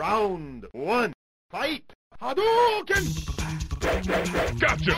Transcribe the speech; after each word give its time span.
Round 0.00 0.64
one. 0.72 1.12
Fight! 1.50 1.92
Hadouken! 2.22 3.04
Gotcha! 4.58 4.96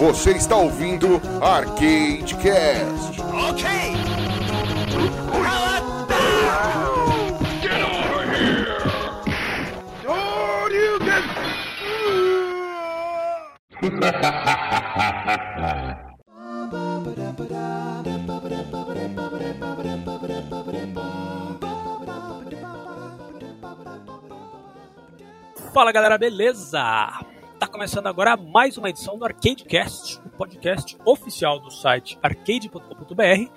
Você 0.00 0.32
está 0.32 0.56
ouvindo 0.56 1.20
Arcade 1.40 2.34
Cast. 2.42 3.14
Get 7.62 7.80
over 7.80 8.26
here! 8.34 8.66
Hadouken! 13.82 14.72
Fala 25.76 25.92
galera, 25.92 26.16
beleza? 26.16 26.80
Tá 27.58 27.66
começando 27.70 28.06
agora 28.06 28.34
mais 28.34 28.78
uma 28.78 28.88
edição 28.88 29.18
do 29.18 29.26
ArcadeCast, 29.26 30.18
o 30.24 30.30
podcast 30.30 30.96
oficial 31.04 31.60
do 31.60 31.70
site 31.70 32.18
arcade.com.br, 32.22 33.52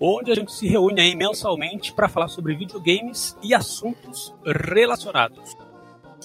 onde 0.00 0.30
a 0.30 0.34
gente 0.36 0.52
se 0.52 0.68
reúne 0.68 1.00
aí 1.00 1.16
mensalmente 1.16 1.92
para 1.92 2.08
falar 2.08 2.28
sobre 2.28 2.54
videogames 2.54 3.36
e 3.42 3.52
assuntos 3.52 4.32
relacionados. 4.44 5.56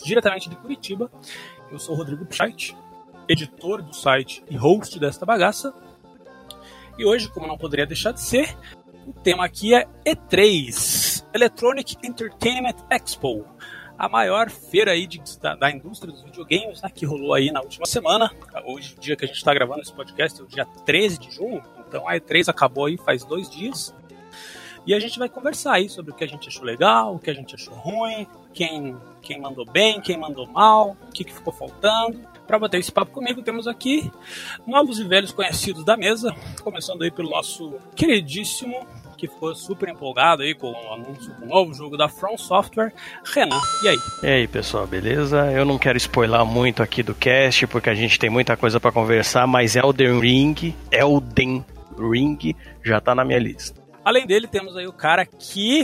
Diretamente 0.05 0.47
de 0.47 0.55
Curitiba, 0.57 1.11
eu 1.71 1.79
sou 1.79 1.95
Rodrigo 1.95 2.23
Pichait, 2.23 2.77
editor 3.27 3.81
do 3.81 3.95
site 3.95 4.43
e 4.47 4.55
host 4.55 4.99
desta 4.99 5.25
bagaça. 5.25 5.73
E 6.99 7.03
hoje, 7.03 7.27
como 7.29 7.47
não 7.47 7.57
poderia 7.57 7.87
deixar 7.87 8.11
de 8.11 8.21
ser, 8.21 8.55
o 9.07 9.11
tema 9.11 9.45
aqui 9.45 9.73
é 9.73 9.87
E3, 10.05 11.25
Electronic 11.33 11.97
Entertainment 12.03 12.75
Expo, 12.91 13.43
a 14.01 14.09
maior 14.09 14.49
feira 14.49 14.93
aí 14.93 15.05
de, 15.05 15.21
da, 15.39 15.53
da 15.53 15.69
indústria 15.69 16.11
dos 16.11 16.23
videogames, 16.23 16.81
né, 16.81 16.89
que 16.89 17.05
rolou 17.05 17.35
aí 17.35 17.51
na 17.51 17.61
última 17.61 17.85
semana. 17.85 18.31
Hoje, 18.65 18.95
o 18.97 18.99
dia 18.99 19.15
que 19.15 19.25
a 19.25 19.27
gente 19.27 19.37
está 19.37 19.53
gravando 19.53 19.79
esse 19.81 19.93
podcast, 19.93 20.41
é 20.41 20.43
o 20.43 20.47
dia 20.47 20.65
13 20.65 21.19
de 21.19 21.29
junho, 21.29 21.61
então 21.87 22.07
a 22.09 22.15
E3 22.15 22.49
acabou 22.49 22.87
aí 22.87 22.97
faz 22.97 23.23
dois 23.23 23.47
dias. 23.47 23.93
E 24.87 24.95
a 24.95 24.99
gente 24.99 25.19
vai 25.19 25.29
conversar 25.29 25.73
aí 25.73 25.87
sobre 25.87 26.11
o 26.11 26.15
que 26.15 26.23
a 26.23 26.27
gente 26.27 26.49
achou 26.49 26.63
legal, 26.63 27.13
o 27.13 27.19
que 27.19 27.29
a 27.29 27.33
gente 27.35 27.53
achou 27.53 27.75
ruim, 27.75 28.25
quem, 28.51 28.97
quem 29.21 29.39
mandou 29.39 29.65
bem, 29.65 30.01
quem 30.01 30.17
mandou 30.17 30.47
mal, 30.47 30.97
o 31.07 31.11
que, 31.11 31.23
que 31.23 31.31
ficou 31.31 31.53
faltando. 31.53 32.27
Para 32.47 32.57
bater 32.57 32.79
esse 32.79 32.91
papo 32.91 33.11
comigo, 33.11 33.43
temos 33.43 33.67
aqui 33.67 34.11
novos 34.65 34.97
e 34.97 35.03
velhos 35.03 35.31
conhecidos 35.31 35.85
da 35.85 35.95
mesa, 35.95 36.35
começando 36.63 37.03
aí 37.03 37.11
pelo 37.11 37.29
nosso 37.29 37.75
queridíssimo, 37.95 38.75
que 39.21 39.27
ficou 39.27 39.53
super 39.53 39.87
empolgado 39.87 40.41
aí 40.41 40.55
com 40.55 40.71
o 40.71 40.93
anúncio 40.93 41.31
do 41.35 41.45
novo 41.45 41.71
jogo 41.75 41.95
da 41.95 42.09
From 42.09 42.35
Software, 42.39 42.91
Renan. 43.23 43.61
E 43.83 43.87
aí? 43.87 43.97
E 44.23 44.27
aí, 44.27 44.47
pessoal, 44.47 44.87
beleza? 44.87 45.51
Eu 45.51 45.63
não 45.63 45.77
quero 45.77 45.95
spoiler 45.99 46.43
muito 46.43 46.81
aqui 46.81 47.03
do 47.03 47.13
cast, 47.13 47.67
porque 47.67 47.91
a 47.91 47.93
gente 47.93 48.17
tem 48.17 48.31
muita 48.31 48.57
coisa 48.57 48.79
pra 48.79 48.91
conversar, 48.91 49.45
mas 49.45 49.75
Elden 49.75 50.19
Ring, 50.19 50.75
Elden 50.91 51.63
Ring 51.99 52.55
já 52.83 52.99
tá 52.99 53.13
na 53.13 53.23
minha 53.23 53.37
lista. 53.37 53.79
Além 54.03 54.25
dele, 54.25 54.47
temos 54.47 54.75
aí 54.75 54.87
o 54.87 54.93
cara 54.93 55.23
que. 55.23 55.83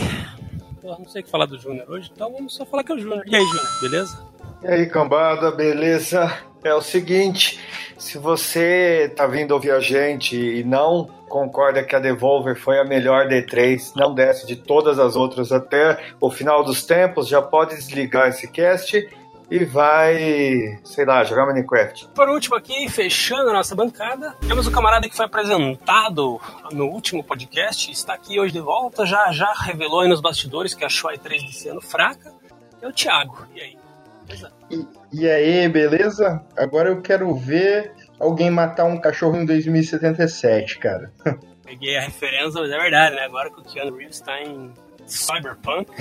Pô, 0.82 0.96
não 0.98 1.08
sei 1.08 1.22
o 1.22 1.26
que 1.26 1.30
falar 1.30 1.46
do 1.46 1.60
Júnior 1.60 1.88
hoje, 1.88 2.10
então 2.12 2.32
vamos 2.32 2.56
só 2.56 2.66
falar 2.66 2.84
que 2.84 2.92
é 2.92 2.96
o 2.96 3.00
Júnior. 3.00 3.24
E 3.28 3.36
aí, 3.36 3.44
Júnior, 3.44 3.68
beleza? 3.82 4.28
E 4.64 4.68
aí, 4.68 4.88
cambada, 4.88 5.52
beleza? 5.52 6.40
É 6.64 6.74
o 6.74 6.82
seguinte, 6.82 7.60
se 8.00 8.18
você 8.18 9.14
tá 9.16 9.28
vindo 9.28 9.52
ouvir 9.52 9.72
a 9.72 9.80
gente 9.80 10.36
e 10.36 10.64
não 10.64 11.17
concorda 11.28 11.84
que 11.84 11.96
a 11.96 12.00
Devolver 12.00 12.56
foi 12.56 12.80
a 12.80 12.84
melhor 12.84 13.28
D3, 13.28 13.94
não 13.96 14.14
desce 14.14 14.46
de 14.48 14.56
todas 14.56 15.00
as 15.00 15.16
outras 15.16 15.52
até 15.52 15.98
o 16.20 16.32
final 16.32 16.64
dos 16.64 16.86
tempos, 16.86 17.28
já 17.28 17.42
pode 17.42 17.76
desligar 17.76 18.30
esse 18.30 18.48
cast 18.48 19.08
e 19.50 19.64
vai, 19.64 20.80
sei 20.84 21.06
lá, 21.06 21.24
jogar 21.24 21.46
Minecraft. 21.46 22.10
Por 22.14 22.30
último 22.30 22.56
aqui, 22.56 22.90
fechando 22.90 23.50
a 23.50 23.54
nossa 23.54 23.76
bancada, 23.76 24.36
temos 24.46 24.68
o 24.68 24.72
camarada 24.72 25.08
que 25.08 25.16
foi 25.16 25.26
apresentado 25.26 26.40
no 26.72 26.86
último 26.86 27.24
podcast, 27.24 27.92
está 27.92 28.14
aqui 28.14 28.40
hoje 28.40 28.54
de 28.54 28.60
volta, 28.60 29.06
já, 29.06 29.32
já 29.32 29.54
revelou 29.54 30.02
aí 30.02 30.10
nos 30.10 30.22
bastidores 30.22 30.74
que 30.74 30.84
achou 30.84 31.10
a 31.10 31.14
E3 31.14 31.46
desse 31.46 31.70
ano 31.70 31.82
fraca, 31.82 32.34
é 32.82 32.88
o 32.88 32.92
Thiago. 32.92 33.46
E 33.56 33.62
aí? 33.62 33.78
Beleza? 34.26 34.52
E, 34.70 34.86
e 35.14 35.30
aí, 35.30 35.70
beleza? 35.70 36.44
Agora 36.58 36.90
eu 36.90 37.02
quero 37.02 37.34
ver 37.34 37.94
alguém 38.20 38.50
matar 38.50 38.86
um 38.86 39.00
cachorro 39.00 39.38
em 39.38 39.46
2077, 39.46 40.80
cara. 40.80 41.12
Peguei 41.64 41.98
a 41.98 42.02
referência, 42.02 42.62
mas 42.62 42.72
é 42.72 42.78
verdade, 42.78 43.16
né? 43.16 43.24
Agora 43.24 43.52
que 43.52 43.60
o 43.60 43.64
Keanu 43.64 43.98
Reeves 43.98 44.16
está 44.16 44.42
em 44.42 44.74
Cyberpunk, 45.06 45.92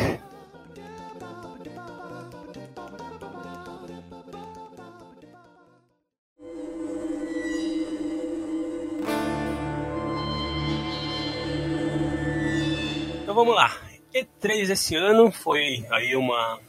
Então 13.23 13.35
vamos 13.35 13.57
lá. 13.57 13.77
E3 14.15 14.71
esse 14.71 14.95
ano 14.95 15.33
foi 15.33 15.85
aí 15.91 16.15
uma, 16.15 16.61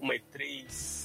uma 0.00 0.14
E3. 0.14 0.95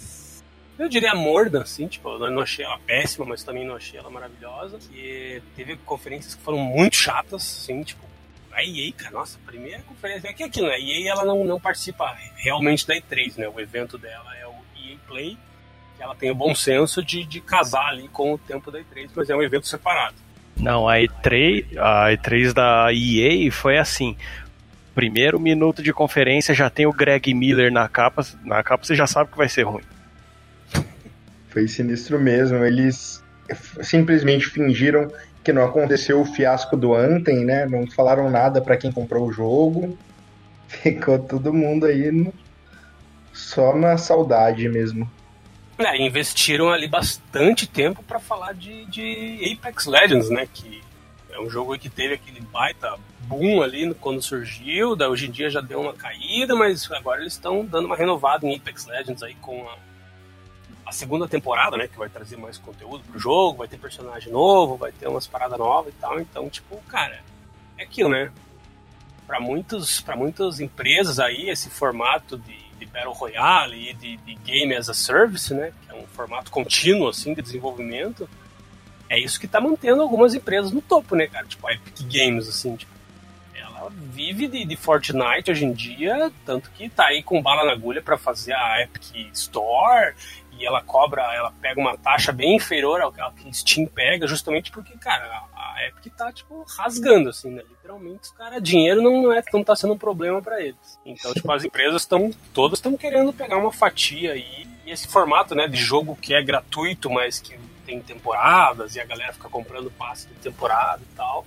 Eu 0.81 0.89
diria 0.89 1.13
morna, 1.13 1.61
assim, 1.61 1.85
tipo, 1.85 2.09
eu 2.09 2.31
não 2.31 2.41
achei 2.41 2.65
ela 2.65 2.79
péssima, 2.79 3.23
mas 3.23 3.43
também 3.43 3.63
não 3.63 3.75
achei 3.75 3.99
ela 3.99 4.09
maravilhosa. 4.09 4.79
Que 4.79 5.39
teve 5.55 5.77
conferências 5.77 6.33
que 6.33 6.41
foram 6.41 6.57
muito 6.57 6.95
chatas, 6.95 7.35
assim, 7.43 7.83
tipo, 7.83 8.03
a 8.51 8.63
EA, 8.63 8.91
cara, 8.91 9.11
nossa, 9.11 9.37
a 9.37 9.45
primeira 9.45 9.83
conferência. 9.83 10.27
É 10.27 10.33
que 10.33 10.41
é 10.41 10.47
aquilo, 10.47 10.69
né? 10.69 10.73
A 10.73 10.79
EA 10.79 11.11
ela 11.11 11.23
não, 11.23 11.43
não 11.43 11.59
participa 11.59 12.17
realmente 12.35 12.87
da 12.87 12.95
E3, 12.95 13.37
né? 13.37 13.47
O 13.47 13.59
evento 13.59 13.95
dela 13.95 14.35
é 14.35 14.47
o 14.47 14.55
EA 14.75 14.97
Play, 15.07 15.37
que 15.97 16.01
ela 16.01 16.15
tem 16.15 16.31
o 16.31 16.35
bom 16.35 16.55
senso 16.55 17.05
de, 17.05 17.25
de 17.25 17.39
casar 17.41 17.89
ali 17.89 18.07
com 18.07 18.33
o 18.33 18.37
tempo 18.39 18.71
da 18.71 18.79
E3, 18.79 19.11
mas 19.15 19.29
é 19.29 19.35
um 19.35 19.43
evento 19.43 19.67
separado. 19.67 20.15
Não, 20.57 20.89
a 20.89 20.95
E3, 20.95 21.77
a 21.77 22.09
E3 22.09 22.53
da 22.53 22.87
EA 22.91 23.51
foi 23.51 23.77
assim. 23.77 24.17
Primeiro 24.95 25.39
minuto 25.39 25.83
de 25.83 25.93
conferência 25.93 26.55
já 26.55 26.71
tem 26.71 26.87
o 26.87 26.91
Greg 26.91 27.35
Miller 27.35 27.71
na 27.71 27.87
capa, 27.87 28.25
na 28.43 28.63
capa 28.63 28.83
você 28.83 28.95
já 28.95 29.05
sabe 29.05 29.29
que 29.29 29.37
vai 29.37 29.47
ser 29.47 29.61
ruim. 29.61 29.83
Foi 31.51 31.67
sinistro 31.67 32.19
mesmo. 32.19 32.63
Eles 32.63 33.23
simplesmente 33.83 34.47
fingiram 34.47 35.11
que 35.43 35.51
não 35.53 35.63
aconteceu 35.65 36.19
o 36.21 36.25
fiasco 36.25 36.75
do 36.77 36.93
Anthem, 36.93 37.45
né? 37.45 37.65
Não 37.65 37.85
falaram 37.87 38.29
nada 38.29 38.61
pra 38.61 38.77
quem 38.77 38.91
comprou 38.91 39.27
o 39.27 39.31
jogo. 39.31 39.97
Ficou 40.67 41.19
todo 41.19 41.53
mundo 41.53 41.85
aí 41.85 42.11
no- 42.11 42.33
só 43.33 43.75
na 43.75 43.97
saudade 43.97 44.67
mesmo. 44.69 45.09
É, 45.77 45.99
investiram 45.99 46.69
ali 46.69 46.87
bastante 46.87 47.67
tempo 47.67 48.03
pra 48.03 48.19
falar 48.19 48.53
de, 48.53 48.85
de 48.85 49.57
Apex 49.59 49.85
Legends, 49.87 50.29
né? 50.29 50.47
Que 50.53 50.81
é 51.31 51.39
um 51.39 51.49
jogo 51.49 51.77
que 51.77 51.89
teve 51.89 52.13
aquele 52.13 52.41
baita 52.41 52.95
boom 53.21 53.61
ali 53.61 53.93
quando 53.95 54.21
surgiu, 54.21 54.91
hoje 55.09 55.27
em 55.27 55.31
dia 55.31 55.49
já 55.49 55.61
deu 55.61 55.79
uma 55.81 55.93
caída, 55.93 56.55
mas 56.55 56.89
agora 56.91 57.21
eles 57.21 57.33
estão 57.33 57.65
dando 57.65 57.85
uma 57.85 57.95
renovada 57.95 58.45
em 58.45 58.55
Apex 58.55 58.85
Legends 58.85 59.23
aí 59.23 59.35
com 59.35 59.65
a, 59.67 59.75
a 60.91 60.93
segunda 60.93 61.25
temporada, 61.25 61.77
né? 61.77 61.87
Que 61.87 61.97
vai 61.97 62.09
trazer 62.09 62.35
mais 62.35 62.57
conteúdo 62.57 63.01
pro 63.05 63.17
jogo, 63.17 63.59
vai 63.59 63.67
ter 63.69 63.77
personagem 63.77 64.29
novo, 64.29 64.75
vai 64.75 64.91
ter 64.91 65.07
umas 65.07 65.25
paradas 65.25 65.57
novas 65.57 65.93
e 65.93 65.97
tal. 65.97 66.19
Então, 66.19 66.49
tipo, 66.49 66.75
cara, 66.89 67.21
é 67.77 67.83
aquilo, 67.83 68.09
né? 68.09 68.29
Para 69.25 69.39
muitos, 69.39 70.01
para 70.01 70.17
muitas 70.17 70.59
empresas 70.59 71.17
aí, 71.17 71.49
esse 71.49 71.69
formato 71.69 72.37
de, 72.37 72.57
de 72.77 72.85
Battle 72.85 73.13
Royale 73.13 73.89
e 73.89 73.93
de, 73.93 74.17
de 74.17 74.35
Game 74.35 74.75
as 74.75 74.89
a 74.89 74.93
Service, 74.93 75.53
né? 75.53 75.71
Que 75.85 75.93
é 75.93 75.95
um 75.95 76.05
formato 76.07 76.51
contínuo, 76.51 77.07
assim, 77.07 77.33
de 77.33 77.41
desenvolvimento. 77.41 78.29
É 79.07 79.17
isso 79.17 79.39
que 79.39 79.47
tá 79.47 79.61
mantendo 79.61 80.01
algumas 80.01 80.33
empresas 80.33 80.73
no 80.73 80.81
topo, 80.81 81.15
né, 81.15 81.27
cara? 81.27 81.47
Tipo, 81.47 81.67
a 81.67 81.73
Epic 81.73 82.01
Games, 82.01 82.49
assim, 82.49 82.75
tipo, 82.75 82.91
vive 83.89 84.47
de, 84.47 84.65
de 84.65 84.75
Fortnite 84.75 85.51
hoje 85.51 85.65
em 85.65 85.73
dia, 85.73 86.31
tanto 86.45 86.69
que 86.71 86.89
tá 86.89 87.07
aí 87.07 87.23
com 87.23 87.41
bala 87.41 87.65
na 87.65 87.71
agulha 87.71 88.01
para 88.01 88.17
fazer 88.17 88.53
a 88.53 88.81
Epic 88.81 89.31
Store 89.33 90.13
e 90.61 90.65
ela 90.65 90.81
cobra, 90.81 91.23
ela 91.33 91.51
pega 91.59 91.79
uma 91.79 91.97
taxa 91.97 92.31
bem 92.31 92.55
inferior 92.55 93.01
ao 93.01 93.11
que 93.11 93.19
a 93.19 93.31
Steam 93.51 93.87
pega, 93.87 94.27
justamente 94.27 94.71
porque, 94.71 94.95
cara, 94.97 95.25
a, 95.55 95.87
Epic 95.87 96.13
tá, 96.15 96.31
tipo, 96.31 96.63
rasgando, 96.77 97.29
assim, 97.29 97.49
né? 97.49 97.63
Literalmente, 97.67 98.19
os 98.21 98.31
caras, 98.31 98.61
dinheiro 98.61 99.01
não, 99.01 99.33
é, 99.33 99.41
não 99.51 99.63
tá 99.63 99.75
sendo 99.75 99.93
um 99.93 99.97
problema 99.97 100.39
para 100.39 100.61
eles. 100.61 100.99
Então, 101.03 101.33
tipo, 101.33 101.51
as 101.51 101.63
empresas 101.63 102.03
estão, 102.03 102.31
todas 102.53 102.77
estão 102.77 102.95
querendo 102.95 103.33
pegar 103.33 103.57
uma 103.57 103.71
fatia 103.71 104.33
aí, 104.33 104.67
e 104.85 104.91
esse 104.91 105.07
formato, 105.07 105.55
né, 105.55 105.67
de 105.67 105.77
jogo 105.77 106.15
que 106.15 106.35
é 106.35 106.43
gratuito, 106.43 107.09
mas 107.09 107.39
que 107.39 107.57
tem 107.83 107.99
temporadas, 107.99 108.95
e 108.95 108.99
a 108.99 109.05
galera 109.05 109.33
fica 109.33 109.49
comprando 109.49 109.89
passe 109.89 110.27
de 110.27 110.35
temporada 110.35 111.01
e 111.01 111.15
tal, 111.15 111.43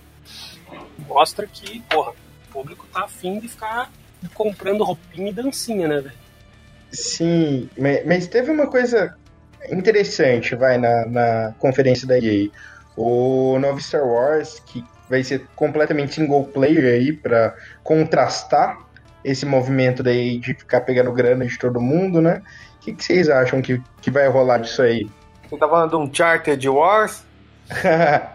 mostra 1.06 1.46
que, 1.46 1.80
porra, 1.82 2.12
público 2.54 2.86
tá 2.92 3.00
afim 3.04 3.40
de 3.40 3.48
ficar 3.48 3.90
comprando 4.32 4.84
roupinha 4.84 5.30
e 5.30 5.32
dancinha, 5.32 5.88
né, 5.88 6.00
velho? 6.00 6.14
Sim, 6.92 7.68
ma- 7.76 8.00
mas 8.06 8.28
teve 8.28 8.50
uma 8.52 8.68
coisa 8.68 9.16
interessante, 9.68 10.54
vai, 10.54 10.78
na, 10.78 11.04
na 11.06 11.54
conferência 11.58 12.06
da 12.06 12.16
EA. 12.16 12.48
O 12.96 13.58
novo 13.58 13.80
Star 13.80 14.06
Wars, 14.06 14.62
que 14.64 14.84
vai 15.10 15.24
ser 15.24 15.44
completamente 15.56 16.14
single 16.14 16.44
player 16.44 16.94
aí 16.94 17.12
para 17.12 17.54
contrastar 17.82 18.78
esse 19.24 19.44
movimento 19.44 20.02
daí 20.02 20.38
de 20.38 20.54
ficar 20.54 20.82
pegando 20.82 21.12
grana 21.12 21.44
de 21.44 21.58
todo 21.58 21.80
mundo, 21.80 22.22
né? 22.22 22.40
O 22.76 22.80
que, 22.84 22.92
que 22.92 23.02
vocês 23.04 23.28
acham 23.28 23.60
que, 23.60 23.82
que 24.00 24.10
vai 24.10 24.28
rolar 24.28 24.58
disso 24.58 24.82
aí? 24.82 25.10
Você 25.50 25.56
tá 25.56 25.68
falando 25.68 25.90
de 25.90 25.96
um 25.96 26.14
Charter 26.14 26.58
Wars? 26.72 27.24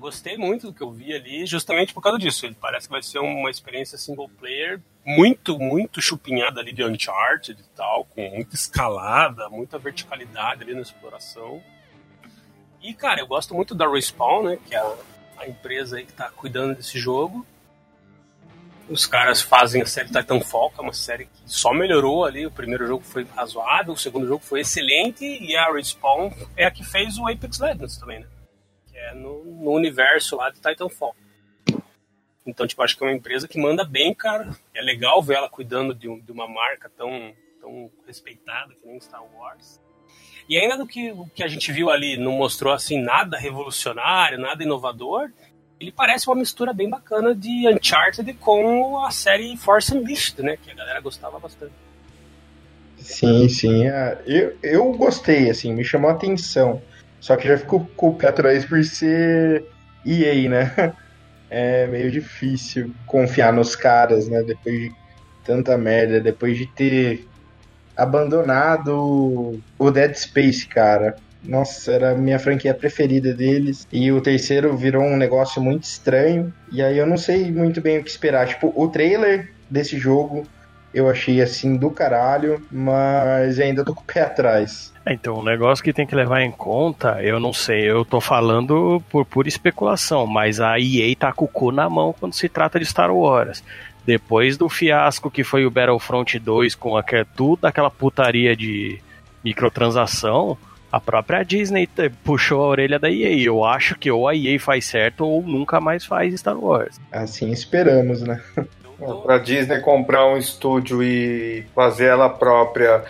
Gostei 0.00 0.38
muito 0.38 0.68
do 0.68 0.72
que 0.72 0.82
eu 0.82 0.90
vi 0.90 1.12
ali, 1.12 1.44
justamente 1.44 1.92
por 1.92 2.00
causa 2.00 2.18
disso. 2.18 2.46
Ele 2.46 2.56
parece 2.58 2.86
que 2.86 2.92
vai 2.92 3.02
ser 3.02 3.18
uma 3.18 3.50
experiência 3.50 3.98
single 3.98 4.30
player 4.30 4.80
muito, 5.04 5.58
muito 5.58 6.00
chupinhada 6.00 6.58
ali 6.58 6.72
de 6.72 6.82
Uncharted 6.82 7.60
e 7.60 7.76
tal, 7.76 8.06
com 8.06 8.26
muita 8.30 8.54
escalada, 8.54 9.50
muita 9.50 9.78
verticalidade 9.78 10.62
ali 10.62 10.74
na 10.74 10.80
exploração. 10.80 11.62
E, 12.82 12.94
cara, 12.94 13.20
eu 13.20 13.26
gosto 13.26 13.54
muito 13.54 13.74
da 13.74 13.86
Respawn, 13.86 14.44
né, 14.44 14.58
que 14.66 14.74
é 14.74 14.78
a, 14.78 14.96
a 15.36 15.46
empresa 15.46 15.98
aí 15.98 16.06
que 16.06 16.14
tá 16.14 16.30
cuidando 16.30 16.74
desse 16.74 16.98
jogo. 16.98 17.46
Os 18.88 19.04
caras 19.04 19.42
fazem 19.42 19.82
a 19.82 19.86
série 19.86 20.08
Titanfall, 20.08 20.70
que 20.70 20.80
é 20.80 20.82
uma 20.82 20.94
série 20.94 21.26
que 21.26 21.42
só 21.44 21.74
melhorou 21.74 22.24
ali. 22.24 22.46
O 22.46 22.50
primeiro 22.50 22.86
jogo 22.86 23.04
foi 23.04 23.24
razoável, 23.36 23.92
o 23.92 23.98
segundo 23.98 24.26
jogo 24.26 24.42
foi 24.42 24.60
excelente, 24.60 25.24
e 25.24 25.54
a 25.54 25.70
Respawn 25.70 26.32
é 26.56 26.64
a 26.64 26.70
que 26.70 26.82
fez 26.82 27.18
o 27.18 27.28
Apex 27.28 27.58
Legends 27.58 27.98
também, 27.98 28.20
né? 28.20 28.26
É 29.08 29.14
no, 29.14 29.44
no 29.44 29.72
universo 29.72 30.36
lá 30.36 30.50
de 30.50 30.60
Titanfall. 30.60 31.14
Então, 32.46 32.66
tipo, 32.66 32.82
acho 32.82 32.96
que 32.96 33.04
é 33.04 33.06
uma 33.06 33.16
empresa 33.16 33.46
que 33.46 33.60
manda 33.60 33.84
bem, 33.84 34.14
cara. 34.14 34.50
É 34.74 34.80
legal 34.80 35.22
ver 35.22 35.36
ela 35.36 35.48
cuidando 35.48 35.94
de, 35.94 36.08
um, 36.08 36.18
de 36.18 36.32
uma 36.32 36.48
marca 36.48 36.90
tão, 36.96 37.32
tão 37.60 37.90
respeitada 38.06 38.74
que 38.74 38.86
nem 38.86 39.00
Star 39.00 39.22
Wars. 39.34 39.80
E 40.48 40.58
ainda 40.58 40.76
do 40.76 40.86
que 40.86 41.12
o 41.12 41.26
que 41.34 41.44
a 41.44 41.48
gente 41.48 41.70
viu 41.70 41.90
ali 41.90 42.16
não 42.16 42.32
mostrou 42.32 42.72
assim 42.72 43.00
nada 43.00 43.38
revolucionário, 43.38 44.38
nada 44.38 44.62
inovador, 44.64 45.30
ele 45.78 45.92
parece 45.92 46.26
uma 46.28 46.36
mistura 46.36 46.72
bem 46.72 46.90
bacana 46.90 47.34
de 47.34 47.68
Uncharted 47.68 48.34
com 48.34 49.02
a 49.04 49.10
série 49.10 49.56
Force 49.56 49.94
Unleashed, 49.94 50.42
né? 50.42 50.56
Que 50.56 50.70
a 50.70 50.74
galera 50.74 51.00
gostava 51.00 51.38
bastante. 51.38 51.72
Sim, 52.98 53.48
sim. 53.48 53.86
é, 53.86 54.22
Eu, 54.26 54.58
eu 54.62 54.92
gostei, 54.92 55.48
assim, 55.48 55.72
me 55.72 55.82
chamou 55.84 56.10
a 56.10 56.14
atenção. 56.14 56.82
Só 57.20 57.36
que 57.36 57.46
já 57.46 57.58
ficou 57.58 57.88
com 57.96 58.08
o 58.08 58.14
pé 58.14 58.28
atrás 58.28 58.64
por 58.64 58.82
ser 58.84 59.64
EA, 60.04 60.48
né? 60.48 60.92
É 61.52 61.84
meio 61.88 62.12
difícil 62.12 62.94
confiar 63.06 63.52
nos 63.52 63.74
caras, 63.74 64.28
né? 64.28 64.40
Depois 64.40 64.78
de 64.78 64.92
tanta 65.44 65.76
merda, 65.76 66.20
depois 66.20 66.56
de 66.56 66.64
ter 66.64 67.26
abandonado 67.96 69.60
o 69.76 69.90
Dead 69.90 70.14
Space, 70.14 70.64
cara. 70.64 71.16
Nossa, 71.42 71.90
era 71.90 72.12
a 72.12 72.14
minha 72.14 72.38
franquia 72.38 72.72
preferida 72.72 73.34
deles. 73.34 73.84
E 73.90 74.12
o 74.12 74.20
terceiro 74.20 74.76
virou 74.76 75.02
um 75.02 75.16
negócio 75.16 75.60
muito 75.60 75.82
estranho. 75.82 76.54
E 76.70 76.80
aí 76.82 76.96
eu 76.96 77.06
não 77.06 77.16
sei 77.16 77.50
muito 77.50 77.80
bem 77.80 77.98
o 77.98 78.04
que 78.04 78.10
esperar. 78.10 78.46
Tipo, 78.46 78.72
o 78.76 78.86
trailer 78.88 79.50
desse 79.68 79.98
jogo 79.98 80.46
eu 80.92 81.08
achei 81.08 81.40
assim 81.40 81.76
do 81.76 81.90
caralho, 81.90 82.62
mas 82.70 83.58
ainda 83.58 83.84
tô 83.84 83.94
com 83.94 84.02
o 84.02 84.04
pé 84.04 84.22
atrás. 84.22 84.92
É, 85.04 85.14
Então, 85.14 85.36
o 85.36 85.44
negócio 85.44 85.82
que 85.82 85.92
tem 85.92 86.06
que 86.06 86.14
levar 86.14 86.42
em 86.42 86.50
conta, 86.50 87.22
eu 87.22 87.38
não 87.40 87.52
sei, 87.52 87.90
eu 87.90 88.04
tô 88.04 88.20
falando 88.20 89.02
por 89.08 89.24
pura 89.24 89.48
especulação, 89.48 90.26
mas 90.26 90.60
a 90.60 90.78
EA 90.78 91.14
tá 91.16 91.32
com 91.32 91.44
o 91.44 91.48
cu 91.48 91.72
na 91.72 91.88
mão 91.88 92.14
quando 92.18 92.34
se 92.34 92.48
trata 92.48 92.78
de 92.78 92.86
Star 92.86 93.14
Wars. 93.14 93.62
Depois 94.04 94.56
do 94.56 94.68
fiasco 94.68 95.30
que 95.30 95.44
foi 95.44 95.64
o 95.64 95.70
Battlefront 95.70 96.38
2 96.38 96.74
com 96.74 96.96
aquela, 96.96 97.26
tudo 97.36 97.66
aquela 97.66 97.90
putaria 97.90 98.56
de 98.56 98.98
microtransação, 99.44 100.56
a 100.90 100.98
própria 100.98 101.44
Disney 101.44 101.88
puxou 102.24 102.64
a 102.64 102.68
orelha 102.68 102.98
da 102.98 103.10
EA. 103.10 103.38
Eu 103.38 103.64
acho 103.64 103.96
que 103.96 104.10
ou 104.10 104.26
a 104.26 104.34
EA 104.34 104.58
faz 104.58 104.86
certo 104.86 105.24
ou 105.24 105.42
nunca 105.42 105.80
mais 105.80 106.04
faz 106.04 106.34
Star 106.34 106.58
Wars. 106.58 107.00
Assim 107.12 107.52
esperamos, 107.52 108.22
né? 108.22 108.40
Eu 109.00 109.06
tô- 109.06 109.20
Pra 109.22 109.38
Disney 109.38 109.80
comprar 109.80 110.26
um 110.26 110.36
estúdio 110.36 111.02
e 111.02 111.64
fazer 111.74 112.06
ela 112.06 112.28
própria, 112.28 113.04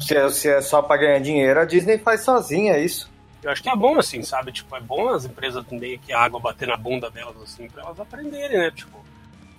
se 0.00 0.16
é, 0.16 0.28
se 0.30 0.48
é 0.48 0.60
só 0.62 0.80
pra 0.82 0.96
ganhar 0.96 1.18
dinheiro, 1.20 1.60
a 1.60 1.64
Disney 1.64 1.98
faz 1.98 2.22
sozinha 2.22 2.78
isso. 2.78 3.12
Eu 3.42 3.50
acho 3.50 3.62
que 3.62 3.68
é 3.68 3.76
bom, 3.76 3.98
assim, 3.98 4.22
sabe? 4.22 4.52
Tipo, 4.52 4.74
é 4.76 4.80
bom 4.80 5.08
as 5.10 5.24
empresas 5.26 5.64
meio 5.70 5.98
que 5.98 6.12
a 6.12 6.20
água 6.20 6.40
bater 6.40 6.66
na 6.68 6.76
bunda 6.76 7.10
delas, 7.10 7.36
assim, 7.42 7.68
pra 7.68 7.82
elas 7.82 8.00
aprenderem, 8.00 8.58
né? 8.58 8.70
Tipo, 8.70 8.98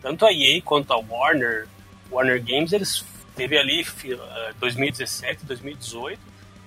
tanto 0.01 0.25
a 0.25 0.31
EA 0.33 0.62
quanto 0.63 0.92
a 0.92 0.98
Warner, 0.98 1.68
Warner 2.12 2.42
Games, 2.44 2.74
eles 2.74 3.06
teve 3.36 3.57
ali 3.57 3.83
fi- 3.83 4.13
eh, 4.13 4.54
2017, 4.60 5.45
2018, 5.45 6.19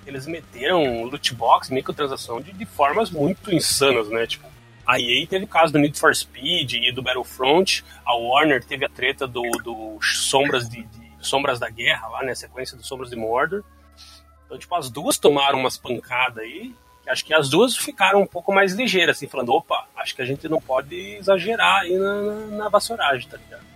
eles 0.06 0.26
meteram 0.26 1.02
loot 1.04 1.34
box, 1.34 1.70
microtransação 1.70 2.40
de, 2.40 2.52
de 2.52 2.64
formas 2.64 3.10
muito 3.10 3.52
insanas, 3.52 4.08
né? 4.10 4.26
Tipo, 4.26 4.47
a 4.88 4.98
EA 4.98 5.26
teve 5.26 5.44
o 5.44 5.48
caso 5.48 5.72
do 5.72 5.78
Need 5.78 5.98
for 5.98 6.14
Speed 6.16 6.72
e 6.74 6.90
do 6.92 7.02
Battlefront, 7.02 7.84
a 8.06 8.14
Warner 8.16 8.64
teve 8.64 8.84
a 8.86 8.88
treta 8.88 9.26
do, 9.26 9.42
do 9.62 9.98
Sombras 10.02 10.66
de, 10.68 10.82
de- 10.82 11.08
Sombras 11.20 11.58
da 11.58 11.68
Guerra 11.68 12.08
lá, 12.08 12.22
né? 12.22 12.34
Sequência 12.34 12.76
do 12.76 12.82
Sombras 12.82 13.10
de 13.10 13.16
Mordor. 13.16 13.62
Então, 14.46 14.56
tipo, 14.58 14.74
as 14.74 14.88
duas 14.88 15.18
tomaram 15.18 15.58
umas 15.60 15.76
pancadas 15.76 16.38
aí, 16.38 16.72
que 17.04 17.10
acho 17.10 17.22
que 17.24 17.34
as 17.34 17.50
duas 17.50 17.76
ficaram 17.76 18.22
um 18.22 18.26
pouco 18.26 18.50
mais 18.52 18.72
ligeiras, 18.72 19.16
assim, 19.18 19.26
falando, 19.26 19.52
opa, 19.52 19.86
acho 19.96 20.16
que 20.16 20.22
a 20.22 20.24
gente 20.24 20.48
não 20.48 20.58
pode 20.60 20.94
exagerar 21.16 21.82
aí 21.82 21.94
na, 21.98 22.22
na, 22.22 22.34
na 22.56 22.68
vassouragem, 22.70 23.28
tá 23.28 23.36
ligado? 23.36 23.68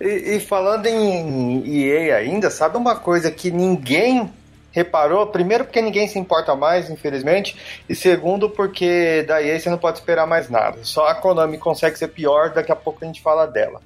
E, 0.00 0.36
e 0.36 0.40
falando 0.40 0.86
em 0.86 1.62
EA 1.68 2.16
ainda, 2.16 2.48
sabe 2.50 2.76
uma 2.78 2.96
coisa 2.96 3.30
que 3.30 3.50
ninguém 3.50 4.32
reparou? 4.72 5.26
Primeiro, 5.26 5.64
porque 5.64 5.80
ninguém 5.80 6.08
se 6.08 6.18
importa 6.18 6.54
mais, 6.54 6.90
infelizmente. 6.90 7.56
E 7.88 7.94
segundo, 7.94 8.50
porque 8.50 9.24
da 9.26 9.42
EA 9.42 9.58
você 9.58 9.70
não 9.70 9.78
pode 9.78 9.98
esperar 9.98 10.26
mais 10.26 10.48
nada. 10.48 10.78
Só 10.82 11.08
a 11.08 11.14
Konami 11.14 11.58
consegue 11.58 11.98
ser 11.98 12.08
pior, 12.08 12.52
daqui 12.52 12.72
a 12.72 12.76
pouco 12.76 13.02
a 13.02 13.06
gente 13.06 13.22
fala 13.22 13.46
dela. 13.46 13.80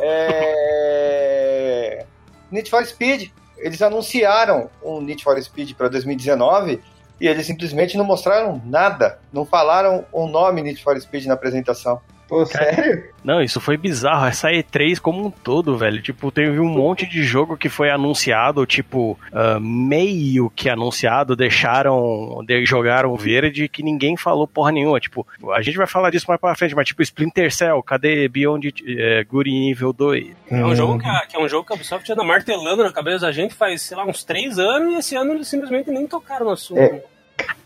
É... 0.00 2.04
Need 2.50 2.70
for 2.70 2.84
Speed. 2.84 3.30
Eles 3.58 3.80
anunciaram 3.82 4.68
um 4.82 5.00
Need 5.00 5.22
for 5.22 5.40
Speed 5.42 5.74
para 5.74 5.88
2019 5.88 6.82
e 7.20 7.28
eles 7.28 7.46
simplesmente 7.46 7.96
não 7.96 8.04
mostraram 8.04 8.60
nada. 8.64 9.18
Não 9.32 9.44
falaram 9.44 10.04
o 10.12 10.26
nome 10.26 10.62
Need 10.62 10.82
for 10.82 11.00
Speed 11.00 11.26
na 11.26 11.34
apresentação. 11.34 12.00
Pô, 12.28 12.44
sério? 12.46 13.04
Não, 13.22 13.40
isso 13.42 13.60
foi 13.60 13.76
bizarro. 13.76 14.26
Essa 14.26 14.50
E3 14.50 14.98
como 14.98 15.26
um 15.26 15.30
todo, 15.30 15.76
velho. 15.76 16.00
Tipo, 16.00 16.30
teve 16.30 16.58
um 16.58 16.68
monte 16.68 17.06
de 17.06 17.22
jogo 17.22 17.56
que 17.56 17.68
foi 17.68 17.90
anunciado, 17.90 18.64
tipo, 18.66 19.18
ah, 19.32 19.58
meio 19.60 20.50
que 20.50 20.68
anunciado, 20.68 21.36
deixaram, 21.36 22.42
de, 22.46 22.64
jogaram 22.64 23.14
verde 23.16 23.68
que 23.68 23.82
ninguém 23.82 24.16
falou 24.16 24.46
porra 24.46 24.72
nenhuma. 24.72 24.98
Tipo, 25.00 25.26
a 25.54 25.62
gente 25.62 25.76
vai 25.76 25.86
falar 25.86 26.10
disso 26.10 26.26
mais 26.28 26.40
pra 26.40 26.54
frente, 26.54 26.74
mas 26.74 26.86
tipo, 26.86 27.02
Splinter 27.02 27.54
Cell, 27.54 27.82
cadê 27.82 28.28
Beyond 28.28 28.74
eh, 28.86 29.24
Good 29.24 29.50
and 29.50 29.70
Evil 29.70 29.92
2? 29.92 30.36
É 30.50 30.64
um, 30.64 30.74
jogo 30.74 30.98
que, 30.98 31.08
a, 31.08 31.26
que 31.26 31.36
é 31.36 31.40
um 31.40 31.48
jogo 31.48 31.66
que 31.66 31.72
a 31.72 31.76
Ubisoft 31.76 32.10
anda 32.10 32.24
martelando 32.24 32.82
na 32.82 32.92
cabeça 32.92 33.20
da 33.20 33.32
gente 33.32 33.54
faz, 33.54 33.82
sei 33.82 33.96
lá, 33.96 34.04
uns 34.04 34.24
três 34.24 34.58
anos 34.58 34.94
e 34.94 34.98
esse 34.98 35.14
ano 35.16 35.32
eles 35.32 35.48
simplesmente 35.48 35.90
nem 35.90 36.06
tocaram 36.06 36.46
no 36.46 36.52
assunto. 36.52 36.80
É. 36.80 37.02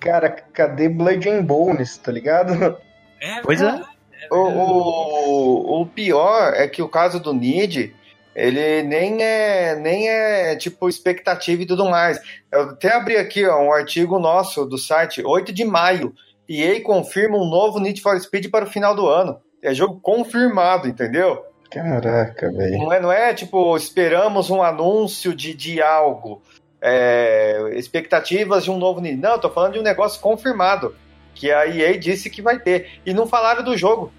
Cara, 0.00 0.30
cadê 0.30 0.88
Blood 0.88 1.28
and 1.28 1.42
Bones, 1.42 1.96
tá 1.98 2.10
ligado? 2.10 2.78
É, 3.20 3.40
Pois 3.42 3.60
cara, 3.60 3.84
O, 4.30 4.36
o, 5.80 5.82
o 5.82 5.86
pior 5.86 6.54
é 6.54 6.66
que 6.68 6.82
o 6.82 6.88
caso 6.88 7.20
do 7.20 7.32
Nid, 7.32 7.94
ele 8.34 8.82
nem 8.82 9.22
é, 9.22 9.74
nem 9.74 10.08
é 10.08 10.56
tipo 10.56 10.88
expectativa 10.88 11.62
e 11.62 11.66
tudo 11.66 11.88
mais. 11.88 12.20
Eu 12.52 12.70
até 12.70 12.94
abri 12.94 13.16
aqui 13.16 13.44
ó, 13.44 13.60
um 13.60 13.72
artigo 13.72 14.18
nosso 14.18 14.64
do 14.64 14.78
site, 14.78 15.22
8 15.24 15.52
de 15.52 15.64
maio. 15.64 16.14
EA 16.48 16.80
confirma 16.82 17.36
um 17.36 17.48
novo 17.48 17.78
Need 17.78 18.00
for 18.00 18.18
Speed 18.18 18.48
para 18.48 18.64
o 18.64 18.68
final 18.68 18.94
do 18.94 19.06
ano. 19.06 19.38
É 19.62 19.74
jogo 19.74 20.00
confirmado, 20.00 20.88
entendeu? 20.88 21.44
Caraca, 21.70 22.50
velho. 22.50 22.78
Não 22.78 22.92
é, 22.92 23.00
não 23.00 23.12
é 23.12 23.34
tipo, 23.34 23.76
esperamos 23.76 24.48
um 24.48 24.62
anúncio 24.62 25.34
de, 25.34 25.52
de 25.52 25.82
algo. 25.82 26.40
É, 26.80 27.72
expectativas 27.74 28.64
de 28.64 28.70
um 28.70 28.78
novo 28.78 29.00
Need. 29.00 29.20
Não, 29.20 29.32
eu 29.32 29.38
tô 29.38 29.50
falando 29.50 29.74
de 29.74 29.78
um 29.78 29.82
negócio 29.82 30.20
confirmado. 30.20 30.94
Que 31.34 31.52
a 31.52 31.66
EA 31.66 31.98
disse 31.98 32.30
que 32.30 32.40
vai 32.40 32.58
ter. 32.58 33.00
E 33.04 33.12
não 33.12 33.26
falaram 33.26 33.62
do 33.62 33.76
jogo. 33.76 34.12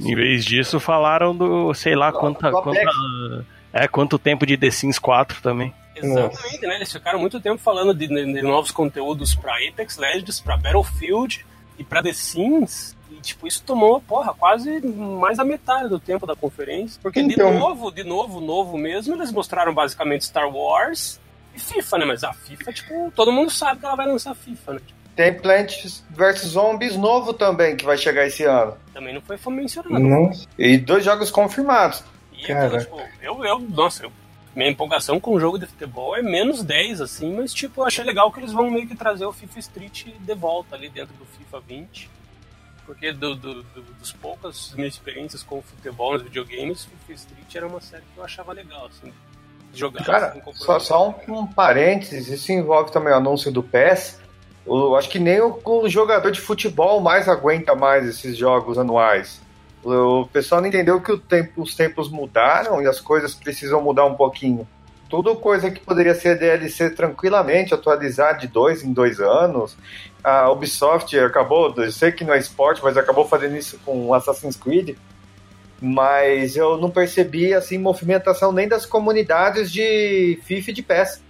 Em 0.00 0.14
vez 0.14 0.44
disso, 0.44 0.78
falaram 0.78 1.34
do, 1.36 1.74
sei 1.74 1.94
lá, 1.96 2.12
quanta, 2.12 2.50
quanta, 2.52 3.44
é, 3.72 3.88
quanto 3.88 4.18
tempo 4.18 4.46
de 4.46 4.56
The 4.56 4.70
Sims 4.70 4.98
4 4.98 5.42
também. 5.42 5.74
Exatamente, 5.96 6.60
né? 6.66 6.76
Eles 6.76 6.92
ficaram 6.92 7.18
muito 7.18 7.40
tempo 7.40 7.58
falando 7.58 7.92
de, 7.92 8.06
de- 8.06 8.42
novos 8.42 8.70
conteúdos 8.70 9.34
pra 9.34 9.54
Apex 9.68 9.96
Legends, 9.96 10.40
pra 10.40 10.56
Battlefield 10.56 11.44
e 11.76 11.82
pra 11.82 12.00
The 12.00 12.12
Sims. 12.12 12.96
E, 13.10 13.16
tipo, 13.16 13.48
isso 13.48 13.64
tomou, 13.64 14.00
porra, 14.00 14.32
quase 14.32 14.80
mais 14.86 15.38
da 15.38 15.44
metade 15.44 15.88
do 15.88 15.98
tempo 15.98 16.24
da 16.24 16.36
conferência. 16.36 17.00
Porque, 17.02 17.18
Então- 17.20 17.50
de 17.52 17.58
novo, 17.58 17.90
de 17.90 18.04
novo, 18.04 18.40
novo 18.40 18.78
mesmo, 18.78 19.14
eles 19.16 19.32
mostraram 19.32 19.74
basicamente 19.74 20.24
Star 20.26 20.48
Wars 20.48 21.20
e 21.52 21.58
FIFA, 21.58 21.98
né? 21.98 22.04
Mas 22.04 22.22
a 22.22 22.32
FIFA, 22.32 22.72
tipo, 22.72 23.12
todo 23.16 23.32
mundo 23.32 23.50
sabe 23.50 23.80
que 23.80 23.86
ela 23.86 23.96
vai 23.96 24.06
lançar 24.06 24.32
FIFA, 24.36 24.74
né? 24.74 24.80
Tem 25.18 25.34
Plants 25.34 26.04
vs 26.10 26.42
Zombies 26.42 26.94
novo 26.94 27.32
também, 27.32 27.74
que 27.74 27.84
vai 27.84 27.98
chegar 27.98 28.24
esse 28.24 28.44
ano. 28.44 28.76
Também 28.94 29.12
não 29.12 29.20
foi 29.20 29.36
mencionado. 29.52 29.98
Nossa. 29.98 30.46
E 30.56 30.78
dois 30.78 31.04
jogos 31.04 31.28
confirmados. 31.28 32.04
E 32.32 32.46
Cara. 32.46 32.66
aquilo, 32.66 32.80
tipo, 32.82 33.02
eu, 33.20 33.44
eu, 33.44 33.58
nossa, 33.58 34.04
eu 34.04 34.12
minha 34.54 34.70
empolgação 34.70 35.18
com 35.18 35.32
o 35.32 35.40
jogo 35.40 35.58
de 35.58 35.66
futebol 35.66 36.16
é 36.16 36.22
menos 36.22 36.62
10, 36.62 37.00
assim, 37.00 37.34
mas 37.34 37.52
tipo, 37.52 37.80
eu 37.80 37.86
achei 37.86 38.04
legal 38.04 38.30
que 38.30 38.38
eles 38.38 38.52
vão 38.52 38.70
meio 38.70 38.86
que 38.86 38.94
trazer 38.94 39.24
o 39.24 39.32
FIFA 39.32 39.58
Street 39.58 40.06
de 40.20 40.34
volta 40.36 40.76
ali 40.76 40.88
dentro 40.88 41.12
do 41.16 41.24
FIFA 41.24 41.60
20. 41.66 42.10
Porque 42.86 43.10
do, 43.10 43.34
do, 43.34 43.62
do, 43.64 43.82
dos 43.98 44.12
poucas 44.12 44.72
minhas 44.76 44.94
experiências 44.94 45.42
com 45.42 45.58
o 45.58 45.62
futebol 45.62 46.12
nos 46.12 46.22
videogames, 46.22 46.84
FIFA 46.84 47.12
Street 47.14 47.54
era 47.56 47.66
uma 47.66 47.80
série 47.80 48.04
que 48.14 48.18
eu 48.18 48.24
achava 48.24 48.52
legal, 48.52 48.86
assim, 48.86 49.12
jogar. 49.74 50.04
Cara, 50.04 50.26
assim, 50.28 50.42
só, 50.54 50.78
só 50.78 51.08
um, 51.08 51.40
um 51.40 51.44
parênteses, 51.44 52.28
isso 52.28 52.52
envolve 52.52 52.92
também 52.92 53.12
o 53.12 53.16
anúncio 53.16 53.50
do 53.50 53.64
PES. 53.64 54.17
Eu 54.68 54.94
acho 54.96 55.08
que 55.08 55.18
nem 55.18 55.40
o, 55.40 55.58
o 55.64 55.88
jogador 55.88 56.30
de 56.30 56.40
futebol 56.40 57.00
mais 57.00 57.26
aguenta 57.26 57.74
mais 57.74 58.06
esses 58.06 58.36
jogos 58.36 58.76
anuais. 58.76 59.40
O 59.82 60.26
pessoal 60.26 60.60
não 60.60 60.68
entendeu 60.68 61.00
que 61.00 61.16
tempo, 61.18 61.62
os 61.62 61.74
tempos 61.74 62.10
mudaram 62.10 62.82
e 62.82 62.86
as 62.86 63.00
coisas 63.00 63.34
precisam 63.34 63.80
mudar 63.80 64.04
um 64.04 64.14
pouquinho. 64.14 64.68
Tudo 65.08 65.34
coisa 65.36 65.70
que 65.70 65.80
poderia 65.80 66.14
ser 66.14 66.38
DLC 66.38 66.90
tranquilamente, 66.90 67.72
atualizar 67.72 68.36
de 68.36 68.46
dois 68.46 68.82
em 68.84 68.92
dois 68.92 69.20
anos. 69.20 69.74
A 70.22 70.50
Ubisoft 70.50 71.18
acabou, 71.18 71.72
eu 71.78 71.90
sei 71.90 72.12
que 72.12 72.24
não 72.24 72.34
é 72.34 72.38
esporte, 72.38 72.82
mas 72.82 72.96
acabou 72.96 73.26
fazendo 73.26 73.56
isso 73.56 73.78
com 73.86 74.12
Assassin's 74.12 74.56
Creed. 74.56 74.96
Mas 75.80 76.56
eu 76.56 76.76
não 76.76 76.90
percebi 76.90 77.54
assim 77.54 77.78
movimentação 77.78 78.52
nem 78.52 78.68
das 78.68 78.84
comunidades 78.84 79.72
de 79.72 80.38
FIFA 80.44 80.70
e 80.70 80.74
de 80.74 80.82
PES. 80.82 81.22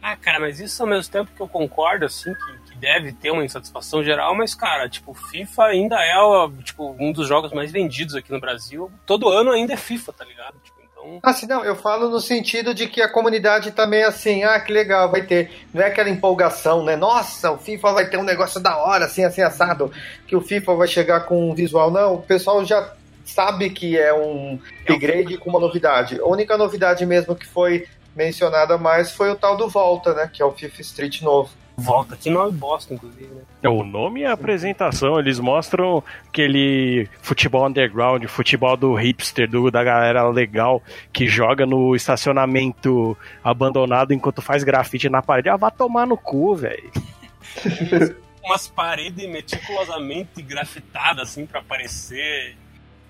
Ah, 0.00 0.14
cara, 0.14 0.38
mas 0.38 0.60
isso 0.60 0.80
ao 0.80 0.88
mesmo 0.88 1.10
tempo 1.10 1.30
que 1.34 1.40
eu 1.40 1.48
concordo, 1.48 2.04
assim, 2.04 2.32
que 2.32 2.65
deve 2.78 3.12
ter 3.12 3.30
uma 3.30 3.44
insatisfação 3.44 4.02
geral, 4.02 4.34
mas, 4.34 4.54
cara, 4.54 4.88
tipo, 4.88 5.14
FIFA 5.14 5.64
ainda 5.64 5.96
é 5.96 6.14
tipo, 6.62 6.94
um 6.98 7.12
dos 7.12 7.26
jogos 7.26 7.52
mais 7.52 7.70
vendidos 7.70 8.14
aqui 8.14 8.32
no 8.32 8.40
Brasil. 8.40 8.90
Todo 9.04 9.28
ano 9.28 9.50
ainda 9.50 9.74
é 9.74 9.76
FIFA, 9.76 10.12
tá 10.12 10.24
ligado? 10.24 10.54
Tipo, 10.62 10.76
então... 10.82 11.20
Assim, 11.22 11.46
não, 11.46 11.64
eu 11.64 11.76
falo 11.76 12.08
no 12.08 12.20
sentido 12.20 12.74
de 12.74 12.88
que 12.88 13.00
a 13.00 13.08
comunidade 13.08 13.70
tá 13.70 13.86
meio 13.86 14.08
assim, 14.08 14.44
ah, 14.44 14.58
que 14.58 14.72
legal, 14.72 15.10
vai 15.10 15.22
ter. 15.22 15.50
Não 15.72 15.82
é 15.82 15.86
aquela 15.86 16.08
empolgação, 16.08 16.84
né? 16.84 16.96
Nossa, 16.96 17.50
o 17.50 17.58
FIFA 17.58 17.92
vai 17.92 18.08
ter 18.08 18.16
um 18.16 18.24
negócio 18.24 18.60
da 18.60 18.76
hora, 18.76 19.04
assim, 19.04 19.24
assim, 19.24 19.42
assado, 19.42 19.92
que 20.26 20.34
o 20.34 20.40
FIFA 20.40 20.74
vai 20.74 20.88
chegar 20.88 21.20
com 21.20 21.50
um 21.50 21.54
visual. 21.54 21.90
Não, 21.90 22.14
o 22.14 22.22
pessoal 22.22 22.64
já 22.64 22.92
sabe 23.24 23.70
que 23.70 23.98
é 23.98 24.14
um 24.14 24.58
upgrade 24.88 25.36
com 25.38 25.50
uma 25.50 25.60
novidade. 25.60 26.20
A 26.20 26.26
única 26.26 26.56
novidade 26.56 27.04
mesmo 27.04 27.34
que 27.34 27.46
foi 27.46 27.86
mencionada 28.14 28.78
mais 28.78 29.12
foi 29.12 29.30
o 29.30 29.36
tal 29.36 29.56
do 29.56 29.68
Volta, 29.68 30.14
né? 30.14 30.30
Que 30.32 30.42
é 30.42 30.44
o 30.44 30.52
FIFA 30.52 30.80
Street 30.80 31.22
novo. 31.22 31.50
Volta, 31.78 32.16
que 32.16 32.30
nome 32.30 32.52
bosta, 32.52 32.94
inclusive, 32.94 33.26
né? 33.26 33.68
O 33.68 33.84
nome 33.84 34.20
e 34.20 34.24
a 34.24 34.32
apresentação, 34.32 35.18
eles 35.18 35.38
mostram 35.38 36.02
aquele 36.26 37.06
futebol 37.20 37.66
underground, 37.66 38.24
futebol 38.26 38.76
do 38.78 38.94
hipster, 38.94 39.48
do, 39.48 39.70
da 39.70 39.84
galera 39.84 40.26
legal, 40.30 40.82
que 41.12 41.26
joga 41.26 41.66
no 41.66 41.94
estacionamento 41.94 43.16
abandonado 43.44 44.14
enquanto 44.14 44.40
faz 44.40 44.64
grafite 44.64 45.10
na 45.10 45.20
parede. 45.20 45.50
Ah, 45.50 45.56
vá 45.56 45.70
tomar 45.70 46.06
no 46.06 46.16
cu, 46.16 46.56
velho. 46.56 46.90
Umas 48.42 48.68
paredes 48.68 49.28
meticulosamente 49.28 50.40
grafitadas, 50.40 51.30
assim, 51.30 51.44
pra 51.44 51.62
parecer 51.62 52.56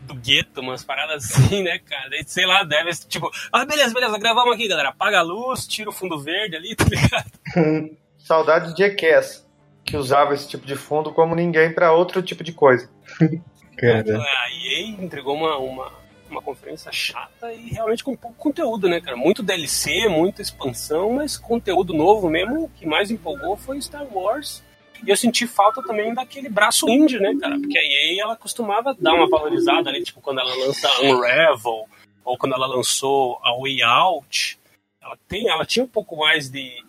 do 0.00 0.14
gueto, 0.14 0.61
umas 0.61 0.82
paradas 0.85 1.25
assim, 1.25 1.62
né, 1.62 1.78
cara? 1.78 2.08
Daí, 2.08 2.25
sei 2.26 2.46
lá, 2.46 2.62
deve 2.64 2.90
tipo, 3.08 3.30
ah, 3.52 3.64
beleza, 3.64 3.92
beleza, 3.92 4.18
gravamos 4.18 4.54
aqui, 4.54 4.66
galera. 4.66 4.88
Apaga 4.88 5.18
a 5.18 5.23
luz, 5.23 5.66
tira 5.66 5.90
o 5.90 5.92
fundo 5.92 6.18
verde 6.18 6.56
ali, 6.56 6.75
tá 6.76 6.85
ligado? 6.85 7.96
Saudade 8.26 8.75
de 8.75 8.83
Jackass, 8.83 9.47
que 9.85 9.97
usava 9.97 10.35
esse 10.35 10.49
tipo 10.49 10.66
de 10.66 10.75
fundo 10.75 11.12
como 11.12 11.33
ninguém 11.33 11.73
para 11.73 11.92
outro 11.92 12.21
tipo 12.21 12.42
de 12.42 12.52
coisa. 12.52 12.90
Cara. 13.78 14.18
A 14.18 14.50
EA 14.50 14.80
entregou 15.00 15.37
uma, 15.37 15.56
uma, 15.59 15.92
uma 16.28 16.42
conferência 16.42 16.90
chata 16.90 17.52
e 17.52 17.68
realmente 17.68 18.02
com 18.02 18.16
pouco 18.16 18.37
conteúdo, 18.37 18.88
né, 18.88 19.02
cara? 19.02 19.16
Muito 19.18 19.42
DLC, 19.42 20.09
muita 20.09 20.40
expansão, 20.40 21.12
mas 21.12 21.37
conteúdo 21.37 21.92
novo 21.92 22.30
mesmo. 22.30 22.64
O 22.64 22.68
que 22.71 22.87
mais 22.87 23.11
empolgou 23.11 23.54
foi 23.54 23.80
Star 23.83 24.06
Wars 24.11 24.64
e 25.06 25.11
eu 25.11 25.16
senti 25.16 25.47
falta 25.47 25.83
também 25.83 26.14
daquele 26.14 26.49
braço 26.49 26.88
indie, 26.88 27.21
né, 27.21 27.37
cara? 27.38 27.59
Porque 27.61 27.78
a 27.78 27.83
EA, 27.83 28.23
ela 28.23 28.35
costumava 28.35 28.97
dar 28.99 29.12
uma 29.12 29.28
valorizada 29.28 29.90
ali, 29.90 30.02
tipo, 30.02 30.21
quando 30.21 30.40
ela 30.40 30.54
lança 30.56 30.88
Unravel, 31.02 31.85
ou 32.25 32.38
quando 32.38 32.54
ela 32.54 32.66
lançou 32.66 33.38
a 33.45 33.54
Way 33.56 33.83
Out. 33.83 34.59
Ela, 35.00 35.18
tem, 35.28 35.49
ela 35.49 35.64
tinha 35.64 35.85
um 35.85 35.88
pouco 35.88 36.16
mais 36.16 36.49
de, 36.49 36.73
de 36.73 36.85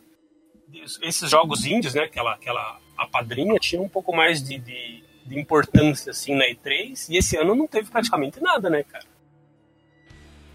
esses 1.01 1.29
jogos 1.29 1.65
indies, 1.65 1.94
né, 1.94 2.08
que 2.08 2.17
ela, 2.17 2.38
que 2.38 2.48
ela 2.48 2.79
a 2.98 3.06
padrinha 3.06 3.60
tinha 3.60 3.82
um 3.82 3.88
pouco 3.88 4.15
mais 4.15 4.41
de, 4.41 4.58
de, 4.58 5.03
de 5.25 5.39
importância, 5.39 6.12
assim, 6.12 6.36
na 6.36 6.46
E3. 6.46 7.08
E 7.10 7.17
esse 7.17 7.38
ano 7.38 7.53
não 7.53 7.67
teve 7.67 7.91
praticamente 7.91 8.39
nada, 8.41 8.70
né, 8.70 8.84
cara? 8.84 9.06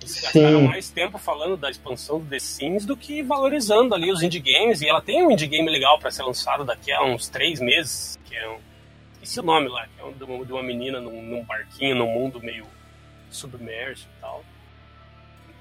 Eles 0.01 0.21
gastaram 0.21 0.63
mais 0.63 0.91
tempo 0.91 1.17
falando 1.17 1.57
da 1.57 1.71
expansão 1.71 2.19
do 2.19 2.27
The 2.27 2.41
Sims 2.41 2.85
do 2.85 2.97
que 2.97 3.23
valorizando 3.23 3.95
ali 3.95 4.11
os 4.11 4.21
indie 4.23 4.41
games. 4.41 4.83
E 4.83 4.89
ela 4.89 5.01
tem 5.01 5.25
um 5.25 5.31
indie 5.31 5.47
game 5.47 5.71
legal 5.71 5.99
para 5.99 6.11
ser 6.11 6.25
lançado 6.25 6.65
daqui 6.65 6.91
a 6.91 7.05
uns 7.05 7.29
três 7.29 7.61
meses, 7.61 8.19
que 8.25 8.35
é 8.35 8.49
um. 8.49 8.59
Esqueci 9.15 9.39
o 9.39 9.45
nome 9.45 9.69
lá, 9.69 9.87
que 9.87 10.01
é 10.01 10.05
um 10.05 10.13
de 10.13 10.25
uma, 10.25 10.45
de 10.45 10.53
uma 10.53 10.63
menina 10.63 11.01
num, 11.01 11.23
num 11.23 11.45
barquinho, 11.45 11.95
num 11.95 12.09
mundo 12.09 12.41
meio 12.41 12.67
submerso 13.31 14.09
e 14.19 14.21
tal. 14.21 14.45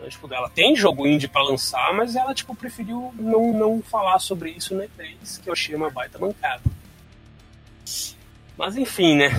Então, 0.02 0.10
tipo, 0.10 0.34
ela 0.34 0.50
tem 0.50 0.76
jogo 0.76 1.06
indie 1.06 1.28
para 1.28 1.44
lançar, 1.44 1.94
mas 1.94 2.16
ela, 2.16 2.34
tipo, 2.34 2.56
preferiu 2.56 3.14
não, 3.20 3.54
não 3.54 3.82
falar 3.84 4.18
sobre 4.18 4.50
isso 4.50 4.74
no 4.74 4.82
E3, 4.82 5.40
que 5.44 5.48
eu 5.48 5.54
achei 5.54 5.76
uma 5.76 5.92
baita 5.92 6.18
mancada. 6.18 6.64
Mas 8.58 8.76
enfim, 8.78 9.16
né? 9.16 9.30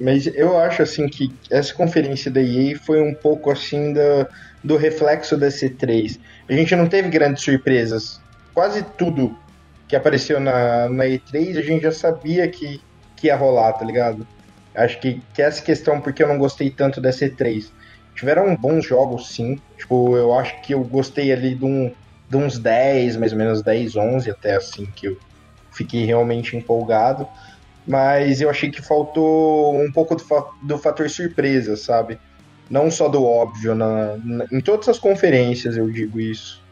Mas 0.00 0.26
eu 0.26 0.58
acho 0.58 0.82
assim 0.82 1.08
que 1.08 1.32
essa 1.48 1.72
conferência 1.72 2.28
da 2.28 2.42
EA 2.42 2.76
foi 2.76 3.00
um 3.00 3.14
pouco 3.14 3.52
assim 3.52 3.92
da, 3.92 4.28
do 4.64 4.76
reflexo 4.76 5.36
da 5.36 5.46
C3. 5.46 6.18
A 6.48 6.52
gente 6.54 6.74
não 6.74 6.88
teve 6.88 7.08
grandes 7.08 7.44
surpresas. 7.44 8.20
Quase 8.52 8.82
tudo 8.82 9.38
que 9.86 9.94
apareceu 9.94 10.40
na, 10.40 10.88
na 10.88 11.04
E3 11.04 11.56
a 11.56 11.62
gente 11.62 11.82
já 11.82 11.92
sabia 11.92 12.48
que, 12.48 12.80
que 13.14 13.28
ia 13.28 13.36
rolar, 13.36 13.74
tá 13.74 13.84
ligado? 13.84 14.26
Acho 14.74 14.98
que, 14.98 15.22
que 15.34 15.42
essa 15.42 15.62
questão, 15.62 16.00
porque 16.00 16.22
eu 16.22 16.28
não 16.28 16.38
gostei 16.38 16.68
tanto 16.68 17.00
da 17.00 17.10
C3. 17.10 17.70
Tiveram 18.20 18.54
bons 18.54 18.84
jogos, 18.84 19.34
sim. 19.34 19.58
Tipo, 19.76 20.16
eu 20.16 20.32
acho 20.38 20.60
que 20.60 20.74
eu 20.74 20.84
gostei 20.84 21.32
ali 21.32 21.54
de, 21.54 21.64
um, 21.64 21.90
de 22.28 22.36
uns 22.36 22.58
10, 22.58 23.16
mais 23.16 23.32
ou 23.32 23.38
menos 23.38 23.62
10, 23.62 23.96
11 23.96 24.30
até 24.30 24.54
assim, 24.56 24.86
que 24.94 25.06
eu 25.06 25.18
fiquei 25.72 26.04
realmente 26.04 26.56
empolgado 26.56 27.26
mas 27.86 28.40
eu 28.40 28.48
achei 28.48 28.70
que 28.70 28.80
faltou 28.80 29.74
um 29.74 29.90
pouco 29.90 30.14
do, 30.14 30.24
do 30.62 30.78
fator 30.78 31.08
surpresa, 31.08 31.76
sabe? 31.76 32.18
Não 32.68 32.90
só 32.90 33.08
do 33.08 33.24
óbvio, 33.24 33.74
na, 33.74 34.16
na, 34.18 34.46
em 34.52 34.60
todas 34.60 34.88
as 34.88 34.98
conferências 34.98 35.76
eu 35.76 35.90
digo 35.90 36.20
isso. 36.20 36.62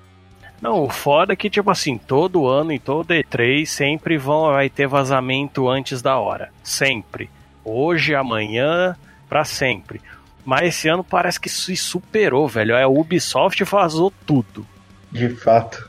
Não, 0.60 0.84
o 0.84 0.88
foda 0.88 1.32
é 1.32 1.36
que, 1.36 1.48
tipo 1.50 1.70
assim, 1.70 1.98
todo 1.98 2.46
ano, 2.46 2.72
em 2.72 2.78
todo 2.78 3.14
E3, 3.14 3.64
sempre 3.64 4.18
vão, 4.18 4.52
vai 4.52 4.68
ter 4.68 4.86
vazamento 4.86 5.68
antes 5.68 6.02
da 6.02 6.18
hora. 6.18 6.50
Sempre. 6.62 7.30
Hoje, 7.64 8.14
amanhã, 8.14 8.96
para 9.28 9.44
sempre. 9.44 10.00
Mas 10.44 10.68
esse 10.68 10.88
ano 10.88 11.04
parece 11.04 11.38
que 11.38 11.48
se 11.48 11.76
superou, 11.76 12.48
velho. 12.48 12.74
É, 12.74 12.82
a 12.82 12.88
Ubisoft 12.88 13.62
vazou 13.64 14.12
tudo. 14.26 14.66
De 15.10 15.28
fato. 15.30 15.88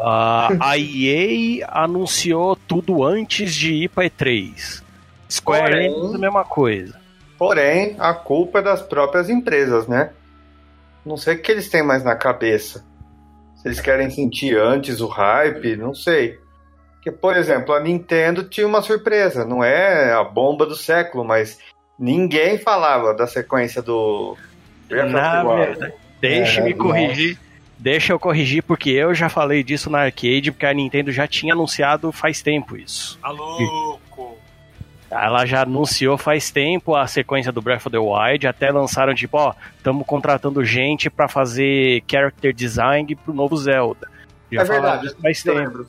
A, 0.00 0.48
a 0.60 0.78
EA 0.78 1.66
anunciou 1.70 2.56
tudo 2.56 3.04
antes 3.04 3.54
de 3.54 3.74
ir 3.74 3.88
para 3.88 4.04
E3. 4.04 4.82
Square 5.30 5.86
Enix, 5.86 6.14
a 6.14 6.18
mesma 6.18 6.44
coisa. 6.44 7.00
Porém, 7.38 7.96
a 7.98 8.14
culpa 8.14 8.60
é 8.60 8.62
das 8.62 8.82
próprias 8.82 9.28
empresas, 9.28 9.88
né? 9.88 10.10
Não 11.04 11.16
sei 11.16 11.34
o 11.34 11.42
que 11.42 11.50
eles 11.50 11.68
têm 11.68 11.82
mais 11.82 12.04
na 12.04 12.14
cabeça. 12.14 12.84
Se 13.56 13.68
eles 13.68 13.80
querem 13.80 14.10
sentir 14.10 14.56
antes 14.56 15.00
o 15.00 15.06
hype, 15.06 15.76
não 15.76 15.94
sei. 15.94 16.38
Porque, 16.94 17.10
por 17.10 17.36
exemplo, 17.36 17.74
a 17.74 17.80
Nintendo 17.80 18.44
tinha 18.44 18.66
uma 18.66 18.82
surpresa. 18.82 19.44
Não 19.44 19.64
é 19.64 20.12
a 20.12 20.22
bomba 20.22 20.64
do 20.64 20.76
século, 20.76 21.24
mas 21.24 21.58
ninguém 21.98 22.58
falava 22.58 23.14
da 23.14 23.26
sequência 23.26 23.82
do. 23.82 24.36
Na 24.90 25.42
verdade, 25.42 25.94
deixe-me 26.20 26.70
é, 26.70 26.74
corrigir. 26.74 27.38
Deixa 27.78 28.12
eu 28.12 28.18
corrigir, 28.18 28.62
porque 28.62 28.90
eu 28.90 29.12
já 29.12 29.28
falei 29.28 29.64
disso 29.64 29.90
na 29.90 30.02
arcade, 30.02 30.52
porque 30.52 30.66
a 30.66 30.72
Nintendo 30.72 31.10
já 31.10 31.26
tinha 31.26 31.52
anunciado 31.52 32.12
faz 32.12 32.40
tempo 32.40 32.76
isso. 32.76 33.18
Tá 33.20 33.30
louco! 33.30 34.38
Ela 35.10 35.44
já 35.44 35.62
anunciou 35.62 36.16
faz 36.16 36.50
tempo 36.50 36.94
a 36.94 37.06
sequência 37.06 37.52
do 37.52 37.60
Breath 37.60 37.86
of 37.86 37.90
the 37.90 37.98
Wild, 37.98 38.46
até 38.46 38.70
lançaram 38.70 39.14
tipo, 39.14 39.36
ó, 39.36 39.52
estamos 39.76 40.06
contratando 40.06 40.64
gente 40.64 41.10
para 41.10 41.28
fazer 41.28 42.02
character 42.10 42.54
design 42.54 43.14
pro 43.16 43.34
novo 43.34 43.56
Zelda. 43.56 44.08
Já 44.50 44.62
é 44.62 44.64
verdade, 44.64 45.14
faz 45.20 45.42
tempo. 45.42 45.86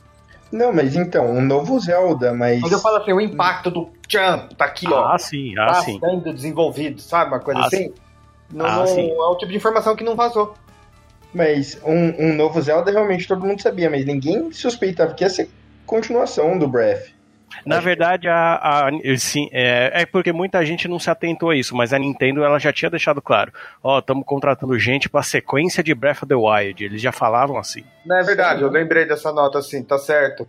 Não, 0.54 0.72
mas 0.72 0.94
então, 0.94 1.28
um 1.28 1.40
novo 1.40 1.80
Zelda, 1.80 2.32
mas. 2.32 2.60
Mas 2.60 2.70
eu 2.70 2.78
falo 2.78 2.98
assim, 2.98 3.12
o 3.12 3.20
impacto 3.20 3.72
do 3.72 3.90
Chan 4.08 4.46
tá 4.56 4.66
aqui, 4.66 4.86
ó. 4.88 5.12
Ah, 5.12 5.18
sim, 5.18 5.52
ah, 5.58 5.66
tá 5.66 5.74
sim. 5.82 5.98
sendo 5.98 6.32
desenvolvido, 6.32 7.00
sabe? 7.00 7.32
Uma 7.32 7.40
coisa 7.40 7.58
ah, 7.58 7.66
assim. 7.66 7.92
Não, 8.52 8.64
ah, 8.64 8.76
não 8.76 8.86
sim. 8.86 9.10
é 9.10 9.14
o 9.14 9.34
tipo 9.34 9.50
de 9.50 9.56
informação 9.56 9.96
que 9.96 10.04
não 10.04 10.14
vazou. 10.14 10.54
Mas 11.34 11.76
um, 11.84 12.26
um 12.26 12.34
novo 12.36 12.62
Zelda 12.62 12.92
realmente 12.92 13.26
todo 13.26 13.44
mundo 13.44 13.60
sabia, 13.60 13.90
mas 13.90 14.06
ninguém 14.06 14.52
suspeitava 14.52 15.12
que 15.12 15.24
ia 15.24 15.28
ser 15.28 15.50
continuação 15.84 16.56
do 16.56 16.68
Breath. 16.68 17.08
Na 17.64 17.80
verdade, 17.80 18.28
a, 18.28 18.86
a 18.86 18.90
sim, 19.16 19.48
é, 19.52 20.02
é, 20.02 20.06
porque 20.06 20.32
muita 20.32 20.64
gente 20.64 20.86
não 20.86 20.98
se 20.98 21.10
atentou 21.10 21.50
a 21.50 21.56
isso, 21.56 21.74
mas 21.74 21.92
a 21.92 21.98
Nintendo 21.98 22.44
ela 22.44 22.58
já 22.58 22.72
tinha 22.72 22.90
deixado 22.90 23.22
claro. 23.22 23.52
Ó, 23.82 23.96
oh, 23.96 23.98
estamos 23.98 24.24
contratando 24.26 24.78
gente 24.78 25.08
para 25.08 25.22
sequência 25.22 25.82
de 25.82 25.94
Breath 25.94 26.22
of 26.22 26.26
the 26.26 26.34
Wild. 26.34 26.84
Eles 26.84 27.00
já 27.00 27.12
falavam 27.12 27.56
assim. 27.58 27.84
Não 28.04 28.18
é 28.18 28.22
verdade, 28.22 28.62
eu 28.62 28.70
lembrei 28.70 29.06
dessa 29.06 29.32
nota 29.32 29.58
assim, 29.58 29.82
tá 29.82 29.98
certo. 29.98 30.46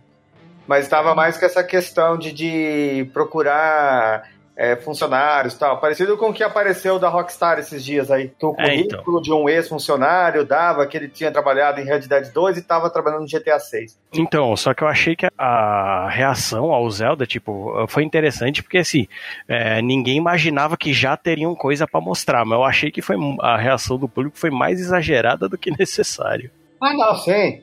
Mas 0.66 0.84
estava 0.84 1.14
mais 1.14 1.38
com 1.38 1.46
essa 1.46 1.62
questão 1.62 2.18
de, 2.18 2.32
de 2.32 3.08
procurar 3.12 4.28
é, 4.56 4.74
funcionários 4.76 5.54
tal. 5.54 5.78
Parecido 5.78 6.16
com 6.16 6.30
o 6.30 6.32
que 6.32 6.42
apareceu 6.42 6.98
da 6.98 7.08
Rockstar 7.08 7.58
esses 7.58 7.84
dias 7.84 8.10
aí. 8.10 8.28
Que 8.38 8.46
o 8.46 8.54
É, 8.58 8.64
currículo 8.70 9.18
então. 9.18 9.22
de 9.22 9.32
um 9.32 9.48
ex-funcionário 9.48 10.44
dava 10.44 10.86
que 10.86 10.96
ele 10.96 11.08
tinha 11.08 11.30
trabalhado 11.30 11.80
em 11.80 11.84
Red 11.84 12.00
Dead 12.00 12.32
2 12.32 12.56
e 12.56 12.60
estava 12.60 12.88
trabalhando 12.88 13.20
no 13.22 13.26
GTA 13.26 13.58
6. 13.58 13.98
Então, 14.14 14.56
só 14.56 14.72
que 14.72 14.82
eu 14.82 14.88
achei 14.88 15.14
que 15.14 15.26
a 15.36 16.08
reação 16.08 16.72
ao 16.72 16.90
Zelda, 16.90 17.26
tipo, 17.26 17.86
foi 17.88 18.02
interessante 18.02 18.62
porque, 18.62 18.78
assim, 18.78 19.06
é, 19.46 19.82
ninguém 19.82 20.16
imaginava 20.16 20.76
que 20.76 20.92
já 20.92 21.16
teriam 21.16 21.54
coisa 21.54 21.86
pra 21.86 22.00
mostrar, 22.00 22.44
mas 22.44 22.58
eu 22.58 22.64
achei 22.64 22.90
que 22.90 23.02
foi 23.02 23.16
a 23.42 23.56
reação 23.56 23.98
do 23.98 24.08
público 24.08 24.38
foi 24.38 24.50
mais 24.50 24.80
exagerada 24.80 25.48
do 25.48 25.58
que 25.58 25.70
necessário. 25.78 26.50
Ah, 26.82 26.92
não, 26.94 27.14
sim. 27.16 27.62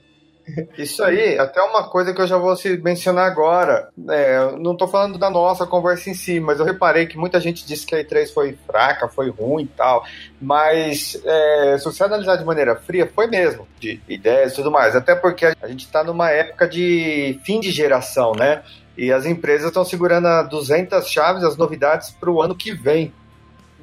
Isso 0.77 1.03
aí, 1.03 1.37
até 1.37 1.61
uma 1.61 1.89
coisa 1.89 2.13
que 2.13 2.21
eu 2.21 2.27
já 2.27 2.37
vou 2.37 2.55
se 2.55 2.77
mencionar 2.77 3.25
agora. 3.25 3.89
É, 4.09 4.51
não 4.57 4.75
tô 4.75 4.87
falando 4.87 5.17
da 5.17 5.29
nossa 5.29 5.65
conversa 5.65 6.09
em 6.09 6.13
si, 6.13 6.39
mas 6.39 6.59
eu 6.59 6.65
reparei 6.65 7.05
que 7.05 7.17
muita 7.17 7.39
gente 7.39 7.65
disse 7.65 7.85
que 7.85 7.95
a 7.95 8.03
E3 8.03 8.33
foi 8.33 8.57
fraca, 8.65 9.07
foi 9.07 9.29
ruim 9.29 9.63
e 9.63 9.67
tal. 9.67 10.05
Mas 10.41 11.21
é, 11.23 11.77
se 11.77 11.85
você 11.85 12.03
analisar 12.03 12.35
de 12.35 12.45
maneira 12.45 12.75
fria, 12.75 13.09
foi 13.13 13.27
mesmo, 13.27 13.67
de 13.79 14.01
ideias 14.07 14.53
e 14.53 14.55
tudo 14.55 14.71
mais. 14.71 14.95
Até 14.95 15.15
porque 15.15 15.45
a 15.45 15.67
gente 15.67 15.87
tá 15.89 16.03
numa 16.03 16.29
época 16.29 16.67
de 16.67 17.39
fim 17.43 17.59
de 17.59 17.71
geração, 17.71 18.33
né? 18.33 18.63
E 18.97 19.11
as 19.11 19.25
empresas 19.25 19.67
estão 19.67 19.83
segurando 19.83 20.27
a 20.27 20.43
200 20.43 21.07
chaves, 21.07 21.43
as 21.43 21.57
novidades 21.57 22.11
para 22.11 22.29
o 22.29 22.41
ano 22.41 22.55
que 22.55 22.73
vem 22.73 23.11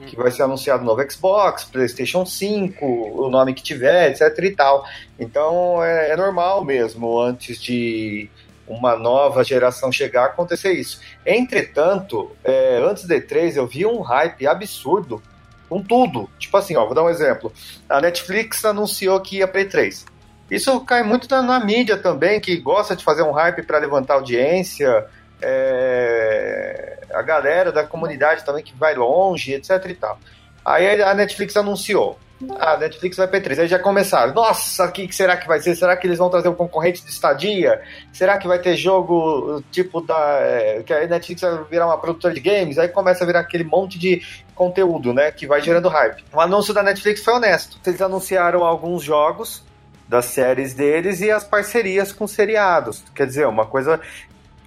que 0.07 0.17
vai 0.17 0.31
ser 0.31 0.43
anunciado 0.43 0.85
novo 0.85 1.03
Xbox, 1.11 1.65
PlayStation 1.65 2.25
5, 2.25 2.85
o 2.85 3.29
nome 3.29 3.55
que 3.55 3.63
tiver, 3.63 4.11
etc 4.11 4.45
e 4.45 4.51
tal. 4.51 4.85
Então 5.19 5.83
é, 5.83 6.11
é 6.11 6.17
normal 6.17 6.65
mesmo, 6.65 7.21
antes 7.21 7.61
de 7.61 8.29
uma 8.67 8.97
nova 8.97 9.43
geração 9.43 9.91
chegar, 9.91 10.27
acontecer 10.27 10.73
isso. 10.73 11.01
Entretanto, 11.27 12.31
é, 12.45 12.79
antes 12.79 13.05
da 13.07 13.17
E3 13.17 13.57
eu 13.57 13.67
vi 13.67 13.85
um 13.85 14.01
hype 14.01 14.47
absurdo 14.47 15.21
com 15.69 15.83
tudo. 15.83 16.29
Tipo 16.39 16.57
assim, 16.57 16.77
ó, 16.77 16.85
vou 16.85 16.95
dar 16.95 17.03
um 17.03 17.11
exemplo. 17.11 17.53
A 17.89 18.01
Netflix 18.01 18.65
anunciou 18.65 19.21
que 19.21 19.39
ia 19.39 19.49
para 19.49 19.63
E3. 19.63 20.05
Isso 20.51 20.81
cai 20.81 21.03
muito 21.03 21.29
na, 21.31 21.43
na 21.43 21.65
mídia 21.65 21.97
também, 21.97 22.41
que 22.41 22.57
gosta 22.57 22.97
de 22.97 23.05
fazer 23.05 23.23
um 23.23 23.31
hype 23.31 23.63
para 23.63 23.79
levantar 23.79 24.15
audiência. 24.15 25.07
É, 25.43 26.99
a 27.13 27.23
galera 27.23 27.73
da 27.73 27.85
comunidade 27.85 28.45
também 28.45 28.63
que 28.63 28.75
vai 28.75 28.95
longe, 28.95 29.55
etc 29.55 29.85
e 29.89 29.95
tal. 29.95 30.19
Aí 30.65 31.03
a 31.03 31.15
Netflix 31.15 31.57
anunciou. 31.57 32.19
A 32.59 32.77
Netflix 32.79 33.19
vai 33.19 33.29
P3. 33.29 33.61
Aí 33.61 33.69
já 33.69 33.79
começaram. 33.79 34.33
Nossa, 34.33 34.87
o 34.87 34.93
que 34.93 35.07
que 35.07 35.15
será 35.15 35.37
que 35.37 35.47
vai 35.47 35.61
ser? 35.61 35.75
Será 35.75 35.95
que 35.97 36.07
eles 36.07 36.19
vão 36.19 36.31
trazer 36.31 36.49
um 36.49 36.55
concorrente 36.55 37.05
de 37.05 37.11
estadia? 37.11 37.83
Será 38.13 38.39
que 38.39 38.49
vai 38.49 38.59
ter 38.59 38.77
jogo 38.77 39.63
tipo 39.71 40.01
da. 40.01 40.39
é, 40.41 40.83
que 40.83 40.93
a 40.93 41.07
Netflix 41.07 41.43
vai 41.43 41.65
virar 41.65 41.87
uma 41.87 41.99
produtora 41.99 42.33
de 42.33 42.41
games? 42.41 42.79
Aí 42.79 42.89
começa 42.89 43.25
a 43.25 43.27
virar 43.27 43.41
aquele 43.41 43.65
monte 43.65 43.99
de 43.99 44.23
conteúdo, 44.55 45.13
né? 45.13 45.31
Que 45.31 45.47
vai 45.47 45.61
gerando 45.61 45.89
hype. 45.89 46.25
O 46.33 46.41
anúncio 46.41 46.73
da 46.73 46.83
Netflix 46.83 47.23
foi 47.23 47.35
honesto. 47.35 47.79
Eles 47.87 48.01
anunciaram 48.01 48.65
alguns 48.65 49.03
jogos 49.03 49.63
das 50.09 50.25
séries 50.25 50.73
deles 50.73 51.21
e 51.21 51.31
as 51.31 51.45
parcerias 51.45 52.11
com 52.11 52.27
seriados. 52.27 53.05
Quer 53.15 53.27
dizer, 53.27 53.47
uma 53.47 53.67
coisa 53.67 54.01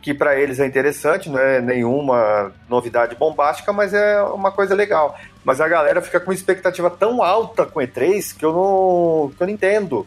que 0.03 0.13
para 0.13 0.37
eles 0.37 0.59
é 0.59 0.65
interessante, 0.65 1.29
não 1.29 1.39
é 1.39 1.61
nenhuma 1.61 2.51
novidade 2.67 3.15
bombástica, 3.15 3.71
mas 3.71 3.93
é 3.93 4.21
uma 4.21 4.51
coisa 4.51 4.75
legal. 4.75 5.17
Mas 5.45 5.61
a 5.61 5.67
galera 5.67 6.01
fica 6.01 6.19
com 6.19 6.29
uma 6.29 6.33
expectativa 6.33 6.89
tão 6.89 7.23
alta 7.23 7.65
com 7.65 7.79
E3 7.79 8.37
que 8.37 8.43
eu 8.43 8.51
não, 8.51 9.31
que 9.33 9.41
eu 9.41 9.47
não 9.47 9.53
entendo. 9.53 10.05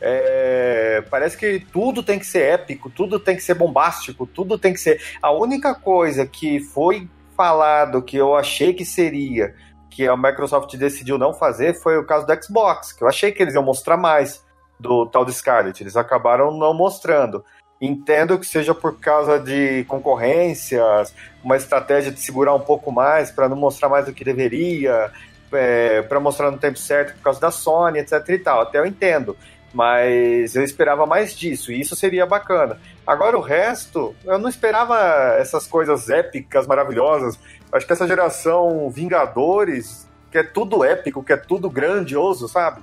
É, 0.00 1.00
parece 1.08 1.38
que 1.38 1.60
tudo 1.72 2.02
tem 2.02 2.18
que 2.18 2.26
ser 2.26 2.42
épico, 2.42 2.90
tudo 2.90 3.20
tem 3.20 3.36
que 3.36 3.42
ser 3.42 3.54
bombástico, 3.54 4.26
tudo 4.26 4.58
tem 4.58 4.72
que 4.72 4.80
ser. 4.80 5.00
A 5.22 5.30
única 5.30 5.76
coisa 5.76 6.26
que 6.26 6.58
foi 6.58 7.08
falado 7.36 8.02
que 8.02 8.16
eu 8.16 8.34
achei 8.34 8.74
que 8.74 8.84
seria, 8.84 9.54
que 9.88 10.08
a 10.08 10.16
Microsoft 10.16 10.74
decidiu 10.76 11.18
não 11.18 11.32
fazer, 11.32 11.80
foi 11.80 11.96
o 11.96 12.04
caso 12.04 12.26
do 12.26 12.44
Xbox, 12.44 12.92
que 12.92 13.04
eu 13.04 13.08
achei 13.08 13.30
que 13.30 13.40
eles 13.44 13.54
iam 13.54 13.62
mostrar 13.62 13.96
mais 13.96 14.44
do 14.78 15.06
tal 15.06 15.24
de 15.24 15.32
Scarlet. 15.32 15.80
Eles 15.82 15.96
acabaram 15.96 16.50
não 16.56 16.74
mostrando. 16.74 17.44
Entendo 17.80 18.38
que 18.38 18.46
seja 18.46 18.74
por 18.74 18.98
causa 18.98 19.38
de 19.38 19.84
concorrências, 19.84 21.14
uma 21.44 21.56
estratégia 21.56 22.10
de 22.10 22.20
segurar 22.20 22.54
um 22.54 22.60
pouco 22.60 22.90
mais 22.90 23.30
para 23.30 23.48
não 23.48 23.56
mostrar 23.56 23.88
mais 23.88 24.06
do 24.06 24.14
que 24.14 24.24
deveria, 24.24 25.12
é, 25.52 26.00
para 26.02 26.18
mostrar 26.18 26.50
no 26.50 26.58
tempo 26.58 26.78
certo 26.78 27.14
por 27.16 27.22
causa 27.22 27.40
da 27.40 27.50
Sony, 27.50 27.98
etc 27.98 28.26
e 28.28 28.38
tal. 28.38 28.62
Até 28.62 28.78
eu 28.78 28.86
entendo. 28.86 29.36
Mas 29.74 30.56
eu 30.56 30.62
esperava 30.62 31.04
mais 31.04 31.34
disso, 31.34 31.70
e 31.70 31.78
isso 31.78 31.94
seria 31.94 32.24
bacana. 32.24 32.80
Agora 33.06 33.36
o 33.36 33.42
resto, 33.42 34.14
eu 34.24 34.38
não 34.38 34.48
esperava 34.48 35.36
essas 35.38 35.66
coisas 35.66 36.08
épicas, 36.08 36.66
maravilhosas. 36.66 37.38
Acho 37.70 37.86
que 37.86 37.92
essa 37.92 38.08
geração 38.08 38.88
Vingadores, 38.88 40.08
que 40.32 40.38
é 40.38 40.42
tudo 40.42 40.82
épico, 40.82 41.22
que 41.22 41.32
é 41.32 41.36
tudo 41.36 41.68
grandioso, 41.68 42.48
sabe? 42.48 42.80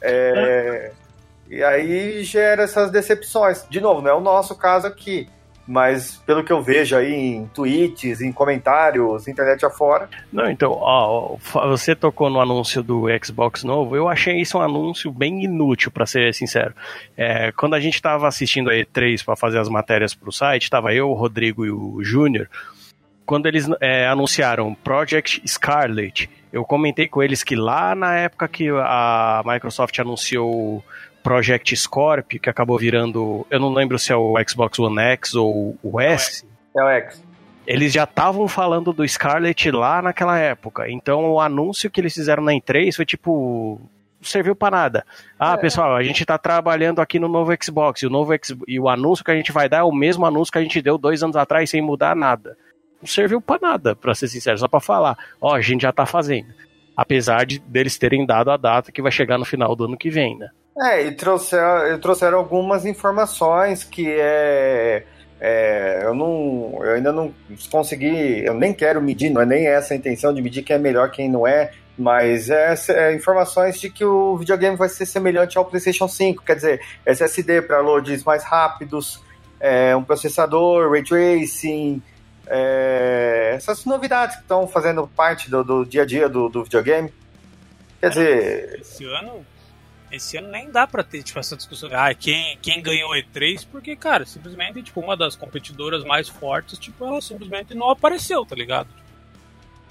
É, 0.00 0.92
e 1.48 1.62
aí 1.62 2.22
gera 2.24 2.62
essas 2.62 2.90
decepções. 2.90 3.66
De 3.68 3.80
novo, 3.80 4.00
não 4.00 4.10
é 4.10 4.14
o 4.14 4.20
nosso 4.20 4.56
caso 4.56 4.86
aqui. 4.86 5.28
Mas 5.66 6.16
pelo 6.26 6.44
que 6.44 6.52
eu 6.52 6.60
vejo 6.60 6.94
aí 6.94 7.14
em 7.14 7.46
tweets, 7.46 8.20
em 8.20 8.30
comentários, 8.30 9.26
internet 9.26 9.64
afora. 9.64 10.10
Não, 10.30 10.50
então, 10.50 10.72
ó, 10.72 11.36
você 11.68 11.94
tocou 11.94 12.28
no 12.28 12.38
anúncio 12.38 12.82
do 12.82 13.06
Xbox 13.22 13.64
novo, 13.64 13.96
eu 13.96 14.06
achei 14.06 14.38
isso 14.38 14.58
um 14.58 14.60
anúncio 14.60 15.10
bem 15.10 15.42
inútil, 15.42 15.90
para 15.90 16.04
ser 16.04 16.34
sincero. 16.34 16.74
É, 17.16 17.50
quando 17.52 17.74
a 17.74 17.80
gente 17.80 17.94
estava 17.94 18.28
assistindo 18.28 18.68
a 18.68 18.74
E3 18.74 19.24
para 19.24 19.36
fazer 19.36 19.58
as 19.58 19.70
matérias 19.70 20.14
para 20.14 20.28
o 20.28 20.32
site, 20.32 20.64
estava 20.64 20.92
eu, 20.92 21.08
o 21.08 21.14
Rodrigo 21.14 21.64
e 21.64 21.70
o 21.70 22.04
Júnior. 22.04 22.46
Quando 23.24 23.46
eles 23.46 23.66
é, 23.80 24.06
anunciaram 24.06 24.74
Project 24.74 25.40
Scarlet, 25.48 26.28
eu 26.52 26.62
comentei 26.62 27.08
com 27.08 27.22
eles 27.22 27.42
que 27.42 27.56
lá 27.56 27.94
na 27.94 28.14
época 28.16 28.46
que 28.48 28.68
a 28.68 29.42
Microsoft 29.46 29.98
anunciou 29.98 30.84
Project 31.24 31.74
Scorpio, 31.74 32.38
que 32.38 32.50
acabou 32.50 32.78
virando, 32.78 33.46
eu 33.50 33.58
não 33.58 33.72
lembro 33.72 33.98
se 33.98 34.12
é 34.12 34.16
o 34.16 34.34
Xbox 34.46 34.78
One 34.78 35.00
X 35.00 35.34
ou 35.34 35.74
o 35.82 35.98
S. 35.98 36.46
É 36.76 36.84
o 36.84 36.88
X. 36.88 37.24
Eles 37.66 37.94
já 37.94 38.04
estavam 38.04 38.46
falando 38.46 38.92
do 38.92 39.08
Scarlet 39.08 39.70
lá 39.70 40.02
naquela 40.02 40.38
época. 40.38 40.88
Então 40.90 41.32
o 41.32 41.40
anúncio 41.40 41.90
que 41.90 41.98
eles 41.98 42.12
fizeram 42.12 42.42
na 42.44 42.52
E3 42.52 42.94
foi 42.94 43.06
tipo. 43.06 43.80
Não 44.20 44.28
serviu 44.28 44.54
para 44.54 44.76
nada. 44.76 45.06
Ah, 45.38 45.54
É. 45.54 45.56
pessoal, 45.56 45.96
a 45.96 46.02
gente 46.02 46.26
tá 46.26 46.36
trabalhando 46.36 47.00
aqui 47.00 47.18
no 47.18 47.26
novo 47.26 47.52
Xbox. 47.62 48.02
E 48.02 48.06
o, 48.06 48.10
novo 48.10 48.34
X... 48.34 48.54
e 48.68 48.78
o 48.78 48.86
anúncio 48.86 49.24
que 49.24 49.30
a 49.30 49.36
gente 49.36 49.50
vai 49.50 49.66
dar 49.66 49.78
é 49.78 49.82
o 49.82 49.92
mesmo 49.92 50.26
anúncio 50.26 50.52
que 50.52 50.58
a 50.58 50.62
gente 50.62 50.82
deu 50.82 50.98
dois 50.98 51.22
anos 51.22 51.36
atrás 51.36 51.70
sem 51.70 51.80
mudar 51.80 52.14
nada. 52.14 52.54
Não 53.00 53.08
serviu 53.08 53.40
para 53.40 53.60
nada, 53.60 53.96
para 53.96 54.14
ser 54.14 54.28
sincero, 54.28 54.58
só 54.58 54.68
para 54.68 54.80
falar. 54.80 55.16
Ó, 55.40 55.54
a 55.54 55.60
gente 55.62 55.82
já 55.82 55.92
tá 55.92 56.04
fazendo. 56.04 56.48
Apesar 56.94 57.46
de 57.46 57.58
deles 57.60 57.96
terem 57.96 58.26
dado 58.26 58.50
a 58.50 58.58
data 58.58 58.92
que 58.92 59.00
vai 59.00 59.10
chegar 59.10 59.38
no 59.38 59.44
final 59.46 59.74
do 59.74 59.84
ano 59.86 59.96
que 59.96 60.10
vem, 60.10 60.36
né? 60.38 60.50
É, 60.76 61.02
e 61.02 61.12
trouxeram, 61.12 61.98
trouxeram 62.00 62.38
algumas 62.38 62.84
informações 62.84 63.84
que 63.84 64.10
é, 64.10 65.04
é, 65.40 66.00
eu 66.02 66.14
não, 66.14 66.80
eu 66.82 66.94
ainda 66.94 67.12
não 67.12 67.32
consegui, 67.70 68.44
eu 68.44 68.54
nem 68.54 68.72
quero 68.72 69.00
medir, 69.00 69.30
não 69.30 69.40
é 69.40 69.46
nem 69.46 69.68
essa 69.68 69.94
a 69.94 69.96
intenção 69.96 70.34
de 70.34 70.42
medir 70.42 70.62
quem 70.62 70.74
é 70.74 70.78
melhor, 70.78 71.10
quem 71.12 71.30
não 71.30 71.46
é, 71.46 71.70
mas 71.96 72.50
é, 72.50 72.74
é 72.88 73.14
informações 73.14 73.80
de 73.80 73.88
que 73.88 74.04
o 74.04 74.36
videogame 74.36 74.76
vai 74.76 74.88
ser 74.88 75.06
semelhante 75.06 75.56
ao 75.56 75.64
PlayStation 75.64 76.08
5, 76.08 76.42
quer 76.42 76.56
dizer, 76.56 76.80
SSD 77.06 77.62
para 77.62 77.80
loads 77.80 78.24
mais 78.24 78.42
rápidos, 78.42 79.22
é, 79.60 79.94
um 79.94 80.02
processador, 80.02 80.90
ray 80.90 81.04
tracing, 81.04 82.02
é, 82.46 83.52
essas 83.54 83.84
novidades 83.84 84.36
que 84.36 84.42
estão 84.42 84.66
fazendo 84.66 85.06
parte 85.06 85.48
do, 85.48 85.62
do 85.62 85.84
dia 85.84 86.02
a 86.02 86.06
dia 86.06 86.28
do, 86.28 86.48
do 86.48 86.64
videogame. 86.64 87.12
Quer 88.00 88.08
dizer, 88.10 88.80
Esse 88.80 89.04
ano, 89.04 89.46
esse 90.10 90.36
ano 90.36 90.48
nem 90.48 90.70
dá 90.70 90.86
pra 90.86 91.02
ter 91.02 91.22
tipo, 91.22 91.38
essa 91.38 91.56
discussão. 91.56 91.88
Ah, 91.92 92.14
quem, 92.14 92.58
quem 92.62 92.82
ganhou 92.82 93.10
o 93.10 93.14
E3? 93.14 93.66
Porque, 93.70 93.96
cara, 93.96 94.24
simplesmente, 94.24 94.82
tipo, 94.82 95.00
uma 95.00 95.16
das 95.16 95.36
competidoras 95.36 96.04
mais 96.04 96.28
fortes, 96.28 96.78
tipo, 96.78 97.04
ela 97.04 97.20
simplesmente 97.20 97.74
não 97.74 97.90
apareceu, 97.90 98.44
tá 98.44 98.54
ligado? 98.54 98.88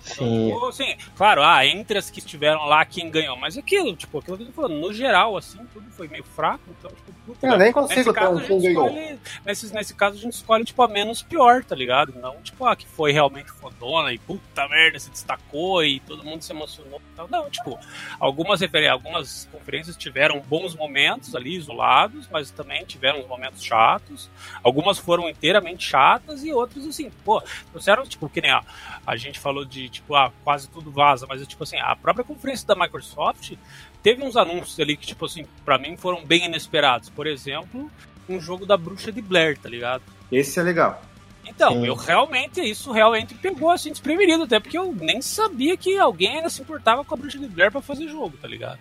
Sim. 0.04 0.52
Ou, 0.52 0.68
assim, 0.68 0.96
claro, 1.16 1.42
ah, 1.44 1.66
entre 1.66 1.98
as 1.98 2.10
que 2.10 2.20
estiveram 2.20 2.66
lá, 2.66 2.84
quem 2.86 3.10
ganhou. 3.10 3.38
Mas 3.38 3.58
aquilo, 3.58 3.96
tipo, 3.96 4.20
aquilo 4.20 4.38
que 4.38 4.44
eu 4.44 4.48
tô 4.48 4.54
falando, 4.54 4.80
no 4.80 4.94
geral, 4.94 5.38
assim, 5.38 5.60
tudo 5.74 5.90
foi 5.92 6.08
meio 6.08 6.24
fraco, 6.24 6.64
então, 6.78 6.92
tipo, 6.92 7.14
puta, 7.26 7.48
Eu 7.48 7.58
nem 7.58 7.72
consigo 7.72 8.00
nesse 8.00 8.14
caso, 8.14 8.38
a 8.38 8.44
gente 8.44 8.62
single. 8.62 8.88
escolhe, 8.88 9.20
nesse, 9.46 9.74
nesse 9.74 9.96
caso 9.96 10.18
a 10.18 10.20
gente 10.20 10.34
escolhe, 10.34 10.66
tipo, 10.66 10.82
a 10.84 10.88
menos 10.88 11.24
pior, 11.24 11.64
tá 11.64 11.76
ligado? 11.76 12.14
Não, 12.20 12.42
tipo, 12.42 12.66
a 12.66 12.76
que 12.76 12.86
foi 12.86 13.12
realmente 13.12 13.50
fodona 13.52 14.12
e 14.12 14.18
puta 14.20 14.68
merda, 14.68 15.00
se 15.00 15.10
destacou 15.10 15.84
e 15.84 16.00
todo 16.02 16.24
mundo 16.24 16.42
se 16.42 16.52
emocionou 16.52 17.00
e 17.00 17.16
tal. 17.16 17.28
Não, 17.30 17.50
tipo, 17.50 17.80
algumas, 18.20 18.60
algumas 18.90 19.48
conferências 19.52 19.96
tiveram 19.96 20.42
bons 20.42 20.76
momentos 20.76 21.36
ali, 21.36 21.56
isolados, 21.56 22.28
mas 22.32 22.52
também 22.52 22.84
tiveram 22.86 23.26
momentos 23.28 23.64
chatos. 23.64 24.30
Algumas 24.62 24.98
foram 24.98 25.30
inteiramente 25.30 25.86
chatas 25.86 26.44
e 26.44 26.52
outras, 26.52 26.86
assim, 26.86 27.10
pô, 27.24 27.42
trouxeram, 27.72 28.04
tipo, 28.04 28.28
que 28.28 28.42
nem 28.42 28.52
a, 28.52 28.64
a 29.06 29.16
gente 29.16 29.40
falou 29.40 29.64
de, 29.64 29.90
tipo, 29.94 30.16
ah, 30.16 30.32
quase 30.44 30.68
tudo 30.70 30.92
vaza, 30.92 31.26
mas, 31.28 31.46
tipo 31.48 31.64
assim, 31.64 31.78
a 31.80 31.96
própria 31.96 32.26
conferência 32.26 32.68
da 32.68 32.76
Microsoft 32.76 33.54
teve 34.02 34.24
uns 34.24 34.36
anúncios 34.36 34.80
ali 34.80 34.98
que, 34.98 35.08
tipo 35.08 35.26
assim, 35.26 35.46
pra 35.64 35.78
mim 35.78 35.96
foram 35.96 36.26
bem 36.26 36.46
inesperados. 36.46 37.10
Por 37.10 37.26
exemplo, 37.28 37.90
um 38.28 38.40
jogo 38.40 38.66
da 38.66 38.76
Bruxa 38.78 39.12
de 39.12 39.22
Blair, 39.22 39.58
tá 39.58 39.70
ligado? 39.70 40.04
Esse 40.32 40.60
é 40.60 40.64
legal. 40.64 41.02
Então, 41.46 41.74
Sim. 41.74 41.86
eu 41.88 41.96
realmente, 41.96 42.62
isso 42.62 42.92
realmente 42.92 43.34
pegou 43.36 43.70
assim 43.70 43.90
desprevenido, 43.92 44.44
até 44.44 44.60
porque 44.60 44.78
eu 44.78 44.94
nem 44.94 45.22
sabia 45.22 45.76
que 45.76 45.98
alguém 45.98 46.38
ainda 46.38 46.50
se 46.50 46.62
importava 46.62 47.04
com 47.04 47.14
a 47.14 47.18
Bruxa 47.18 47.38
de 47.38 47.48
Blair 47.48 47.72
pra 47.72 47.82
fazer 47.82 48.08
jogo, 48.08 48.38
tá 48.38 48.48
ligado? 48.48 48.80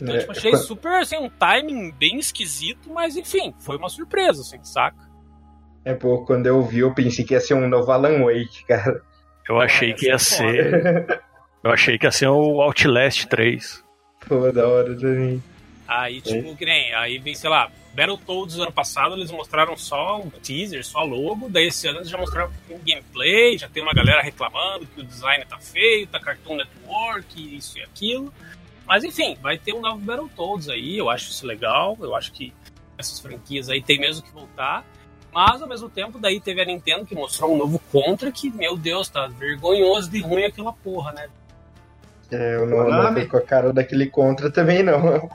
Então, 0.00 0.14
É, 0.14 0.18
tipo, 0.18 0.32
achei 0.32 0.50
quando- 0.50 0.62
super, 0.64 0.92
assim, 1.00 1.16
um 1.18 1.28
timing 1.28 1.92
bem 1.92 2.18
esquisito, 2.18 2.90
mas 2.92 3.16
enfim, 3.16 3.54
foi 3.60 3.76
uma 3.76 3.88
surpresa, 3.88 4.40
assim, 4.40 4.62
saca? 4.64 5.08
É, 5.84 5.94
pô, 5.94 6.24
quando 6.24 6.46
eu 6.46 6.60
vi, 6.62 6.80
eu 6.80 6.92
pensei 6.94 7.24
que 7.24 7.32
ia 7.34 7.40
ser 7.40 7.54
um 7.54 7.68
novo 7.68 7.90
Alan 7.92 8.24
Wake, 8.24 8.64
cara. 8.66 9.02
Eu 9.50 9.60
achei 9.60 9.92
que 9.92 10.06
ia 10.06 10.14
é 10.14 10.18
ser. 10.18 11.20
Eu 11.62 11.72
achei 11.72 11.98
que 11.98 12.06
ia 12.06 12.12
ser 12.12 12.28
o 12.28 12.62
Outlast 12.62 13.26
3. 13.26 13.84
Pô, 14.28 14.52
da 14.52 14.66
hora 14.66 14.94
também. 14.96 15.42
Aí, 15.88 16.20
tipo, 16.20 16.56
que 16.56 16.64
nem, 16.64 16.94
aí 16.94 17.18
vem, 17.18 17.34
sei 17.34 17.50
lá, 17.50 17.68
Battletoads 17.92 18.60
ano 18.60 18.70
passado 18.70 19.16
eles 19.16 19.32
mostraram 19.32 19.76
só 19.76 20.20
um 20.20 20.30
teaser, 20.30 20.86
só 20.86 21.02
logo, 21.02 21.48
daí 21.48 21.66
esse 21.66 21.88
ano 21.88 21.98
eles 21.98 22.08
já 22.08 22.16
mostraram 22.16 22.52
um 22.70 22.78
gameplay, 22.78 23.58
já 23.58 23.68
tem 23.68 23.82
uma 23.82 23.92
galera 23.92 24.22
reclamando 24.22 24.86
que 24.86 25.00
o 25.00 25.04
design 25.04 25.44
tá 25.44 25.58
feio, 25.58 26.06
tá 26.06 26.20
Cartoon 26.20 26.58
Network, 26.58 27.56
isso 27.56 27.76
e 27.76 27.82
aquilo. 27.82 28.32
Mas 28.86 29.02
enfim, 29.02 29.36
vai 29.42 29.58
ter 29.58 29.74
um 29.74 29.80
novo 29.80 29.98
Battletoads 29.98 30.68
aí, 30.68 30.96
eu 30.96 31.10
acho 31.10 31.30
isso 31.30 31.44
legal, 31.44 31.98
eu 32.00 32.14
acho 32.14 32.30
que 32.30 32.54
essas 32.96 33.18
franquias 33.18 33.68
aí 33.68 33.82
tem 33.82 33.98
mesmo 33.98 34.22
que 34.22 34.30
voltar. 34.30 34.84
Mas 35.32 35.62
ao 35.62 35.68
mesmo 35.68 35.88
tempo, 35.88 36.18
daí 36.18 36.40
teve 36.40 36.60
a 36.60 36.64
Nintendo 36.64 37.06
que 37.06 37.14
mostrou 37.14 37.54
um 37.54 37.58
novo 37.58 37.80
Contra 37.92 38.30
que, 38.32 38.50
meu 38.50 38.76
Deus, 38.76 39.08
tá 39.08 39.26
vergonhoso 39.28 40.10
de 40.10 40.20
ruim 40.20 40.44
aquela 40.44 40.72
porra, 40.72 41.12
né? 41.12 41.28
É, 42.32 42.56
eu 42.56 42.66
não, 42.66 42.88
não 42.88 43.26
com 43.28 43.36
a 43.36 43.40
cara 43.40 43.72
daquele 43.72 44.06
contra 44.06 44.50
também, 44.50 44.82
não. 44.82 45.28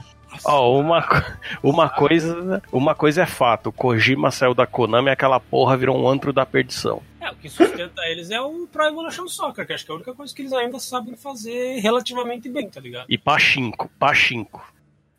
Ó, 0.44 0.78
uma, 0.80 1.02
co- 1.02 1.32
uma 1.64 1.90
coisa, 1.90 2.62
uma 2.72 2.94
coisa 2.96 3.24
é 3.24 3.26
fato, 3.26 3.68
o 3.68 3.72
Kojima 3.74 4.32
saiu 4.32 4.54
da 4.54 4.68
Konami 4.68 5.08
e 5.10 5.12
aquela 5.12 5.40
porra 5.40 5.78
virou 5.78 5.98
um 5.98 6.08
antro 6.08 6.34
da 6.34 6.46
perdição. 6.46 7.02
É, 7.22 7.32
o 7.32 7.36
que 7.36 7.50
sustenta 7.50 8.02
eles 8.08 8.32
é 8.32 8.42
o 8.42 8.68
Pro 8.68 8.84
Evolution 8.84 9.28
Soccer, 9.28 9.66
que 9.66 9.74
acho 9.74 9.86
que 9.86 9.92
é 9.92 9.94
a 9.94 9.96
única 9.96 10.14
coisa 10.14 10.34
que 10.36 10.42
eles 10.42 10.52
ainda 10.54 10.78
sabem 10.80 11.16
fazer 11.16 11.80
relativamente 11.80 12.50
bem, 12.50 12.70
tá 12.70 12.82
ligado? 12.82 13.06
E 13.10 13.18
Pachinko, 13.18 13.90
Pachinko. 13.98 14.74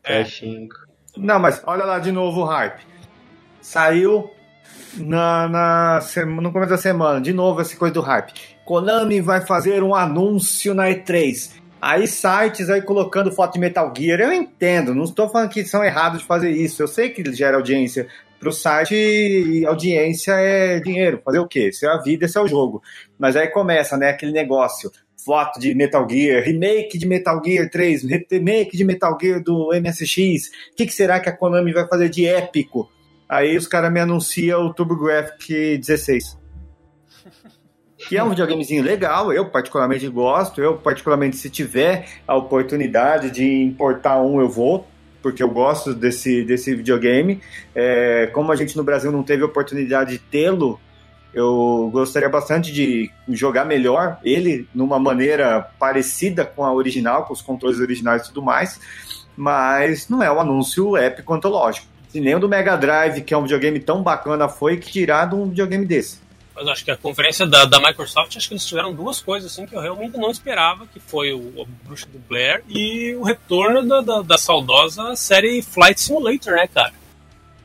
É. 0.04 0.20
É, 0.20 0.24
cinco. 0.24 0.74
Não, 1.16 1.38
mas 1.38 1.62
olha 1.66 1.84
lá 1.84 1.98
de 1.98 2.12
novo 2.12 2.42
o 2.42 2.44
hype. 2.44 2.80
Saiu 3.60 4.30
na, 4.96 5.48
na 5.48 6.00
no 6.26 6.52
começo 6.52 6.70
da 6.70 6.78
semana, 6.78 7.20
de 7.20 7.32
novo 7.32 7.60
essa 7.60 7.76
coisa 7.76 7.94
do 7.94 8.00
hype. 8.00 8.32
Konami 8.64 9.20
vai 9.20 9.40
fazer 9.40 9.82
um 9.82 9.94
anúncio 9.94 10.74
na 10.74 10.88
E3. 10.88 11.52
Aí 11.80 12.06
sites 12.06 12.70
aí 12.70 12.82
colocando 12.82 13.30
foto 13.30 13.54
de 13.54 13.60
Metal 13.60 13.92
Gear. 13.96 14.20
Eu 14.20 14.32
entendo, 14.32 14.94
não 14.94 15.04
estou 15.04 15.28
falando 15.28 15.50
que 15.50 15.64
são 15.64 15.84
errados 15.84 16.20
de 16.20 16.24
fazer 16.26 16.50
isso. 16.50 16.82
Eu 16.82 16.88
sei 16.88 17.10
que 17.10 17.32
gera 17.32 17.56
audiência 17.56 18.08
pro 18.40 18.52
site 18.52 18.94
e 18.94 19.64
audiência 19.66 20.32
é 20.32 20.80
dinheiro. 20.80 21.20
Fazer 21.24 21.38
o 21.38 21.46
quê? 21.46 21.72
Se 21.72 21.86
é 21.86 21.90
a 21.90 21.98
vida, 21.98 22.24
esse 22.24 22.36
é 22.36 22.40
o 22.40 22.48
jogo. 22.48 22.82
Mas 23.18 23.36
aí 23.36 23.48
começa, 23.48 23.96
né, 23.96 24.10
aquele 24.10 24.32
negócio. 24.32 24.90
Foto 25.24 25.58
de 25.58 25.74
Metal 25.74 26.08
Gear, 26.08 26.44
remake 26.44 26.96
de 26.98 27.04
Metal 27.04 27.42
Gear 27.44 27.68
3, 27.68 28.04
remake 28.30 28.76
de 28.76 28.84
Metal 28.84 29.18
Gear 29.20 29.42
do 29.42 29.70
MSX. 29.72 30.50
O 30.72 30.76
que, 30.76 30.86
que 30.86 30.92
será 30.92 31.18
que 31.18 31.28
a 31.28 31.36
Konami 31.36 31.72
vai 31.72 31.84
fazer 31.88 32.08
de 32.08 32.26
épico? 32.26 32.88
Aí 33.28 33.56
os 33.56 33.66
caras 33.66 33.92
me 33.92 34.00
anunciam 34.00 34.66
o 34.66 34.72
TurboGrafx 34.72 35.48
16. 35.48 36.38
Que 38.08 38.16
é 38.16 38.22
um 38.22 38.28
videogamezinho 38.30 38.84
legal, 38.84 39.32
eu 39.32 39.48
particularmente 39.48 40.06
gosto. 40.08 40.60
Eu, 40.60 40.76
particularmente, 40.76 41.36
se 41.36 41.50
tiver 41.50 42.06
a 42.26 42.36
oportunidade 42.36 43.30
de 43.30 43.44
importar 43.62 44.20
um, 44.20 44.40
eu 44.40 44.48
vou, 44.48 44.86
porque 45.22 45.42
eu 45.42 45.50
gosto 45.50 45.92
desse, 45.94 46.44
desse 46.44 46.74
videogame. 46.74 47.40
É, 47.74 48.26
como 48.32 48.52
a 48.52 48.56
gente 48.56 48.76
no 48.76 48.84
Brasil 48.84 49.10
não 49.10 49.22
teve 49.22 49.42
oportunidade 49.42 50.12
de 50.12 50.18
tê-lo, 50.18 50.78
eu 51.34 51.90
gostaria 51.92 52.28
bastante 52.28 52.72
de 52.72 53.10
jogar 53.28 53.64
melhor 53.64 54.18
ele 54.22 54.68
numa 54.74 54.98
maneira 54.98 55.60
parecida 55.78 56.44
com 56.44 56.64
a 56.64 56.72
original, 56.72 57.24
com 57.24 57.32
os 57.32 57.42
controles 57.42 57.80
originais 57.80 58.22
e 58.22 58.28
tudo 58.28 58.40
mais. 58.40 58.78
Mas 59.36 60.08
não 60.08 60.22
é 60.22 60.30
um 60.30 60.40
anúncio 60.40 60.96
épico 60.96 61.34
antológico. 61.34 61.95
E 62.14 62.20
nem 62.20 62.34
o 62.34 62.38
do 62.38 62.48
Mega 62.48 62.76
Drive, 62.76 63.22
que 63.22 63.34
é 63.34 63.36
um 63.36 63.42
videogame 63.42 63.80
tão 63.80 64.02
bacana, 64.02 64.48
foi 64.48 64.76
que 64.76 64.90
tirado 64.90 65.36
um 65.36 65.48
videogame 65.48 65.84
desse. 65.84 66.26
Mas 66.56 66.68
acho 66.68 66.84
que 66.86 66.90
a 66.90 66.96
conferência 66.96 67.46
da, 67.46 67.66
da 67.66 67.78
Microsoft, 67.78 68.34
acho 68.34 68.48
que 68.48 68.54
eles 68.54 68.64
tiveram 68.64 68.94
duas 68.94 69.20
coisas 69.20 69.52
assim 69.52 69.66
que 69.66 69.76
eu 69.76 69.80
realmente 69.80 70.16
não 70.16 70.30
esperava, 70.30 70.86
que 70.86 70.98
foi 70.98 71.34
o, 71.34 71.60
o 71.60 71.66
Bruxa 71.84 72.06
do 72.06 72.18
Blair 72.18 72.64
e 72.66 73.14
o 73.14 73.22
retorno 73.22 73.86
da, 73.86 74.00
da, 74.00 74.22
da 74.22 74.38
saudosa 74.38 75.14
série 75.16 75.60
Flight 75.60 76.00
Simulator, 76.00 76.54
né, 76.54 76.66
cara? 76.66 76.94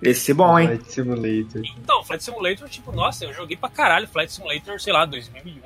Esse 0.01 0.31
é 0.31 0.33
bom, 0.33 0.59
hein? 0.59 0.67
Flight 0.67 0.91
Simulator. 0.91 1.61
Então, 1.81 2.03
Flight 2.03 2.23
Simulator, 2.23 2.67
tipo, 2.67 2.91
nossa, 2.91 3.23
eu 3.23 3.33
joguei 3.33 3.55
pra 3.55 3.69
caralho 3.69 4.07
Flight 4.09 4.33
Simulator, 4.33 4.81
sei 4.81 4.91
lá, 4.91 5.05
2001, 5.05 5.61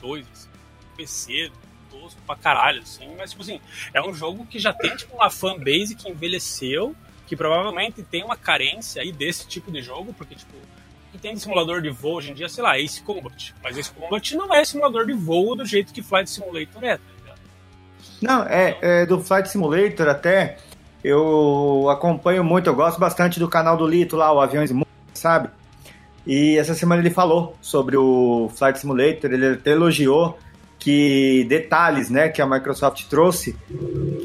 2002, 0.00 0.26
assim, 0.32 0.48
PC, 0.96 1.50
tosco 1.90 2.20
pra 2.24 2.36
caralho, 2.36 2.82
assim, 2.82 3.08
mas, 3.18 3.30
tipo 3.30 3.42
assim, 3.42 3.60
é 3.92 4.00
um 4.00 4.14
jogo 4.14 4.46
que 4.46 4.60
já 4.60 4.72
tem, 4.72 4.94
tipo, 4.94 5.16
uma 5.16 5.28
fanbase 5.30 5.96
que 5.96 6.08
envelheceu, 6.08 6.94
que 7.30 7.36
provavelmente 7.36 8.02
tem 8.02 8.24
uma 8.24 8.36
carência 8.36 9.00
aí 9.00 9.12
desse 9.12 9.46
tipo 9.46 9.70
de 9.70 9.80
jogo, 9.80 10.12
porque, 10.12 10.34
tipo, 10.34 10.52
que 11.12 11.18
tem 11.18 11.32
de 11.32 11.38
simulador 11.38 11.80
de 11.80 11.88
voo 11.88 12.16
hoje 12.16 12.32
em 12.32 12.34
dia, 12.34 12.48
sei 12.48 12.64
lá, 12.64 12.76
Ace 12.76 13.00
Combat, 13.02 13.54
mas 13.62 13.78
Ace 13.78 13.92
Combat 13.92 14.34
não 14.34 14.52
é 14.52 14.64
simulador 14.64 15.06
de 15.06 15.12
voo 15.12 15.54
do 15.54 15.64
jeito 15.64 15.92
que 15.92 16.02
Flight 16.02 16.28
Simulator 16.28 16.82
é, 16.82 16.96
tá 16.96 17.02
ligado? 17.20 17.40
Não, 18.20 18.42
é, 18.42 18.78
é 18.82 19.06
do 19.06 19.20
Flight 19.20 19.48
Simulator 19.48 20.08
até. 20.08 20.56
Eu 21.04 21.86
acompanho 21.88 22.42
muito, 22.42 22.68
eu 22.68 22.74
gosto 22.74 22.98
bastante 22.98 23.38
do 23.38 23.48
canal 23.48 23.76
do 23.76 23.86
Lito 23.86 24.16
lá, 24.16 24.32
o 24.32 24.40
Aviões 24.40 24.72
Músicas, 24.72 24.90
sabe? 25.14 25.50
E 26.26 26.58
essa 26.58 26.74
semana 26.74 27.00
ele 27.00 27.10
falou 27.10 27.56
sobre 27.60 27.96
o 27.96 28.50
Flight 28.56 28.80
Simulator, 28.80 29.30
ele 29.30 29.50
até 29.50 29.70
elogiou 29.70 30.36
que 30.80 31.44
detalhes, 31.44 32.08
né, 32.08 32.30
que 32.30 32.40
a 32.40 32.46
Microsoft 32.46 33.04
trouxe, 33.04 33.54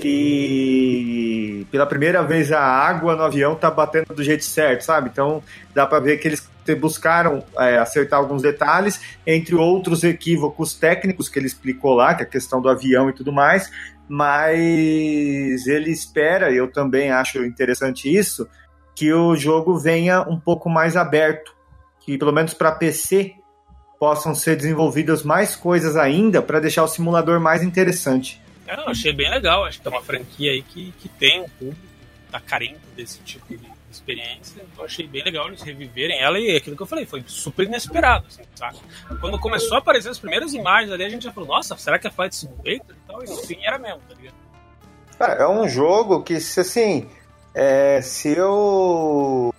que 0.02 1.68
pela 1.70 1.86
primeira 1.86 2.24
vez 2.24 2.50
a 2.52 2.62
água 2.62 3.14
no 3.14 3.24
avião 3.24 3.56
tá 3.56 3.70
batendo 3.70 4.14
do 4.16 4.24
jeito 4.24 4.46
certo, 4.46 4.82
sabe? 4.82 5.10
Então 5.12 5.44
dá 5.74 5.86
para 5.86 6.00
ver 6.00 6.18
que 6.18 6.30
eles 6.30 6.50
buscaram 6.80 7.44
é, 7.60 7.78
acertar 7.78 8.18
alguns 8.20 8.42
detalhes, 8.42 9.02
entre 9.28 9.54
outros 9.54 10.04
equívocos 10.04 10.74
técnicos 10.74 11.28
que 11.28 11.38
ele 11.38 11.46
explicou 11.46 11.94
lá, 11.94 12.16
que 12.16 12.24
é 12.24 12.26
a 12.26 12.30
questão 12.30 12.62
do 12.62 12.70
avião 12.70 13.10
e 13.10 13.14
tudo 13.14 13.34
mais, 13.34 13.70
mas 14.08 15.68
ele 15.68 15.92
espera, 15.92 16.52
eu 16.52 16.72
também 16.72 17.12
acho 17.12 17.44
interessante 17.44 18.12
isso, 18.12 18.48
que 18.96 19.12
o 19.12 19.36
jogo 19.36 19.78
venha 19.78 20.22
um 20.22 20.40
pouco 20.40 20.70
mais 20.70 20.96
aberto, 20.96 21.54
que 22.00 22.18
pelo 22.18 22.32
menos 22.32 22.54
para 22.54 22.72
PC 22.72 23.36
possam 24.00 24.36
ser 24.36 24.56
desenvolvidas 24.56 25.24
mais 25.24 25.56
coisas 25.56 25.96
ainda 25.96 26.42
para 26.42 26.60
deixar 26.60 26.84
o 26.84 26.88
simulador 26.88 27.40
mais 27.40 27.64
interessante. 27.64 28.42
É, 28.68 28.76
eu 28.76 28.90
achei 28.90 29.14
bem 29.14 29.30
legal, 29.30 29.66
acho 29.66 29.82
que 29.82 29.88
é 29.88 29.92
uma 29.92 30.02
franquia 30.02 30.52
aí 30.52 30.62
que, 30.62 30.92
que 31.00 31.08
tem 31.08 31.42
um 31.42 31.50
público, 31.50 31.82
tá 32.32 32.40
carente 32.40 32.80
desse 32.96 33.20
tipo 33.20 33.56
de 33.56 33.76
experiência, 33.92 34.56
então 34.58 34.80
eu 34.80 34.86
achei 34.86 35.08
bem 35.08 35.24
legal 35.24 35.48
eles 35.48 35.62
reviverem 35.62 36.20
ela 36.20 36.40
e 36.40 36.58
aquilo 36.58 36.76
que 36.76 36.82
eu 36.82 36.88
falei, 36.88 37.06
foi 37.06 37.24
super 37.28 37.66
inesperado, 37.66 38.26
assim, 38.28 38.44
sabe? 38.56 38.78
Quando 39.22 39.40
começou 39.40 39.76
a 39.76 39.80
aparecer 39.80 40.10
as 40.10 40.20
primeiras 40.20 40.54
imagens 40.54 40.92
ali, 40.92 41.06
a 41.06 41.10
gente 41.10 41.24
já 41.24 41.32
falou, 41.32 41.50
nossa, 41.50 41.78
será 41.78 41.98
que 41.98 42.08
é 42.08 42.12
Flight 42.12 42.36
Simulator 42.36 42.74
e 42.74 43.08
tal? 43.08 43.24
E 43.24 43.30
no 43.30 43.38
fim 43.38 43.58
era 43.64 43.78
mesmo, 43.78 44.02
tá 44.10 44.16
ligado? 44.16 44.36
Cara, 45.18 45.44
é 45.44 45.48
um 45.48 45.68
jogo 45.70 46.24
que, 46.24 46.42
se 46.42 46.60
assim, 46.60 47.10
é, 47.54 48.02
se 48.02 48.36
eu. 48.36 49.54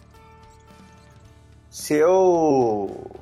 Se 1.70 1.94
eu. 1.94 3.15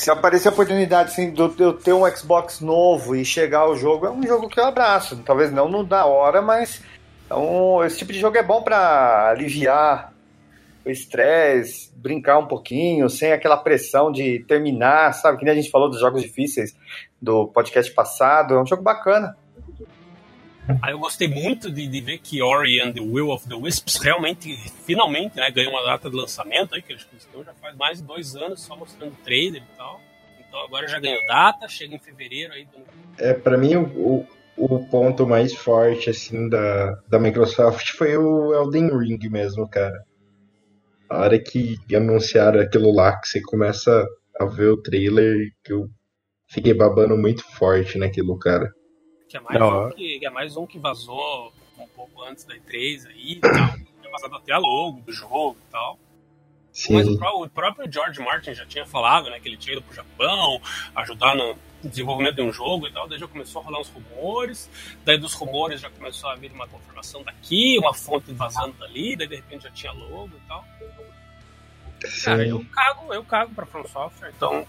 Se 0.00 0.10
aparecer 0.10 0.48
a 0.48 0.50
oportunidade 0.50 1.10
assim, 1.10 1.30
de 1.30 1.42
eu 1.62 1.74
ter 1.74 1.92
um 1.92 2.08
Xbox 2.10 2.58
novo 2.62 3.14
e 3.14 3.22
chegar 3.22 3.58
ao 3.58 3.76
jogo, 3.76 4.06
é 4.06 4.10
um 4.10 4.22
jogo 4.26 4.48
que 4.48 4.58
eu 4.58 4.64
abraço. 4.64 5.14
Talvez 5.26 5.52
não 5.52 5.68
no 5.68 5.84
da 5.84 6.06
hora, 6.06 6.40
mas 6.40 6.82
é 7.28 7.34
um- 7.34 7.84
esse 7.84 7.98
tipo 7.98 8.10
de 8.10 8.18
jogo 8.18 8.38
é 8.38 8.42
bom 8.42 8.62
pra 8.62 9.28
aliviar 9.28 10.10
o 10.86 10.88
estresse, 10.88 11.92
brincar 11.94 12.38
um 12.38 12.46
pouquinho, 12.46 13.10
sem 13.10 13.30
aquela 13.30 13.58
pressão 13.58 14.10
de 14.10 14.42
terminar, 14.48 15.12
sabe? 15.12 15.36
Que 15.36 15.44
nem 15.44 15.52
a 15.52 15.56
gente 15.60 15.70
falou 15.70 15.90
dos 15.90 16.00
jogos 16.00 16.22
difíceis 16.22 16.74
do 17.20 17.46
podcast 17.48 17.92
passado. 17.92 18.54
É 18.54 18.62
um 18.62 18.64
jogo 18.64 18.82
bacana. 18.82 19.36
Aí 20.82 20.92
eu 20.92 20.98
gostei 20.98 21.28
muito 21.28 21.70
de, 21.70 21.86
de 21.86 22.00
ver 22.00 22.18
que 22.18 22.42
Ori 22.42 22.80
and 22.80 22.92
the 22.92 23.00
Will 23.00 23.30
of 23.30 23.48
the 23.48 23.54
Wisps 23.54 23.96
realmente, 23.96 24.56
finalmente, 24.84 25.36
né, 25.36 25.50
ganhou 25.50 25.72
uma 25.72 25.84
data 25.84 26.10
de 26.10 26.16
lançamento 26.16 26.74
aí, 26.74 26.82
que 26.82 26.92
eles 26.92 27.06
estão 27.16 27.44
já 27.44 27.52
faz 27.54 27.76
mais 27.76 27.98
de 27.98 28.04
dois 28.04 28.36
anos 28.36 28.62
só 28.62 28.76
mostrando 28.76 29.14
trailer 29.24 29.62
e 29.62 29.76
tal. 29.76 30.00
Então 30.46 30.60
agora 30.64 30.88
já 30.88 30.98
ganhou 30.98 31.24
data, 31.26 31.68
chega 31.68 31.94
em 31.94 31.98
fevereiro 31.98 32.52
aí. 32.52 32.66
É, 33.18 33.32
para 33.32 33.56
mim, 33.56 33.76
o, 33.76 34.26
o 34.56 34.86
ponto 34.86 35.26
mais 35.26 35.54
forte, 35.54 36.10
assim, 36.10 36.48
da, 36.48 36.92
da 37.08 37.18
Microsoft 37.18 37.92
foi 37.92 38.16
o 38.16 38.52
Elden 38.52 38.90
Ring 38.98 39.18
mesmo, 39.30 39.68
cara. 39.68 40.04
A 41.08 41.20
hora 41.20 41.38
que 41.38 41.76
anunciaram 41.94 42.60
aquilo 42.60 42.92
lá, 42.92 43.18
que 43.18 43.28
você 43.28 43.40
começa 43.40 44.06
a 44.38 44.44
ver 44.44 44.68
o 44.68 44.80
trailer, 44.80 45.50
que 45.64 45.72
eu 45.72 45.88
fiquei 46.48 46.74
babando 46.74 47.16
muito 47.16 47.42
forte 47.52 47.96
naquilo, 47.98 48.38
cara. 48.38 48.70
Que 49.30 49.36
é 49.36 49.40
mais, 49.40 49.62
um 49.62 49.90
que, 49.90 50.26
é 50.26 50.30
mais 50.30 50.56
um 50.56 50.66
que 50.66 50.76
vazou 50.76 51.52
um 51.78 51.86
pouco 51.86 52.24
antes 52.24 52.42
da 52.42 52.56
E3 52.56 53.06
aí 53.06 53.32
e 53.34 53.40
tal. 53.40 53.52
Tinha 54.00 54.10
vazado 54.10 54.34
até 54.34 54.52
a 54.52 54.58
logo 54.58 55.00
do 55.02 55.12
jogo 55.12 55.56
e 55.68 55.70
tal. 55.70 55.96
Sim. 56.72 56.94
Mas 56.94 57.06
o, 57.06 57.48
próprio 57.48 57.90
George 57.90 58.20
Martin 58.20 58.54
já 58.54 58.66
tinha 58.66 58.84
falado, 58.84 59.30
né, 59.30 59.38
que 59.38 59.48
ele 59.48 59.56
tinha 59.56 59.76
ido 59.76 59.82
pro 59.82 59.94
Japão, 59.94 60.60
ajudar 60.96 61.36
no 61.36 61.56
desenvolvimento 61.82 62.36
de 62.36 62.42
um 62.42 62.52
jogo 62.52 62.88
e 62.88 62.92
tal, 62.92 63.08
daí 63.08 63.18
já 63.18 63.28
começou 63.28 63.62
a 63.62 63.64
rolar 63.64 63.80
uns 63.80 63.88
rumores, 63.88 64.68
daí 65.04 65.16
dos 65.16 65.32
rumores 65.32 65.80
já 65.80 65.90
começou 65.90 66.28
a 66.28 66.34
vir 66.34 66.52
uma 66.52 66.66
confirmação 66.66 67.22
daqui, 67.22 67.78
uma 67.78 67.94
fonte 67.94 68.32
vazando 68.32 68.72
dali, 68.78 69.16
daí 69.16 69.28
de 69.28 69.36
repente 69.36 69.62
já 69.62 69.70
tinha 69.70 69.92
logo 69.92 70.30
e 70.36 70.48
tal. 70.48 70.64
Sim. 72.04 72.24
Cara, 72.24 72.46
eu 72.46 72.64
cago, 72.72 73.14
eu 73.14 73.24
cago 73.24 73.54
pra 73.54 73.66
From 73.66 73.86
Software, 73.86 74.32
então 74.36 74.66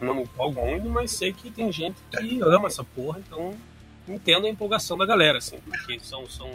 não 0.00 0.20
empolgo 0.20 0.60
muito, 0.64 0.88
mas 0.88 1.10
sei 1.10 1.32
que 1.32 1.50
tem 1.50 1.70
gente 1.72 1.96
que 2.10 2.40
ama 2.42 2.68
essa 2.68 2.84
porra, 2.84 3.20
então 3.26 3.54
entendo 4.06 4.46
a 4.46 4.50
empolgação 4.50 4.96
da 4.96 5.04
galera, 5.04 5.38
assim, 5.38 5.58
porque 5.64 5.98
são, 6.00 6.26
são 6.28 6.50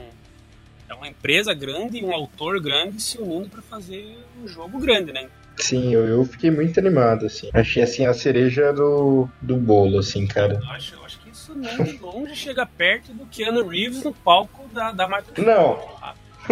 é 0.89 0.93
uma 0.93 1.07
empresa 1.07 1.53
grande 1.53 1.97
e 1.97 2.05
um 2.05 2.13
autor 2.13 2.59
grande 2.59 3.01
se 3.01 3.17
unindo 3.17 3.49
para 3.49 3.61
fazer 3.61 4.17
um 4.41 4.47
jogo 4.47 4.79
grande, 4.79 5.11
né? 5.11 5.29
Sim, 5.57 5.93
eu, 5.93 6.07
eu, 6.07 6.25
fiquei 6.25 6.49
muito 6.49 6.79
animado, 6.79 7.27
assim. 7.27 7.49
Achei, 7.53 7.83
assim, 7.83 8.05
a 8.05 8.13
cereja 8.13 8.73
do, 8.73 9.29
do 9.39 9.55
bolo, 9.55 9.99
assim, 9.99 10.25
cara. 10.25 10.59
Eu 10.61 10.69
acho, 10.71 10.95
eu 10.95 11.05
acho 11.05 11.19
que 11.19 11.29
isso 11.29 11.53
nem 11.53 11.83
de 11.83 11.97
longe 11.99 12.35
chega 12.35 12.65
perto 12.65 13.13
do 13.13 13.25
Keanu 13.27 13.67
Reeves 13.67 14.03
no 14.03 14.13
palco 14.13 14.67
da, 14.73 14.91
da 14.91 15.07
Marvel. 15.07 15.45
Não. 15.45 15.79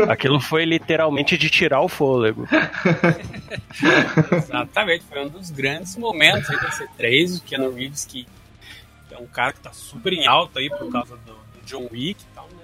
Aquilo 0.10 0.40
foi 0.40 0.66
literalmente 0.66 1.38
de 1.38 1.50
tirar 1.50 1.82
o 1.82 1.90
fôlego. 1.90 2.48
Exatamente, 4.32 5.06
foi 5.06 5.26
um 5.26 5.30
dos 5.30 5.50
grandes 5.52 5.96
momentos 5.98 6.50
aí 6.50 6.58
da 6.58 6.70
C3, 6.70 7.40
o 7.40 7.44
Keanu 7.44 7.74
Reeves, 7.74 8.06
que, 8.06 8.28
é 9.12 9.18
um 9.18 9.28
cara 9.28 9.54
que 9.54 9.60
tá 9.60 9.74
super 9.74 10.14
em 10.14 10.26
alta 10.26 10.60
aí 10.60 10.70
por 10.70 10.92
causa 10.92 11.18
do, 11.18 11.34
do 11.34 11.66
John 11.66 11.88
Wick 11.92 12.24
e 12.24 12.36
tal, 12.36 12.48
né? 12.48 12.64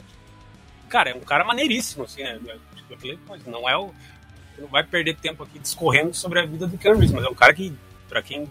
Cara, 0.89 1.09
é 1.09 1.15
um 1.15 1.19
cara 1.19 1.43
maneiríssimo, 1.43 2.05
assim, 2.05 2.23
né? 2.23 2.39
Não 3.45 3.67
é 3.69 3.77
o 3.77 3.93
não 4.57 4.67
vai 4.67 4.83
perder 4.83 5.15
tempo 5.15 5.43
aqui 5.43 5.59
discorrendo 5.59 6.13
sobre 6.13 6.39
a 6.39 6.45
vida 6.45 6.67
do 6.67 6.77
Keanu 6.77 6.97
Reeves, 6.97 7.13
mas 7.13 7.25
é 7.25 7.29
um 7.29 7.35
cara 7.35 7.53
que, 7.53 7.73
para 8.09 8.21
quem 8.21 8.49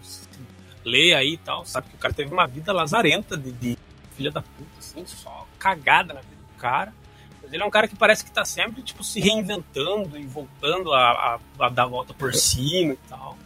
lê 0.85 1.13
aí 1.13 1.33
e 1.33 1.37
tal, 1.37 1.65
sabe 1.65 1.89
que 1.89 1.95
o 1.95 1.97
cara 1.97 2.13
teve 2.13 2.33
uma 2.33 2.47
vida 2.47 2.71
lazarenta 2.71 3.35
de, 3.35 3.51
de 3.51 3.77
filha 4.15 4.31
da 4.31 4.41
puta, 4.41 4.79
assim, 4.79 5.05
só 5.05 5.45
cagada 5.59 6.13
na 6.13 6.21
vida 6.21 6.35
do 6.35 6.59
cara. 6.59 6.93
Mas 7.47 7.53
ele 7.53 7.63
é 7.63 7.65
um 7.65 7.69
cara 7.69 7.87
que 7.87 7.95
parece 7.95 8.25
que 8.25 8.31
tá 8.31 8.43
sempre, 8.43 8.81
tipo, 8.81 9.01
se 9.05 9.21
reinventando 9.21 10.17
e 10.17 10.25
voltando 10.25 10.91
a, 10.91 11.39
a, 11.59 11.65
a 11.65 11.69
dar 11.69 11.83
a 11.83 11.87
volta 11.87 12.13
por 12.13 12.33
cima 12.33 12.91
e 12.91 12.97
tal. 13.07 13.37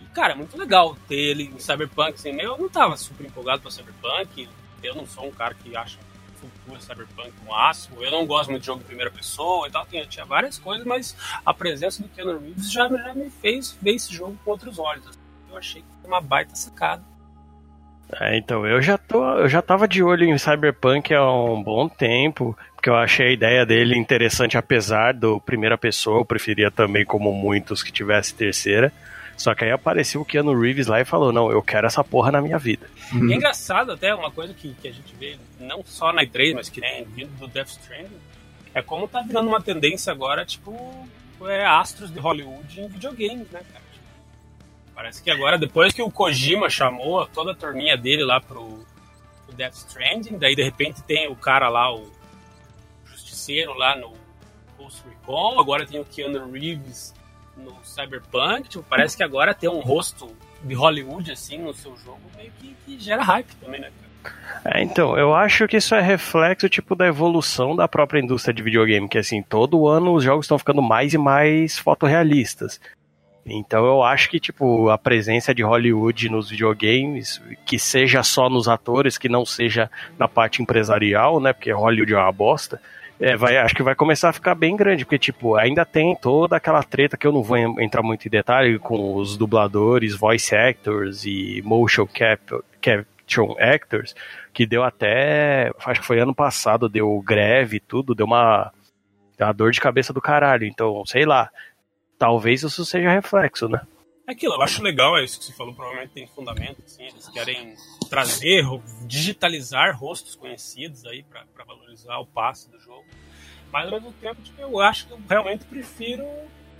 E, 0.00 0.06
cara, 0.14 0.32
é 0.32 0.36
muito 0.36 0.56
legal 0.56 0.96
ter 1.08 1.16
ele 1.16 1.52
em 1.52 1.58
Cyberpunk, 1.58 2.14
assim, 2.14 2.30
eu 2.40 2.56
não 2.56 2.68
tava 2.68 2.96
super 2.96 3.26
empolgado 3.26 3.62
pra 3.62 3.70
Cyberpunk, 3.72 4.48
eu 4.80 4.94
não 4.94 5.04
sou 5.06 5.26
um 5.26 5.32
cara 5.32 5.54
que 5.54 5.76
acha 5.76 5.98
cultura 6.40 6.80
cyberpunk 6.80 7.32
no 7.42 7.50
máximo. 7.50 8.02
Eu 8.02 8.10
não 8.10 8.26
gosto 8.26 8.50
muito 8.50 8.62
de 8.62 8.66
jogo 8.66 8.82
em 8.82 8.84
primeira 8.84 9.10
pessoa 9.10 9.66
e 9.66 9.70
tal, 9.72 9.84
tinha, 9.86 10.06
tinha 10.06 10.24
várias 10.24 10.58
coisas, 10.58 10.86
mas 10.86 11.16
a 11.44 11.52
presença 11.52 12.02
do 12.02 12.08
Keanu 12.08 12.38
Reeves 12.38 12.70
já, 12.70 12.88
já 12.88 13.14
me 13.14 13.28
fez 13.30 13.76
ver 13.82 13.94
esse 13.94 14.14
jogo 14.14 14.38
com 14.44 14.50
outros 14.50 14.78
olhos. 14.78 15.06
Assim. 15.08 15.18
Eu 15.50 15.56
achei 15.56 15.82
que 15.82 15.88
foi 16.00 16.10
uma 16.10 16.20
baita 16.20 16.54
sacada. 16.54 17.02
É, 18.20 18.36
então, 18.36 18.66
eu 18.66 18.82
já, 18.82 18.98
tô, 18.98 19.24
eu 19.38 19.48
já 19.48 19.62
tava 19.62 19.88
de 19.88 20.02
olho 20.02 20.24
em 20.24 20.36
Cyberpunk 20.38 21.12
há 21.14 21.28
um 21.30 21.62
bom 21.62 21.88
tempo, 21.88 22.56
porque 22.84 22.90
eu 22.90 22.96
achei 22.96 23.28
a 23.28 23.32
ideia 23.32 23.64
dele 23.64 23.96
interessante, 23.96 24.58
apesar 24.58 25.14
do 25.14 25.40
primeira 25.40 25.78
pessoa, 25.78 26.18
eu 26.18 26.24
preferia 26.24 26.70
também, 26.70 27.02
como 27.02 27.32
muitos, 27.32 27.82
que 27.82 27.90
tivesse 27.90 28.34
terceira. 28.34 28.92
Só 29.38 29.54
que 29.54 29.64
aí 29.64 29.70
apareceu 29.70 30.20
o 30.20 30.24
Keanu 30.24 30.60
Reeves 30.60 30.86
lá 30.86 31.00
e 31.00 31.04
falou: 31.06 31.32
Não, 31.32 31.50
eu 31.50 31.62
quero 31.62 31.86
essa 31.86 32.04
porra 32.04 32.30
na 32.30 32.42
minha 32.42 32.58
vida. 32.58 32.86
E 33.10 33.32
é 33.32 33.36
engraçado 33.36 33.92
até, 33.92 34.14
uma 34.14 34.30
coisa 34.30 34.52
que, 34.52 34.74
que 34.74 34.86
a 34.86 34.92
gente 34.92 35.14
vê, 35.18 35.38
não 35.58 35.82
só 35.82 36.12
na 36.12 36.26
E3, 36.26 36.52
mas 36.56 36.68
que 36.68 36.78
nem 36.78 37.04
vindo 37.04 37.30
do 37.38 37.48
Death 37.48 37.68
Stranding, 37.68 38.20
é 38.74 38.82
como 38.82 39.08
tá 39.08 39.22
virando 39.22 39.48
uma 39.48 39.62
tendência 39.62 40.12
agora, 40.12 40.44
tipo, 40.44 41.08
é 41.46 41.64
astros 41.64 42.12
de 42.12 42.20
Hollywood 42.20 42.82
em 42.82 42.88
videogames, 42.88 43.50
né, 43.50 43.62
cara? 43.72 43.84
Parece 44.94 45.22
que 45.22 45.30
agora, 45.30 45.56
depois 45.56 45.94
que 45.94 46.02
o 46.02 46.10
Kojima 46.10 46.68
chamou 46.68 47.24
toda 47.28 47.52
a 47.52 47.54
turminha 47.54 47.96
dele 47.96 48.24
lá 48.24 48.42
pro, 48.42 48.84
pro 49.46 49.56
Death 49.56 49.72
Stranding, 49.72 50.36
daí 50.36 50.54
de 50.54 50.62
repente 50.62 51.02
tem 51.02 51.28
o 51.28 51.34
cara 51.34 51.70
lá, 51.70 51.90
o 51.90 52.12
Justiceiro 53.44 53.74
lá 53.74 53.94
no 53.94 54.12
Ghost 54.78 55.02
Recon, 55.06 55.60
agora 55.60 55.86
tem 55.86 56.00
o 56.00 56.04
Keanu 56.04 56.50
Reeves 56.50 57.14
no 57.56 57.72
Cyberpunk, 57.84 58.68
tipo, 58.68 58.84
parece 58.88 59.16
que 59.16 59.22
agora 59.22 59.54
ter 59.54 59.68
um 59.68 59.80
rosto 59.80 60.34
de 60.62 60.74
Hollywood 60.74 61.30
assim 61.30 61.58
no 61.58 61.74
seu 61.74 61.94
jogo 61.96 62.20
meio 62.36 62.50
que, 62.58 62.74
que 62.84 62.98
gera 62.98 63.22
hype 63.22 63.54
também, 63.56 63.80
né? 63.82 63.90
É, 64.64 64.82
então, 64.82 65.18
eu 65.18 65.34
acho 65.34 65.68
que 65.68 65.76
isso 65.76 65.94
é 65.94 66.00
reflexo 66.00 66.68
tipo 66.70 66.96
da 66.96 67.06
evolução 67.06 67.76
da 67.76 67.86
própria 67.86 68.18
indústria 68.18 68.54
de 68.54 68.62
videogame, 68.62 69.08
que 69.08 69.18
assim, 69.18 69.42
todo 69.42 69.86
ano 69.86 70.14
os 70.14 70.24
jogos 70.24 70.46
estão 70.46 70.58
ficando 70.58 70.80
mais 70.80 71.12
e 71.12 71.18
mais 71.18 71.78
fotorrealistas. 71.78 72.80
Então 73.46 73.84
eu 73.84 74.02
acho 74.02 74.30
que 74.30 74.40
tipo 74.40 74.88
a 74.88 74.96
presença 74.96 75.54
de 75.54 75.62
Hollywood 75.62 76.30
nos 76.30 76.48
videogames, 76.48 77.42
que 77.66 77.78
seja 77.78 78.22
só 78.22 78.48
nos 78.48 78.68
atores, 78.68 79.18
que 79.18 79.28
não 79.28 79.44
seja 79.44 79.90
na 80.18 80.26
parte 80.26 80.62
empresarial, 80.62 81.38
né? 81.38 81.52
Porque 81.52 81.70
Hollywood 81.70 82.14
é 82.14 82.16
uma 82.16 82.32
bosta. 82.32 82.80
É, 83.20 83.36
vai, 83.36 83.56
acho 83.56 83.74
que 83.74 83.82
vai 83.82 83.94
começar 83.94 84.30
a 84.30 84.32
ficar 84.32 84.54
bem 84.54 84.76
grande, 84.76 85.04
porque, 85.04 85.18
tipo, 85.18 85.54
ainda 85.54 85.84
tem 85.84 86.16
toda 86.16 86.56
aquela 86.56 86.82
treta 86.82 87.16
que 87.16 87.26
eu 87.26 87.32
não 87.32 87.42
vou 87.42 87.56
entrar 87.56 88.02
muito 88.02 88.26
em 88.26 88.30
detalhe 88.30 88.78
com 88.78 89.14
os 89.14 89.36
dubladores, 89.36 90.16
voice 90.16 90.54
actors 90.54 91.24
e 91.24 91.62
motion 91.64 92.06
cap, 92.06 92.60
caption 92.80 93.54
actors, 93.58 94.14
que 94.52 94.66
deu 94.66 94.82
até, 94.82 95.70
acho 95.86 96.00
que 96.00 96.06
foi 96.06 96.18
ano 96.18 96.34
passado, 96.34 96.88
deu 96.88 97.22
greve 97.24 97.76
e 97.76 97.80
tudo, 97.80 98.14
deu 98.14 98.26
uma, 98.26 98.72
uma 99.38 99.52
dor 99.52 99.70
de 99.70 99.80
cabeça 99.80 100.12
do 100.12 100.20
caralho. 100.20 100.66
Então, 100.66 101.04
sei 101.06 101.24
lá, 101.24 101.50
talvez 102.18 102.64
isso 102.64 102.84
seja 102.84 103.10
reflexo, 103.10 103.68
né? 103.68 103.80
É 104.26 104.32
aquilo, 104.32 104.54
eu 104.54 104.62
acho 104.62 104.82
legal, 104.82 105.18
é 105.18 105.24
isso 105.24 105.38
que 105.38 105.44
você 105.44 105.52
falou, 105.52 105.74
provavelmente 105.74 106.12
tem 106.12 106.26
fundamento, 106.26 106.82
assim, 106.84 107.04
eles 107.04 107.28
querem 107.28 107.74
trazer, 108.08 108.64
digitalizar 109.06 109.94
rostos 109.98 110.34
conhecidos 110.34 111.04
aí 111.04 111.22
para 111.24 111.64
valorizar 111.64 112.18
o 112.18 112.26
passe 112.26 112.70
do 112.70 112.80
jogo. 112.80 113.04
Mas 113.70 113.86
ao 113.86 113.92
mesmo 113.92 114.12
tempo, 114.14 114.40
tipo, 114.40 114.60
eu 114.60 114.80
acho 114.80 115.06
que 115.06 115.12
eu 115.12 115.20
realmente 115.28 115.64
prefiro 115.66 116.24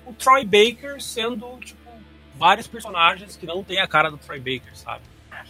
o 0.07 0.13
Troy 0.15 0.45
Baker 0.45 1.03
sendo, 1.03 1.59
tipo, 1.59 1.91
vários 2.37 2.67
personagens 2.67 3.37
que 3.37 3.45
não 3.45 3.63
tem 3.63 3.81
a 3.81 3.87
cara 3.87 4.11
do 4.11 4.17
Troy 4.17 4.39
Baker, 4.39 4.75
sabe? 4.77 5.03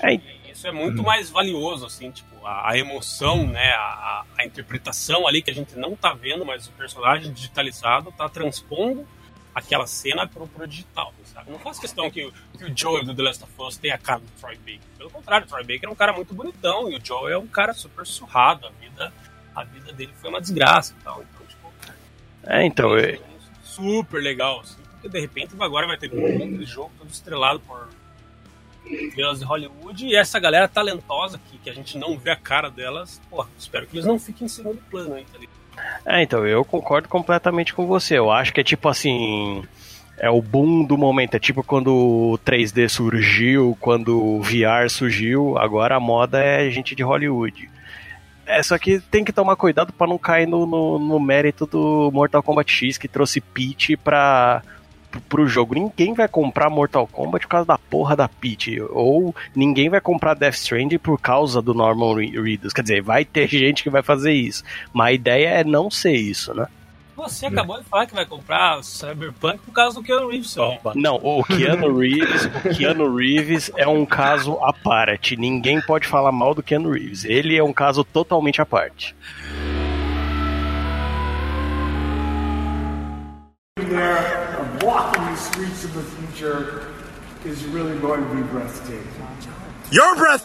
É. 0.02 0.14
Isso 0.50 0.66
é 0.66 0.72
muito 0.72 1.02
mais 1.02 1.30
valioso, 1.30 1.84
assim, 1.84 2.10
tipo, 2.10 2.44
a, 2.46 2.70
a 2.70 2.78
emoção, 2.78 3.46
né, 3.46 3.72
a, 3.72 4.24
a, 4.38 4.46
interpretação 4.46 5.26
ali 5.26 5.42
que 5.42 5.50
a 5.50 5.54
gente 5.54 5.76
não 5.76 5.96
tá 5.96 6.12
vendo, 6.12 6.44
mas 6.44 6.68
o 6.68 6.72
personagem 6.72 7.32
digitalizado 7.32 8.12
tá 8.12 8.28
transpondo 8.28 9.06
aquela 9.54 9.86
cena 9.86 10.26
pro, 10.26 10.46
pro 10.46 10.66
digital, 10.66 11.12
sabe? 11.34 11.50
Não 11.50 11.58
faço 11.58 11.80
questão 11.80 12.10
que, 12.10 12.32
que 12.56 12.64
o 12.64 12.72
Joel 12.76 13.04
do 13.04 13.14
The 13.14 13.22
Last 13.22 13.44
of 13.44 13.52
Us 13.58 13.76
tenha 13.76 13.96
a 13.96 13.98
cara 13.98 14.20
do 14.20 14.30
Troy 14.40 14.56
Baker. 14.56 14.80
Pelo 14.96 15.10
contrário, 15.10 15.46
o 15.46 15.48
Troy 15.48 15.62
Baker 15.62 15.88
é 15.88 15.88
um 15.90 15.94
cara 15.94 16.12
muito 16.12 16.32
bonitão 16.32 16.90
e 16.90 16.96
o 16.96 17.04
Joel 17.04 17.34
é 17.34 17.38
um 17.38 17.46
cara 17.46 17.74
super 17.74 18.06
surrado. 18.06 18.66
A 18.66 18.70
vida, 18.70 19.12
a 19.54 19.64
vida 19.64 19.92
dele 19.92 20.12
foi 20.20 20.30
uma 20.30 20.40
desgraça 20.40 20.94
e 20.98 21.02
tal. 21.02 21.22
Então, 21.22 21.46
tipo. 21.46 21.72
É, 22.44 22.64
então. 22.64 22.96
É 22.96 23.18
super 23.62 24.22
legal, 24.22 24.60
assim, 24.60 24.80
porque 24.92 25.08
de 25.08 25.20
repente 25.20 25.54
agora 25.58 25.86
vai 25.86 25.98
ter 25.98 26.14
um 26.14 26.64
jogo 26.64 26.92
todo 26.96 27.10
estrelado 27.10 27.58
por 27.60 27.88
estrelas 28.86 29.40
de 29.40 29.44
Hollywood 29.44 30.06
e 30.06 30.14
essa 30.14 30.38
galera 30.38 30.68
talentosa 30.68 31.40
que, 31.50 31.58
que 31.58 31.70
a 31.70 31.74
gente 31.74 31.98
não 31.98 32.16
vê 32.16 32.30
a 32.30 32.36
cara 32.36 32.70
delas, 32.70 33.20
pô, 33.28 33.44
espero 33.58 33.86
que 33.86 33.96
eles 33.96 34.06
não 34.06 34.18
fiquem 34.18 34.44
em 34.44 34.48
segundo 34.48 34.80
plano 34.90 35.14
aí, 35.14 35.24
tá 35.24 35.38
ligado? 35.38 35.64
É, 36.06 36.22
então, 36.22 36.46
eu 36.46 36.64
concordo 36.64 37.08
completamente 37.08 37.74
com 37.74 37.86
você. 37.86 38.16
Eu 38.16 38.30
acho 38.30 38.52
que 38.52 38.60
é 38.60 38.64
tipo 38.64 38.88
assim. 38.88 39.64
É 40.24 40.30
o 40.30 40.40
boom 40.40 40.82
do 40.84 40.96
momento. 40.96 41.34
É 41.34 41.38
tipo 41.38 41.62
quando 41.62 41.94
o 41.94 42.38
3D 42.38 42.88
surgiu, 42.88 43.76
quando 43.78 44.18
o 44.18 44.40
VR 44.40 44.88
surgiu. 44.88 45.58
Agora 45.58 45.96
a 45.96 46.00
moda 46.00 46.42
é 46.42 46.70
gente 46.70 46.94
de 46.94 47.02
Hollywood. 47.02 47.68
É, 48.46 48.62
só 48.62 48.78
que 48.78 49.00
tem 49.00 49.22
que 49.22 49.34
tomar 49.34 49.54
cuidado 49.54 49.92
para 49.92 50.06
não 50.06 50.16
cair 50.16 50.46
no, 50.46 50.64
no, 50.64 50.98
no, 50.98 51.20
mérito 51.20 51.66
do 51.66 52.10
Mortal 52.10 52.42
Kombat 52.42 52.72
X 52.72 52.96
que 52.96 53.06
trouxe 53.06 53.38
Peach 53.38 53.98
pra, 53.98 54.62
pro 55.28 55.46
jogo. 55.46 55.74
Ninguém 55.74 56.14
vai 56.14 56.26
comprar 56.26 56.70
Mortal 56.70 57.06
Kombat 57.06 57.44
por 57.44 57.50
causa 57.50 57.66
da 57.66 57.76
porra 57.76 58.16
da 58.16 58.26
Peach. 58.26 58.80
Ou 58.92 59.36
ninguém 59.54 59.90
vai 59.90 60.00
comprar 60.00 60.32
Death 60.32 60.54
Stranding 60.54 60.96
por 60.96 61.20
causa 61.20 61.60
do 61.60 61.74
Norman 61.74 62.14
Reedus. 62.14 62.72
Quer 62.72 62.80
dizer, 62.80 63.02
vai 63.02 63.26
ter 63.26 63.46
gente 63.52 63.82
que 63.82 63.90
vai 63.90 64.02
fazer 64.02 64.32
isso. 64.32 64.64
Mas 64.90 65.08
a 65.08 65.12
ideia 65.12 65.48
é 65.48 65.64
não 65.64 65.90
ser 65.90 66.14
isso, 66.14 66.54
né? 66.54 66.66
Você 67.16 67.46
acabou 67.46 67.78
de 67.80 67.84
falar 67.84 68.06
que 68.06 68.14
vai 68.14 68.26
comprar 68.26 68.82
Cyberpunk 68.82 69.58
por 69.58 69.72
causa 69.72 70.00
do 70.00 70.04
Keanu 70.04 70.28
Reeves, 70.28 70.50
seu 70.50 70.78
Não, 70.94 71.16
o 71.16 71.44
Keanu 71.44 71.96
Reeves, 71.96 72.44
o 72.44 72.76
Keanu 72.76 73.14
Reeves 73.14 73.70
é 73.76 73.86
um 73.86 74.04
caso 74.04 74.58
à 74.62 74.72
parte. 74.72 75.36
Ninguém 75.36 75.80
pode 75.80 76.06
falar 76.06 76.32
mal 76.32 76.54
do 76.54 76.62
Keanu 76.62 76.90
Reeves. 76.90 77.24
Ele 77.24 77.56
é 77.56 77.62
um 77.62 77.72
caso 77.72 78.04
totalmente 78.04 78.60
à 78.60 78.66
parte. 78.66 79.14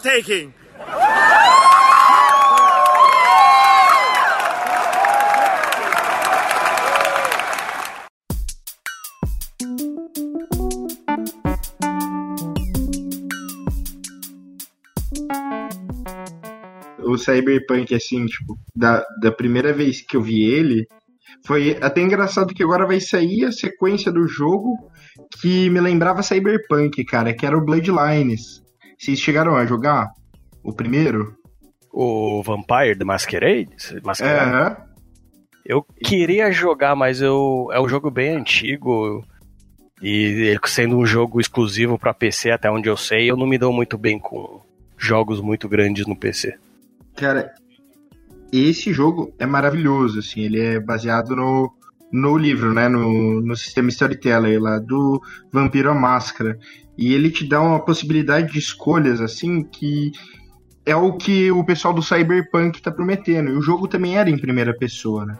there 0.02 0.22
and 0.30 0.52
O 17.10 17.18
Cyberpunk, 17.18 17.94
assim, 17.94 18.26
tipo, 18.26 18.56
da, 18.74 19.04
da 19.20 19.32
primeira 19.32 19.72
vez 19.72 20.00
que 20.00 20.16
eu 20.16 20.22
vi 20.22 20.44
ele, 20.44 20.86
foi 21.44 21.76
até 21.80 22.00
engraçado 22.00 22.54
que 22.54 22.62
agora 22.62 22.86
vai 22.86 23.00
sair 23.00 23.44
a 23.44 23.52
sequência 23.52 24.12
do 24.12 24.26
jogo 24.26 24.76
que 25.40 25.70
me 25.70 25.80
lembrava 25.80 26.22
Cyberpunk, 26.22 27.04
cara, 27.04 27.32
que 27.34 27.46
era 27.46 27.56
o 27.56 27.64
Bloodlines. 27.64 28.62
Vocês 28.98 29.18
chegaram 29.18 29.56
a 29.56 29.64
jogar 29.64 30.08
o 30.62 30.72
primeiro? 30.72 31.34
O 31.92 32.42
Vampire 32.42 32.96
the 32.96 33.04
Masquerade? 33.04 33.70
Masquerade? 34.04 34.76
É. 34.76 34.90
Eu 35.64 35.84
queria 36.04 36.50
jogar, 36.50 36.94
mas 36.94 37.20
eu 37.20 37.68
é 37.72 37.80
um 37.80 37.88
jogo 37.88 38.10
bem 38.10 38.36
antigo 38.36 39.24
e 40.02 40.58
sendo 40.64 40.96
um 40.96 41.06
jogo 41.06 41.40
exclusivo 41.40 41.98
para 41.98 42.14
PC 42.14 42.50
até 42.50 42.70
onde 42.70 42.88
eu 42.88 42.96
sei, 42.96 43.30
eu 43.30 43.36
não 43.36 43.46
me 43.46 43.58
dou 43.58 43.72
muito 43.72 43.98
bem 43.98 44.18
com 44.18 44.60
jogos 44.96 45.40
muito 45.40 45.68
grandes 45.68 46.06
no 46.06 46.16
PC. 46.16 46.58
Cara, 47.20 47.52
esse 48.50 48.94
jogo 48.94 49.34
é 49.38 49.44
maravilhoso, 49.44 50.20
assim, 50.20 50.40
ele 50.40 50.58
é 50.58 50.80
baseado 50.80 51.36
no, 51.36 51.70
no 52.10 52.38
livro, 52.38 52.72
né, 52.72 52.88
no, 52.88 53.42
no 53.42 53.54
sistema 53.54 53.90
storyteller 53.90 54.58
lá 54.58 54.78
do 54.78 55.20
Vampiro 55.52 55.90
à 55.90 55.94
Máscara. 55.94 56.58
E 56.96 57.12
ele 57.12 57.30
te 57.30 57.46
dá 57.46 57.60
uma 57.60 57.78
possibilidade 57.78 58.52
de 58.52 58.58
escolhas, 58.58 59.20
assim, 59.20 59.62
que 59.62 60.12
é 60.86 60.96
o 60.96 61.12
que 61.18 61.50
o 61.52 61.62
pessoal 61.62 61.92
do 61.92 62.02
Cyberpunk 62.02 62.80
tá 62.80 62.90
prometendo. 62.90 63.50
E 63.50 63.54
o 63.54 63.60
jogo 63.60 63.86
também 63.86 64.16
era 64.16 64.30
em 64.30 64.38
primeira 64.38 64.74
pessoa, 64.74 65.26
né? 65.26 65.36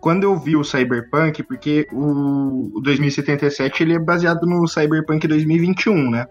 Quando 0.00 0.24
eu 0.24 0.34
vi 0.38 0.56
o 0.56 0.64
Cyberpunk, 0.64 1.42
porque 1.42 1.86
o, 1.92 2.78
o 2.78 2.80
2077 2.80 3.82
ele 3.82 3.96
é 3.96 3.98
baseado 3.98 4.46
no 4.46 4.66
Cyberpunk 4.66 5.28
2021, 5.28 6.10
né? 6.10 6.26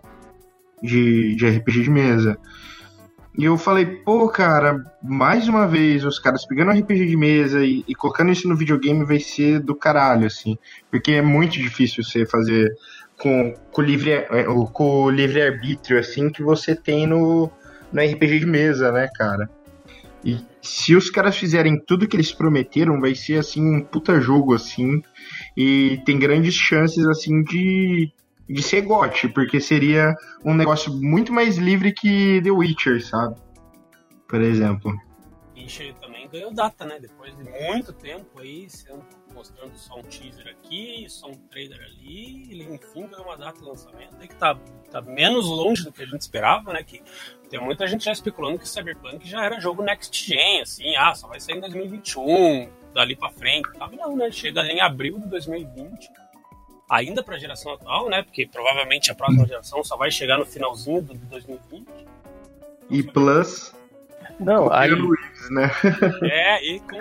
De, 0.81 1.35
de 1.35 1.47
RPG 1.47 1.83
de 1.83 1.89
mesa. 1.91 2.37
E 3.37 3.45
eu 3.45 3.57
falei, 3.57 3.85
pô, 3.85 4.27
cara, 4.27 4.83
mais 5.01 5.47
uma 5.47 5.67
vez, 5.67 6.03
os 6.03 6.19
caras 6.19 6.45
pegando 6.45 6.71
RPG 6.71 7.05
de 7.05 7.15
mesa 7.15 7.63
e, 7.63 7.83
e, 7.87 7.95
colocando 7.95 8.31
isso 8.31 8.47
no 8.47 8.55
videogame 8.55 9.05
vai 9.05 9.19
ser 9.19 9.59
do 9.59 9.75
caralho, 9.75 10.25
assim. 10.25 10.57
Porque 10.89 11.13
é 11.13 11.21
muito 11.21 11.53
difícil 11.53 12.03
você 12.03 12.25
fazer 12.25 12.75
com, 13.17 13.53
com, 13.71 13.81
livre, 13.81 14.11
é, 14.11 14.43
com 14.73 15.03
o 15.03 15.09
livre-arbítrio, 15.09 15.99
assim, 15.99 16.29
que 16.29 16.41
você 16.41 16.75
tem 16.75 17.05
no, 17.05 17.49
no 17.93 18.01
RPG 18.01 18.39
de 18.39 18.45
mesa, 18.45 18.91
né, 18.91 19.07
cara? 19.15 19.49
E 20.25 20.37
se 20.61 20.95
os 20.95 21.09
caras 21.09 21.37
fizerem 21.37 21.79
tudo 21.79 22.07
que 22.07 22.15
eles 22.15 22.31
prometeram, 22.31 22.99
vai 22.99 23.15
ser, 23.15 23.37
assim, 23.39 23.61
um 23.61 23.81
puta 23.81 24.19
jogo, 24.19 24.53
assim. 24.53 25.01
E 25.55 26.01
tem 26.05 26.19
grandes 26.19 26.55
chances, 26.55 27.05
assim, 27.07 27.43
de, 27.43 28.11
de 28.49 28.63
ser 28.63 28.81
GOT, 28.81 29.29
porque 29.29 29.61
seria 29.61 30.15
um 30.43 30.55
negócio 30.55 30.91
muito 30.91 31.31
mais 31.31 31.57
livre 31.57 31.93
que 31.93 32.41
The 32.41 32.49
Witcher, 32.49 33.05
sabe? 33.05 33.35
Por 34.27 34.41
exemplo. 34.41 34.91
Witcher 35.55 35.93
também 35.95 36.27
ganhou 36.27 36.51
data, 36.51 36.83
né? 36.85 36.99
Depois 36.99 37.35
de 37.37 37.43
muito 37.43 37.93
tempo 37.93 38.39
aí, 38.39 38.67
sendo, 38.67 39.05
mostrando 39.35 39.75
só 39.75 39.99
um 39.99 40.01
teaser 40.01 40.47
aqui, 40.47 41.05
só 41.07 41.27
um 41.27 41.35
trailer 41.35 41.79
ali, 41.79 42.47
ele 42.49 42.63
enfim 42.73 43.05
ganhou 43.07 43.25
uma 43.25 43.37
data 43.37 43.59
de 43.59 43.65
lançamento 43.65 44.15
aí 44.19 44.27
que 44.27 44.35
tá, 44.35 44.57
tá 44.89 44.99
menos 45.01 45.45
longe 45.45 45.83
do 45.83 45.91
que 45.91 46.01
a 46.01 46.07
gente 46.07 46.21
esperava, 46.21 46.73
né? 46.73 46.81
Que 46.81 47.03
tem 47.49 47.59
muita 47.61 47.85
gente 47.85 48.05
já 48.05 48.11
especulando 48.11 48.57
que 48.57 48.67
Cyberpunk 48.67 49.27
já 49.27 49.45
era 49.45 49.59
jogo 49.59 49.83
next 49.83 50.25
gen, 50.25 50.61
assim, 50.61 50.95
ah, 50.95 51.13
só 51.13 51.27
vai 51.27 51.39
sair 51.39 51.57
em 51.57 51.61
2021, 51.61 52.67
dali 52.95 53.15
pra 53.15 53.29
frente. 53.29 53.71
Tá? 53.73 53.87
Não, 53.91 54.15
né? 54.15 54.31
Chega 54.31 54.63
em 54.63 54.81
abril 54.81 55.19
de 55.19 55.27
2020 55.27 56.09
ainda 56.89 57.23
para 57.23 57.35
a 57.35 57.39
geração 57.39 57.73
atual, 57.73 58.09
né? 58.09 58.23
Porque 58.23 58.47
provavelmente 58.47 59.11
a 59.11 59.15
próxima 59.15 59.45
geração 59.45 59.83
só 59.83 59.95
vai 59.95 60.09
chegar 60.09 60.37
no 60.37 60.45
finalzinho 60.45 61.01
de 61.01 61.15
2020. 61.15 61.87
E 62.89 63.03
plus. 63.03 63.75
Não, 64.39 64.71
aí. 64.71 64.89
Reeves, 64.89 65.49
né? 65.51 65.71
É, 66.23 66.65
e 66.65 66.79
com... 66.79 66.97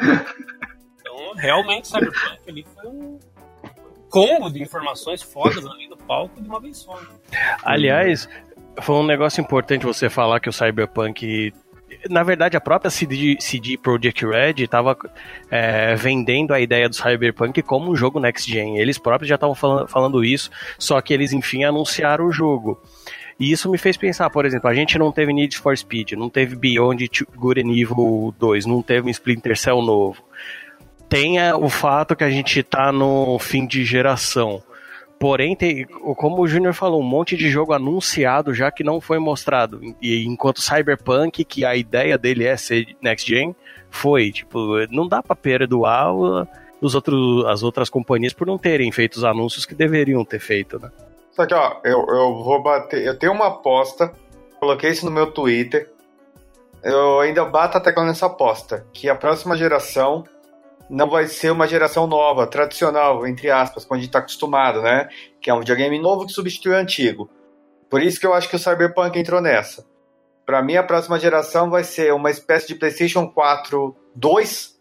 Então, 1.00 1.34
realmente, 1.36 1.88
Cyberpunk 1.88 2.40
ali 2.46 2.66
foi 2.74 2.90
um 2.90 3.18
combo 4.10 4.50
de 4.50 4.62
informações 4.62 5.22
fodas 5.22 5.64
ali 5.66 5.88
no 5.88 5.96
palco 5.96 6.40
de 6.40 6.48
uma 6.48 6.60
vez 6.60 6.78
só. 6.78 7.00
Né? 7.00 7.08
Aliás, 7.62 8.28
foi 8.80 8.96
um 8.96 9.06
negócio 9.06 9.40
importante 9.40 9.86
você 9.86 10.10
falar 10.10 10.40
que 10.40 10.48
o 10.48 10.52
Cyberpunk 10.52 11.52
na 12.08 12.22
verdade, 12.22 12.56
a 12.56 12.60
própria 12.60 12.90
CD, 12.90 13.36
CD 13.40 13.76
Projekt 13.76 14.24
Red 14.24 14.54
estava 14.58 14.96
é, 15.50 15.94
vendendo 15.96 16.54
a 16.54 16.60
ideia 16.60 16.88
do 16.88 16.94
Cyberpunk 16.94 17.62
como 17.62 17.90
um 17.90 17.96
jogo 17.96 18.20
next 18.20 18.50
gen. 18.50 18.78
Eles 18.78 18.98
próprios 18.98 19.28
já 19.28 19.34
estavam 19.34 19.54
falando, 19.54 19.88
falando 19.88 20.24
isso, 20.24 20.50
só 20.78 21.00
que 21.00 21.12
eles 21.12 21.32
enfim 21.32 21.64
anunciaram 21.64 22.26
o 22.26 22.32
jogo. 22.32 22.80
E 23.38 23.52
isso 23.52 23.70
me 23.70 23.78
fez 23.78 23.96
pensar, 23.96 24.28
por 24.30 24.44
exemplo, 24.44 24.68
a 24.68 24.74
gente 24.74 24.98
não 24.98 25.12
teve 25.12 25.32
Need 25.32 25.58
for 25.58 25.76
Speed, 25.76 26.12
não 26.12 26.28
teve 26.28 26.56
Beyond 26.56 27.08
Good 27.36 27.60
and 27.60 27.70
Evil 27.70 28.34
2, 28.38 28.66
não 28.66 28.82
teve 28.82 29.06
um 29.06 29.10
Splinter 29.10 29.56
Cell 29.56 29.80
novo. 29.80 30.22
Tenha 31.08 31.56
o 31.56 31.68
fato 31.68 32.16
que 32.16 32.24
a 32.24 32.30
gente 32.30 32.60
está 32.60 32.90
no 32.90 33.38
fim 33.38 33.66
de 33.66 33.84
geração. 33.84 34.62
Porém, 35.18 35.56
tem, 35.56 35.84
como 35.84 36.40
o 36.40 36.46
Júnior 36.46 36.74
falou, 36.74 37.00
um 37.00 37.04
monte 37.04 37.36
de 37.36 37.50
jogo 37.50 37.72
anunciado 37.72 38.54
já 38.54 38.70
que 38.70 38.84
não 38.84 39.00
foi 39.00 39.18
mostrado. 39.18 39.80
E 40.00 40.24
enquanto 40.24 40.62
Cyberpunk, 40.62 41.44
que 41.44 41.64
a 41.64 41.74
ideia 41.74 42.16
dele 42.16 42.44
é 42.44 42.56
ser 42.56 42.96
next 43.02 43.28
gen, 43.28 43.54
foi. 43.90 44.30
Tipo, 44.30 44.86
não 44.90 45.08
dá 45.08 45.20
pra 45.20 45.34
perdoar 45.34 46.14
os 46.80 46.94
outros, 46.94 47.44
as 47.46 47.64
outras 47.64 47.90
companhias 47.90 48.32
por 48.32 48.46
não 48.46 48.56
terem 48.56 48.92
feito 48.92 49.16
os 49.16 49.24
anúncios 49.24 49.66
que 49.66 49.74
deveriam 49.74 50.24
ter 50.24 50.38
feito, 50.38 50.78
né? 50.78 50.90
Só 51.32 51.46
que, 51.46 51.54
ó, 51.54 51.80
eu, 51.84 52.06
eu 52.08 52.42
vou 52.42 52.62
bater. 52.62 53.04
Eu 53.04 53.18
tenho 53.18 53.32
uma 53.32 53.48
aposta, 53.48 54.12
coloquei 54.60 54.90
isso 54.90 55.04
no 55.04 55.10
meu 55.10 55.32
Twitter. 55.32 55.90
Eu 56.82 57.18
ainda 57.20 57.44
bato 57.44 57.76
a 57.76 57.80
tecla 57.80 58.04
nessa 58.04 58.26
aposta. 58.26 58.86
Que 58.92 59.08
a 59.08 59.16
próxima 59.16 59.56
geração 59.56 60.24
não 60.88 61.08
vai 61.08 61.26
ser 61.26 61.50
uma 61.50 61.66
geração 61.66 62.06
nova, 62.06 62.46
tradicional, 62.46 63.26
entre 63.26 63.50
aspas, 63.50 63.84
como 63.84 63.96
a 63.96 64.00
gente 64.00 64.08
está 64.08 64.20
acostumado, 64.20 64.80
né? 64.80 65.08
Que 65.40 65.50
é 65.50 65.54
um 65.54 65.60
videogame 65.60 65.98
novo 65.98 66.26
que 66.26 66.32
substitui 66.32 66.72
o 66.72 66.76
antigo. 66.76 67.30
Por 67.90 68.02
isso 68.02 68.20
que 68.20 68.26
eu 68.26 68.34
acho 68.34 68.48
que 68.48 68.56
o 68.56 68.58
Cyberpunk 68.58 69.18
entrou 69.18 69.40
nessa. 69.40 69.86
Para 70.44 70.62
mim, 70.62 70.76
a 70.76 70.82
próxima 70.82 71.18
geração 71.18 71.68
vai 71.68 71.84
ser 71.84 72.12
uma 72.14 72.30
espécie 72.30 72.68
de 72.68 72.74
PlayStation 72.74 73.28
4 73.28 73.94
2 74.14 74.78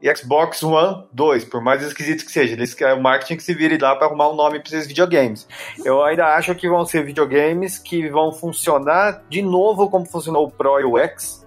e 0.00 0.14
Xbox 0.14 0.62
One 0.62 1.06
2, 1.12 1.44
por 1.44 1.60
mais 1.60 1.82
esquisito 1.82 2.24
que 2.24 2.32
seja. 2.32 2.54
Eles 2.54 2.74
querem 2.74 2.98
o 2.98 3.02
marketing 3.02 3.36
que 3.36 3.42
se 3.42 3.54
vire 3.54 3.78
lá 3.78 3.94
para 3.96 4.06
arrumar 4.06 4.30
um 4.30 4.36
nome 4.36 4.60
para 4.60 4.68
esses 4.68 4.86
videogames. 4.86 5.46
Eu 5.84 6.02
ainda 6.02 6.26
acho 6.34 6.54
que 6.54 6.68
vão 6.68 6.84
ser 6.84 7.04
videogames 7.04 7.78
que 7.78 8.08
vão 8.08 8.32
funcionar 8.32 9.24
de 9.28 9.42
novo 9.42 9.90
como 9.90 10.06
funcionou 10.06 10.46
o 10.46 10.50
Pro 10.50 10.80
e 10.80 10.84
o 10.84 10.98
X, 10.98 11.46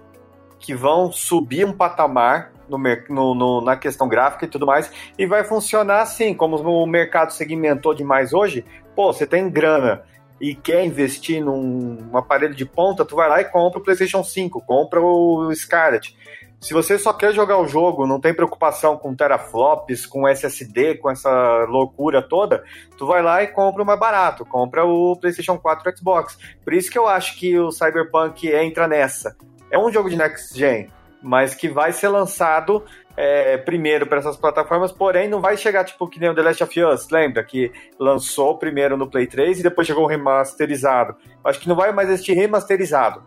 que 0.58 0.74
vão 0.74 1.10
subir 1.10 1.66
um 1.66 1.72
patamar 1.72 2.51
no, 2.72 2.78
no, 3.08 3.34
no, 3.34 3.60
na 3.60 3.76
questão 3.76 4.08
gráfica 4.08 4.44
e 4.44 4.48
tudo 4.48 4.66
mais, 4.66 4.90
e 5.18 5.26
vai 5.26 5.44
funcionar 5.44 6.02
assim, 6.02 6.34
como 6.34 6.56
o 6.56 6.86
mercado 6.86 7.32
segmentou 7.32 7.94
demais 7.94 8.32
hoje, 8.32 8.64
pô, 8.94 9.12
você 9.12 9.26
tem 9.26 9.48
grana 9.50 10.02
e 10.40 10.54
quer 10.54 10.84
investir 10.84 11.42
num 11.42 12.10
aparelho 12.14 12.54
de 12.54 12.66
ponta, 12.66 13.04
tu 13.04 13.14
vai 13.14 13.28
lá 13.28 13.40
e 13.40 13.44
compra 13.44 13.78
o 13.78 13.82
PlayStation 13.82 14.24
5, 14.24 14.60
compra 14.62 15.00
o 15.00 15.54
Scarlet. 15.54 16.16
Se 16.62 16.72
você 16.72 16.96
só 16.96 17.12
quer 17.12 17.32
jogar 17.32 17.58
o 17.58 17.66
jogo, 17.66 18.06
não 18.06 18.20
tem 18.20 18.32
preocupação 18.32 18.96
com 18.96 19.16
teraflops, 19.16 20.06
com 20.06 20.28
SSD, 20.28 20.94
com 20.94 21.10
essa 21.10 21.64
loucura 21.68 22.22
toda, 22.22 22.62
tu 22.96 23.04
vai 23.04 23.20
lá 23.20 23.42
e 23.42 23.48
compra 23.48 23.82
o 23.82 23.86
mais 23.86 23.98
barato, 23.98 24.44
compra 24.44 24.84
o 24.84 25.16
PlayStation 25.16 25.58
4 25.58 25.96
Xbox. 25.96 26.38
Por 26.64 26.72
isso 26.72 26.88
que 26.88 26.96
eu 26.96 27.08
acho 27.08 27.36
que 27.36 27.58
o 27.58 27.72
Cyberpunk 27.72 28.48
entra 28.48 28.86
nessa. 28.86 29.36
É 29.72 29.78
um 29.78 29.90
jogo 29.90 30.08
de 30.08 30.14
next 30.16 30.56
gen, 30.56 30.88
mas 31.22 31.54
que 31.54 31.68
vai 31.68 31.92
ser 31.92 32.08
lançado 32.08 32.84
é, 33.16 33.56
primeiro 33.58 34.06
para 34.06 34.18
essas 34.18 34.36
plataformas, 34.36 34.90
porém 34.90 35.28
não 35.28 35.40
vai 35.40 35.56
chegar 35.56 35.84
tipo 35.84 36.08
que 36.08 36.18
nem 36.18 36.30
o 36.30 36.34
The 36.34 36.42
Last 36.42 36.64
of 36.64 36.82
Us, 36.82 37.10
lembra? 37.10 37.44
Que 37.44 37.70
lançou 37.98 38.58
primeiro 38.58 38.96
no 38.96 39.08
Play 39.08 39.26
3 39.26 39.60
e 39.60 39.62
depois 39.62 39.86
chegou 39.86 40.06
remasterizado. 40.06 41.14
Acho 41.44 41.60
que 41.60 41.68
não 41.68 41.76
vai 41.76 41.92
mais 41.92 42.08
existir 42.08 42.32
remasterizado. 42.32 43.22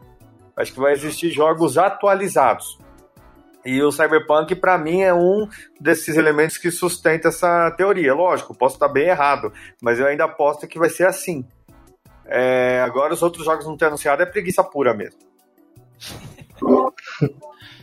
Acho 0.56 0.74
que 0.74 0.80
vai 0.80 0.94
existir 0.94 1.30
jogos 1.32 1.78
atualizados. 1.78 2.78
E 3.66 3.82
o 3.82 3.92
Cyberpunk, 3.92 4.56
para 4.56 4.78
mim, 4.78 5.02
é 5.02 5.14
um 5.14 5.48
desses 5.82 6.16
elementos 6.16 6.58
que 6.58 6.70
sustenta 6.70 7.30
essa 7.30 7.72
teoria. 7.72 8.14
Lógico, 8.14 8.56
posso 8.56 8.76
estar 8.76 8.88
bem 8.88 9.08
errado, 9.08 9.52
mas 9.82 10.00
eu 10.00 10.06
ainda 10.06 10.26
aposto 10.26 10.68
que 10.68 10.78
vai 10.78 10.90
ser 10.90 11.08
assim. 11.08 11.44
É, 12.28 12.82
agora, 12.86 13.14
os 13.14 13.24
outros 13.24 13.44
jogos 13.44 13.66
não 13.66 13.76
ter 13.76 13.86
anunciado 13.86 14.22
é 14.22 14.26
preguiça 14.26 14.64
pura 14.64 14.94
mesmo. 14.94 15.20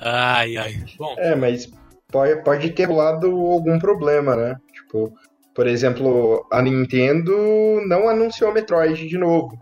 Ai, 0.00 0.56
ai. 0.56 0.84
Bom, 0.96 1.14
É, 1.18 1.34
mas 1.34 1.70
pode, 2.10 2.42
pode 2.42 2.70
ter 2.70 2.84
rolado 2.84 3.26
algum 3.26 3.78
problema, 3.78 4.34
né? 4.34 4.56
Tipo, 4.72 5.12
por 5.54 5.66
exemplo, 5.66 6.46
a 6.50 6.62
Nintendo 6.62 7.80
não 7.86 8.08
anunciou 8.08 8.52
Metroid 8.52 9.06
de 9.06 9.18
novo. 9.18 9.58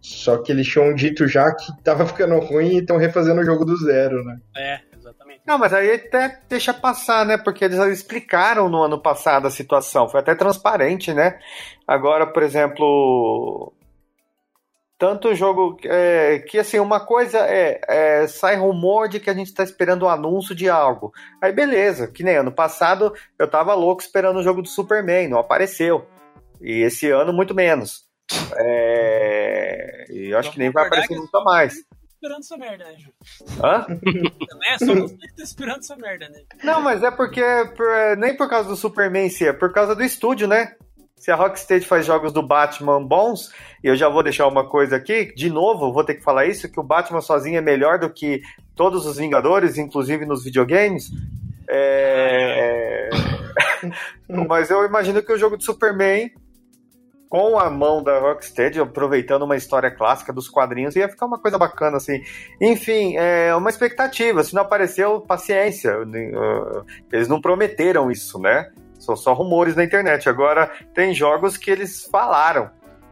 Só 0.00 0.38
que 0.38 0.50
eles 0.50 0.66
tinham 0.66 0.94
dito 0.94 1.26
já 1.28 1.54
que 1.54 1.72
tava 1.82 2.06
ficando 2.06 2.38
ruim 2.38 2.76
e 2.76 2.78
estão 2.78 2.96
refazendo 2.96 3.40
o 3.40 3.44
jogo 3.44 3.64
do 3.64 3.76
zero, 3.76 4.24
né? 4.24 4.38
é, 4.56 4.80
exatamente. 4.96 5.40
Não, 5.46 5.58
mas 5.58 5.74
aí 5.74 5.94
até 5.94 6.40
deixa 6.48 6.72
passar, 6.72 7.26
né? 7.26 7.36
Porque 7.36 7.64
eles 7.64 7.78
explicaram 7.78 8.68
no 8.68 8.82
ano 8.82 9.00
passado 9.00 9.46
a 9.46 9.50
situação. 9.50 10.08
Foi 10.08 10.20
até 10.20 10.34
transparente, 10.34 11.12
né? 11.12 11.38
Agora, 11.86 12.26
por 12.26 12.42
exemplo. 12.42 13.72
Tanto 15.00 15.34
jogo. 15.34 15.78
é, 15.84 16.40
que 16.40 16.58
assim, 16.58 16.78
uma 16.78 17.00
coisa 17.00 17.38
é, 17.38 17.80
é, 17.88 18.26
Sai 18.28 18.54
rumor 18.56 19.08
de 19.08 19.18
que 19.18 19.30
a 19.30 19.34
gente 19.34 19.52
tá 19.54 19.64
esperando 19.64 20.02
o 20.02 20.08
anúncio 20.08 20.54
de 20.54 20.68
algo. 20.68 21.10
Aí 21.40 21.50
beleza, 21.52 22.06
que 22.06 22.22
nem 22.22 22.36
ano 22.36 22.52
passado 22.52 23.12
eu 23.38 23.48
tava 23.48 23.72
louco 23.74 24.02
esperando 24.02 24.38
o 24.38 24.42
jogo 24.42 24.60
do 24.60 24.68
Superman, 24.68 25.26
não 25.26 25.38
apareceu. 25.38 26.06
E 26.60 26.82
esse 26.82 27.10
ano, 27.10 27.32
muito 27.32 27.54
menos. 27.54 28.04
É, 28.58 30.04
e 30.10 30.28
eu 30.30 30.38
acho 30.38 30.52
que 30.52 30.58
nem 30.58 30.70
vai 30.70 30.86
aparecer 30.86 31.16
nunca 31.16 31.40
mais. 31.40 31.74
Esperando 32.12 32.40
essa 32.40 32.56
merda, 32.58 32.84
né, 32.84 32.94
Ju? 32.98 33.10
Hã? 33.64 33.86
É, 34.66 34.78
só 34.78 34.94
você 34.94 35.16
que 35.16 35.36
tá 35.36 35.42
esperando 35.42 35.78
essa 35.78 35.96
merda, 35.96 36.28
né? 36.28 36.42
Não, 36.62 36.82
mas 36.82 37.02
é 37.02 37.10
porque 37.10 37.42
por- 37.74 38.16
nem 38.18 38.36
por 38.36 38.48
causa 38.50 38.68
do 38.68 38.76
Superman 38.76 39.26
em 39.26 39.30
si, 39.30 39.48
é 39.48 39.52
por 39.54 39.72
causa 39.72 39.94
do 39.96 40.02
estúdio, 40.04 40.46
né? 40.46 40.74
Se 41.20 41.30
a 41.30 41.36
Rocksteady 41.36 41.86
faz 41.86 42.06
jogos 42.06 42.32
do 42.32 42.42
Batman 42.42 43.04
bons, 43.04 43.52
e 43.84 43.88
eu 43.88 43.94
já 43.94 44.08
vou 44.08 44.22
deixar 44.22 44.46
uma 44.46 44.66
coisa 44.66 44.96
aqui, 44.96 45.34
de 45.34 45.50
novo, 45.50 45.92
vou 45.92 46.02
ter 46.02 46.14
que 46.14 46.22
falar 46.22 46.46
isso, 46.46 46.66
que 46.66 46.80
o 46.80 46.82
Batman 46.82 47.20
sozinho 47.20 47.58
é 47.58 47.60
melhor 47.60 47.98
do 47.98 48.08
que 48.08 48.40
todos 48.74 49.04
os 49.04 49.18
Vingadores, 49.18 49.76
inclusive 49.76 50.24
nos 50.24 50.42
videogames. 50.42 51.10
É... 51.68 53.10
mas 54.48 54.70
eu 54.70 54.82
imagino 54.86 55.22
que 55.22 55.30
o 55.30 55.36
jogo 55.36 55.58
de 55.58 55.64
Superman, 55.64 56.32
com 57.28 57.58
a 57.58 57.68
mão 57.68 58.02
da 58.02 58.18
Rocksteady, 58.18 58.80
aproveitando 58.80 59.42
uma 59.42 59.56
história 59.56 59.90
clássica 59.90 60.32
dos 60.32 60.48
quadrinhos, 60.48 60.96
ia 60.96 61.06
ficar 61.06 61.26
uma 61.26 61.38
coisa 61.38 61.58
bacana, 61.58 61.98
assim. 61.98 62.22
Enfim, 62.58 63.18
é 63.18 63.54
uma 63.54 63.68
expectativa. 63.68 64.42
Se 64.42 64.54
não 64.54 64.62
apareceu, 64.62 65.20
paciência. 65.20 65.98
Eles 67.12 67.28
não 67.28 67.42
prometeram 67.42 68.10
isso, 68.10 68.38
né? 68.38 68.70
São 69.16 69.16
só 69.16 69.32
rumores 69.32 69.76
na 69.76 69.84
internet. 69.84 70.28
Agora, 70.28 70.70
tem 70.94 71.14
jogos 71.14 71.56
que 71.56 71.70
eles 71.70 72.04
falaram. 72.04 72.70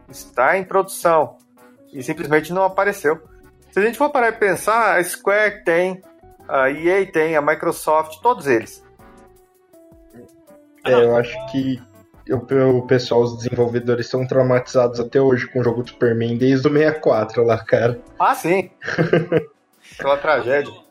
Está 0.09 0.57
em 0.57 0.63
produção. 0.63 1.37
E 1.91 2.01
simplesmente 2.03 2.53
não 2.53 2.63
apareceu. 2.63 3.21
Se 3.71 3.79
a 3.79 3.81
gente 3.81 3.97
for 3.97 4.09
parar 4.09 4.29
e 4.29 4.33
pensar, 4.33 4.97
a 4.97 5.03
Square 5.03 5.63
tem, 5.63 6.01
a 6.47 6.69
EA 6.71 7.05
tem, 7.11 7.35
a 7.35 7.41
Microsoft, 7.41 8.19
todos 8.21 8.47
eles. 8.47 8.83
É, 10.85 10.93
eu 10.93 11.15
acho 11.15 11.35
que 11.51 11.81
o, 12.31 12.81
pessoal, 12.83 13.21
os 13.21 13.37
desenvolvedores 13.37 14.05
estão 14.05 14.25
traumatizados 14.25 14.99
até 14.99 15.21
hoje 15.21 15.47
com 15.47 15.59
o 15.59 15.63
jogo 15.63 15.83
do 15.83 15.89
Superman 15.89 16.37
desde 16.37 16.67
o 16.67 16.71
64 16.71 17.43
lá, 17.43 17.57
cara. 17.63 17.99
Ah, 18.19 18.35
sim. 18.35 18.71
Aquela 19.97 20.17
tragédia. 20.17 20.88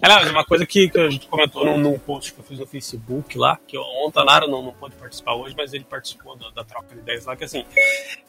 É, 0.00 0.08
mas 0.08 0.30
uma 0.30 0.44
coisa 0.44 0.66
que, 0.66 0.88
que 0.88 0.98
a 0.98 1.08
gente 1.08 1.26
comentou 1.28 1.64
num, 1.64 1.78
num 1.78 1.98
post 1.98 2.32
que 2.32 2.40
eu 2.40 2.44
fiz 2.44 2.58
no 2.58 2.66
Facebook 2.66 3.38
lá, 3.38 3.58
que 3.66 3.76
o 3.78 3.82
Montanaro 3.82 4.48
não, 4.48 4.62
não 4.62 4.72
pôde 4.72 4.96
participar 4.96 5.34
hoje, 5.34 5.54
mas 5.56 5.72
ele 5.72 5.84
participou 5.84 6.36
da, 6.36 6.50
da 6.50 6.64
troca 6.64 6.94
de 6.94 7.00
ideias 7.00 7.24
lá, 7.24 7.36
que 7.36 7.44
assim, 7.44 7.64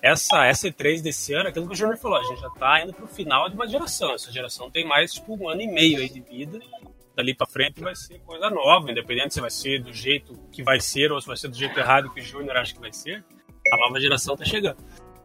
essa, 0.01 0.45
essa 0.45 0.67
E3 0.67 1.01
desse 1.01 1.33
ano, 1.33 1.49
aquilo 1.49 1.67
que 1.67 1.73
o 1.73 1.75
Júnior 1.75 1.97
falou, 1.97 2.17
a 2.17 2.23
gente 2.23 2.41
já 2.41 2.49
tá 2.51 2.81
indo 2.81 2.93
pro 2.93 3.07
final 3.07 3.49
de 3.49 3.55
uma 3.55 3.67
geração. 3.67 4.13
Essa 4.13 4.31
geração 4.31 4.69
tem 4.69 4.85
mais, 4.85 5.13
tipo, 5.13 5.35
um 5.35 5.49
ano 5.49 5.61
e 5.61 5.67
meio 5.67 5.99
aí 5.99 6.09
de 6.09 6.21
vida. 6.21 6.59
Dali 7.15 7.35
pra 7.35 7.45
frente 7.45 7.79
vai 7.79 7.95
ser 7.95 8.19
coisa 8.19 8.49
nova, 8.49 8.91
independente 8.91 9.35
se 9.35 9.41
vai 9.41 9.51
ser 9.51 9.81
do 9.81 9.93
jeito 9.93 10.35
que 10.51 10.63
vai 10.63 10.79
ser 10.79 11.11
ou 11.11 11.21
se 11.21 11.27
vai 11.27 11.37
ser 11.37 11.47
do 11.47 11.55
jeito 11.55 11.79
errado 11.79 12.11
que 12.11 12.19
o 12.19 12.23
Júnior 12.23 12.57
acha 12.57 12.73
que 12.73 12.79
vai 12.79 12.91
ser. 12.91 13.23
A 13.71 13.77
nova 13.77 13.99
geração 13.99 14.35
tá 14.35 14.43
chegando. 14.43 14.77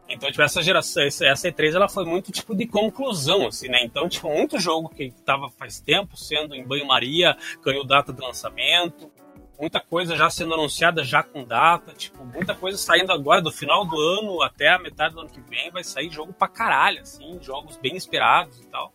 Então, 0.09 0.29
tipo, 0.29 0.41
essa 0.41 0.61
geração, 0.63 1.03
essa 1.03 1.25
essa 1.25 1.47
E3, 1.47 1.75
ela 1.75 1.87
foi 1.87 2.03
muito, 2.03 2.31
tipo, 2.31 2.55
de 2.55 2.65
conclusão, 2.65 3.47
assim, 3.47 3.67
né? 3.67 3.83
Então, 3.83 4.09
tipo, 4.09 4.27
muito 4.27 4.59
jogo 4.59 4.89
que 4.89 5.11
tava 5.23 5.49
faz 5.51 5.79
tempo 5.79 6.17
sendo 6.17 6.55
em 6.55 6.65
banho-maria, 6.65 7.37
ganhou 7.63 7.85
data 7.85 8.11
de 8.11 8.19
lançamento, 8.19 9.11
muita 9.59 9.79
coisa 9.79 10.15
já 10.15 10.29
sendo 10.29 10.53
anunciada 10.53 11.03
já 11.03 11.21
com 11.21 11.43
data, 11.43 11.93
tipo, 11.93 12.25
muita 12.25 12.55
coisa 12.55 12.77
saindo 12.77 13.11
agora, 13.11 13.41
do 13.41 13.51
final 13.51 13.85
do 13.85 13.99
ano 13.99 14.41
até 14.41 14.69
a 14.69 14.79
metade 14.79 15.13
do 15.13 15.21
ano 15.21 15.29
que 15.29 15.41
vem, 15.41 15.69
vai 15.69 15.83
sair 15.83 16.09
jogo 16.09 16.33
pra 16.33 16.47
caralho, 16.47 17.01
assim, 17.01 17.37
jogos 17.41 17.77
bem 17.77 17.95
esperados 17.95 18.59
e 18.61 18.65
tal. 18.67 18.91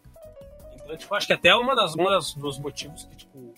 Então, 0.74 0.96
tipo, 0.96 1.14
acho 1.14 1.26
que 1.26 1.32
até 1.32 1.54
uma 1.54 1.76
das, 1.76 1.94
uma 1.94 2.10
das 2.10 2.34
dos 2.34 2.58
motivos 2.58 3.04
que, 3.04 3.16
tipo, 3.16 3.54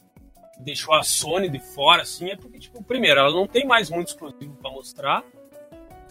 deixou 0.58 0.94
a 0.94 1.02
Sony 1.02 1.48
de 1.48 1.58
fora, 1.58 2.02
assim, 2.02 2.30
é 2.30 2.36
porque, 2.36 2.58
tipo, 2.58 2.82
primeiro, 2.82 3.20
ela 3.20 3.30
não 3.30 3.46
tem 3.46 3.66
mais 3.66 3.88
muito 3.88 4.08
exclusivo 4.08 4.54
pra 4.56 4.70
mostrar, 4.70 5.24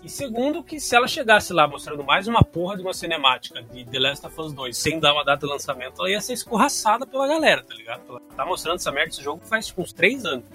e 0.06 0.10
segundo, 0.10 0.64
que 0.64 0.80
se 0.80 0.96
ela 0.96 1.08
chegasse 1.08 1.52
lá 1.52 1.68
mostrando 1.68 2.04
mais 2.04 2.28
uma 2.28 2.44
porra 2.44 2.76
de 2.76 2.84
uma 2.84 2.94
cinemática 2.94 3.64
de 3.64 3.84
The 3.86 3.98
Last 3.98 4.28
of 4.28 4.40
Us 4.40 4.54
2 4.54 4.78
sem 4.78 5.00
dar 5.00 5.14
uma 5.14 5.26
data 5.26 5.48
de 5.48 5.52
lançamento, 5.52 5.96
ela 5.98 6.12
ia 6.12 6.22
ser 6.22 6.34
escorraçada 6.34 7.08
pela 7.08 7.28
galera, 7.28 7.64
tá 7.64 7.74
ligado? 7.74 8.04
Ela 8.08 8.22
tá 8.38 8.46
mostrando 8.46 8.76
essa 8.76 8.92
merda 8.92 9.10
desse 9.10 9.24
jogo 9.24 9.44
faz 9.44 9.66
tipo 9.66 9.82
uns 9.82 9.92
3 9.92 10.24
anos. 10.26 10.46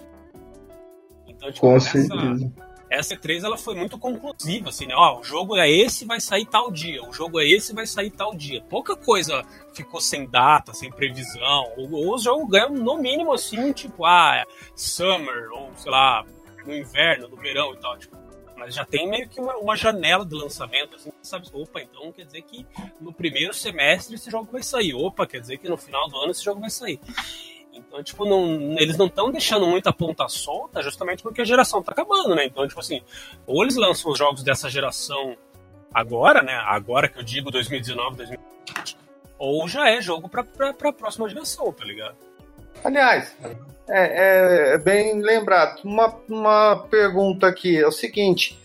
Então, 1.27 1.51
tipo, 1.51 1.67
Com 1.67 1.75
essa, 1.75 1.91
certeza. 1.91 2.53
essa 2.89 3.17
E3 3.17 3.43
ela 3.43 3.59
foi 3.59 3.75
muito 3.75 3.99
conclusiva, 3.99 4.69
assim, 4.69 4.87
né? 4.87 4.95
Ó, 4.97 5.19
o 5.19 5.25
jogo 5.25 5.57
é 5.57 5.69
esse, 5.69 6.05
vai 6.05 6.21
sair 6.21 6.47
tal 6.47 6.71
dia. 6.71 7.03
O 7.03 7.13
jogo 7.13 7.41
é 7.41 7.45
esse, 7.45 7.75
vai 7.75 7.89
sair 7.89 8.11
tal 8.11 8.33
dia. 8.37 8.63
Pouca 8.71 8.95
coisa 8.95 9.43
ficou 9.75 10.01
sem 10.01 10.31
data, 10.31 10.73
sem 10.73 10.93
previsão. 10.93 11.73
Ou, 11.77 11.91
ou 11.93 12.15
os 12.15 12.23
jogos 12.23 12.49
ganham 12.49 12.71
no 12.71 12.99
mínimo 12.99 13.33
assim, 13.33 13.73
tipo, 13.73 14.05
ah, 14.05 14.47
summer, 14.77 15.51
ou 15.51 15.73
sei 15.75 15.91
lá, 15.91 16.25
no 16.65 16.73
inverno, 16.73 17.27
no 17.27 17.37
verão 17.37 17.75
e 17.75 17.79
tal, 17.79 17.99
tipo. 17.99 18.30
Mas 18.61 18.75
já 18.75 18.85
tem 18.85 19.09
meio 19.09 19.27
que 19.27 19.41
uma, 19.41 19.57
uma 19.57 19.75
janela 19.75 20.25
de 20.25 20.35
lançamento, 20.35 20.95
assim, 20.95 21.11
sabe? 21.23 21.49
Opa, 21.51 21.81
então 21.81 22.13
quer 22.13 22.27
dizer 22.27 22.43
que 22.43 22.67
no 23.01 23.11
primeiro 23.11 23.55
semestre 23.55 24.15
esse 24.15 24.31
jogo 24.31 24.53
vai 24.53 24.63
sair. 24.63 24.93
Opa, 24.93 25.27
quer 25.27 25.41
dizer 25.41 25.57
que 25.57 25.67
no 25.67 25.79
final 25.79 26.07
do 26.11 26.19
ano 26.19 26.31
esse 26.31 26.45
jogo 26.45 26.61
vai 26.61 26.69
sair. 26.69 27.01
Então, 27.73 28.03
tipo, 28.03 28.27
não, 28.27 28.79
eles 28.79 28.99
não 28.99 29.07
estão 29.07 29.33
deixando 29.33 29.67
muita 29.67 29.95
ponta 29.95 30.29
solta 30.29 30.83
justamente 30.83 31.23
porque 31.23 31.41
a 31.41 31.45
geração 31.45 31.83
tá 31.83 31.93
acabando, 31.93 32.35
né? 32.35 32.45
Então, 32.45 32.69
tipo 32.69 32.81
assim, 32.81 33.01
ou 33.47 33.63
eles 33.63 33.77
lançam 33.77 34.13
os 34.13 34.19
jogos 34.19 34.43
dessa 34.43 34.69
geração 34.69 35.39
agora, 35.93 36.43
né? 36.43 36.53
Agora 36.67 37.09
que 37.09 37.19
eu 37.19 37.23
digo 37.23 37.51
2019, 37.51 38.17
2020, 38.17 38.99
ou 39.39 39.67
já 39.67 39.89
é 39.89 40.03
jogo 40.03 40.29
pra, 40.29 40.45
pra, 40.45 40.75
pra 40.75 40.93
próxima 40.93 41.31
geração, 41.31 41.73
tá 41.73 41.83
ligado? 41.83 42.30
Aliás, 42.85 43.35
é, 43.89 44.73
é- 44.73 44.75
é 44.75 44.79
bem 44.79 45.21
lembrado. 45.21 45.81
Uma, 45.85 46.15
uma 46.29 46.77
pergunta 46.91 47.47
aqui 47.47 47.77
é 47.79 47.87
o 47.87 47.93
seguinte: 47.93 48.59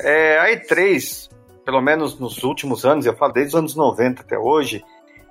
é, 0.00 0.38
a 0.38 0.50
E3, 0.50 1.30
pelo 1.64 1.80
menos 1.80 2.18
nos 2.18 2.42
últimos 2.42 2.84
anos, 2.84 3.06
eu 3.06 3.16
falo 3.16 3.32
desde 3.32 3.54
os 3.54 3.58
anos 3.58 3.76
90 3.76 4.22
até 4.22 4.38
hoje, 4.38 4.84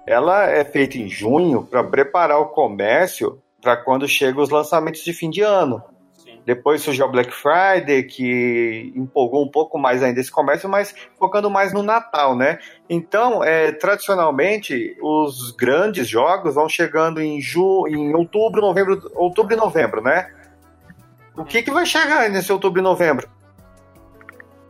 ela 0.08 0.50
é 0.50 0.64
feita 0.64 0.98
em 0.98 1.08
junho 1.08 1.64
para 1.64 1.84
preparar 1.84 2.40
o 2.40 2.48
comércio 2.48 3.42
para 3.62 3.76
quando 3.78 4.08
chegam 4.08 4.44
os 4.44 4.50
lançamentos 4.50 5.02
de 5.02 5.14
fim 5.14 5.30
de 5.30 5.42
ano. 5.42 5.84
Depois 6.46 6.82
surgiu 6.82 7.06
a 7.06 7.08
Black 7.08 7.32
Friday, 7.32 8.04
que 8.04 8.94
empolgou 8.96 9.44
um 9.44 9.50
pouco 9.50 9.80
mais 9.80 10.04
ainda 10.04 10.20
esse 10.20 10.32
comércio, 10.32 10.70
mas 10.70 10.94
focando 11.18 11.50
mais 11.50 11.74
no 11.74 11.82
Natal, 11.82 12.36
né? 12.36 12.60
Então, 12.88 13.44
é, 13.44 13.72
tradicionalmente, 13.72 14.96
os 15.02 15.52
grandes 15.52 16.08
jogos 16.08 16.54
vão 16.54 16.70
chegando 16.70 17.20
em, 17.20 17.42
ju 17.42 17.88
em 17.88 18.14
outubro, 18.14 18.62
novembro, 18.62 19.12
outubro 19.16 19.56
e 19.56 19.58
novembro, 19.58 20.02
né? 20.02 20.32
O 21.36 21.44
que, 21.44 21.64
que 21.64 21.72
vai 21.72 21.86
chegar 21.86 22.30
nesse 22.30 22.52
outubro 22.52 22.80
e 22.80 22.84
novembro? 22.84 23.28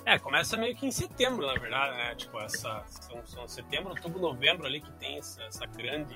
É, 0.05 0.17
começa 0.19 0.55
meio 0.55 0.75
que 0.75 0.85
em 0.85 0.91
setembro, 0.91 1.45
na 1.45 1.55
verdade, 1.55 1.97
né? 1.97 2.15
Tipo, 2.15 2.39
essa. 2.39 2.83
São, 2.87 3.25
são 3.25 3.47
setembro, 3.47 3.89
outubro, 3.89 4.21
novembro 4.21 4.65
ali 4.65 4.79
que 4.79 4.91
tem 4.93 5.17
essa, 5.17 5.43
essa 5.43 5.65
grande. 5.65 6.15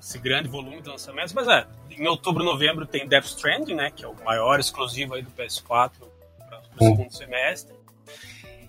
Esse 0.00 0.18
grande 0.18 0.48
volume 0.48 0.80
de 0.80 0.88
lançamentos, 0.88 1.32
mas 1.32 1.48
é, 1.48 1.66
em 1.90 2.06
outubro, 2.06 2.44
novembro 2.44 2.86
tem 2.86 3.06
Death 3.06 3.26
Stranding, 3.26 3.74
né? 3.74 3.90
Que 3.90 4.04
é 4.04 4.08
o 4.08 4.14
maior 4.24 4.60
exclusivo 4.60 5.14
aí 5.14 5.22
do 5.22 5.30
PS4 5.30 5.90
para 6.48 6.60
o 6.80 6.84
segundo 6.84 7.12
semestre. 7.12 7.74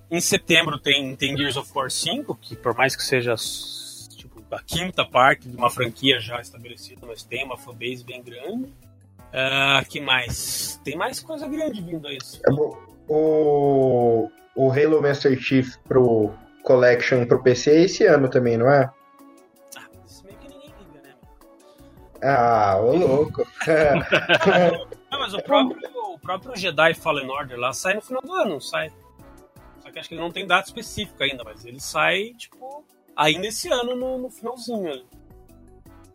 Em 0.09 0.19
setembro 0.19 0.79
tem, 0.79 1.15
tem 1.15 1.37
Gears 1.37 1.55
of 1.55 1.71
War 1.73 1.91
5, 1.91 2.35
que 2.35 2.55
por 2.55 2.73
mais 2.75 2.95
que 2.95 3.03
seja 3.03 3.35
tipo, 4.15 4.43
a 4.51 4.61
quinta 4.61 5.05
parte 5.05 5.47
de 5.47 5.55
uma 5.55 5.69
franquia 5.69 6.19
já 6.19 6.41
estabelecida, 6.41 7.05
mas 7.05 7.21
tem 7.21 7.45
uma 7.45 7.57
fanbase 7.57 8.03
bem 8.03 8.23
grande. 8.23 8.73
Uh, 9.29 9.87
que 9.87 10.01
mais? 10.01 10.81
Tem 10.83 10.97
mais 10.97 11.19
coisa 11.19 11.47
grande 11.47 11.81
vindo 11.81 12.07
aí. 12.07 12.17
É 12.47 12.51
o, 13.07 14.29
o 14.55 14.71
Halo 14.71 15.01
Master 15.01 15.39
Chief 15.39 15.75
pro 15.87 16.31
Collection 16.63 17.25
pro 17.25 17.41
PC 17.41 17.71
é 17.71 17.81
esse 17.83 18.05
ano 18.05 18.29
também, 18.29 18.57
não 18.57 18.69
é? 18.71 18.89
Ah, 22.21 22.77
ô 22.81 22.95
louco. 22.95 23.47
não, 25.11 25.19
mas 25.19 25.33
o 25.33 25.41
próprio, 25.41 25.79
o 26.13 26.19
próprio 26.19 26.55
Jedi 26.55 26.93
Fallen 26.93 27.29
Order 27.29 27.57
lá 27.57 27.73
sai 27.73 27.93
no 27.95 28.01
final 28.01 28.21
do 28.21 28.33
ano, 28.33 28.61
sai. 28.61 28.91
Só 29.81 29.91
que 29.91 29.99
acho 29.99 30.09
que 30.09 30.15
ele 30.15 30.21
não 30.21 30.31
tem 30.31 30.45
data 30.45 30.67
específica 30.67 31.23
ainda, 31.23 31.43
mas 31.43 31.65
ele 31.65 31.79
sai, 31.79 32.33
tipo, 32.37 32.83
ainda 33.15 33.47
esse 33.47 33.69
ano 33.71 33.95
no, 33.95 34.17
no 34.17 34.29
finalzinho. 34.29 34.89
ali. 34.91 35.05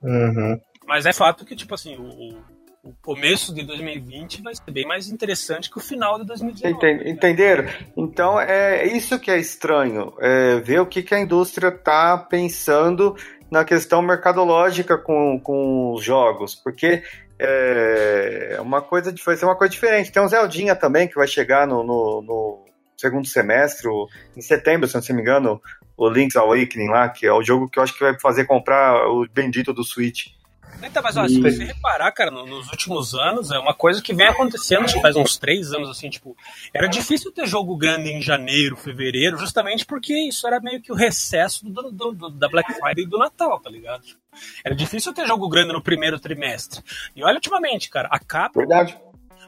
Uhum. 0.02 0.60
Mas 0.86 1.06
é 1.06 1.12
fato 1.12 1.44
que, 1.46 1.56
tipo 1.56 1.74
assim, 1.74 1.96
o, 1.96 2.38
o 2.84 2.92
começo 3.02 3.54
de 3.54 3.62
2020 3.62 4.42
vai 4.42 4.54
ser 4.54 4.70
bem 4.70 4.86
mais 4.86 5.08
interessante 5.08 5.70
que 5.70 5.78
o 5.78 5.80
final 5.80 6.18
de 6.18 6.26
2019. 6.26 6.74
Enten- 6.76 7.10
Entenderam? 7.10 7.64
Então 7.96 8.38
é 8.38 8.86
isso 8.86 9.18
que 9.18 9.30
é 9.30 9.38
estranho, 9.38 10.12
é 10.20 10.60
ver 10.60 10.80
o 10.80 10.86
que, 10.86 11.02
que 11.02 11.14
a 11.14 11.20
indústria 11.20 11.68
está 11.68 12.18
pensando 12.18 13.16
na 13.54 13.64
questão 13.64 14.02
mercadológica 14.02 14.98
com, 14.98 15.38
com 15.40 15.92
os 15.94 16.04
jogos, 16.04 16.56
porque 16.56 17.02
é 17.38 18.58
uma 18.60 18.82
coisa 18.82 19.14
vai 19.24 19.36
ser 19.36 19.44
uma 19.44 19.54
coisa 19.56 19.70
diferente. 19.72 20.10
Tem 20.10 20.20
um 20.22 20.28
Zeldinha 20.28 20.74
também 20.74 21.06
que 21.06 21.14
vai 21.14 21.26
chegar 21.28 21.64
no, 21.66 21.84
no- 21.84 22.22
no 22.22 22.64
segundo 22.96 23.26
semestre, 23.28 23.88
o- 23.88 24.08
em 24.36 24.40
setembro, 24.42 24.88
se 24.88 24.94
não 24.96 25.16
me 25.16 25.22
engano, 25.22 25.62
o 25.96 26.08
Link's 26.08 26.36
Awakening 26.36 26.88
lá, 26.88 27.08
que 27.08 27.26
é 27.26 27.32
o 27.32 27.42
jogo 27.44 27.68
que 27.70 27.78
eu 27.78 27.82
acho 27.84 27.94
que 27.96 28.02
vai 28.02 28.18
fazer 28.20 28.44
comprar 28.44 29.06
o 29.08 29.24
bendito 29.32 29.72
do 29.72 29.84
Switch. 29.84 30.26
Então, 30.82 31.02
mas 31.02 31.16
ó, 31.16 31.26
se 31.26 31.40
você 31.40 31.64
reparar, 31.64 32.12
cara, 32.12 32.30
no- 32.30 32.46
nos 32.46 32.68
últimos 32.70 33.14
anos, 33.14 33.50
é 33.50 33.58
uma 33.58 33.72
coisa 33.74 34.02
que 34.02 34.12
vem 34.14 34.26
acontecendo, 34.26 34.86
tipo, 34.86 35.00
faz 35.00 35.16
uns 35.16 35.36
três 35.38 35.72
anos, 35.72 35.88
assim, 35.88 36.10
tipo, 36.10 36.36
era 36.74 36.86
difícil 36.86 37.32
ter 37.32 37.46
jogo 37.46 37.74
grande 37.76 38.10
em 38.10 38.20
janeiro, 38.20 38.76
fevereiro, 38.76 39.38
justamente 39.38 39.84
porque 39.86 40.12
isso 40.28 40.46
era 40.46 40.60
meio 40.60 40.80
que 40.82 40.92
o 40.92 40.94
recesso 40.94 41.64
do, 41.64 41.90
do- 41.90 42.12
do- 42.12 42.30
da 42.30 42.48
Black 42.48 42.72
Friday 42.74 43.04
e 43.04 43.08
do 43.08 43.16
Natal, 43.18 43.58
tá 43.60 43.70
ligado? 43.70 44.02
Era 44.64 44.74
difícil 44.74 45.12
ter 45.14 45.26
jogo 45.26 45.48
grande 45.48 45.72
no 45.72 45.82
primeiro 45.82 46.20
trimestre. 46.20 46.82
E 47.16 47.24
olha, 47.24 47.36
ultimamente, 47.36 47.88
cara, 47.88 48.08
a 48.10 48.18
Capcom, 48.18 48.60
Verdade. 48.60 48.96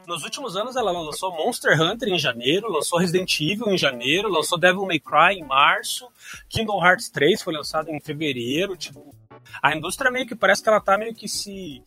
nos 0.07 0.23
últimos 0.23 0.55
anos, 0.57 0.75
ela 0.75 0.91
lançou 0.91 1.31
Monster 1.35 1.79
Hunter 1.79 2.09
em 2.09 2.17
janeiro, 2.19 2.71
lançou 2.71 2.97
Resident 2.97 3.39
Evil 3.41 3.67
em 3.69 3.77
janeiro, 3.77 4.27
lançou 4.27 4.57
Devil 4.57 4.85
May 4.85 4.99
Cry 4.99 5.39
em 5.39 5.43
março, 5.45 6.07
Kingdom 6.49 6.83
Hearts 6.83 7.09
3 7.09 7.41
foi 7.43 7.53
lançado 7.53 7.89
em 7.89 7.99
fevereiro, 7.99 8.75
tipo, 8.75 9.13
a 9.61 9.75
indústria 9.75 10.11
meio 10.11 10.25
que 10.25 10.35
parece 10.35 10.63
que 10.63 10.69
ela 10.69 10.81
tá 10.81 10.97
meio 10.97 11.13
que 11.13 11.27
se 11.27 11.81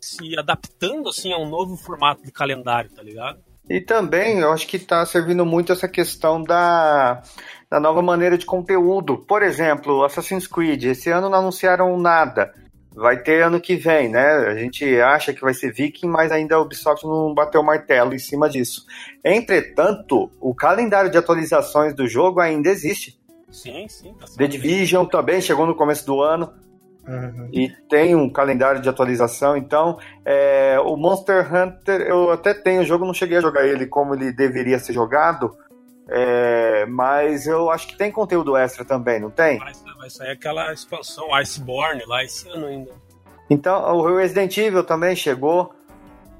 se 0.00 0.38
adaptando 0.38 1.08
assim 1.08 1.32
a 1.32 1.38
um 1.38 1.48
novo 1.48 1.76
formato 1.76 2.22
de 2.22 2.32
calendário, 2.32 2.90
tá 2.90 3.02
ligado? 3.02 3.40
E 3.68 3.80
também 3.80 4.38
eu 4.38 4.52
acho 4.52 4.66
que 4.66 4.76
está 4.76 5.04
servindo 5.04 5.44
muito 5.44 5.72
essa 5.72 5.86
questão 5.86 6.42
da, 6.42 7.22
da 7.70 7.78
nova 7.78 8.00
maneira 8.00 8.38
de 8.38 8.46
conteúdo. 8.46 9.18
Por 9.18 9.42
exemplo, 9.42 10.04
Assassin's 10.04 10.46
Creed, 10.46 10.84
esse 10.84 11.10
ano 11.10 11.28
não 11.28 11.38
anunciaram 11.38 11.98
nada. 11.98 12.54
Vai 12.94 13.22
ter 13.22 13.42
ano 13.42 13.60
que 13.60 13.76
vem, 13.76 14.08
né? 14.08 14.26
A 14.26 14.54
gente 14.56 14.98
acha 15.00 15.34
que 15.34 15.42
vai 15.42 15.52
ser 15.52 15.72
Viking, 15.72 16.08
mas 16.08 16.32
ainda 16.32 16.56
a 16.56 16.60
Ubisoft 16.60 17.06
não 17.06 17.34
bateu 17.34 17.60
o 17.60 17.64
martelo 17.64 18.14
em 18.14 18.18
cima 18.18 18.48
disso. 18.48 18.86
Entretanto, 19.22 20.30
o 20.40 20.54
calendário 20.54 21.10
de 21.10 21.18
atualizações 21.18 21.94
do 21.94 22.08
jogo 22.08 22.40
ainda 22.40 22.70
existe. 22.70 23.20
Sim, 23.50 23.86
sim. 23.88 24.14
Tá 24.14 24.26
The 24.36 24.46
Division 24.46 25.06
também 25.06 25.40
chegou 25.40 25.66
no 25.66 25.74
começo 25.74 26.06
do 26.06 26.22
ano 26.22 26.52
Uhum. 27.08 27.48
e 27.50 27.70
tem 27.88 28.14
um 28.14 28.30
calendário 28.30 28.82
de 28.82 28.88
atualização. 28.88 29.56
Então, 29.56 29.98
é, 30.26 30.78
o 30.84 30.94
Monster 30.94 31.48
Hunter, 31.52 32.02
eu 32.02 32.30
até 32.30 32.52
tenho 32.52 32.82
o 32.82 32.84
jogo, 32.84 33.06
não 33.06 33.14
cheguei 33.14 33.38
a 33.38 33.40
jogar 33.40 33.66
ele 33.66 33.86
como 33.86 34.14
ele 34.14 34.30
deveria 34.30 34.78
ser 34.78 34.92
jogado, 34.92 35.56
é, 36.06 36.84
mas 36.86 37.46
eu 37.46 37.70
acho 37.70 37.88
que 37.88 37.96
tem 37.96 38.12
conteúdo 38.12 38.56
extra 38.56 38.84
também, 38.84 39.18
não 39.18 39.30
tem? 39.30 39.58
Vai, 39.58 39.72
vai 39.98 40.10
sair 40.10 40.32
aquela 40.32 40.70
expansão 40.70 41.34
Iceborne 41.34 42.04
lá 42.06 42.22
esse 42.22 42.46
ano 42.50 42.66
ainda. 42.66 42.92
Então, 43.48 43.82
o 43.96 44.16
Resident 44.16 44.54
Evil 44.58 44.84
também 44.84 45.16
chegou, 45.16 45.74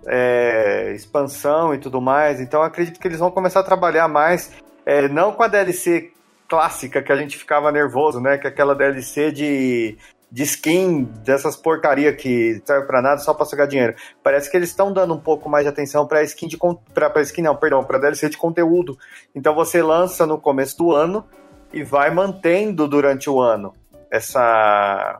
é, 0.06 0.92
expansão 0.94 1.74
e 1.74 1.78
tudo 1.78 2.00
mais. 2.00 2.40
Então, 2.40 2.60
eu 2.60 2.66
acredito 2.66 3.00
que 3.00 3.08
eles 3.08 3.18
vão 3.18 3.30
começar 3.30 3.60
a 3.60 3.64
trabalhar 3.64 4.06
mais, 4.06 4.52
é, 4.84 5.08
não 5.08 5.32
com 5.32 5.42
a 5.42 5.48
DLC 5.48 6.12
clássica 6.46 7.02
que 7.02 7.12
a 7.12 7.16
gente 7.16 7.36
ficava 7.36 7.70
nervoso, 7.72 8.20
né? 8.20 8.38
Que 8.38 8.46
é 8.46 8.50
aquela 8.50 8.74
DLC 8.74 9.30
de, 9.30 9.98
de 10.30 10.42
skin, 10.42 11.04
dessas 11.24 11.56
porcaria 11.56 12.14
que 12.14 12.60
serve 12.64 12.86
pra 12.86 13.00
nada 13.00 13.18
só 13.18 13.32
pra 13.32 13.46
sugar 13.46 13.66
dinheiro. 13.66 13.94
Parece 14.22 14.50
que 14.50 14.56
eles 14.56 14.68
estão 14.68 14.92
dando 14.92 15.14
um 15.14 15.20
pouco 15.20 15.48
mais 15.48 15.64
de 15.64 15.70
atenção 15.70 16.06
pra 16.06 16.22
skin 16.22 16.46
de 16.46 16.58
pra 16.92 17.12
skin 17.22 17.42
não, 17.42 17.56
perdão, 17.56 17.82
pra 17.82 17.98
DLC 17.98 18.28
de 18.28 18.36
conteúdo. 18.36 18.98
Então 19.34 19.54
você 19.54 19.82
lança 19.82 20.26
no 20.26 20.38
começo 20.38 20.76
do 20.76 20.92
ano 20.92 21.26
e 21.72 21.82
vai 21.82 22.10
mantendo 22.10 22.86
durante 22.86 23.30
o 23.30 23.40
ano 23.40 23.72
essa 24.10 25.18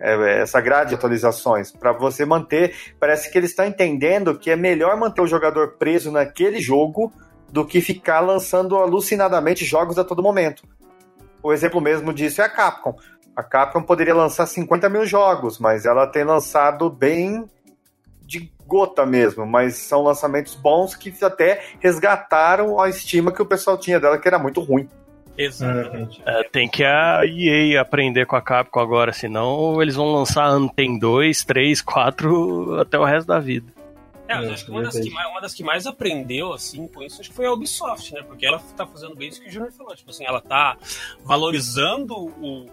é, 0.00 0.42
essa 0.42 0.60
grade 0.60 0.90
de 0.90 0.94
atualizações 0.94 1.72
para 1.72 1.92
você 1.92 2.24
manter. 2.24 2.74
Parece 3.00 3.30
que 3.30 3.38
eles 3.38 3.50
estão 3.50 3.64
entendendo 3.64 4.38
que 4.38 4.50
é 4.50 4.56
melhor 4.56 4.96
manter 4.96 5.20
o 5.20 5.26
jogador 5.26 5.76
preso 5.76 6.10
naquele 6.10 6.60
jogo 6.60 7.12
do 7.50 7.66
que 7.66 7.80
ficar 7.80 8.20
lançando 8.20 8.76
alucinadamente 8.76 9.64
jogos 9.64 9.98
a 9.98 10.04
todo 10.04 10.22
momento. 10.22 10.62
O 11.42 11.52
exemplo 11.52 11.80
mesmo 11.80 12.12
disso 12.12 12.42
é 12.42 12.44
a 12.44 12.48
Capcom. 12.48 12.96
A 13.38 13.42
Capcom 13.44 13.80
poderia 13.80 14.16
lançar 14.16 14.46
50 14.46 14.88
mil 14.88 15.06
jogos, 15.06 15.60
mas 15.60 15.86
ela 15.86 16.08
tem 16.08 16.24
lançado 16.24 16.90
bem 16.90 17.48
de 18.26 18.50
gota 18.66 19.06
mesmo, 19.06 19.46
mas 19.46 19.76
são 19.76 20.02
lançamentos 20.02 20.56
bons 20.56 20.96
que 20.96 21.14
até 21.22 21.62
resgataram 21.78 22.80
a 22.80 22.88
estima 22.88 23.30
que 23.30 23.40
o 23.40 23.46
pessoal 23.46 23.78
tinha 23.78 24.00
dela, 24.00 24.18
que 24.18 24.26
era 24.26 24.40
muito 24.40 24.60
ruim. 24.60 24.88
Exatamente. 25.36 26.20
É, 26.26 26.42
tem 26.50 26.68
que 26.68 26.82
a 26.82 27.20
EA 27.24 27.80
aprender 27.80 28.26
com 28.26 28.34
a 28.34 28.42
Capcom 28.42 28.80
agora, 28.80 29.12
senão 29.12 29.80
eles 29.80 29.94
vão 29.94 30.12
lançar 30.12 30.44
Anthem 30.44 30.98
2, 30.98 31.44
3, 31.44 31.80
4 31.80 32.80
até 32.80 32.98
o 32.98 33.04
resto 33.04 33.28
da 33.28 33.38
vida. 33.38 33.72
É, 34.26 34.34
mas 34.34 34.48
É, 34.48 34.52
acho 34.52 34.64
que 34.64 34.70
uma 34.72 34.82
das 34.82 34.98
que, 34.98 35.10
mais, 35.10 35.30
uma 35.30 35.40
das 35.40 35.54
que 35.54 35.62
mais 35.62 35.86
aprendeu, 35.86 36.52
assim, 36.52 36.88
com 36.88 37.04
isso, 37.04 37.20
acho 37.20 37.30
que 37.30 37.36
foi 37.36 37.46
a 37.46 37.52
Ubisoft, 37.52 38.12
né? 38.14 38.22
Porque 38.26 38.44
ela 38.44 38.60
tá 38.76 38.84
fazendo 38.84 39.14
bem 39.14 39.28
isso 39.28 39.40
que 39.40 39.48
o 39.48 39.52
Junior 39.52 39.70
falou. 39.70 39.94
Tipo 39.94 40.10
assim, 40.10 40.24
ela 40.26 40.40
tá 40.40 40.76
valorizando 41.24 42.16
o 42.16 42.66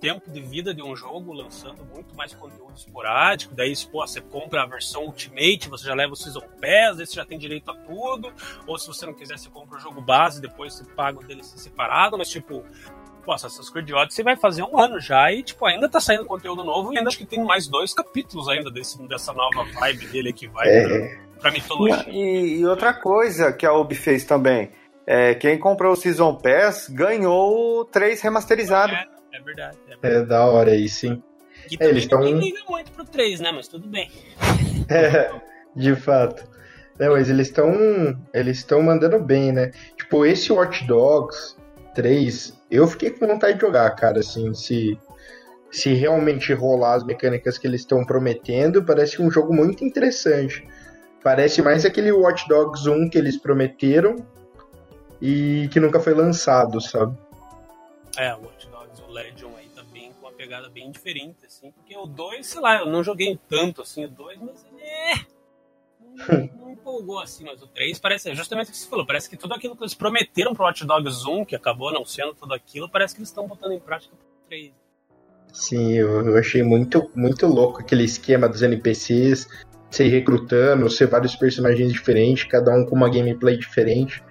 tempo 0.00 0.30
de 0.30 0.40
vida 0.40 0.72
de 0.74 0.82
um 0.82 0.94
jogo, 0.96 1.32
lançando 1.32 1.84
muito 1.94 2.14
mais 2.16 2.32
conteúdo 2.34 2.72
esporádico. 2.76 3.54
Daí, 3.54 3.72
pô, 3.90 4.06
você 4.06 4.20
compra 4.20 4.62
a 4.62 4.66
versão 4.66 5.04
Ultimate, 5.04 5.68
você 5.68 5.86
já 5.86 5.94
leva 5.94 6.12
o 6.12 6.16
Season 6.16 6.40
Pass, 6.60 6.98
aí 7.00 7.06
você 7.06 7.14
já 7.14 7.24
tem 7.24 7.38
direito 7.38 7.70
a 7.70 7.74
tudo. 7.74 8.32
Ou 8.66 8.78
se 8.78 8.86
você 8.86 9.06
não 9.06 9.14
quiser, 9.14 9.38
você 9.38 9.48
compra 9.50 9.76
o 9.76 9.80
jogo 9.80 10.00
base, 10.00 10.40
depois 10.40 10.74
você 10.74 10.84
paga 10.84 11.18
o 11.18 11.22
DLC 11.24 11.58
separado. 11.58 12.16
Mas, 12.16 12.28
tipo, 12.28 12.64
pô, 13.24 13.32
Assassin's 13.32 13.68
Creed 13.70 13.90
Odyssey 13.90 14.24
vai 14.24 14.36
fazer 14.36 14.62
um 14.62 14.78
ano 14.78 15.00
já 15.00 15.30
e, 15.32 15.42
tipo, 15.42 15.66
ainda 15.66 15.88
tá 15.88 16.00
saindo 16.00 16.24
conteúdo 16.24 16.64
novo 16.64 16.92
e 16.92 16.98
ainda 16.98 17.08
acho 17.08 17.18
que 17.18 17.26
tem 17.26 17.42
mais 17.44 17.66
dois 17.68 17.92
capítulos 17.92 18.48
ainda 18.48 18.70
desse, 18.70 19.00
dessa 19.08 19.32
nova 19.32 19.64
vibe 19.64 20.06
dele 20.06 20.32
que 20.32 20.46
vai 20.48 20.68
É. 20.68 20.88
pra, 20.88 21.40
pra 21.40 21.50
mitologia. 21.50 22.08
E, 22.08 22.58
e 22.60 22.66
outra 22.66 22.94
coisa 22.94 23.52
que 23.52 23.66
a 23.66 23.72
Ubi 23.72 23.94
fez 23.94 24.24
também, 24.24 24.70
é, 25.06 25.34
quem 25.34 25.58
comprou 25.58 25.92
o 25.92 25.96
Season 25.96 26.34
Pass 26.34 26.88
ganhou 26.88 27.80
o 27.80 27.84
3 27.84 28.20
remasterizado. 28.20 28.92
É, 28.94 29.02
é 29.02 29.17
verdade. 29.54 29.78
É 29.86 29.96
verdade. 29.96 30.14
É 30.14 30.24
da 30.26 30.44
hora 30.46 30.70
aí, 30.70 30.88
sim. 30.88 31.22
Que 31.68 31.76
É, 31.80 31.88
eles 31.88 32.06
também 32.06 32.30
tão- 32.30 32.38
ninguém 32.38 32.52
liga 32.54 32.64
muito 32.70 32.92
pro 32.92 33.04
3, 33.04 33.40
né? 33.40 33.50
Mas 33.52 33.68
tudo 33.68 33.88
bem. 33.88 34.10
É, 34.90 35.30
de 35.76 35.94
fato. 35.96 36.44
Não, 36.98 37.12
mas 37.12 37.28
eles 37.28 37.48
estão 37.48 37.70
eles 38.32 38.58
estão 38.58 38.80
mandando 38.82 39.18
bem, 39.18 39.52
né? 39.52 39.70
Tipo, 39.96 40.24
esse 40.24 40.50
Watch 40.52 40.86
Dogs 40.86 41.56
3, 41.94 42.58
eu 42.70 42.86
fiquei 42.86 43.10
com 43.10 43.26
vontade 43.26 43.54
de 43.54 43.60
jogar, 43.60 43.90
cara, 43.90 44.20
assim, 44.20 44.54
se 44.54 44.98
se 45.70 45.92
realmente 45.92 46.54
rolar 46.54 46.94
as 46.94 47.04
mecânicas 47.04 47.58
que 47.58 47.66
eles 47.66 47.82
estão 47.82 48.02
prometendo, 48.04 48.82
parece 48.82 49.20
um 49.20 49.30
jogo 49.30 49.52
muito 49.52 49.84
interessante. 49.84 50.66
Parece 51.22 51.60
mais 51.60 51.84
aquele 51.84 52.10
Watch 52.10 52.48
Dogs 52.48 52.88
1 52.88 53.10
que 53.10 53.18
eles 53.18 53.36
prometeram 53.36 54.16
e 55.20 55.68
que 55.70 55.78
nunca 55.78 56.00
foi 56.00 56.14
lançado, 56.14 56.80
sabe? 56.80 57.14
É, 58.16 58.32
o 58.34 58.38
Watch 58.38 58.67
Legion 59.22 59.50
aí 59.56 59.68
bem 59.92 60.12
com 60.12 60.26
uma 60.26 60.32
pegada 60.32 60.68
bem 60.68 60.90
diferente, 60.90 61.44
assim. 61.44 61.70
Porque 61.72 61.96
o 61.96 62.06
2, 62.06 62.46
sei 62.46 62.60
lá, 62.60 62.80
eu 62.80 62.86
não 62.86 63.02
joguei 63.02 63.38
tanto 63.48 63.82
assim 63.82 64.04
o 64.04 64.08
2, 64.08 64.40
mas 64.40 64.64
ele 64.64 64.82
é. 64.82 65.14
Não, 66.00 66.50
não 66.60 66.70
empolgou 66.70 67.20
assim, 67.20 67.44
mas 67.44 67.62
o 67.62 67.66
3 67.66 67.98
parece. 67.98 68.30
É 68.30 68.34
justamente 68.34 68.68
o 68.68 68.70
que 68.72 68.78
você 68.78 68.88
falou, 68.88 69.06
parece 69.06 69.28
que 69.28 69.36
tudo 69.36 69.54
aquilo 69.54 69.76
que 69.76 69.82
eles 69.82 69.94
prometeram 69.94 70.54
pro 70.54 70.64
Watch 70.64 70.84
Dogs 70.84 71.28
1, 71.28 71.44
que 71.44 71.56
acabou 71.56 71.92
não 71.92 72.04
sendo 72.04 72.34
tudo 72.34 72.54
aquilo, 72.54 72.88
parece 72.88 73.14
que 73.14 73.20
eles 73.20 73.28
estão 73.28 73.46
botando 73.46 73.72
em 73.72 73.80
prática 73.80 74.14
pro 74.14 74.48
3. 74.48 74.72
Sim, 75.52 75.94
eu, 75.94 76.36
achei 76.36 76.62
muito, 76.62 77.10
muito 77.14 77.46
louco 77.46 77.80
aquele 77.80 78.04
esquema 78.04 78.48
dos 78.48 78.62
NPCs, 78.62 79.48
ser 79.90 80.08
recrutando, 80.08 80.90
ser 80.90 81.06
vários 81.06 81.34
personagens 81.34 81.92
diferentes, 81.92 82.44
cada 82.44 82.70
um 82.72 82.84
com 82.84 82.94
uma 82.94 83.08
gameplay 83.08 83.56
diferente. 83.56 84.22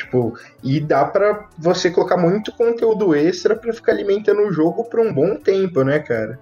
Tipo, 0.00 0.38
e 0.62 0.80
dá 0.80 1.04
pra 1.04 1.48
você 1.58 1.90
colocar 1.90 2.16
muito 2.16 2.52
conteúdo 2.52 3.14
extra 3.14 3.54
pra 3.54 3.72
ficar 3.72 3.92
alimentando 3.92 4.40
o 4.40 4.52
jogo 4.52 4.84
por 4.84 4.98
um 4.98 5.12
bom 5.12 5.36
tempo, 5.36 5.84
né, 5.84 5.98
cara? 5.98 6.40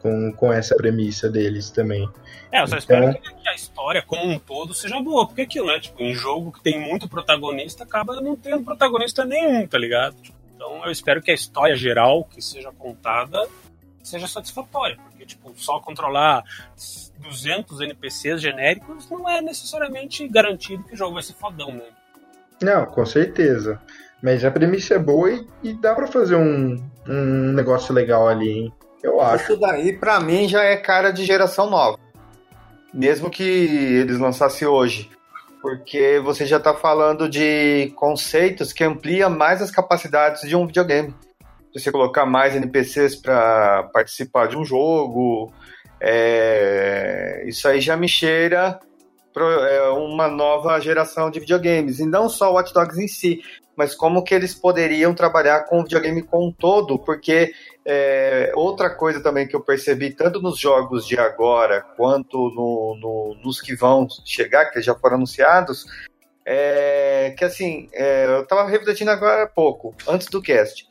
Com, 0.00 0.32
com 0.32 0.52
essa 0.52 0.74
premissa 0.74 1.28
deles 1.30 1.70
também. 1.70 2.08
É, 2.50 2.62
eu 2.62 2.66
só 2.66 2.78
espero 2.78 3.10
então... 3.10 3.36
que 3.36 3.48
a 3.48 3.54
história 3.54 4.02
como 4.02 4.24
um 4.26 4.38
todo 4.38 4.72
seja 4.72 5.00
boa, 5.00 5.26
porque 5.26 5.42
aquilo, 5.42 5.66
né? 5.66 5.78
Tipo, 5.80 6.02
em 6.02 6.14
jogo 6.14 6.52
que 6.52 6.62
tem 6.62 6.80
muito 6.80 7.08
protagonista, 7.08 7.84
acaba 7.84 8.20
não 8.20 8.36
tendo 8.36 8.64
protagonista 8.64 9.24
nenhum, 9.24 9.66
tá 9.66 9.76
ligado? 9.76 10.16
Então 10.54 10.84
eu 10.84 10.90
espero 10.90 11.20
que 11.20 11.30
a 11.30 11.34
história 11.34 11.76
geral 11.76 12.24
que 12.24 12.40
seja 12.40 12.72
contada 12.72 13.46
seja 14.02 14.26
satisfatória, 14.26 14.96
porque, 14.96 15.24
tipo, 15.24 15.52
só 15.56 15.80
controlar 15.80 16.42
200 17.18 17.80
NPCs 17.80 18.40
genéricos 18.40 19.08
não 19.10 19.28
é 19.28 19.40
necessariamente 19.40 20.28
garantido 20.28 20.84
que 20.84 20.94
o 20.94 20.96
jogo 20.96 21.14
vai 21.14 21.22
ser 21.22 21.34
fodão, 21.34 21.72
né? 21.72 21.84
Não, 22.64 22.86
com 22.86 23.04
certeza. 23.04 23.78
Mas 24.22 24.42
a 24.42 24.50
premissa 24.50 24.94
é 24.94 24.98
boa 24.98 25.30
e, 25.30 25.46
e 25.62 25.72
dá 25.74 25.94
para 25.94 26.06
fazer 26.06 26.34
um, 26.34 26.82
um 27.06 27.52
negócio 27.52 27.94
legal 27.94 28.26
ali, 28.26 28.50
hein? 28.50 28.72
Eu 29.02 29.20
acho. 29.20 29.52
Isso 29.52 29.60
daí, 29.60 29.92
pra 29.92 30.18
mim, 30.18 30.48
já 30.48 30.64
é 30.64 30.76
cara 30.76 31.10
de 31.10 31.26
geração 31.26 31.68
nova. 31.68 31.98
Mesmo 32.92 33.28
que 33.28 33.42
eles 33.42 34.18
lançassem 34.18 34.66
hoje. 34.66 35.10
Porque 35.60 36.20
você 36.24 36.46
já 36.46 36.58
tá 36.58 36.72
falando 36.72 37.28
de 37.28 37.92
conceitos 37.96 38.72
que 38.72 38.82
ampliam 38.82 39.28
mais 39.28 39.60
as 39.60 39.70
capacidades 39.70 40.48
de 40.48 40.56
um 40.56 40.66
videogame. 40.66 41.14
Você 41.74 41.92
colocar 41.92 42.24
mais 42.24 42.56
NPCs 42.56 43.16
para 43.16 43.90
participar 43.92 44.48
de 44.48 44.56
um 44.56 44.64
jogo. 44.64 45.52
É... 46.00 47.44
Isso 47.46 47.68
aí 47.68 47.80
já 47.80 47.94
me 47.94 48.08
cheira 48.08 48.78
uma 49.96 50.28
nova 50.28 50.78
geração 50.80 51.30
de 51.30 51.40
videogames. 51.40 51.98
E 51.98 52.06
não 52.06 52.28
só 52.28 52.50
o 52.50 52.54
Watch 52.54 52.72
Dogs 52.72 53.00
em 53.02 53.08
si, 53.08 53.42
mas 53.76 53.94
como 53.94 54.22
que 54.22 54.34
eles 54.34 54.54
poderiam 54.54 55.14
trabalhar 55.14 55.64
com 55.64 55.80
o 55.80 55.82
videogame 55.82 56.22
como 56.22 56.48
um 56.48 56.52
todo, 56.52 56.98
porque 56.98 57.52
é, 57.84 58.52
outra 58.54 58.90
coisa 58.90 59.22
também 59.22 59.46
que 59.46 59.56
eu 59.56 59.60
percebi, 59.60 60.10
tanto 60.10 60.40
nos 60.40 60.58
jogos 60.58 61.06
de 61.06 61.18
agora, 61.18 61.82
quanto 61.96 62.36
no, 62.50 62.96
no, 63.00 63.36
nos 63.42 63.60
que 63.60 63.74
vão 63.74 64.06
chegar, 64.24 64.66
que 64.66 64.80
já 64.80 64.94
foram 64.94 65.16
anunciados, 65.16 65.84
é 66.46 67.34
que 67.36 67.44
assim, 67.44 67.88
é, 67.92 68.26
eu 68.26 68.42
estava 68.42 68.68
refletindo 68.68 69.10
agora 69.10 69.44
há 69.44 69.46
pouco, 69.46 69.94
antes 70.06 70.28
do 70.28 70.42
cast. 70.42 70.86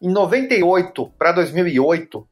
Em 0.00 0.10
98 0.10 1.12
para 1.18 1.32
2008, 1.32 2.28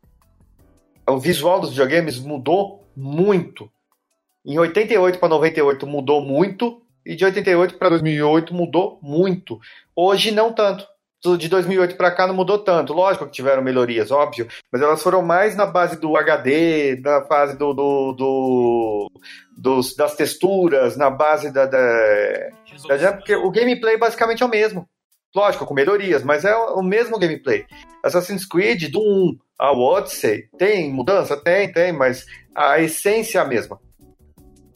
o 1.08 1.18
visual 1.18 1.60
dos 1.60 1.70
videogames 1.70 2.18
mudou 2.18 2.84
muito. 2.96 3.70
Em 4.46 4.56
88 4.60 5.18
para 5.18 5.28
98 5.28 5.86
mudou 5.88 6.20
muito 6.20 6.80
e 7.04 7.16
de 7.16 7.24
88 7.24 7.76
para 7.78 7.90
2008 7.90 8.54
mudou 8.54 9.00
muito. 9.02 9.58
Hoje 9.94 10.30
não 10.30 10.52
tanto. 10.52 10.86
De 11.38 11.48
2008 11.48 11.96
para 11.96 12.12
cá 12.12 12.28
não 12.28 12.34
mudou 12.34 12.58
tanto. 12.58 12.92
Lógico 12.92 13.26
que 13.26 13.32
tiveram 13.32 13.60
melhorias, 13.60 14.12
óbvio, 14.12 14.46
mas 14.72 14.80
elas 14.80 15.02
foram 15.02 15.22
mais 15.22 15.56
na 15.56 15.66
base 15.66 16.00
do 16.00 16.16
HD, 16.16 17.00
na 17.02 17.22
fase 17.22 17.58
do, 17.58 17.74
do, 17.74 18.12
do 18.12 19.10
dos, 19.56 19.96
das 19.96 20.14
texturas, 20.14 20.96
na 20.96 21.10
base 21.10 21.50
da, 21.50 21.66
da, 21.66 21.80
da, 22.88 23.12
porque 23.14 23.34
o 23.34 23.50
gameplay 23.50 23.98
basicamente 23.98 24.44
é 24.44 24.46
o 24.46 24.50
mesmo. 24.50 24.88
Lógico, 25.34 25.66
com 25.66 25.74
melhorias, 25.74 26.22
mas 26.22 26.44
é 26.44 26.54
o 26.54 26.82
mesmo 26.82 27.18
gameplay. 27.18 27.66
Assassin's 28.04 28.46
Creed 28.46 28.92
do 28.92 29.00
1 29.00 29.38
ao 29.58 29.80
Odyssey 29.80 30.48
tem 30.56 30.92
mudança? 30.92 31.36
Tem, 31.36 31.72
tem, 31.72 31.92
mas 31.92 32.24
a 32.54 32.78
essência 32.78 33.40
é 33.40 33.42
a 33.42 33.44
mesma. 33.44 33.80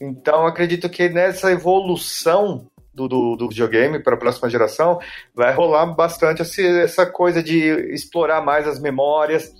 Então, 0.01 0.47
acredito 0.47 0.89
que 0.89 1.07
nessa 1.09 1.51
evolução 1.51 2.67
do, 2.93 3.07
do, 3.07 3.35
do 3.35 3.49
videogame 3.49 3.99
para 3.99 4.15
a 4.15 4.17
próxima 4.17 4.49
geração, 4.49 4.99
vai 5.33 5.53
rolar 5.53 5.85
bastante 5.85 6.41
essa, 6.41 7.05
coisa 7.05 7.41
de 7.41 7.57
explorar 7.93 8.41
mais 8.41 8.67
as 8.67 8.79
memórias, 8.79 9.53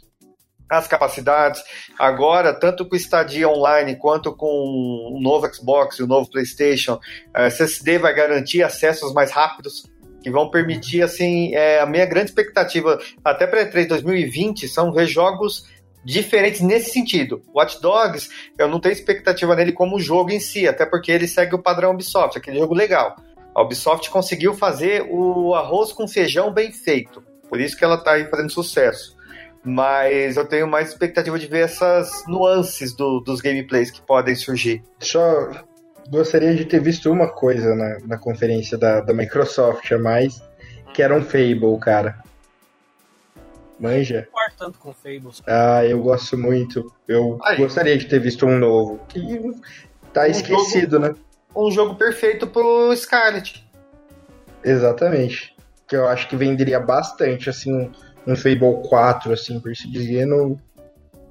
as 0.69 0.87
capacidades. 0.87 1.61
Agora, 1.97 2.53
tanto 2.53 2.85
com 2.85 2.95
o 2.95 2.97
Stadia 2.97 3.47
Online 3.47 3.95
quanto 3.95 4.35
com 4.35 4.47
o 4.47 5.19
novo 5.21 5.53
Xbox 5.53 5.99
e 5.99 6.03
o 6.03 6.07
novo 6.07 6.29
PlayStation, 6.29 6.99
a 7.33 7.45
SSD 7.45 7.99
vai 7.99 8.13
garantir 8.13 8.63
acessos 8.63 9.13
mais 9.13 9.31
rápidos 9.31 9.89
que 10.21 10.29
vão 10.29 10.49
permitir, 10.49 11.01
assim, 11.01 11.53
é, 11.55 11.79
a 11.79 11.85
minha 11.85 12.05
grande 12.05 12.29
expectativa 12.29 12.99
até 13.23 13.47
para 13.47 13.65
E3 13.65 13.87
2020 13.87 14.67
são 14.67 14.93
ver 14.93 15.07
jogos 15.07 15.65
diferentes 16.03 16.61
nesse 16.61 16.91
sentido. 16.91 17.43
Watch 17.53 17.81
Dogs, 17.81 18.29
eu 18.57 18.67
não 18.67 18.79
tenho 18.79 18.93
expectativa 18.93 19.55
nele 19.55 19.71
como 19.71 19.99
jogo 19.99 20.31
em 20.31 20.39
si, 20.39 20.67
até 20.67 20.85
porque 20.85 21.11
ele 21.11 21.27
segue 21.27 21.55
o 21.55 21.61
padrão 21.61 21.91
Ubisoft, 21.91 22.37
aquele 22.37 22.59
jogo 22.59 22.73
legal. 22.73 23.15
A 23.53 23.61
Ubisoft 23.61 24.09
conseguiu 24.09 24.53
fazer 24.53 25.05
o 25.09 25.53
arroz 25.53 25.91
com 25.91 26.07
feijão 26.07 26.51
bem 26.51 26.71
feito, 26.71 27.23
por 27.49 27.59
isso 27.59 27.77
que 27.77 27.83
ela 27.83 27.95
está 27.95 28.13
aí 28.13 28.25
fazendo 28.25 28.49
sucesso. 28.49 29.15
Mas 29.63 30.37
eu 30.37 30.45
tenho 30.45 30.67
mais 30.67 30.89
expectativa 30.89 31.37
de 31.37 31.45
ver 31.45 31.65
essas 31.65 32.23
nuances 32.27 32.95
do, 32.95 33.19
dos 33.19 33.41
gameplays 33.41 33.91
que 33.91 34.01
podem 34.01 34.33
surgir. 34.35 34.81
Só 34.99 35.51
gostaria 36.09 36.55
de 36.55 36.65
ter 36.65 36.81
visto 36.81 37.11
uma 37.11 37.27
coisa 37.27 37.75
na, 37.75 37.99
na 38.07 38.17
conferência 38.17 38.77
da, 38.77 39.01
da 39.01 39.13
Microsoft 39.13 39.91
a 39.91 39.99
mais, 39.99 40.41
que 40.93 41.03
era 41.03 41.15
um 41.15 41.21
Fable, 41.21 41.77
cara. 41.79 42.17
Manja? 43.81 44.27
Eu 44.31 44.57
tanto 44.57 44.77
com 44.77 44.93
Fables. 44.93 45.41
Ah, 45.47 45.83
eu 45.83 46.01
gosto 46.03 46.37
muito. 46.37 46.93
Eu 47.07 47.39
Aí. 47.43 47.57
gostaria 47.57 47.97
de 47.97 48.05
ter 48.05 48.19
visto 48.19 48.45
um 48.45 48.57
novo. 48.57 48.99
Que 49.09 49.19
tá 50.13 50.21
um 50.21 50.25
esquecido, 50.25 50.97
jogo, 50.97 51.07
né? 51.07 51.15
Um 51.55 51.71
jogo 51.71 51.95
perfeito 51.95 52.45
pro 52.45 52.95
Scarlet. 52.95 53.67
Exatamente. 54.63 55.55
Que 55.87 55.95
eu 55.95 56.07
acho 56.07 56.29
que 56.29 56.35
venderia 56.35 56.79
bastante, 56.79 57.49
assim, 57.49 57.91
um, 58.27 58.35
Fable 58.35 58.87
4, 58.87 59.33
assim, 59.33 59.59
por 59.59 59.75
se 59.75 59.89
dizer, 59.89 60.25
no, 60.27 60.59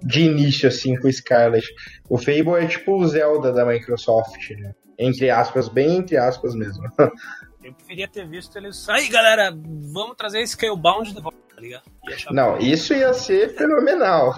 de 0.03 0.23
início, 0.23 0.69
assim, 0.69 0.97
com 0.97 1.07
o 1.07 1.13
Scarlet. 1.13 1.67
O 2.09 2.19
Fable 2.19 2.57
é 2.63 2.67
tipo 2.67 2.97
o 2.97 3.07
Zelda 3.07 3.53
da 3.53 3.65
Microsoft, 3.65 4.51
né? 4.59 4.75
Entre 4.99 5.31
aspas, 5.31 5.69
bem 5.69 5.99
entre 5.99 6.17
aspas 6.17 6.55
mesmo. 6.55 6.83
Eu 7.63 7.75
preferia 7.75 8.09
ter 8.09 8.27
visto 8.27 8.57
eles. 8.57 8.89
Aí, 8.89 9.09
galera, 9.09 9.55
vamos 9.93 10.17
trazer 10.17 10.47
Scalebound 10.47 11.13
de 11.15 11.21
volta, 11.21 11.39
tá 11.61 12.11
ligado? 12.11 12.35
Não, 12.35 12.59
isso 12.59 12.95
ia 12.95 13.13
ser 13.13 13.55
fenomenal. 13.57 14.35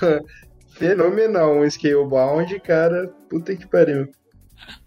fenomenal. 0.72 1.56
Um 1.56 1.68
Scalebound, 1.68 2.58
cara, 2.60 3.08
puta 3.28 3.54
que 3.54 3.66
pariu. 3.66 4.10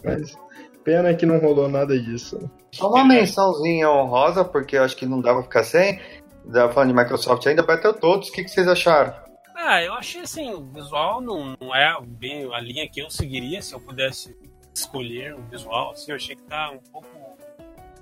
Mas 0.04 0.36
pena 0.84 1.14
que 1.14 1.26
não 1.26 1.38
rolou 1.40 1.68
nada 1.68 2.00
disso. 2.00 2.40
Só 2.72 2.90
uma 2.90 3.06
mençãozinha 3.06 3.90
honrosa, 3.90 4.46
porque 4.46 4.78
eu 4.78 4.84
acho 4.84 4.96
que 4.96 5.06
não 5.06 5.22
dava 5.22 5.40
pra 5.40 5.44
ficar 5.44 5.64
sem. 5.64 6.00
Da 6.46 6.70
falando 6.70 6.90
de 6.90 6.96
Microsoft 6.96 7.46
ainda, 7.46 7.64
todos. 7.94 8.30
o 8.30 8.32
que, 8.32 8.44
que 8.44 8.50
vocês 8.50 8.68
acharam? 8.68 9.14
Ah, 9.54 9.84
eu 9.84 9.94
achei 9.94 10.22
assim, 10.22 10.54
o 10.54 10.64
visual 10.64 11.20
não, 11.20 11.58
não 11.60 11.76
é 11.76 11.94
bem 12.02 12.50
a 12.54 12.60
linha 12.62 12.88
que 12.88 13.02
eu 13.02 13.10
seguiria 13.10 13.62
se 13.62 13.74
eu 13.74 13.82
pudesse 13.82 14.38
escolher 14.74 15.34
o 15.34 15.42
visual. 15.50 15.92
Assim, 15.92 16.12
eu 16.12 16.16
achei 16.16 16.36
que 16.36 16.44
tá 16.44 16.72
um 16.72 16.80
pouco 16.92 17.17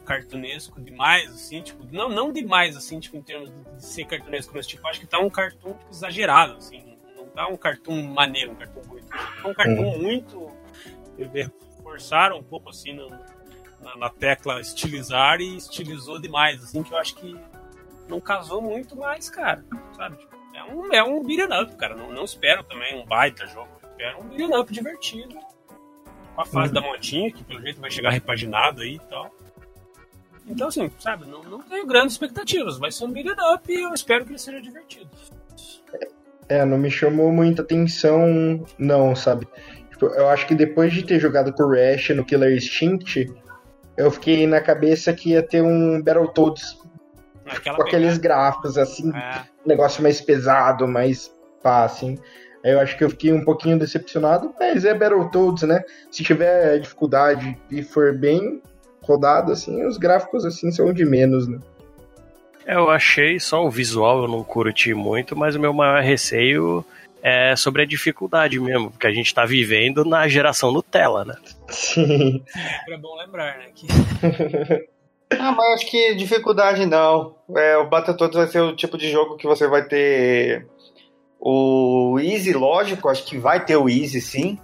cartunesco 0.06 0.80
demais, 0.80 1.30
assim, 1.32 1.62
tipo, 1.62 1.86
não, 1.92 2.08
não 2.08 2.32
demais, 2.32 2.78
assim, 2.78 3.00
tipo, 3.00 3.18
em 3.18 3.22
termos 3.22 3.52
de 3.52 3.84
ser 3.84 4.06
cartunesco, 4.06 4.54
mas 4.56 4.66
tipo, 4.66 4.88
acho 4.88 5.00
que 5.00 5.08
tá 5.08 5.20
um 5.20 5.30
cartoon 5.30 5.74
tipo, 5.74 5.92
exagerado, 5.92 6.54
assim, 6.58 6.98
não 7.18 7.26
tá 7.28 7.48
um 7.48 7.58
cartoon 7.58 8.02
maneiro, 8.04 8.52
um 8.52 8.56
cartoon 8.56 8.82
muito. 8.88 9.08
Tá 9.08 9.48
um 9.48 9.54
cartoon 9.54 9.92
uhum. 9.92 10.02
muito. 10.02 10.52
Forçaram 11.84 12.38
um 12.38 12.44
pouco 12.44 12.70
assim 12.70 12.94
no, 12.94 13.10
na, 13.82 13.96
na, 13.98 14.10
tecla 14.10 14.60
estilizar 14.60 15.40
e 15.42 15.58
estilizou 15.58 16.20
demais, 16.20 16.64
assim, 16.64 16.84
que 16.84 16.94
eu 16.94 16.98
acho 16.98 17.16
que 17.16 17.36
não 18.08 18.20
casou 18.20 18.62
muito 18.62 18.96
mais, 18.96 19.30
cara, 19.30 19.66
sabe? 19.96 20.18
Tipo, 20.18 20.36
é 20.54 20.64
um, 20.64 20.94
é 20.94 21.04
um 21.04 21.24
beat'em 21.24 21.62
up, 21.62 21.76
cara. 21.76 21.96
Não, 21.96 22.12
não 22.12 22.24
espero 22.24 22.64
também 22.64 23.00
um 23.00 23.06
baita 23.06 23.46
jogo. 23.46 23.70
Espero 23.84 24.22
um 24.22 24.30
beat'em 24.30 24.58
up 24.58 24.72
divertido. 24.72 25.36
Com 26.34 26.42
a 26.42 26.46
fase 26.46 26.68
uhum. 26.68 26.74
da 26.74 26.82
motinha, 26.82 27.32
que 27.32 27.44
pelo 27.44 27.62
jeito 27.62 27.80
vai 27.80 27.92
chegar 27.92 28.10
repaginado 28.10 28.82
aí 28.82 28.96
e 28.96 29.00
tal. 29.00 29.34
Então, 30.48 30.68
assim, 30.68 30.92
sabe, 31.00 31.26
não, 31.28 31.44
não 31.44 31.60
tenho 31.62 31.86
grandes 31.88 32.14
expectativas. 32.14 32.78
Vai 32.78 32.92
ser 32.92 33.06
um 33.06 33.12
beat'em 33.12 33.36
up 33.54 33.72
e 33.72 33.82
eu 33.82 33.94
espero 33.94 34.26
que 34.26 34.32
ele 34.32 34.40
seja 34.40 34.62
divertido. 34.62 35.10
É, 36.48 36.64
não 36.64 36.78
me 36.78 36.92
chamou 36.92 37.32
muita 37.32 37.64
atenção, 37.64 38.64
não, 38.78 39.16
sabe? 39.16 39.48
Tipo, 39.90 40.08
eu 40.08 40.30
acho 40.30 40.46
que 40.46 40.54
depois 40.54 40.94
de 40.94 41.04
ter 41.04 41.20
jogado 41.20 41.52
com 41.54 41.64
o 41.64 41.72
Rash 41.72 42.10
no 42.10 42.24
Killer 42.24 42.56
Instinct, 42.56 43.34
eu 43.98 44.12
fiquei 44.12 44.46
na 44.46 44.62
cabeça 44.62 45.14
que 45.14 45.32
ia 45.32 45.42
ter 45.42 45.62
um 45.62 46.02
Battletoads 46.02 46.78
com 47.64 47.82
aqueles 47.82 48.18
gráficos, 48.18 48.78
assim, 48.78 49.12
é. 49.16 49.42
um 49.66 49.70
negócio 49.70 50.04
mais 50.04 50.20
pesado, 50.22 50.88
mais 50.88 51.34
pá, 51.64 51.86
assim. 51.86 52.18
Eu 52.64 52.80
acho 52.80 52.98
que 52.98 53.04
eu 53.04 53.10
fiquei 53.10 53.32
um 53.32 53.44
pouquinho 53.44 53.78
decepcionado, 53.78 54.54
mas 54.60 54.86
é 54.86 54.94
Battletoads, 54.94 55.64
né? 55.64 55.84
Se 56.12 56.24
tiver 56.24 56.80
dificuldade 56.80 57.58
e 57.72 57.82
for 57.82 58.18
bem, 58.18 58.62
rodado, 59.06 59.52
assim, 59.52 59.86
os 59.86 59.98
gráficos 59.98 60.46
assim 60.46 60.72
são 60.72 60.92
de 60.94 61.06
menos, 61.06 61.48
né? 61.48 61.60
É, 62.66 62.76
eu 62.76 62.90
achei 62.90 63.40
só 63.40 63.64
o 63.64 63.70
visual 63.70 64.24
eu 64.24 64.28
não 64.28 64.44
curti 64.44 64.94
muito, 64.94 65.36
mas 65.36 65.56
o 65.56 65.60
meu 65.60 65.74
maior 65.74 66.02
receio 66.02 66.84
é 67.22 67.56
sobre 67.56 67.84
a 67.84 67.86
dificuldade 67.86 68.60
mesmo, 68.60 68.92
porque 68.92 69.08
a 69.08 69.12
gente 69.12 69.34
tá 69.34 69.46
vivendo 69.46 70.04
na 70.04 70.28
geração 70.28 70.72
Nutella, 70.72 71.26
né? 71.26 71.36
Sim. 71.70 72.44
É 72.90 72.98
bom 72.98 73.16
lembrar, 73.18 73.58
né? 73.58 73.66
Que... 73.74 73.88
Ah, 75.28 75.52
mas 75.52 75.74
acho 75.74 75.90
que 75.90 76.14
dificuldade 76.14 76.86
não. 76.86 77.36
É, 77.56 77.76
o 77.78 77.90
Battletoads 77.90 78.38
vai 78.38 78.48
ser 78.48 78.60
o 78.62 78.76
tipo 78.76 78.96
de 78.96 79.10
jogo 79.10 79.38
que 79.38 79.48
você 79.48 79.68
vai 79.68 79.84
ter 79.84 80.68
o 81.40 82.20
Easy, 82.20 82.54
lógico, 82.54 83.10
acho 83.10 83.26
que 83.26 83.38
vai 83.38 83.64
ter 83.66 83.76
o 83.76 83.90
Easy 83.90 84.22
sim, 84.22 84.60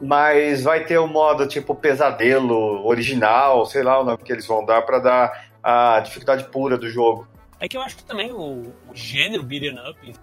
mas 0.00 0.62
vai 0.62 0.84
ter 0.84 0.98
o 0.98 1.06
modo 1.06 1.46
tipo 1.46 1.74
pesadelo 1.74 2.86
original, 2.86 3.64
sei 3.66 3.82
lá 3.82 4.00
o 4.00 4.04
nome 4.04 4.18
que 4.18 4.32
eles 4.32 4.46
vão 4.46 4.64
dar 4.64 4.82
para 4.82 4.98
dar 4.98 5.46
a 5.62 6.00
dificuldade 6.00 6.44
pura 6.44 6.76
do 6.76 6.88
jogo. 6.88 7.26
É 7.58 7.68
que 7.68 7.76
eu 7.76 7.82
acho 7.82 7.96
que 7.96 8.04
também 8.04 8.32
o, 8.32 8.72
o 8.88 8.94
gênero 8.94 9.42
beat'em 9.42 9.78
up, 9.88 10.14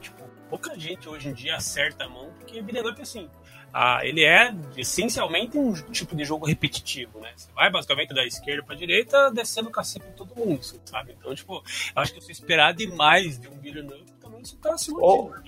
tipo, 0.00 0.22
pouca 0.48 0.78
gente 0.78 1.08
hoje 1.08 1.28
em 1.28 1.32
dia 1.32 1.56
acerta 1.56 2.04
a 2.04 2.08
mão, 2.08 2.30
porque 2.38 2.62
beat'em 2.62 2.90
up 2.90 3.00
assim, 3.00 3.28
ah, 3.72 4.00
ele 4.02 4.24
é 4.24 4.54
essencialmente 4.76 5.58
um 5.58 5.72
tipo 5.72 6.16
de 6.16 6.24
jogo 6.24 6.46
repetitivo, 6.46 7.20
né? 7.20 7.30
Você 7.36 7.52
vai 7.52 7.70
basicamente 7.70 8.14
da 8.14 8.24
esquerda 8.24 8.62
para 8.62 8.74
direita, 8.74 9.30
descendo 9.30 9.68
o 9.68 9.72
cacete 9.72 10.06
em 10.08 10.12
todo 10.12 10.34
mundo, 10.34 10.60
sabe? 10.84 11.14
Então, 11.18 11.34
tipo, 11.34 11.62
eu 11.94 12.02
acho 12.02 12.14
que 12.14 12.20
você 12.20 12.32
esperar 12.32 12.72
demais 12.72 13.38
de 13.38 13.48
um 13.48 13.56
beat'em 13.56 13.86
up, 13.86 14.12
também 14.20 14.42
você 14.42 14.56
tá 14.56 14.76
se 14.78 14.90
ou, 14.92 15.30
tá 15.30 15.42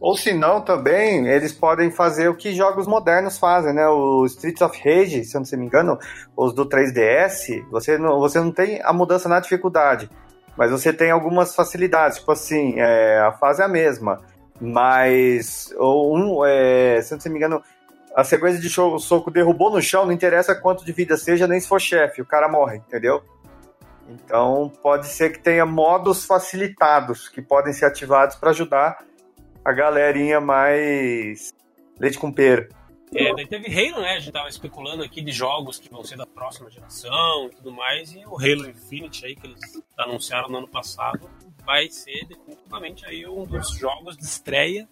ou 0.00 0.16
se 0.16 0.32
não, 0.32 0.60
também, 0.60 1.26
eles 1.26 1.52
podem 1.52 1.90
fazer 1.90 2.28
o 2.28 2.36
que 2.36 2.54
jogos 2.54 2.86
modernos 2.86 3.36
fazem, 3.36 3.72
né? 3.72 3.88
O 3.88 4.24
Streets 4.26 4.62
of 4.62 4.78
Rage, 4.78 5.24
se 5.24 5.36
eu 5.36 5.40
não 5.40 5.58
me 5.58 5.66
engano, 5.66 5.98
os 6.36 6.54
do 6.54 6.68
3DS, 6.68 7.64
você 7.70 7.98
não, 7.98 8.20
você 8.20 8.38
não 8.38 8.52
tem 8.52 8.80
a 8.82 8.92
mudança 8.92 9.28
na 9.28 9.40
dificuldade, 9.40 10.08
mas 10.56 10.70
você 10.70 10.92
tem 10.92 11.10
algumas 11.10 11.54
facilidades, 11.54 12.18
tipo 12.18 12.30
assim, 12.30 12.74
é, 12.76 13.18
a 13.18 13.32
fase 13.32 13.60
é 13.60 13.64
a 13.64 13.68
mesma, 13.68 14.20
mas 14.60 15.74
um, 15.80 16.44
é, 16.44 17.00
se 17.02 17.14
eu 17.14 17.18
não 17.18 17.32
me 17.32 17.38
engano, 17.38 17.62
a 18.14 18.22
sequência 18.22 18.60
de 18.60 18.70
show, 18.70 18.98
soco 19.00 19.32
derrubou 19.32 19.70
no 19.70 19.82
chão, 19.82 20.06
não 20.06 20.12
interessa 20.12 20.54
quanto 20.54 20.84
de 20.84 20.92
vida 20.92 21.16
seja, 21.16 21.48
nem 21.48 21.58
se 21.58 21.68
for 21.68 21.80
chefe, 21.80 22.22
o 22.22 22.26
cara 22.26 22.48
morre, 22.48 22.76
entendeu? 22.76 23.20
Então 24.08 24.72
pode 24.80 25.08
ser 25.08 25.30
que 25.32 25.40
tenha 25.40 25.66
modos 25.66 26.24
facilitados 26.24 27.28
que 27.28 27.42
podem 27.42 27.72
ser 27.72 27.84
ativados 27.84 28.36
para 28.36 28.50
ajudar 28.50 29.07
a 29.64 29.72
galerinha 29.72 30.40
mais 30.40 31.52
leite 31.98 32.18
com 32.18 32.32
pera. 32.32 32.68
É, 33.14 33.34
daí 33.34 33.46
teve 33.46 33.66
Halo, 33.68 34.02
né? 34.02 34.16
A 34.16 34.18
gente 34.18 34.32
tava 34.32 34.48
especulando 34.48 35.02
aqui 35.02 35.22
de 35.22 35.32
jogos 35.32 35.78
que 35.78 35.90
vão 35.90 36.04
ser 36.04 36.16
da 36.16 36.26
próxima 36.26 36.70
geração 36.70 37.46
e 37.46 37.56
tudo 37.56 37.72
mais, 37.72 38.12
e 38.12 38.18
o 38.26 38.36
Halo 38.36 38.68
Infinite 38.68 39.24
aí, 39.24 39.34
que 39.34 39.46
eles 39.46 39.82
anunciaram 39.96 40.48
no 40.48 40.58
ano 40.58 40.68
passado, 40.68 41.28
vai 41.64 41.88
ser 41.88 42.26
definitivamente 42.26 43.06
aí 43.06 43.26
um 43.26 43.44
dos 43.44 43.70
jogos 43.78 44.16
de 44.16 44.24
estreia 44.24 44.86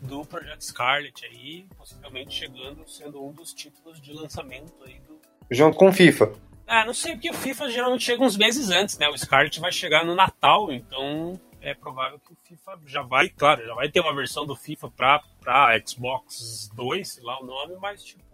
do 0.00 0.24
Projeto 0.24 0.62
Scarlet 0.62 1.24
aí, 1.24 1.66
possivelmente 1.76 2.34
chegando, 2.34 2.86
sendo 2.88 3.24
um 3.24 3.32
dos 3.32 3.54
títulos 3.54 4.00
de 4.00 4.12
lançamento 4.12 4.74
aí 4.84 5.00
do... 5.00 5.16
Junto 5.50 5.76
com 5.76 5.88
o 5.88 5.92
FIFA. 5.92 6.32
Ah, 6.66 6.84
não 6.84 6.92
sei, 6.92 7.12
porque 7.12 7.30
o 7.30 7.34
FIFA 7.34 7.70
geralmente 7.70 8.04
chega 8.04 8.24
uns 8.24 8.36
meses 8.36 8.70
antes, 8.70 8.98
né? 8.98 9.08
O 9.08 9.16
Scarlet 9.16 9.60
vai 9.60 9.70
chegar 9.70 10.04
no 10.04 10.16
Natal, 10.16 10.72
então 10.72 11.40
é 11.66 11.74
provável 11.74 12.20
que 12.20 12.32
o 12.32 12.36
FIFA 12.44 12.78
já 12.86 13.02
vai, 13.02 13.28
claro, 13.28 13.66
já 13.66 13.74
vai 13.74 13.88
ter 13.88 14.00
uma 14.00 14.14
versão 14.14 14.46
do 14.46 14.54
FIFA 14.54 14.88
para 14.88 15.80
Xbox 15.84 16.70
2, 16.74 17.14
sei 17.14 17.24
lá 17.24 17.40
o 17.40 17.44
nome, 17.44 17.74
mas 17.80 18.04
tipo 18.04 18.24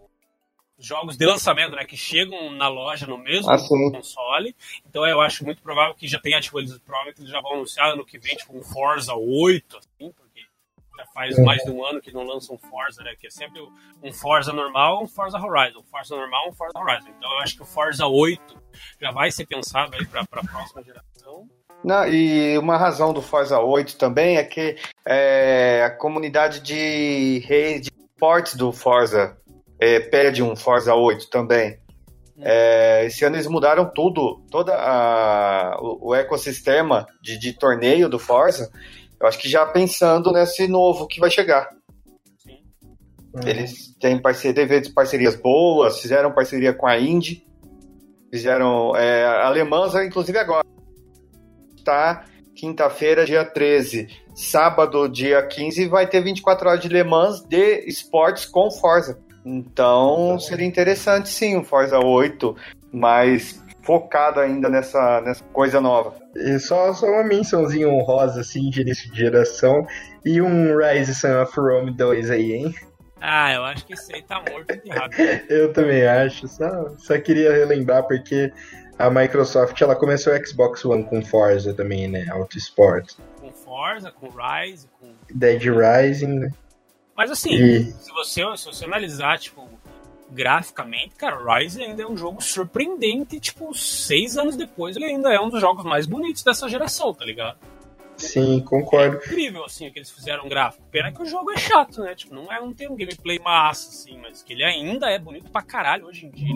jogos 0.79 1.17
de 1.17 1.25
lançamento, 1.25 1.77
né, 1.77 1.85
que 1.85 1.97
chegam 1.97 2.51
na 2.51 2.69
loja 2.69 3.07
no 3.07 3.17
mesmo 3.17 3.51
ah, 3.51 3.57
console. 3.57 4.55
Então 4.85 5.07
eu 5.07 5.21
acho 5.21 5.45
muito 5.45 5.63
provável 5.63 5.95
que 5.95 6.09
já 6.09 6.19
tenha, 6.19 6.41
tipo, 6.41 6.59
eles 6.59 6.77
provavelmente 6.79 7.21
eles 7.21 7.31
já 7.31 7.41
vão 7.41 7.55
anunciar 7.55 7.93
ano 7.93 8.05
que 8.05 8.19
vem, 8.19 8.37
tipo, 8.37 8.57
um 8.57 8.63
Forza 8.63 9.15
8, 9.15 9.77
assim, 9.79 10.13
porque 10.13 10.41
já 10.99 11.07
faz 11.07 11.39
é. 11.39 11.43
mais 11.43 11.63
de 11.63 11.71
um 11.71 11.85
ano 11.87 12.01
que 12.01 12.13
não 12.13 12.25
lançam 12.25 12.57
um 12.57 12.59
Forza, 12.59 13.03
né, 13.03 13.15
que 13.15 13.29
é 13.29 13.31
sempre 13.31 13.63
um 14.03 14.13
Forza 14.13 14.53
normal, 14.53 15.03
um 15.03 15.07
Forza 15.07 15.39
Horizon, 15.39 15.79
um 15.79 15.85
Forza 15.85 16.17
normal, 16.17 16.49
um 16.49 16.53
Forza 16.53 16.79
Horizon. 16.79 17.09
Então 17.17 17.31
eu 17.31 17.39
acho 17.39 17.57
que 17.57 17.63
o 17.63 17.67
Forza 17.67 18.07
8 18.07 18.63
já 19.01 19.13
vai 19.13 19.31
ser 19.31 19.47
pensado 19.47 19.95
aí 19.95 20.05
para 20.05 20.23
a 20.23 20.27
próxima 20.27 20.83
geração. 20.83 21.49
Não, 21.85 22.07
e 22.07 22.57
uma 22.59 22.77
razão 22.77 23.13
do 23.13 23.21
Forza 23.21 23.59
8 23.59 23.97
também 23.97 24.37
é 24.37 24.45
que 24.45 24.77
é, 25.05 25.83
a 25.85 25.91
comunidade 25.91 26.61
de 26.61 27.41
redes 27.47 27.87
de 27.87 27.93
ports 28.19 28.55
do 28.55 28.73
Forza 28.73 29.37
é, 29.81 29.99
pede 29.99 30.43
um 30.43 30.55
Forza 30.55 30.95
8 30.95 31.29
também. 31.29 31.79
É, 32.41 33.05
esse 33.07 33.25
ano 33.25 33.37
eles 33.37 33.47
mudaram 33.47 33.91
tudo, 33.93 34.41
todo 34.51 34.71
o, 34.71 36.11
o, 36.11 36.15
ecossistema 36.15 37.07
de, 37.21 37.39
de, 37.39 37.53
torneio 37.53 38.09
do 38.09 38.19
Forza. 38.19 38.71
Eu 39.21 39.27
acho 39.27 39.39
que 39.39 39.49
já 39.49 39.67
pensando 39.67 40.33
nesse 40.33 40.67
novo 40.69 41.07
que 41.07 41.21
vai 41.21 41.31
chegar. 41.31 41.69
Eles 43.45 43.97
têm 43.99 44.21
parceria, 44.21 44.83
parcerias 44.95 45.35
boas, 45.35 46.01
fizeram 46.01 46.33
parceria 46.33 46.73
com 46.73 46.87
a 46.87 46.99
Indy, 46.99 47.45
fizeram 48.31 48.95
é, 48.97 49.25
alemãs, 49.25 49.95
inclusive 49.95 50.39
agora 50.39 50.62
tá 51.83 52.25
quinta-feira, 52.55 53.25
dia 53.25 53.45
13. 53.45 54.09
Sábado, 54.35 55.09
dia 55.09 55.43
15, 55.43 55.89
vai 55.89 56.07
ter 56.07 56.23
24 56.23 56.69
horas 56.69 56.81
de 56.81 56.89
Le 56.89 57.05
Mans 57.05 57.43
de 57.43 57.85
esportes 57.87 58.47
com 58.47 58.71
Forza. 58.71 59.19
Então, 59.45 60.39
seria 60.39 60.67
interessante 60.67 61.29
sim 61.29 61.57
o 61.57 61.65
Forza 61.65 61.99
8, 61.99 62.57
mas 62.93 63.63
focado 63.83 64.41
ainda 64.41 64.69
nessa, 64.69 65.21
nessa 65.21 65.45
coisa 65.47 65.81
nova. 65.81 66.15
E 66.37 66.59
só, 66.59 66.93
só 66.95 67.07
uma 67.07 67.25
mençãozinha 67.25 67.89
honrosa, 67.89 68.41
assim, 68.41 68.71
de 68.71 68.83
início 68.83 69.11
de 69.13 69.19
geração, 69.19 69.87
e 70.25 70.41
um 70.41 70.77
Rise 70.77 71.15
Son 71.15 71.43
of 71.43 71.53
Rome 71.59 71.91
2 71.97 72.31
aí, 72.31 72.53
hein? 72.53 72.75
Ah, 73.21 73.53
eu 73.53 73.65
acho 73.65 73.87
que 73.87 73.93
esse 73.95 74.15
aí 74.15 74.23
tá 74.23 74.43
morto 74.51 74.77
de 74.83 74.91
rápido. 74.91 75.23
eu 75.49 75.73
também 75.73 76.07
acho, 76.07 76.49
só, 76.49 76.97
só 76.99 77.19
queria 77.21 77.53
relembrar, 77.53 78.05
porque 78.05 78.53
a 79.03 79.11
Microsoft 79.11 79.81
ela 79.81 79.97
começou 79.97 80.33
o 80.33 80.47
Xbox 80.47 80.85
One 80.85 81.03
com 81.03 81.21
Forza 81.25 81.75
também, 81.75 82.07
né? 82.07 82.25
Auto 82.31 82.57
Sport. 82.57 83.15
Com 83.41 83.51
Forza, 83.51 84.13
com 84.13 84.29
Rise, 84.29 84.89
com. 85.01 85.13
Dead 85.35 85.61
Rising, 85.61 86.39
né? 86.39 86.53
Mas 87.17 87.29
assim, 87.29 87.53
e... 87.53 87.85
se, 87.85 88.13
você, 88.13 88.43
se 88.57 88.67
você 88.67 88.85
analisar, 88.85 89.41
tipo, 89.41 89.69
graficamente, 90.31 91.17
cara, 91.17 91.37
Rise 91.37 91.83
ainda 91.83 92.05
é 92.05 92.07
um 92.07 92.17
jogo 92.17 92.41
surpreendente, 92.41 93.41
tipo, 93.41 93.75
seis 93.75 94.39
anos 94.39 94.57
depois 94.57 94.95
ele 94.95 95.07
ainda 95.07 95.33
é 95.33 95.41
um 95.41 95.51
dos 95.51 95.61
jogos 95.61 95.85
mais 95.85 96.07
bonitos 96.07 96.45
dessa 96.45 96.69
geração, 96.69 97.13
tá 97.13 97.25
ligado? 97.25 97.59
Sim, 98.17 98.61
concordo. 98.61 99.17
É 99.17 99.27
incrível, 99.27 99.65
assim, 99.65 99.89
o 99.89 99.93
que 99.93 99.99
eles 99.99 100.13
fizeram 100.13 100.49
gráfico. 100.49 100.87
Pena 100.93 101.11
que 101.11 101.21
o 101.21 101.27
jogo 101.27 101.51
é 101.51 101.57
chato, 101.57 102.03
né? 102.03 102.15
Tipo, 102.15 102.37
não, 102.37 102.53
é, 102.53 102.61
não 102.61 102.73
tem 102.73 102.89
um 102.89 102.95
gameplay 102.95 103.41
massa, 103.41 103.89
assim, 103.89 104.17
mas 104.23 104.45
que 104.45 104.53
ele 104.53 104.63
ainda 104.63 105.11
é 105.11 105.19
bonito 105.19 105.51
pra 105.51 105.61
caralho 105.61 106.07
hoje 106.07 106.27
em 106.27 106.31
dia. 106.31 106.55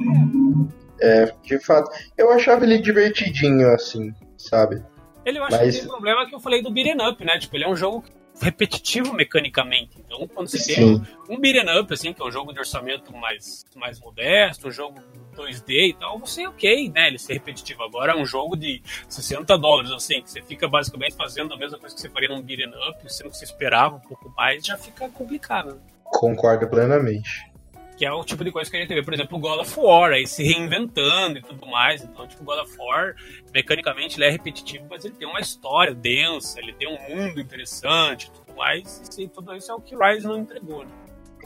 É, 1.00 1.32
de 1.42 1.58
fato. 1.58 1.90
Eu 2.16 2.30
achava 2.30 2.64
ele 2.64 2.78
divertidinho, 2.78 3.72
assim, 3.72 4.14
sabe? 4.36 4.82
Ele 5.24 5.38
eu 5.38 5.44
acho 5.44 5.56
Mas... 5.56 5.74
que 5.74 5.80
tem 5.80 5.88
um 5.88 5.92
problema 5.92 6.26
que 6.26 6.34
eu 6.34 6.40
falei 6.40 6.62
do 6.62 6.70
beat'em 6.70 6.96
up, 7.06 7.24
né? 7.24 7.38
Tipo, 7.38 7.56
ele 7.56 7.64
é 7.64 7.68
um 7.68 7.76
jogo 7.76 8.04
repetitivo 8.40 9.12
mecanicamente. 9.12 9.98
Então, 9.98 10.26
quando 10.28 10.48
você 10.48 10.58
Sim. 10.58 10.74
tem 10.74 11.36
um 11.36 11.40
beat'em 11.40 11.80
up, 11.80 11.92
assim, 11.92 12.12
que 12.12 12.22
é 12.22 12.24
um 12.24 12.30
jogo 12.30 12.52
de 12.52 12.58
orçamento 12.58 13.12
mais, 13.12 13.64
mais 13.74 13.98
modesto, 13.98 14.68
um 14.68 14.70
jogo 14.70 15.00
2D 15.34 15.90
e 15.90 15.94
tal, 15.94 16.18
você 16.18 16.42
é 16.42 16.48
ok, 16.48 16.90
né? 16.90 17.08
Ele 17.08 17.18
ser 17.18 17.34
repetitivo. 17.34 17.82
Agora 17.82 18.12
é 18.12 18.16
um 18.16 18.24
jogo 18.24 18.56
de 18.56 18.82
60 19.08 19.58
dólares, 19.58 19.90
assim, 19.90 20.22
que 20.22 20.30
você 20.30 20.40
fica 20.42 20.68
basicamente 20.68 21.16
fazendo 21.16 21.52
a 21.54 21.56
mesma 21.56 21.78
coisa 21.78 21.94
que 21.94 22.00
você 22.00 22.08
faria 22.08 22.28
num 22.28 22.42
beat'em 22.42 22.68
up, 22.88 23.12
sendo 23.12 23.30
que 23.30 23.36
você 23.36 23.44
esperava 23.44 23.96
um 23.96 24.00
pouco 24.00 24.32
mais, 24.36 24.64
já 24.64 24.76
fica 24.76 25.08
complicado. 25.08 25.74
Né? 25.74 25.80
Concordo 26.04 26.68
plenamente 26.68 27.55
que 27.96 28.04
é 28.04 28.12
o 28.12 28.22
tipo 28.22 28.44
de 28.44 28.52
coisa 28.52 28.70
que 28.70 28.76
a 28.76 28.80
gente 28.80 28.92
vê, 28.94 29.02
por 29.02 29.14
exemplo, 29.14 29.38
o 29.38 29.40
God 29.40 29.60
of 29.60 29.80
War, 29.80 30.12
aí 30.12 30.26
se 30.26 30.44
reinventando 30.44 31.38
e 31.38 31.42
tudo 31.42 31.66
mais. 31.66 32.04
Então, 32.04 32.26
tipo, 32.26 32.42
o 32.42 32.46
God 32.46 32.58
of 32.58 32.76
War, 32.78 33.14
mecanicamente, 33.54 34.18
ele 34.18 34.26
é 34.26 34.30
repetitivo, 34.30 34.84
mas 34.90 35.04
ele 35.04 35.14
tem 35.14 35.26
uma 35.26 35.40
história 35.40 35.94
densa, 35.94 36.60
ele 36.60 36.74
tem 36.74 36.88
um 36.88 36.98
mundo 37.08 37.40
interessante 37.40 38.26
e 38.26 38.30
tudo 38.30 38.56
mais. 38.56 39.18
E 39.18 39.26
tudo 39.28 39.56
isso 39.56 39.72
é 39.72 39.74
o 39.74 39.80
que 39.80 39.96
Rise 39.96 40.26
não 40.26 40.38
entregou, 40.38 40.84
né? 40.84 40.90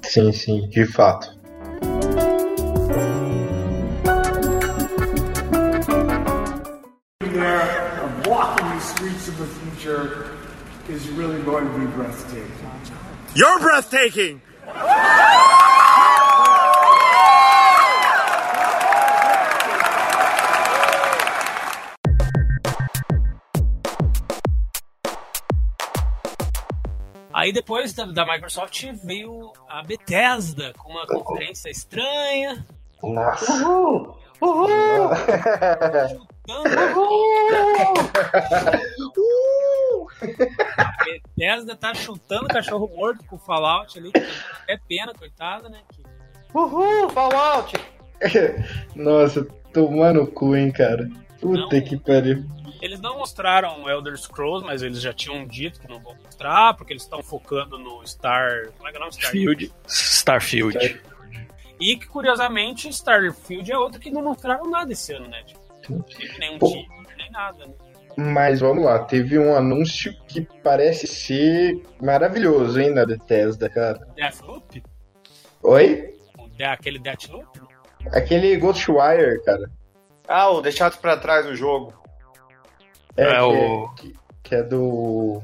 Sim, 0.03 0.33
sim, 0.33 0.69
de 0.69 0.87
fato. 0.87 1.39
Walking 8.27 8.69
the 8.69 8.81
streets 8.81 9.29
of 9.29 9.39
the 9.39 9.47
future 9.47 10.39
is 10.89 11.09
really 11.11 11.43
going 11.43 11.65
to 11.65 11.79
be 11.79 11.87
breathtaking. 11.87 12.71
You're 13.35 13.59
breathtaking! 13.59 14.41
Aí 27.41 27.53
depois 27.55 27.95
da, 27.95 28.05
da, 28.05 28.27
Microsoft 28.27 28.85
veio 29.03 29.51
a 29.67 29.83
Bethesda 29.83 30.75
com 30.77 30.91
uma 30.91 31.07
conferência 31.07 31.71
estranha. 31.71 32.67
Nossa! 33.03 33.51
Uhul! 33.51 34.15
Uhul! 34.43 35.11
Uhul! 38.99 40.09
A 40.77 40.93
Bethesda 41.03 41.75
tá 41.75 41.95
chutando 41.95 42.47
cachorro 42.49 42.91
morto 42.95 43.25
com 43.25 43.37
o 43.37 43.39
Fallout 43.39 43.99
ali. 43.99 44.13
É 44.69 44.77
pena, 44.77 45.15
coitada, 45.15 45.71
né? 45.71 45.81
Uhul! 46.53 47.09
Fallout! 47.09 47.73
Nossa, 48.95 49.47
tomando 49.73 50.27
cu, 50.27 50.55
hein, 50.55 50.71
cara. 50.71 51.09
Puta 51.41 51.75
Não. 51.75 51.85
que 51.85 51.97
pariu. 51.97 52.45
Eles 52.81 53.01
não 53.01 53.19
mostraram 53.19 53.83
o 53.83 53.91
Elder 53.91 54.17
Scrolls, 54.17 54.65
mas 54.65 54.83
eles 54.83 55.01
já 55.01 55.13
tinham 55.13 55.47
dito 55.47 55.81
que 55.81 55.89
não 55.89 56.01
vão 56.01 56.15
mostrar, 56.25 56.75
porque 56.75 56.93
eles 56.93 57.03
estão 57.03 57.23
focando 57.23 57.79
no 57.79 58.07
Star. 58.07 58.69
Como 58.77 58.89
é 58.89 58.91
que 58.91 58.97
é 58.97 59.01
o 59.01 59.03
nome? 59.03 59.13
Starfield. 59.13 59.73
Starfield. 59.87 61.01
E 61.79 61.97
que, 61.97 62.07
curiosamente, 62.07 62.89
Starfield 62.89 63.71
é 63.71 63.77
outro 63.79 64.01
que 64.01 64.11
não 64.11 64.23
mostraram 64.23 64.69
nada 64.71 64.93
esse 64.93 65.13
ano, 65.13 65.29
né? 65.29 65.43
Tipo, 65.45 66.05
nenhum 66.39 66.59
Pô. 66.59 66.69
time, 66.69 66.89
nem 67.17 67.31
nada, 67.31 67.67
né? 67.67 67.73
Mas 68.17 68.61
vamos 68.61 68.85
lá, 68.85 68.99
teve 69.05 69.39
um 69.39 69.55
anúncio 69.55 70.13
que 70.27 70.43
parece 70.63 71.07
ser 71.07 71.81
maravilhoso, 72.03 72.79
hein, 72.81 72.91
na 72.93 73.07
Bethesda, 73.07 73.69
cara. 73.71 73.99
Deathloop? 74.15 74.83
Oi? 75.63 76.15
O 76.39 76.49
de- 76.49 76.65
Aquele 76.65 76.99
Deathloop? 76.99 77.47
Aquele 78.13 78.57
Ghostwire, 78.57 79.43
cara. 79.45 79.71
Ah, 80.29 80.51
o 80.51 80.61
deixado 80.61 80.99
pra 80.99 81.17
trás 81.17 81.47
do 81.47 81.55
jogo. 81.57 81.95
É, 83.21 83.31
É 83.33 83.37
que, 83.37 83.43
o- 83.43 83.89
que, 83.97 84.15
que 84.43 84.55
é 84.55 84.63
do. 84.63 85.41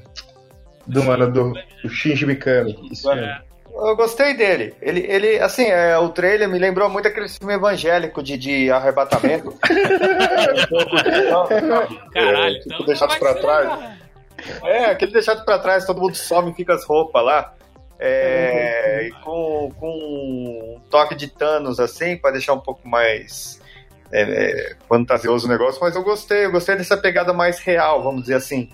Do 0.87 1.03
mano 1.03 1.31
do, 1.33 1.53
do 1.83 1.89
Shinji 1.91 2.25
Mikami. 2.27 2.89
Isso 2.93 3.09
mesmo. 3.09 3.25
É. 3.25 3.43
Eu 3.79 3.95
gostei 3.97 4.35
dele. 4.35 4.75
Ele, 4.81 5.01
ele 5.01 5.39
assim, 5.41 5.65
é, 5.67 5.99
o 5.99 6.09
trailer 6.09 6.49
me 6.49 6.59
lembrou 6.59 6.89
muito 6.89 7.07
aquele 7.09 7.29
filme 7.29 7.53
evangélico 7.55 8.23
de, 8.23 8.39
de 8.39 8.71
arrebatamento. 8.71 9.53
Caralho, 12.13 12.57
É, 12.57 12.61
tipo, 12.61 12.75
então. 12.75 12.87
deixado 12.87 13.11
vai 13.11 13.19
pra 13.19 13.33
ser 13.35 13.41
trás. 13.41 13.97
É, 14.65 14.85
aquele 14.87 15.13
deixado 15.13 15.45
pra 15.45 15.59
trás, 15.59 15.85
todo 15.85 16.01
mundo 16.01 16.15
some 16.15 16.51
e 16.51 16.55
fica 16.55 16.75
as 16.75 16.85
roupas 16.85 17.25
lá. 17.25 17.53
É, 17.99 19.09
e 19.09 19.11
com, 19.25 19.73
com 19.81 19.89
um 19.89 20.81
toque 20.91 21.15
de 21.15 21.29
Thanos 21.29 21.81
assim, 21.81 22.17
pra 22.17 22.31
deixar 22.31 22.53
um 22.53 22.61
pouco 22.61 22.87
mais 22.87 23.61
é, 24.13 24.23
é, 24.23 24.77
fantasioso 24.89 25.47
o 25.47 25.51
negócio, 25.51 25.81
mas 25.81 25.95
eu 25.95 26.03
gostei, 26.03 26.47
eu 26.47 26.53
gostei 26.53 26.77
dessa 26.77 26.97
pegada 26.97 27.33
mais 27.33 27.59
real, 27.59 28.03
vamos 28.03 28.23
dizer 28.23 28.35
assim. 28.35 28.71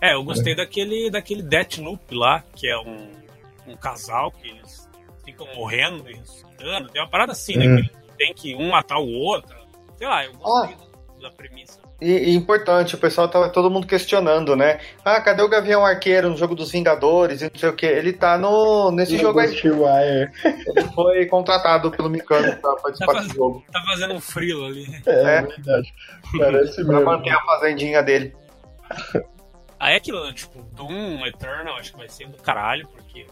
É, 0.00 0.14
eu 0.14 0.22
gostei 0.22 0.54
daquele, 0.54 1.10
daquele 1.10 1.42
Deathloop 1.42 2.14
lá, 2.14 2.44
que 2.54 2.68
é 2.68 2.78
um, 2.78 3.10
um 3.66 3.76
casal 3.76 4.30
que 4.30 4.48
eles 4.48 4.88
ficam 5.24 5.46
morrendo 5.54 6.08
e 6.10 6.14
ressuscitando. 6.14 6.88
Tem 6.90 7.00
uma 7.00 7.08
parada 7.08 7.32
assim, 7.32 7.56
né? 7.56 7.66
Hum. 7.66 7.76
Que 7.76 7.80
eles 7.80 8.04
tem 8.16 8.34
que 8.34 8.54
um 8.54 8.70
matar 8.70 8.98
o 8.98 9.08
outro. 9.08 9.56
Sei 9.96 10.06
lá, 10.06 10.24
eu 10.24 10.32
gostei 10.34 10.76
da, 10.76 11.28
da 11.28 11.30
premissa. 11.30 11.80
E, 12.00 12.10
e 12.30 12.34
importante, 12.34 12.94
o 12.96 12.98
pessoal 12.98 13.28
tava 13.28 13.48
todo 13.48 13.70
mundo 13.70 13.86
questionando, 13.86 14.54
né? 14.56 14.80
Ah, 15.04 15.20
cadê 15.20 15.42
o 15.42 15.48
Gavião 15.48 15.86
Arqueiro 15.86 16.28
no 16.28 16.36
jogo 16.36 16.54
dos 16.54 16.70
Vingadores 16.72 17.40
e 17.40 17.44
não 17.44 17.58
sei 17.58 17.68
o 17.68 17.72
que? 17.76 17.86
Ele 17.86 18.12
tá 18.12 18.36
no, 18.36 18.90
nesse 18.90 19.16
jogo 19.16 19.38
aí. 19.38 19.48
Ghostwire. 19.48 20.30
Ele 20.44 20.88
foi 20.94 21.24
contratado 21.26 21.90
pelo 21.90 22.10
Mikami 22.10 22.56
pra 22.56 22.74
participar 22.76 23.14
Tá 23.14 23.20
desse 23.20 23.34
jogo. 23.36 23.64
Tá 23.72 23.80
fazendo 23.86 24.14
um 24.14 24.20
frilo 24.20 24.66
ali. 24.66 24.86
É, 25.06 25.36
É. 25.38 25.42
verdade. 25.42 25.94
Parece 26.38 26.74
Pra 26.84 26.94
mesmo. 26.94 27.04
manter 27.04 27.30
a 27.30 27.40
fazendinha 27.42 28.02
dele. 28.02 28.34
Aí 29.78 29.96
aquilo, 29.96 30.32
tipo, 30.32 30.62
Doom 30.72 31.24
Eternal, 31.26 31.76
acho 31.76 31.92
que 31.92 31.98
vai 31.98 32.08
ser 32.08 32.28
do 32.28 32.42
caralho, 32.42 32.86
porque 32.88 33.26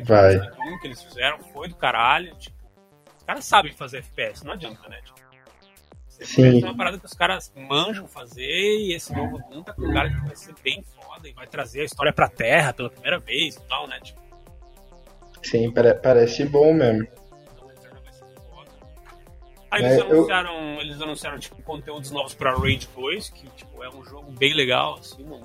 o 0.00 0.04
Vai. 0.04 0.36
do 0.38 0.44
Doom 0.50 0.78
que 0.80 0.86
eles 0.88 1.02
fizeram 1.02 1.38
foi 1.52 1.68
do 1.68 1.76
caralho. 1.76 2.34
Tipo, 2.36 2.56
os 3.18 3.24
caras 3.24 3.44
sabem 3.44 3.72
fazer 3.72 3.98
FPS, 3.98 4.44
não 4.44 4.52
adianta, 4.52 4.88
né? 4.88 4.98
Tipo, 5.04 5.21
Sim. 6.24 6.62
É 6.62 6.64
uma 6.64 6.76
parada 6.76 6.98
que 6.98 7.04
os 7.06 7.12
caras 7.14 7.52
manjam 7.56 8.06
fazer 8.06 8.42
e 8.46 8.94
esse 8.94 9.12
novo 9.14 9.38
Doom 9.50 9.62
tá 9.62 9.72
com 9.72 9.92
cara 9.92 10.08
que 10.10 10.20
vai 10.26 10.36
ser 10.36 10.54
bem 10.62 10.82
foda 10.82 11.28
e 11.28 11.32
vai 11.32 11.46
trazer 11.46 11.80
a 11.82 11.84
história 11.84 12.12
pra 12.12 12.28
Terra 12.28 12.72
pela 12.72 12.90
primeira 12.90 13.18
vez 13.18 13.56
e 13.56 13.60
tal, 13.62 13.86
né? 13.86 13.98
Tipo, 14.00 14.20
Sim, 15.42 15.70
pare- 15.72 15.94
parece 15.94 16.44
bom 16.44 16.72
mesmo. 16.72 17.06
Aí 19.70 19.82
É, 19.82 19.86
eles 19.86 19.98
eu- 20.00 20.10
anunciaram, 20.12 20.80
eles 20.80 21.00
anunciaram 21.00 21.38
tipo, 21.38 21.62
conteúdos 21.62 22.10
novos 22.10 22.34
pra 22.34 22.54
Raid 22.54 22.88
2, 22.94 23.30
que 23.30 23.48
tipo, 23.50 23.82
é 23.82 23.88
um 23.88 24.04
jogo 24.04 24.30
bem 24.32 24.52
legal, 24.54 24.98
assim, 24.98 25.22
não 25.24 25.40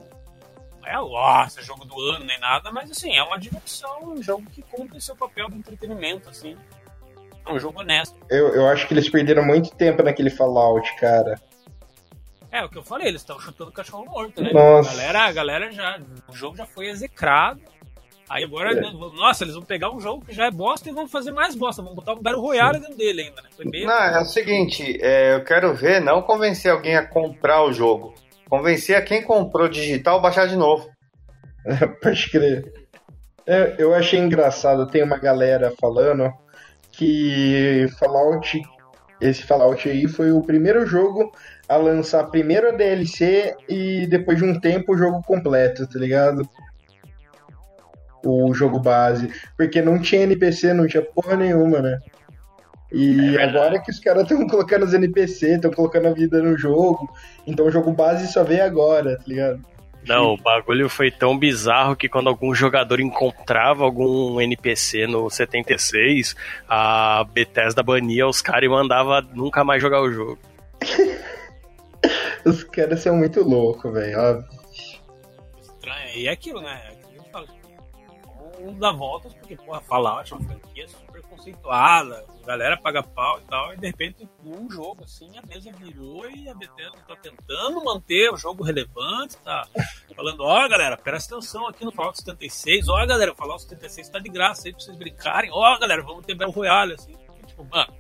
não 0.82 0.88
é 0.88 0.94
nossa, 0.96 1.62
jogo 1.62 1.84
do 1.86 2.00
ano 2.12 2.24
nem 2.26 2.40
nada, 2.40 2.72
mas 2.72 2.90
assim, 2.92 3.14
é 3.16 3.22
uma 3.24 3.38
diversão, 3.38 4.04
um 4.14 4.22
jogo 4.24 4.46
que 4.52 4.62
cumpre 4.62 5.02
seu 5.02 5.16
papel 5.18 5.50
de 5.50 5.58
entretenimento, 5.58 6.30
assim. 6.30 6.56
É 7.48 7.54
um 7.54 7.60
jogo 7.60 7.80
honesto. 7.80 8.16
Eu, 8.30 8.50
eu 8.50 8.68
acho 8.68 8.88
que 8.88 8.94
eles 8.94 9.10
perderam 9.10 9.44
muito 9.46 9.72
tempo 9.76 10.04
naquele 10.04 10.30
Fallout, 10.30 10.96
cara. 10.98 11.40
É, 12.52 12.64
o 12.64 12.70
que 12.70 12.78
eu 12.78 12.84
falei, 12.84 13.08
eles 13.08 13.22
estão 13.22 13.40
chutando 13.40 13.72
cachorro 13.72 14.06
morto, 14.06 14.42
né? 14.42 14.52
Nossa. 14.52 14.90
A 14.92 14.94
galera, 14.96 15.20
a 15.26 15.32
galera 15.32 15.72
já. 15.72 16.00
O 16.28 16.34
jogo 16.34 16.56
já 16.58 16.66
foi 16.66 16.88
execrado. 16.88 17.60
Aí 18.30 18.44
agora, 18.44 18.72
É. 18.72 18.76
né, 18.82 18.92
nossa, 19.16 19.44
eles 19.44 19.54
vão 19.56 19.64
pegar 19.64 19.90
um 19.92 20.00
jogo 20.02 20.26
que 20.26 20.34
já 20.34 20.48
é 20.48 20.52
bosta 20.52 20.90
e 20.90 20.94
vão 20.94 21.08
fazer 21.08 21.32
mais 21.32 21.56
bosta. 21.56 21.82
Vão 21.82 21.96
botar 21.96 22.14
um 22.14 22.22
Battle 22.22 22.42
Royale 22.42 22.80
dentro 22.80 22.98
dele 22.98 23.22
ainda, 23.22 23.42
né? 23.42 23.50
Foi 23.56 23.70
bem. 23.70 23.86
Não, 23.86 23.94
é 23.94 24.22
o 24.22 24.26
seguinte, 24.26 24.98
é, 25.02 25.36
eu 25.36 25.44
quero 25.46 25.74
ver, 25.74 26.02
não 26.02 26.22
convencer 26.22 26.72
alguém 26.72 26.96
a 26.98 27.06
comprar 27.08 27.64
o 27.64 27.72
jogo. 27.72 28.14
Convencer 28.50 28.96
a 28.98 29.02
quem 29.02 29.22
comprou 29.24 29.70
digital 29.70 30.18
a 30.18 30.22
baixar 30.22 30.48
de 30.48 30.56
novo. 30.58 30.90
Pode 32.02 32.30
crer. 32.30 32.74
É, 33.46 33.76
eu 33.78 33.94
achei 33.94 34.20
engraçado, 34.20 34.88
tem 34.88 35.02
uma 35.04 35.18
galera 35.18 35.74
falando 35.80 36.30
que 36.98 37.88
Fallout, 38.00 38.62
esse 39.22 39.44
Fallout 39.44 39.88
aí 39.88 40.08
foi 40.08 40.32
o 40.32 40.42
primeiro 40.42 40.86
jogo 40.86 41.32
a 41.70 41.76
lançar 41.76 42.24
primeiro 42.26 42.70
a 42.70 42.72
DLC 42.72 43.56
e 43.70 44.08
depois 44.08 44.38
de 44.38 44.44
um 44.44 44.60
tempo 44.60 44.94
o 44.94 44.98
jogo 44.98 45.22
completo, 45.22 45.88
tá 45.88 46.00
ligado? 46.00 46.48
O 48.26 48.54
jogo 48.54 48.80
base. 48.80 49.32
Porque 49.56 49.82
não 49.82 50.00
tinha 50.00 50.24
NPC, 50.24 50.74
não 50.74 50.88
tinha 50.88 51.04
porra 51.04 51.36
nenhuma, 51.36 51.82
né? 51.82 52.00
E 52.92 53.38
agora 53.38 53.80
que 53.80 53.92
os 53.92 54.00
caras 54.00 54.24
estão 54.24 54.48
colocando 54.48 54.84
os 54.84 54.94
NPC, 54.94 55.56
estão 55.56 55.72
colocando 55.72 56.08
a 56.08 56.14
vida 56.14 56.42
no 56.42 56.58
jogo, 56.58 57.08
então 57.46 57.66
o 57.66 57.72
jogo 57.72 57.92
base 57.92 58.28
só 58.32 58.44
veio 58.44 58.64
agora, 58.64 59.18
tá 59.18 59.24
ligado? 59.28 59.62
Não, 60.08 60.34
o 60.34 60.38
bagulho 60.38 60.88
foi 60.90 61.12
tão 61.12 61.38
bizarro 61.38 61.96
que 61.96 62.08
quando 62.08 62.30
algum 62.30 62.56
jogador 62.56 63.00
encontrava 63.00 63.84
algum 63.84 64.40
NPC 64.40 65.06
no 65.06 65.30
76, 65.30 66.36
a 66.68 67.26
Bethesda 67.34 67.84
bania 67.84 68.28
os 68.28 68.42
caras 68.42 68.64
e 68.64 68.70
mandava 68.70 69.22
nunca 69.22 69.64
mais 69.64 69.82
jogar 69.82 70.02
o 70.02 70.12
jogo. 70.12 70.40
Os 72.46 72.64
caras 72.64 73.02
são 73.02 73.18
muito 73.18 73.44
loucos, 73.44 73.92
velho. 73.92 74.46
E 76.16 76.28
é 76.28 76.32
aquilo, 76.32 76.62
né? 76.62 76.82
É 76.86 76.92
aquilo 76.92 77.12
que 77.12 77.18
eu 77.18 77.24
falo. 77.26 77.48
Vamos 78.60 78.80
dar 78.80 78.92
voltas, 78.94 79.34
porque, 79.34 79.56
porra, 79.58 79.82
Fallout 79.82 80.32
é 80.32 80.36
uma 80.36 80.48
franquia 80.48 80.88
super 80.88 81.07
conceituada, 81.38 82.26
a 82.44 82.46
galera 82.46 82.78
paga 82.78 83.02
pau 83.04 83.40
e 83.40 83.44
tal, 83.50 83.74
e 83.74 83.78
de 83.78 83.88
repente, 83.88 84.28
num 84.44 84.70
jogo 84.70 85.04
assim, 85.04 85.30
a 85.38 85.42
mesa 85.46 85.72
virou 85.72 86.30
e 86.30 86.50
a 86.50 86.54
Bethesda 86.56 86.98
tá 87.08 87.16
tentando 87.16 87.84
manter 87.84 88.32
o 88.32 88.38
jogo 88.38 88.64
relevante, 88.64 89.38
tá 89.38 89.68
falando, 90.16 90.42
ó, 90.42 90.68
galera, 90.68 90.98
presta 90.98 91.36
atenção 91.36 91.68
aqui 91.68 91.86
no 91.86 91.92
Fallout 91.92 92.18
76, 92.18 92.90
ó, 92.90 93.06
galera, 93.06 93.32
o 93.32 93.36
Fallout 93.36 93.62
76 93.64 94.10
tá 94.10 94.20
de 94.20 94.30
graça 94.30 94.68
aí 94.68 94.74
pra 94.74 94.82
vocês 94.82 94.98
brincarem, 94.98 95.50
ó, 95.54 95.78
galera, 95.80 96.02
vamos 96.04 96.26
ter 96.26 96.36
Battle 96.36 96.54
Royale, 96.56 96.94
assim, 96.94 97.14
tipo, 97.46 97.64
mano. 97.66 97.94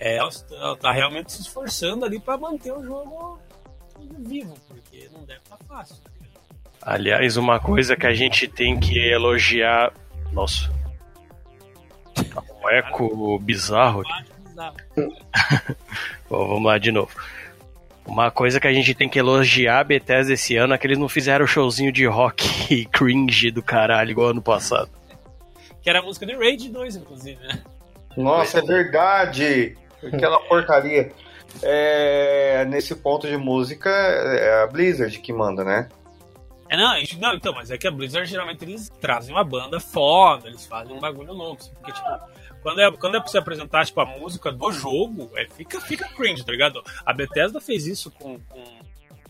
É, 0.00 0.16
ela 0.16 0.30
tá- 0.30 0.76
tá 0.76 0.90
realmente 0.92 1.32
se 1.32 1.40
esforçando 1.42 2.04
ali 2.04 2.18
pra 2.18 2.36
manter 2.36 2.72
o 2.72 2.82
jogo 2.82 3.38
vivo, 4.18 4.54
porque 4.68 5.08
não 5.12 5.24
deve 5.24 5.38
estar 5.40 5.56
fácil. 5.68 5.96
Aliás, 6.82 7.36
uma 7.36 7.58
coisa 7.60 7.96
que 7.96 8.06
a 8.06 8.12
gente 8.12 8.46
tem 8.48 8.78
que 8.78 8.98
elogiar. 8.98 9.94
Nossa. 10.32 10.70
Um 12.64 12.68
eco 12.70 13.38
bizarro. 13.38 14.02
Bom, 16.28 16.48
vamos 16.48 16.64
lá 16.64 16.78
de 16.78 16.90
novo. 16.90 17.10
Uma 18.06 18.30
coisa 18.30 18.60
que 18.60 18.66
a 18.66 18.72
gente 18.72 18.94
tem 18.94 19.08
que 19.08 19.18
elogiar 19.18 19.80
a 19.80 19.84
Bethesda 19.84 20.32
esse 20.32 20.56
ano 20.56 20.74
é 20.74 20.78
que 20.78 20.86
eles 20.86 20.98
não 20.98 21.08
fizeram 21.08 21.44
o 21.44 21.48
showzinho 21.48 21.90
de 21.90 22.06
rock 22.06 22.86
cringe 22.92 23.50
do 23.50 23.62
caralho 23.62 24.10
igual 24.10 24.28
ano 24.28 24.42
passado. 24.42 24.90
Que 25.82 25.90
era 25.90 26.00
a 26.00 26.02
música 26.02 26.26
de 26.26 26.34
Raid 26.34 26.68
2, 26.70 26.96
inclusive, 26.96 27.40
né? 27.46 27.62
Nossa, 28.16 28.58
é 28.58 28.62
verdade! 28.62 29.76
Aquela 30.02 30.38
porcaria. 30.40 31.12
É, 31.62 32.64
nesse 32.66 32.94
ponto 32.94 33.26
de 33.26 33.36
música, 33.36 33.90
é 33.90 34.62
a 34.62 34.66
Blizzard 34.66 35.18
que 35.18 35.32
manda, 35.32 35.64
né? 35.64 35.88
É, 36.68 36.76
não, 36.76 36.92
não, 37.18 37.34
então, 37.34 37.52
mas 37.54 37.70
é 37.70 37.78
que 37.78 37.86
a 37.86 37.90
Blizzard 37.90 38.28
geralmente 38.28 38.64
eles 38.64 38.88
trazem 39.00 39.34
uma 39.34 39.44
banda 39.44 39.78
foda, 39.78 40.48
eles 40.48 40.66
fazem 40.66 40.96
um 40.96 41.00
bagulho 41.00 41.32
louco. 41.32 41.62
assim, 41.62 41.72
Porque, 41.74 41.92
tipo, 41.92 42.08
quando 42.64 42.80
é, 42.80 42.90
quando 42.92 43.16
é 43.16 43.20
pra 43.20 43.28
você 43.28 43.36
apresentar, 43.36 43.84
tipo, 43.84 44.00
a 44.00 44.06
música 44.06 44.50
do 44.50 44.72
jogo, 44.72 45.30
é, 45.36 45.46
fica, 45.46 45.78
fica 45.82 46.08
cringe, 46.08 46.42
tá 46.42 46.50
ligado? 46.50 46.82
A 47.04 47.12
Bethesda 47.12 47.60
fez 47.60 47.86
isso 47.86 48.10
com, 48.10 48.40
com 48.40 48.64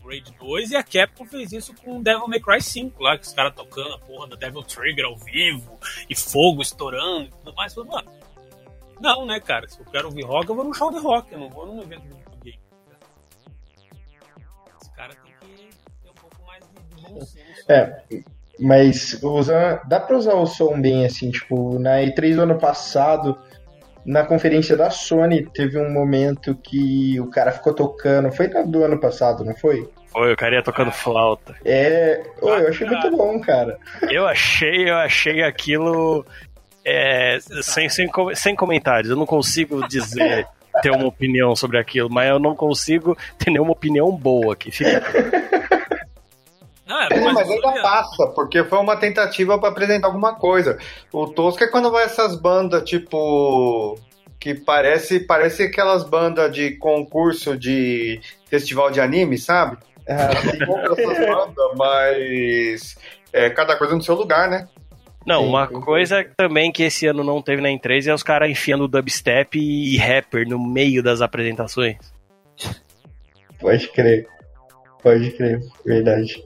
Raid 0.07 0.33
2 0.39 0.71
e 0.71 0.77
a 0.77 0.81
Capcom 0.81 1.25
fez 1.25 1.51
isso 1.51 1.75
com 1.75 2.01
Devil 2.01 2.29
May 2.29 2.39
Cry 2.39 2.61
5, 2.61 3.03
lá, 3.03 3.17
que 3.17 3.25
os 3.25 3.33
caras 3.33 3.53
tocando 3.53 3.93
a 3.93 3.99
porra 3.99 4.27
da 4.29 4.37
Devil 4.37 4.63
Trigger 4.63 5.03
ao 5.03 5.17
vivo, 5.17 5.77
e 6.09 6.15
fogo 6.15 6.61
estourando 6.61 7.25
e 7.25 7.29
tudo 7.29 7.53
mais. 7.55 7.73
Falei, 7.73 7.91
mano, 7.91 8.09
não, 9.01 9.25
né, 9.25 9.37
cara? 9.41 9.67
Se 9.67 9.81
eu 9.81 9.85
quero 9.85 10.07
ouvir 10.07 10.23
rock, 10.23 10.47
eu 10.47 10.55
vou 10.55 10.63
num 10.63 10.73
show 10.73 10.89
de 10.89 10.99
rock, 10.99 11.33
eu 11.33 11.39
não 11.39 11.49
vou 11.49 11.65
num 11.65 11.81
evento 11.81 12.03
de 12.03 12.15
videogame. 12.15 12.59
Os 14.81 14.87
caras 14.95 15.17
têm 15.17 15.33
que 15.41 15.75
ter 16.01 16.09
um 16.09 16.13
pouco 16.13 16.45
mais 16.47 16.63
de 16.63 17.01
bom 17.01 17.19
senso. 17.19 17.69
É, 17.69 18.05
mas 18.59 19.19
usa, 19.21 19.81
dá 19.87 19.99
pra 19.99 20.17
usar 20.17 20.35
o 20.35 20.45
som 20.45 20.79
bem 20.79 21.05
assim, 21.05 21.31
tipo, 21.31 21.77
na 21.79 21.97
E3 21.97 22.35
do 22.35 22.41
ano 22.43 22.57
passado, 22.57 23.37
na 24.05 24.23
conferência 24.23 24.77
da 24.77 24.89
Sony 24.89 25.45
teve 25.45 25.79
um 25.79 25.91
momento 25.91 26.55
que 26.55 27.19
o 27.19 27.27
cara 27.27 27.51
ficou 27.51 27.73
tocando. 27.73 28.31
Foi 28.31 28.47
do 28.47 28.83
ano 28.83 28.99
passado, 28.99 29.43
não 29.43 29.55
foi? 29.55 29.89
Foi, 30.11 30.31
o 30.31 30.37
cara 30.37 30.55
ia 30.55 30.63
tocando 30.63 30.91
flauta. 30.91 31.55
É. 31.65 32.23
Ô, 32.39 32.49
eu 32.49 32.69
achei 32.69 32.87
muito 32.87 33.17
bom, 33.17 33.39
cara. 33.41 33.77
Eu 34.03 34.27
achei, 34.27 34.89
eu 34.89 34.95
achei 34.95 35.41
aquilo. 35.41 36.25
É, 36.85 37.39
sem, 37.63 37.89
sem, 37.89 38.07
sem 38.35 38.55
comentários. 38.55 39.09
Eu 39.09 39.17
não 39.17 39.25
consigo 39.25 39.87
dizer, 39.87 40.47
ter 40.83 40.91
uma 40.91 41.07
opinião 41.07 41.55
sobre 41.55 41.79
aquilo, 41.79 42.09
mas 42.09 42.29
eu 42.29 42.39
não 42.39 42.55
consigo 42.55 43.17
ter 43.39 43.49
nenhuma 43.49 43.71
opinião 43.71 44.11
boa 44.11 44.55
que 44.55 44.69
fica. 44.71 45.01
Não, 46.87 47.01
é, 47.01 47.07
É, 47.11 47.19
mas, 47.19 47.33
mas 47.33 47.49
ainda 47.49 47.67
olha, 47.67 47.81
passa, 47.81 48.27
porque 48.27 48.63
foi 48.63 48.77
uma 48.79 48.95
tentativa 48.95 49.57
pra 49.57 49.69
apresentar 49.69 50.07
alguma 50.07 50.35
coisa. 50.35 50.77
O 51.11 51.27
tosco 51.27 51.63
é 51.63 51.67
quando 51.67 51.91
vai 51.91 52.05
essas 52.05 52.35
bandas, 52.39 52.83
tipo. 52.83 53.97
Que 54.39 54.53
parece, 54.53 55.21
parece 55.21 55.63
aquelas 55.63 56.03
bandas 56.03 56.53
de 56.53 56.71
concurso 56.77 57.57
de 57.57 58.19
festival 58.47 58.91
de 58.91 59.01
anime, 59.01 59.37
sabe? 59.39 59.77
Compra 60.67 60.93
essas 60.93 61.17
bandas, 61.25 61.71
mas. 61.75 62.97
É, 63.33 63.49
cada 63.49 63.75
coisa 63.75 63.95
no 63.95 64.03
seu 64.03 64.13
lugar, 64.15 64.47
né? 64.49 64.67
Não, 65.25 65.41
Sim, 65.41 65.49
uma 65.49 65.67
sim. 65.67 65.81
coisa 65.81 66.23
também 66.37 66.71
que 66.71 66.83
esse 66.83 67.07
ano 67.07 67.23
não 67.23 67.41
teve 67.41 67.59
na 67.59 67.69
E3 67.69 68.05
é 68.07 68.13
os 68.13 68.21
caras 68.21 68.47
enfiando 68.47 68.87
dubstep 68.87 69.57
e 69.57 69.97
rapper 69.97 70.47
no 70.47 70.59
meio 70.59 71.01
das 71.01 71.19
apresentações. 71.19 71.97
Pode 73.59 73.87
crer. 73.87 74.27
Pode 75.01 75.31
crer, 75.31 75.59
verdade. 75.83 76.45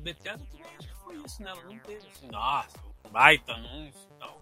É 0.00 0.02
do 0.02 0.02
Bethesda 0.02 0.40
também 0.50 0.66
acho 0.78 0.88
que 0.88 0.94
foi 1.04 1.16
isso, 1.24 1.42
né? 1.42 1.50
Ela 1.50 1.62
não 1.62 1.78
teve 1.78 1.98
assim, 1.98 2.28
nossa, 2.30 2.78
baita 3.10 3.52
anúncio 3.52 4.00
e 4.10 4.18
tal. 4.18 4.40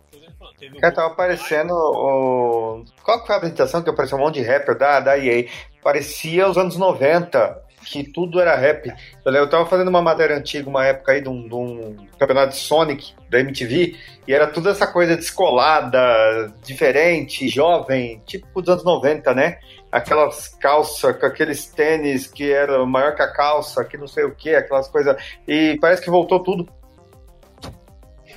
Teve 0.59 0.81
Cara, 0.81 0.95
tava 0.95 1.13
aparecendo 1.13 1.73
o. 1.73 2.85
Qual 3.03 3.27
foi 3.27 3.35
a 3.35 3.39
apresentação 3.39 3.83
que 3.83 3.91
apareceu 3.91 4.17
um 4.17 4.21
monte 4.21 4.41
de 4.41 4.43
rapper 4.43 4.79
da, 4.79 5.01
da 5.01 5.19
EA? 5.19 5.49
Parecia 5.83 6.49
os 6.49 6.57
anos 6.57 6.77
90, 6.77 7.63
que 7.85 8.05
tudo 8.05 8.41
era 8.41 8.57
rap. 8.57 8.93
Eu, 9.25 9.33
eu 9.33 9.49
tava 9.49 9.67
fazendo 9.67 9.89
uma 9.89 10.03
matéria 10.03 10.37
antiga, 10.37 10.69
uma 10.69 10.87
época 10.87 11.13
aí, 11.13 11.21
de 11.21 11.29
um, 11.29 11.49
de 11.49 11.55
um 11.55 12.07
campeonato 12.19 12.55
de 12.55 12.61
Sonic, 12.61 13.15
da 13.29 13.41
MTV, 13.41 13.97
e 14.27 14.33
era 14.33 14.47
tudo 14.47 14.69
essa 14.69 14.87
coisa 14.87 15.17
descolada, 15.17 16.53
diferente, 16.65 17.49
jovem, 17.49 18.23
tipo 18.27 18.61
dos 18.61 18.71
anos 18.71 18.85
90, 18.85 19.35
né? 19.35 19.59
Aquelas 19.91 20.49
calças, 20.49 21.17
com 21.17 21.27
aqueles 21.27 21.67
tênis 21.67 22.27
que 22.27 22.53
era 22.53 22.85
maior 22.85 23.15
que 23.15 23.23
a 23.23 23.33
calça, 23.33 23.85
que 23.85 23.97
não 23.97 24.07
sei 24.07 24.25
o 24.25 24.35
que, 24.35 24.55
aquelas 24.55 24.89
coisas. 24.89 25.17
E 25.47 25.79
parece 25.81 26.03
que 26.03 26.11
voltou 26.11 26.43
tudo. 26.43 26.69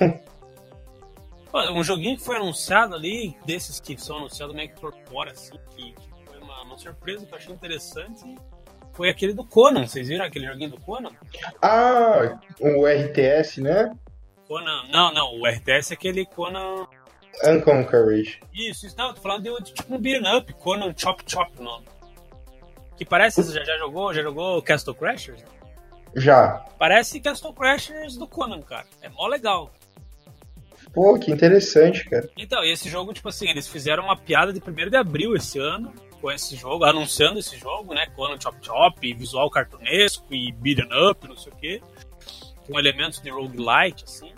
Um 1.74 1.84
joguinho 1.84 2.16
que 2.16 2.24
foi 2.24 2.36
anunciado 2.36 2.94
ali, 2.94 3.36
desses 3.44 3.78
que 3.78 3.94
são 3.98 4.16
anunciados 4.16 4.54
meio 4.54 4.70
que 4.70 4.80
por 4.80 4.94
fora, 5.06 5.32
assim, 5.32 5.52
que, 5.76 5.92
que 5.92 6.24
foi 6.24 6.38
uma, 6.38 6.62
uma 6.62 6.78
surpresa 6.78 7.26
que 7.26 7.34
eu 7.34 7.36
achei 7.36 7.54
interessante, 7.54 8.24
foi 8.94 9.10
aquele 9.10 9.34
do 9.34 9.44
Conan. 9.44 9.86
Vocês 9.86 10.08
viram 10.08 10.24
aquele 10.24 10.46
joguinho 10.46 10.70
do 10.70 10.80
Conan? 10.80 11.10
Ah, 11.60 12.38
o 12.58 12.86
RTS, 12.86 13.60
né? 13.60 13.94
Conan. 14.48 14.84
Não, 14.90 15.12
não, 15.12 15.40
o 15.40 15.46
RTS 15.46 15.92
é 15.92 15.94
aquele 15.94 16.24
Conan. 16.24 16.86
Unconquered. 17.44 18.40
Isso, 18.52 18.86
isso 18.86 18.96
não, 18.96 19.08
eu 19.08 19.14
tô 19.14 19.20
falando 19.20 19.42
de, 19.42 19.64
de 19.64 19.74
tipo 19.74 19.94
um 19.94 19.98
beat'em 19.98 20.36
up, 20.36 20.52
Conan 20.54 20.94
Chop 20.96 21.22
Chop 21.26 21.50
o 21.58 21.62
nome. 21.62 21.86
Que 22.96 23.04
parece, 23.04 23.42
você 23.42 23.52
já, 23.52 23.64
já 23.64 23.78
jogou? 23.78 24.12
Já 24.12 24.22
jogou 24.22 24.62
Castle 24.62 24.94
Crashers? 24.94 25.42
Já. 26.14 26.64
Parece 26.78 27.20
Castle 27.20 27.52
Crashers 27.52 28.16
do 28.16 28.26
Conan, 28.26 28.60
cara. 28.60 28.86
É 29.00 29.08
mó 29.08 29.26
legal. 29.26 29.72
Pô, 30.92 31.18
que 31.18 31.32
interessante, 31.32 32.04
cara. 32.08 32.28
Então, 32.36 32.62
e 32.62 32.70
esse 32.70 32.88
jogo, 32.88 33.14
tipo 33.14 33.28
assim, 33.28 33.48
eles 33.48 33.66
fizeram 33.66 34.04
uma 34.04 34.16
piada 34.16 34.52
de 34.52 34.60
1 34.60 34.90
de 34.90 34.96
abril 34.96 35.34
esse 35.34 35.58
ano 35.58 35.92
com 36.20 36.30
esse 36.30 36.54
jogo, 36.54 36.84
anunciando 36.84 37.40
esse 37.40 37.56
jogo, 37.56 37.94
né? 37.94 38.06
Conan 38.14 38.38
Chop 38.40 38.56
Chop, 38.60 39.14
visual 39.14 39.50
cartunesco 39.50 40.32
e 40.32 40.52
beat'em 40.52 40.88
up, 41.10 41.26
não 41.26 41.36
sei 41.36 41.52
o 41.52 41.56
quê. 41.56 41.82
Com 42.66 42.78
elementos 42.78 43.20
de 43.20 43.30
roguelite, 43.30 44.04
assim. 44.04 44.32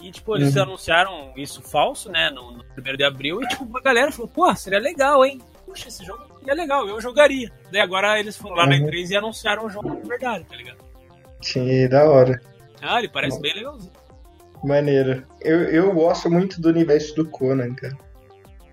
E, 0.00 0.10
tipo, 0.10 0.34
eles 0.36 0.56
Uhum. 0.56 0.62
anunciaram 0.62 1.32
isso 1.36 1.60
falso, 1.62 2.10
né? 2.10 2.30
No, 2.30 2.52
no 2.52 2.64
1 2.78 2.96
de 2.96 3.04
abril. 3.04 3.42
E, 3.42 3.48
tipo, 3.48 3.64
uma 3.64 3.80
galera 3.80 4.10
falou, 4.10 4.28
pô, 4.28 4.54
seria 4.54 4.78
legal, 4.78 5.24
hein? 5.24 5.40
Puxa, 5.66 5.88
esse 5.88 6.04
jogo 6.04 6.22
é 6.46 6.54
legal, 6.54 6.88
eu 6.88 7.00
jogaria. 7.00 7.50
Daí 7.70 7.80
agora 7.80 8.18
eles 8.18 8.36
foram 8.36 8.56
lá 8.56 8.66
na 8.66 8.76
Uhum. 8.76 8.86
E3 8.86 9.10
e 9.10 9.16
anunciaram 9.16 9.66
o 9.66 9.70
jogo 9.70 9.94
de 10.00 10.08
verdade, 10.08 10.44
tá 10.44 10.56
ligado? 10.56 10.78
Sim, 11.42 11.88
da 11.88 12.08
hora. 12.10 12.40
Ah, 12.82 12.98
ele 12.98 13.08
parece 13.08 13.40
bem 13.40 13.54
legalzinho. 13.54 13.92
Maneiro. 14.64 15.22
Eu, 15.40 15.60
eu 15.64 15.92
gosto 15.94 16.30
muito 16.30 16.60
do 16.60 16.68
universo 16.68 17.14
do 17.14 17.24
Conan, 17.28 17.74
cara. 17.74 17.96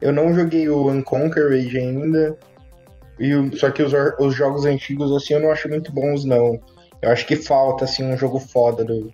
Eu 0.01 0.11
não 0.11 0.34
joguei 0.34 0.67
o 0.69 0.89
Unconquered 0.89 1.78
ainda. 1.78 2.38
E 3.19 3.34
o- 3.34 3.55
só 3.57 3.71
que 3.71 3.82
os, 3.84 3.93
os 4.19 4.36
jogos 4.36 4.65
antigos, 4.65 5.11
assim, 5.15 5.34
eu 5.36 5.39
não 5.39 5.51
acho 5.51 5.67
muito 5.69 5.91
bons, 5.91 6.23
não. 6.25 6.59
Eu 7.01 7.11
acho 7.11 7.25
que 7.25 7.36
falta, 7.36 7.86
assim, 7.86 8.03
um 8.03 8.17
jogo 8.17 8.39
foda 8.39 8.84
do, 8.84 9.13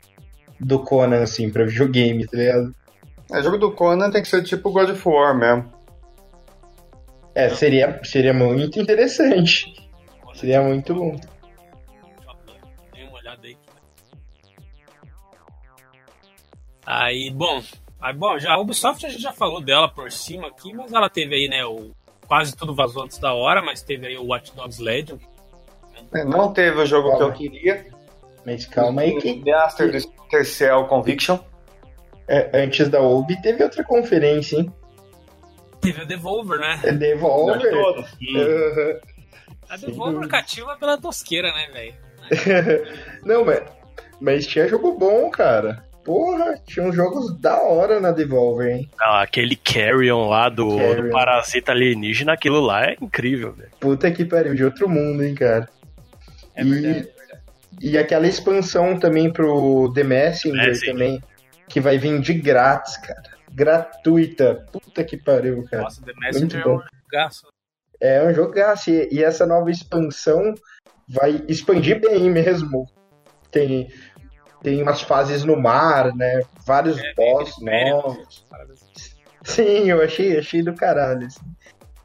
do 0.60 0.80
Conan, 0.80 1.24
assim, 1.24 1.49
pra 1.49 1.66
videogame, 1.66 2.26
tá 2.26 2.38
ligado? 2.38 2.76
É, 3.32 3.41
jogo 3.41 3.58
do 3.58 3.72
Conan 3.72 4.12
tem 4.12 4.22
que 4.22 4.28
ser 4.28 4.43
tipo 4.43 4.72
God 4.72 4.89
of 4.89 5.08
War 5.08 5.36
mesmo. 5.36 5.72
É, 7.36 7.49
seria, 7.49 7.99
seria 8.04 8.34
muito 8.34 8.80
interessante. 8.80 9.74
Seria 10.36 10.62
muito 10.62 10.93
bom. 10.93 11.16
Dê 12.93 13.04
uma 13.04 13.18
olhada 13.18 13.47
aí. 13.47 13.58
Aí, 16.86 17.32
bom, 17.32 17.64
aí, 17.99 18.14
bom, 18.14 18.38
já 18.38 18.54
a 18.54 18.60
Ubisoft 18.60 19.06
a 19.06 19.10
gente 19.10 19.22
já 19.22 19.32
falou 19.32 19.62
dela 19.62 19.88
por 19.88 20.12
cima 20.12 20.47
aqui, 20.47 20.74
mas 20.74 20.91
ela 20.91 21.10
teve 21.10 21.34
aí, 21.34 21.47
né, 21.47 21.66
o 21.66 21.91
quase 22.28 22.56
tudo 22.56 22.76
vazou 22.76 23.04
antes 23.04 23.18
da 23.18 23.34
hora, 23.34 23.62
mas 23.62 23.82
teve 23.82 24.08
aí 24.08 24.18
o 24.18 24.26
Watch 24.26 24.54
Dogs 24.56 24.82
Legion. 24.82 25.18
É, 26.14 26.24
Não 26.26 26.54
teve 26.54 26.82
o 26.82 26.86
jogo 26.86 27.16
que 27.18 27.24
eu 27.24 27.32
queria. 27.32 27.93
Mas 28.46 28.66
calma 28.66 29.02
aí 29.02 29.18
que 29.20 29.41
Master 29.50 29.91
do 29.91 29.98
Splinter 29.98 30.46
Cell 30.46 30.86
Conviction. 30.86 31.39
é, 32.28 32.50
antes 32.64 32.89
da 32.89 33.02
Ubi 33.02 33.41
teve 33.41 33.64
outra 33.64 33.84
conferência, 33.84 34.58
hein? 34.58 34.74
Teve 35.82 36.02
a 36.02 36.06
Devolver, 36.06 36.60
né? 36.60 36.80
É 36.84 36.91
Devolver. 36.94 37.72
Todo. 37.72 38.00
Aham. 38.38 39.00
A 39.70 39.78
Devolver 39.78 40.28
cativa 40.28 40.78
pela 40.78 40.98
tosqueira, 40.98 41.52
né, 41.52 41.68
velho? 41.74 41.94
Não, 43.26 43.44
mas, 43.44 43.64
mas 44.20 44.48
tinha 44.48 44.68
jogo 44.68 44.98
bom, 44.98 45.30
cara. 45.30 45.84
Porra, 46.06 46.58
tinha 46.66 46.86
uns 46.86 46.96
jogos 46.96 47.38
da 47.39 47.62
hora 47.62 48.00
na 48.00 48.12
Devolver, 48.12 48.76
hein? 48.76 48.89
Não, 49.00 49.14
aquele 49.16 49.56
Carrion 49.56 50.28
lá 50.28 50.50
do, 50.50 50.78
Carrion. 50.78 51.04
do 51.04 51.10
Parasita 51.12 51.72
Alienígena, 51.72 52.34
aquilo 52.34 52.60
lá 52.60 52.86
é 52.86 52.98
incrível, 53.02 53.54
velho. 53.54 53.72
Puta 53.80 54.12
que 54.12 54.26
pariu, 54.26 54.54
de 54.54 54.66
outro 54.66 54.89
mundo, 54.89 55.24
hein, 55.24 55.34
cara. 55.34 55.68
e, 56.58 57.08
e 57.82 57.97
aquela 57.97 58.28
expansão 58.28 58.97
também 58.99 59.32
pro 59.32 59.91
The 59.93 60.03
Messenger 60.03 60.69
É, 60.69 60.86
também, 60.91 61.21
que 61.67 61.80
vai 61.80 61.97
vir 61.97 62.19
de 62.21 62.34
grátis, 62.34 62.97
cara. 62.97 63.24
Gratuita. 63.51 64.65
Puta 64.71 65.03
que 65.03 65.17
pariu, 65.17 65.63
cara. 65.69 65.84
Nossa, 65.84 66.01
The 66.03 66.13
Messenger 66.19 66.61
é 66.61 66.67
um 66.69 66.80
jogaço. 67.03 67.47
É 68.01 68.24
um 68.28 68.34
jogaço. 68.34 68.89
E, 68.89 69.09
e 69.11 69.24
essa 69.24 69.45
nova 69.45 69.69
expansão 69.71 70.53
vai 71.07 71.43
expandir 71.47 71.99
bem 72.01 72.30
mesmo. 72.30 72.88
Tem, 73.51 73.88
tem 74.61 74.82
umas 74.82 75.01
fases 75.01 75.43
no 75.43 75.55
mar, 75.55 76.15
né? 76.15 76.41
Vários 76.65 76.99
boss 77.15 77.53
novos. 77.61 78.45
Sim, 79.43 79.89
eu 79.89 80.01
achei, 80.01 80.38
achei 80.38 80.63
do 80.63 80.74
caralho. 80.74 81.28
Assim. 81.28 81.41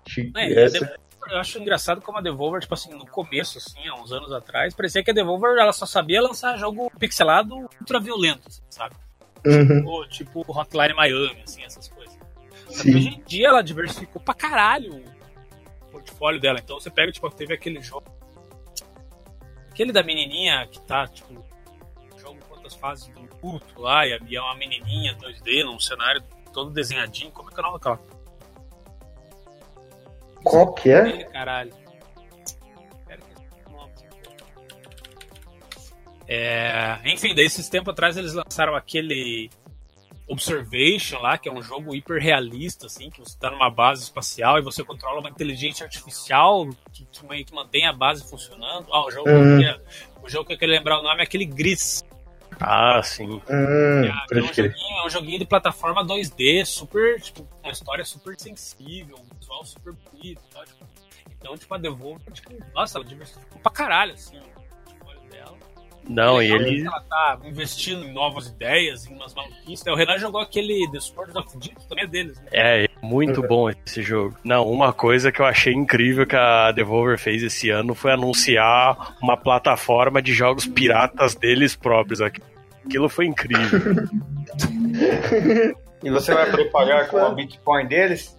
Achei 0.06 0.32
É, 0.36 0.64
essa- 0.64 0.96
eu 1.30 1.38
acho 1.38 1.58
engraçado 1.58 2.00
como 2.00 2.18
a 2.18 2.20
Devolver, 2.20 2.60
tipo 2.60 2.74
assim, 2.74 2.92
no 2.94 3.06
começo, 3.06 3.58
assim, 3.58 3.86
há 3.88 3.94
uns 3.94 4.12
anos 4.12 4.32
atrás, 4.32 4.74
parecia 4.74 5.02
que 5.02 5.10
a 5.10 5.14
Devolver 5.14 5.58
ela 5.58 5.72
só 5.72 5.86
sabia 5.86 6.22
lançar 6.22 6.56
jogo 6.56 6.90
pixelado 6.98 7.54
ultra 7.80 8.00
violento, 8.00 8.42
assim, 8.46 8.62
sabe? 8.70 8.94
Uhum, 9.46 9.86
Ou, 9.86 10.08
tipo 10.08 10.44
Hotline 10.48 10.94
Miami, 10.94 11.42
assim, 11.42 11.62
essas 11.62 11.88
coisas. 11.88 12.18
sim. 12.70 12.94
Hoje 12.94 13.08
em 13.08 13.22
dia 13.22 13.48
ela 13.48 13.62
diversificou 13.62 14.20
pra 14.20 14.34
caralho 14.34 14.96
o 14.96 15.90
portfólio 15.90 16.40
dela. 16.40 16.58
Então 16.58 16.78
você 16.78 16.90
pega, 16.90 17.12
tipo, 17.12 17.28
teve 17.30 17.54
aquele 17.54 17.80
jogo. 17.80 18.04
Aquele 19.70 19.92
da 19.92 20.02
menininha 20.02 20.66
que 20.66 20.80
tá, 20.80 21.06
tipo, 21.06 21.44
jogo 22.16 22.38
quantas 22.48 22.74
fases 22.74 23.06
do 23.08 23.28
culto 23.36 23.80
lá, 23.80 24.04
e 24.06 24.34
é 24.34 24.40
uma 24.40 24.56
menininha 24.56 25.14
2D 25.16 25.64
num 25.64 25.78
cenário 25.78 26.20
todo 26.52 26.70
desenhadinho. 26.70 27.30
Como 27.30 27.48
é 27.48 27.52
que 27.52 27.60
é 27.60 27.62
o 27.62 27.66
nome 27.66 27.78
daquela? 27.78 28.00
Qual 30.50 30.72
que 30.74 30.90
é? 30.90 31.24
Caralho. 31.24 31.72
É, 36.26 36.98
enfim, 37.06 37.34
daí 37.34 37.46
esses 37.46 37.68
tempos 37.68 37.92
atrás 37.92 38.16
eles 38.16 38.34
lançaram 38.34 38.74
aquele 38.76 39.48
Observation 40.28 41.20
lá, 41.20 41.38
que 41.38 41.48
é 41.48 41.52
um 41.52 41.62
jogo 41.62 41.94
hiper 41.94 42.20
realista, 42.20 42.84
assim, 42.84 43.08
que 43.08 43.18
você 43.18 43.34
tá 43.38 43.50
numa 43.50 43.70
base 43.70 44.02
espacial 44.02 44.58
e 44.58 44.62
você 44.62 44.84
controla 44.84 45.20
uma 45.20 45.30
inteligência 45.30 45.84
artificial 45.84 46.68
que, 46.92 47.06
que 47.06 47.44
que 47.44 47.54
mantém 47.54 47.86
a 47.86 47.94
base 47.94 48.28
funcionando. 48.28 48.86
Ah, 48.92 49.06
o 49.06 49.10
jogo, 49.10 49.26
Uhum. 49.30 49.58
que 49.58 49.64
é- 49.64 49.80
o 50.22 50.28
jogo 50.28 50.44
que 50.44 50.52
eu 50.52 50.58
queria 50.58 50.76
lembrar 50.76 51.00
o 51.00 51.02
nome 51.02 51.20
é 51.20 51.22
aquele 51.22 51.46
Gris. 51.46 52.04
Ah, 52.60 53.00
sim. 53.02 53.40
Hum, 53.48 54.04
é- 54.04 54.08
é, 54.08 54.42
um 54.42 54.52
joguinho, 54.52 54.98
é 54.98 55.06
um 55.06 55.10
joguinho 55.10 55.38
de 55.38 55.44
plataforma 55.46 56.04
2D, 56.04 56.64
super, 56.64 57.20
tipo, 57.20 57.46
uma 57.62 57.72
história 57.72 58.04
super 58.04 58.38
sensível, 58.38 59.16
um 59.18 59.36
visual 59.38 59.64
super 59.64 59.92
bonito, 60.12 60.40
tá? 60.52 60.64
tipo, 60.64 60.84
então, 61.40 61.56
tipo, 61.56 61.72
a 61.74 61.78
Devolver, 61.78 62.32
tipo, 62.32 62.52
nossa, 62.74 62.98
ela 62.98 63.04
diversificou 63.04 63.60
pra 63.60 63.70
caralho, 63.70 64.12
assim. 64.14 64.40
Não, 66.08 66.40
É 66.40 66.46
e 66.46 66.52
ele. 66.52 66.86
Ela 66.86 67.00
tá 67.00 67.38
investindo 67.44 68.04
em 68.04 68.12
novas 68.12 68.48
ideias, 68.48 69.06
em 69.06 69.14
umas 69.14 69.34
maluquices. 69.34 69.86
O 69.86 69.94
Renan 69.94 70.18
jogou 70.18 70.40
aquele 70.40 70.88
The 70.90 71.00
Sword 71.00 71.36
of 71.36 71.56
Deep, 71.58 71.88
também 71.88 72.04
é 72.04 72.06
deles, 72.06 72.38
né? 72.40 72.48
É, 72.52 72.88
muito 73.02 73.42
bom 73.42 73.70
esse 73.70 74.02
jogo. 74.02 74.36
Não, 74.44 74.66
uma 74.66 74.92
coisa 74.92 75.30
que 75.32 75.40
eu 75.40 75.46
achei 75.46 75.72
incrível 75.72 76.26
que 76.26 76.36
a 76.36 76.72
Devolver 76.72 77.18
fez 77.18 77.42
esse 77.42 77.70
ano 77.70 77.94
foi 77.94 78.12
anunciar 78.12 79.16
uma 79.22 79.36
plataforma 79.36 80.20
de 80.20 80.32
jogos 80.32 80.66
piratas 80.66 81.34
deles 81.34 81.74
próprios. 81.74 82.20
Aquilo 82.20 83.08
foi 83.08 83.26
incrível. 83.26 83.80
E 86.02 86.10
você 86.10 86.32
vai 86.32 86.50
poder 86.50 86.70
pagar 86.70 87.08
com 87.08 87.18
a 87.18 87.30
Bitcoin 87.34 87.86
deles? 87.86 88.37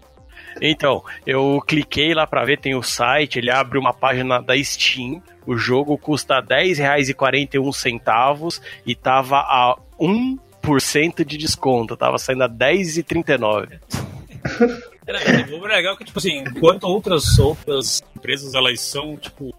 Então, 0.61 1.03
eu 1.25 1.61
cliquei 1.65 2.13
lá 2.13 2.27
pra 2.27 2.45
ver, 2.45 2.59
tem 2.59 2.75
o 2.75 2.83
site, 2.83 3.39
ele 3.39 3.51
abre 3.51 3.77
uma 3.77 3.93
página 3.93 4.41
da 4.41 4.57
Steam. 4.63 5.21
O 5.45 5.57
jogo 5.57 5.97
custa 5.97 6.35
R$10,41 6.35 8.61
e 8.85 8.95
tava 8.95 9.37
a 9.37 9.77
1% 9.99 11.25
de 11.25 11.37
desconto, 11.37 11.97
tava 11.97 12.17
saindo 12.17 12.43
a 12.43 12.47
R$10,39. 12.47 13.79
Era, 15.07 15.19
a 15.19 15.23
Devolver 15.23 15.71
é 15.71 15.75
legal 15.75 15.97
que, 15.97 16.05
tipo 16.05 16.19
assim, 16.19 16.37
enquanto 16.37 16.83
outras, 16.83 17.39
outras 17.39 18.03
empresas 18.15 18.53
elas 18.53 18.79
são, 18.79 19.17
tipo, 19.17 19.51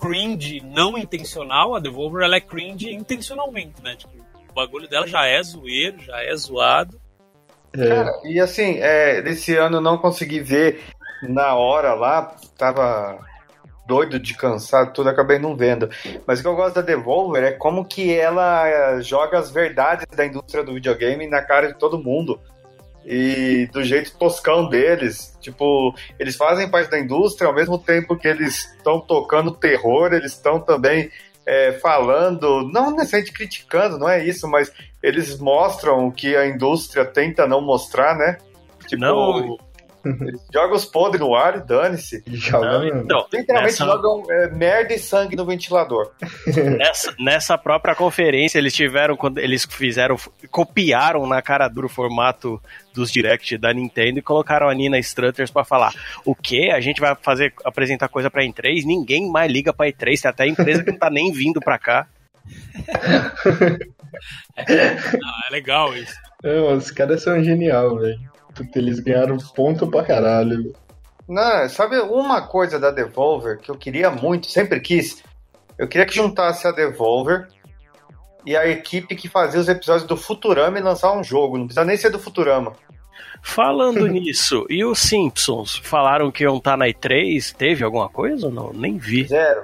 cringe 0.00 0.60
não 0.60 0.96
intencional, 0.96 1.74
a 1.74 1.80
Devolver 1.80 2.24
ela 2.24 2.36
é 2.36 2.40
cringe 2.40 2.90
intencionalmente, 2.90 3.82
né? 3.82 3.94
Tipo, 3.96 4.14
o 4.50 4.54
bagulho 4.54 4.88
dela 4.88 5.06
já 5.06 5.26
é 5.26 5.42
zoeiro, 5.42 6.02
já 6.02 6.22
é 6.22 6.34
zoado. 6.34 6.98
É, 7.78 7.88
Cara, 7.88 8.20
e 8.24 8.40
assim, 8.40 8.78
é, 8.78 9.22
ano 9.58 9.76
eu 9.76 9.80
não 9.80 9.98
consegui 9.98 10.40
ver 10.40 10.82
na 11.22 11.54
hora 11.54 11.94
lá, 11.94 12.34
tava 12.56 13.18
doido 13.86 14.18
de 14.18 14.34
cansado, 14.34 14.92
tudo, 14.92 15.08
acabei 15.08 15.38
não 15.38 15.56
vendo. 15.56 15.88
Mas 16.26 16.40
o 16.40 16.42
que 16.42 16.48
eu 16.48 16.56
gosto 16.56 16.74
da 16.76 16.82
Devolver 16.82 17.44
é 17.44 17.52
como 17.52 17.84
que 17.84 18.14
ela 18.14 19.00
joga 19.00 19.38
as 19.38 19.50
verdades 19.50 20.06
da 20.14 20.26
indústria 20.26 20.64
do 20.64 20.74
videogame 20.74 21.26
na 21.26 21.40
cara 21.40 21.68
de 21.68 21.78
todo 21.78 22.02
mundo. 22.02 22.38
E 23.08 23.68
do 23.72 23.84
jeito 23.84 24.18
toscão 24.18 24.68
deles. 24.68 25.38
Tipo, 25.40 25.94
eles 26.18 26.34
fazem 26.34 26.68
parte 26.68 26.90
da 26.90 26.98
indústria 26.98 27.46
ao 27.46 27.54
mesmo 27.54 27.78
tempo 27.78 28.16
que 28.16 28.26
eles 28.26 28.64
estão 28.76 28.98
tocando 28.98 29.52
terror, 29.52 30.12
eles 30.12 30.32
estão 30.32 30.58
também 30.58 31.08
é, 31.46 31.72
falando, 31.72 32.68
não 32.72 32.90
necessariamente 32.90 33.32
criticando, 33.32 33.98
não 33.98 34.08
é 34.08 34.24
isso, 34.24 34.48
mas 34.48 34.72
eles 35.02 35.38
mostram 35.38 36.08
o 36.08 36.12
que 36.12 36.36
a 36.36 36.46
indústria 36.46 37.04
tenta 37.04 37.46
não 37.46 37.60
mostrar, 37.60 38.16
né? 38.16 38.38
Tipo, 38.86 39.02
Não, 39.02 39.56
eles 40.20 40.40
jogam 40.52 40.76
os 40.76 40.84
podres 40.84 41.20
no 41.20 41.34
ar 41.34 41.56
e 41.56 41.60
dane-se. 41.60 42.22
joga 42.26 42.78
não, 42.78 42.86
então, 42.86 43.26
Literalmente 43.32 43.72
Nessa- 43.72 43.84
jogam 43.84 44.22
é, 44.30 44.48
merda 44.50 44.94
e 44.94 44.98
sangue 44.98 45.36
no 45.36 45.44
ventilador. 45.44 46.10
Nessa, 46.78 47.14
nessa 47.18 47.58
própria 47.58 47.94
conferência, 47.94 48.58
eles 48.58 48.72
tiveram, 48.74 49.16
quando 49.16 49.38
eles 49.38 49.64
fizeram, 49.68 50.16
copiaram 50.50 51.26
na 51.26 51.40
cara 51.42 51.68
dura 51.68 51.86
o 51.86 51.90
formato 51.90 52.60
dos 52.94 53.10
direct 53.10 53.58
da 53.58 53.72
Nintendo 53.74 54.18
e 54.18 54.22
colocaram 54.22 54.68
a 54.68 54.74
Nina 54.74 54.98
Strutters 54.98 55.50
pra 55.50 55.64
falar 55.64 55.92
o 56.24 56.34
que? 56.34 56.70
A 56.70 56.80
gente 56.80 57.00
vai 57.00 57.14
fazer, 57.20 57.52
apresentar 57.64 58.08
coisa 58.08 58.30
pra 58.30 58.42
E3? 58.42 58.84
Ninguém 58.84 59.30
mais 59.30 59.50
liga 59.52 59.72
pra 59.72 59.86
E3, 59.86 60.20
tem 60.22 60.28
até 60.30 60.46
empresa 60.46 60.82
que 60.82 60.90
não 60.92 60.98
tá 60.98 61.10
nem 61.10 61.30
vindo 61.32 61.60
pra 61.60 61.78
cá. 61.78 62.06
Ah, 64.56 65.40
é 65.48 65.52
legal 65.52 65.94
isso. 65.94 66.14
Não, 66.42 66.74
os 66.76 66.90
caras 66.90 67.22
são 67.22 67.42
genial, 67.42 67.98
velho. 67.98 68.18
Eles 68.74 69.00
ganharam 69.00 69.36
ponto 69.54 69.86
pra 69.88 70.04
caralho. 70.04 70.72
Não, 71.28 71.68
sabe 71.68 71.98
uma 71.98 72.42
coisa 72.42 72.78
da 72.78 72.90
Devolver 72.90 73.58
que 73.58 73.70
eu 73.70 73.74
queria 73.76 74.10
muito, 74.10 74.46
sempre 74.46 74.80
quis? 74.80 75.22
Eu 75.76 75.88
queria 75.88 76.06
que 76.06 76.14
juntasse 76.14 76.66
a 76.66 76.72
Devolver 76.72 77.48
e 78.44 78.56
a 78.56 78.66
equipe 78.68 79.16
que 79.16 79.28
fazia 79.28 79.60
os 79.60 79.68
episódios 79.68 80.06
do 80.06 80.16
Futurama 80.16 80.78
e 80.78 80.82
lançar 80.82 81.12
um 81.12 81.24
jogo. 81.24 81.58
Não 81.58 81.66
precisa 81.66 81.84
nem 81.84 81.96
ser 81.96 82.10
do 82.10 82.18
Futurama. 82.18 82.74
Falando 83.42 84.06
nisso, 84.08 84.64
e 84.70 84.84
os 84.84 85.00
Simpsons? 85.00 85.76
Falaram 85.82 86.30
que 86.30 86.44
iam 86.44 86.56
estar 86.56 86.76
na 86.76 86.86
E3? 86.86 87.54
Teve 87.54 87.84
alguma 87.84 88.08
coisa 88.08 88.46
ou 88.46 88.52
não? 88.52 88.72
Nem 88.72 88.96
vi. 88.96 89.24
Zero. 89.24 89.62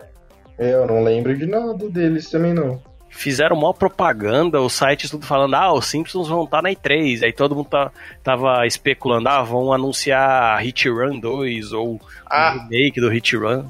É, 0.58 0.74
eu 0.74 0.86
não 0.86 1.02
lembro 1.02 1.36
de 1.36 1.46
nada 1.46 1.88
deles 1.88 2.28
também, 2.28 2.52
não. 2.52 2.82
Fizeram 3.14 3.54
maior 3.54 3.74
propaganda, 3.74 4.60
os 4.60 4.72
sites 4.72 5.10
tudo 5.10 5.24
falando, 5.26 5.54
ah, 5.54 5.72
os 5.72 5.86
Simpsons 5.86 6.28
vão 6.28 6.44
estar 6.44 6.62
na 6.62 6.70
E3. 6.70 7.22
Aí 7.22 7.32
todo 7.32 7.54
mundo 7.54 7.68
tá, 7.68 7.92
tava 8.24 8.66
especulando, 8.66 9.28
ah, 9.28 9.42
vão 9.42 9.72
anunciar 9.72 10.58
Hit 10.62 10.88
Run 10.88 11.20
2 11.20 11.72
ou 11.72 12.00
Ah. 12.26 12.54
um 12.56 12.68
remake 12.68 13.00
do 13.00 13.08
Hit 13.08 13.36
Run. 13.36 13.66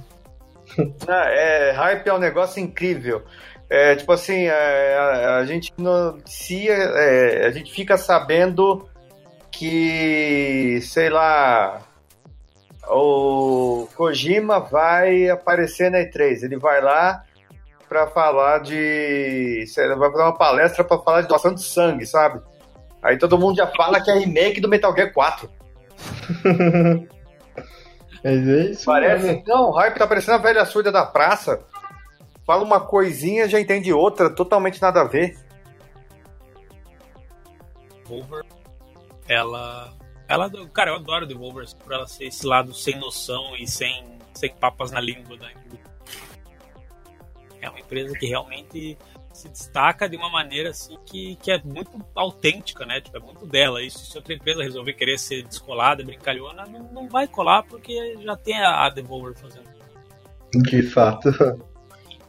Ah, 1.07 1.27
é, 1.29 1.73
hype 1.73 2.09
é 2.09 2.15
um 2.15 2.19
negócio 2.19 2.59
incrível. 2.59 3.23
É, 3.69 3.95
tipo 3.95 4.11
assim, 4.11 4.47
é, 4.47 4.97
a, 4.97 5.37
a 5.37 5.45
gente 5.45 5.71
noticia, 5.77 6.73
é, 6.73 7.47
a 7.47 7.51
gente 7.51 7.71
fica 7.71 7.99
sabendo 7.99 8.89
que, 9.51 10.79
sei 10.83 11.11
lá, 11.11 11.83
o 12.89 13.87
Kojima 13.95 14.61
vai 14.61 15.29
aparecer 15.29 15.91
na 15.91 15.99
E3. 15.99 16.43
Ele 16.45 16.57
vai 16.57 16.81
lá 16.81 17.23
pra 17.93 18.07
falar 18.07 18.61
de. 18.61 19.67
vai 19.77 20.11
fazer 20.11 20.23
uma 20.23 20.35
palestra 20.35 20.83
pra 20.83 20.99
falar 20.99 21.21
de 21.21 21.29
doação 21.29 21.55
de 21.55 21.63
sangue, 21.63 22.07
sabe? 22.07 22.41
Aí 23.03 23.19
todo 23.19 23.39
mundo 23.39 23.57
já 23.57 23.67
fala 23.67 24.01
que 24.01 24.11
é 24.11 24.15
remake 24.15 24.63
do 24.63 24.69
Metal 24.69 24.95
Gear 24.95 25.13
4. 25.13 25.51
Mas 28.25 28.49
é 28.49 28.71
isso. 28.71 28.87
Parece. 28.87 29.27
mesmo. 29.27 29.43
Não, 29.47 29.69
o 29.69 29.73
hype 29.73 29.99
tá 29.99 30.07
parecendo 30.07 30.39
a 30.39 30.41
velha 30.41 30.65
surda 30.65 30.91
da 30.91 31.05
praça. 31.05 31.61
Fala 32.47 32.65
uma 32.65 32.81
coisinha, 32.81 33.47
já 33.47 33.61
entende 33.61 33.93
outra, 33.93 34.31
totalmente 34.31 34.81
nada 34.81 35.03
a 35.03 35.05
ver. 35.05 35.37
Devolver, 38.05 38.43
ela. 39.29 39.93
Ela, 40.29 40.51
cara, 40.73 40.93
eu 40.93 40.95
adoro 40.95 41.27
Devolver 41.27 41.67
por 41.85 41.93
ela 41.93 42.07
ser 42.07 42.25
esse 42.25 42.47
lado 42.47 42.73
sem 42.73 42.99
noção 42.99 43.55
e 43.57 43.67
sem, 43.67 44.19
sem 44.33 44.55
papas 44.55 44.91
na 44.91 45.01
língua 45.01 45.37
da. 45.37 45.49
É 47.63 47.71
uma 47.71 47.81
empresa 47.81 48.19
que 48.19 48.27
realmente 48.27 48.99
se 49.33 49.49
destaca 49.49 50.09
de 50.09 50.17
uma 50.17 50.29
maneira 50.29 50.71
assim 50.71 50.99
que, 51.07 51.37
que 51.37 51.51
é 51.51 51.63
muito 51.63 51.91
autêntica, 52.15 52.85
né? 52.85 53.01
Tipo, 53.01 53.17
é 53.17 53.21
muito 53.21 53.47
dela. 53.47 53.83
Isso 53.83 54.05
se 54.05 54.17
outra 54.17 54.35
empresa 54.35 54.63
resolver 54.63 54.93
querer 54.93 55.19
ser 55.19 55.43
descolada, 55.45 56.05
brincalhona, 56.05 56.67
não, 56.67 56.83
não 56.93 57.09
vai 57.09 57.27
colar 57.27 57.63
porque 57.63 58.19
já 58.21 58.37
tem 58.37 58.61
a, 58.61 58.85
a 58.85 58.91
Devolver 58.91 59.35
fazendo. 59.35 59.71
De 60.55 60.83
fato. 60.83 61.31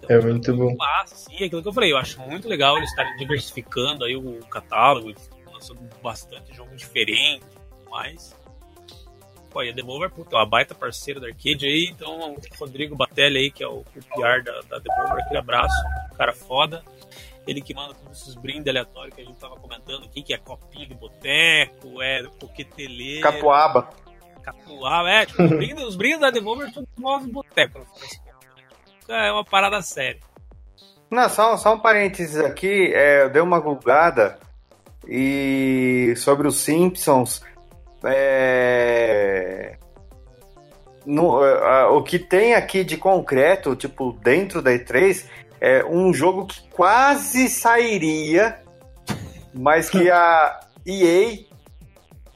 Então, 0.05 0.17
É 0.17 0.21
muito 0.21 0.53
bom. 0.53 0.75
Massa, 0.75 1.15
sim, 1.15 1.37
é 1.39 1.45
aquilo 1.45 1.61
que 1.61 1.67
eu 1.69 1.73
falei, 1.73 1.93
eu 1.93 1.97
acho 1.97 2.19
muito 2.19 2.45
legal 2.45 2.75
eles 2.75 2.89
estarem 2.89 3.15
diversificando 3.15 4.03
aí 4.03 4.17
o 4.17 4.39
catálogo, 4.47 5.13
lançando 5.49 5.79
bastante 6.01 6.53
jogo 6.53 6.75
diferente 6.75 7.45
e 7.45 7.77
tudo 7.77 7.89
mais. 7.89 8.35
Pô, 9.53 9.59
a 9.59 9.71
Devolver, 9.71 10.09
puta, 10.09 10.35
é 10.35 10.39
uma 10.39 10.47
baita 10.47 10.73
parceira 10.73 11.19
da 11.19 11.27
Arcade 11.27 11.67
aí, 11.67 11.89
então 11.91 12.33
o 12.33 12.37
Rodrigo 12.59 12.95
Batelli 12.95 13.37
aí, 13.37 13.51
que 13.51 13.63
é 13.63 13.67
o, 13.67 13.81
o 13.81 13.85
PR 13.85 14.43
da, 14.43 14.61
da 14.61 14.79
Devolver, 14.79 15.23
aquele 15.23 15.37
abraço, 15.37 15.75
cara 16.17 16.33
foda. 16.33 16.83
Ele 17.45 17.61
que 17.61 17.73
manda 17.75 17.93
todos 17.93 18.21
esses 18.21 18.35
brindes 18.35 18.67
aleatórios 18.67 19.13
que 19.13 19.21
a 19.21 19.25
gente 19.25 19.37
tava 19.37 19.55
comentando 19.57 20.05
aqui, 20.05 20.23
que 20.23 20.33
é 20.33 20.37
copinha 20.37 20.87
de 20.87 20.95
boteco, 20.95 22.01
é 22.01 22.23
coqueteleiro, 22.39 23.21
Catuaba. 23.21 23.89
catuaba, 24.41 25.09
é, 25.11 25.25
tipo, 25.27 25.43
os 25.43 25.49
brindes, 25.49 25.83
os 25.83 25.95
brindes 25.95 26.19
da 26.21 26.31
Devolver 26.31 26.73
são 26.73 26.87
novos 26.97 27.29
boteco, 27.29 27.85
é 29.07 29.31
uma 29.31 29.45
parada 29.45 29.83
séria. 29.83 30.19
Não, 31.11 31.29
só, 31.29 31.57
só 31.57 31.75
um 31.75 31.79
parênteses 31.79 32.37
aqui, 32.37 32.91
é, 32.91 33.23
eu 33.23 33.29
dei 33.29 33.41
uma 33.41 33.59
gulgada 33.59 34.39
e 35.07 36.15
sobre 36.17 36.47
os 36.47 36.57
Simpsons. 36.57 37.43
É, 38.05 39.77
no- 41.05 41.37
a- 41.41 41.89
o 41.91 42.03
que 42.03 42.17
tem 42.19 42.53
aqui 42.53 42.83
de 42.83 42.97
concreto, 42.97 43.75
tipo, 43.75 44.13
dentro 44.23 44.61
da 44.61 44.71
E3, 44.71 45.25
é 45.61 45.83
um 45.85 46.13
jogo 46.13 46.45
que 46.45 46.61
quase 46.69 47.47
sairia, 47.49 48.59
mas 49.53 49.89
que 49.89 50.09
a 50.09 50.59
EA 50.85 51.39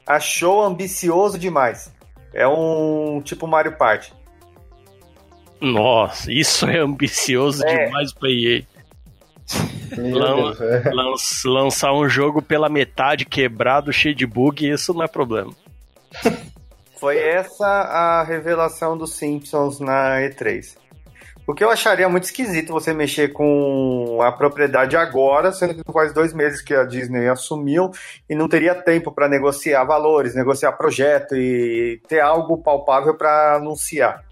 achou 0.06 0.62
ambicioso 0.62 1.38
demais. 1.38 1.92
É 2.32 2.46
um 2.46 3.20
tipo 3.22 3.46
Mario 3.46 3.76
Party. 3.76 4.12
Nossa, 5.60 6.30
isso 6.32 6.66
é 6.66 6.78
ambicioso 6.78 7.66
É. 7.66 7.86
demais 7.86 8.12
pra 8.12 8.30
EA. 8.30 8.62
Lan- 9.96 10.54
é. 10.60 10.90
Lan- 10.92 11.14
lançar 11.46 11.92
um 11.92 12.08
jogo 12.08 12.42
pela 12.42 12.68
metade 12.68 13.24
quebrado, 13.24 13.92
cheio 13.92 14.14
de 14.14 14.26
bug, 14.26 14.68
isso 14.68 14.92
não 14.92 15.02
é 15.02 15.08
problema. 15.08 15.52
Foi 17.00 17.16
essa 17.16 17.64
a 17.66 18.24
revelação 18.24 18.98
dos 18.98 19.14
Simpsons 19.14 19.78
na 19.78 20.16
E3. 20.20 20.76
O 21.46 21.54
que 21.54 21.64
eu 21.64 21.70
acharia 21.70 22.08
muito 22.08 22.24
esquisito 22.24 22.72
você 22.72 22.92
mexer 22.92 23.28
com 23.28 24.18
a 24.20 24.30
propriedade 24.32 24.96
agora, 24.96 25.50
sendo 25.50 25.74
que 25.76 25.92
faz 25.92 26.12
dois 26.12 26.34
meses 26.34 26.60
que 26.60 26.74
a 26.74 26.84
Disney 26.84 27.26
assumiu 27.28 27.90
e 28.28 28.34
não 28.34 28.48
teria 28.48 28.74
tempo 28.74 29.10
para 29.12 29.28
negociar 29.28 29.84
valores, 29.84 30.34
negociar 30.34 30.72
projeto 30.72 31.34
e 31.36 32.02
ter 32.06 32.20
algo 32.20 32.58
palpável 32.58 33.14
para 33.14 33.54
anunciar. 33.56 34.22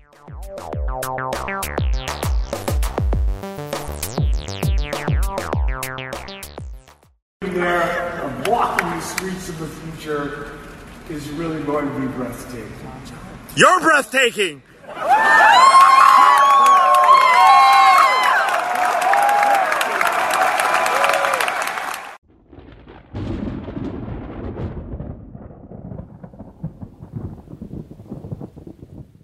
There 7.55 8.25
and 8.25 8.49
walking 8.49 8.91
the 8.91 9.01
streets 9.01 9.49
of 9.49 9.59
the 9.61 9.67
future 9.67 10.59
is 11.09 11.29
really 11.31 11.63
going 11.63 11.87
to 11.87 12.01
be 12.01 12.07
breathtaking. 12.09 12.73
You're 13.55 13.81
breathtaking! 13.81 14.63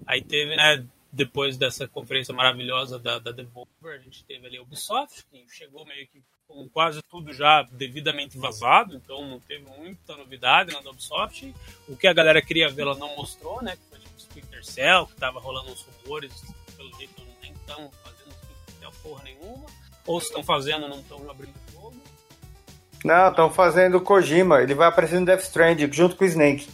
Aí 0.07 0.23
teve, 0.23 0.55
né, 0.55 0.87
depois 1.13 1.57
dessa 1.57 1.89
conferência 1.89 2.33
maravilhosa 2.33 2.99
da, 2.99 3.19
da 3.19 3.33
Devolver, 3.33 3.99
a 3.99 3.99
gente 3.99 4.25
teve 4.25 4.47
ali 4.47 4.59
a 4.59 4.63
Ubisoft, 4.63 5.25
que 5.31 5.45
chegou 5.49 5.85
meio 5.87 6.07
que 6.07 6.23
com 6.53 6.69
quase 6.69 7.03
tudo 7.03 7.33
já 7.33 7.63
devidamente 7.63 8.39
vazado, 8.39 8.95
então 8.95 9.27
não 9.27 9.41
teve 9.41 9.65
muita 9.79 10.17
novidade 10.17 10.73
na 10.73 10.91
Ubisoft. 10.91 11.55
O 11.89 11.97
que 11.97 12.07
a 12.07 12.13
galera 12.13 12.43
queria 12.43 12.69
ver, 12.69 12.83
ela 12.83 12.97
não 12.97 13.17
mostrou, 13.17 13.63
né, 13.63 13.77
que 13.77 13.83
foi 13.89 13.99
tipo 13.99 14.19
Splinter 14.19 14.65
Cell, 14.65 15.07
que 15.07 15.17
tava 15.17 15.41
rolando 15.41 15.73
uns 15.73 15.83
rumores, 15.83 16.33
pelo 16.77 16.95
jeito 16.97 17.23
nem 17.41 17.53
estão 17.53 17.91
fazendo 18.05 18.31
Splinter 18.31 18.75
Cell 18.81 18.93
porra 19.03 19.25
nenhuma, 19.25 19.67
ou 20.07 20.21
se 20.21 20.27
estão 20.27 20.43
fazendo, 20.43 20.89
não 20.89 21.01
estão 21.01 21.31
abrindo 21.31 21.55
o 21.69 21.73
jogo. 21.73 21.97
Não, 23.05 23.31
estão 23.31 23.51
fazendo 23.51 24.01
Kojima, 24.01 24.63
ele 24.63 24.75
vai 24.75 24.89
aparecer 24.89 25.19
no 25.19 25.27
Death 25.27 25.43
Stranding 25.43 25.93
junto 25.93 26.17
com 26.17 26.25
o 26.25 26.29
Snake. 26.29 26.69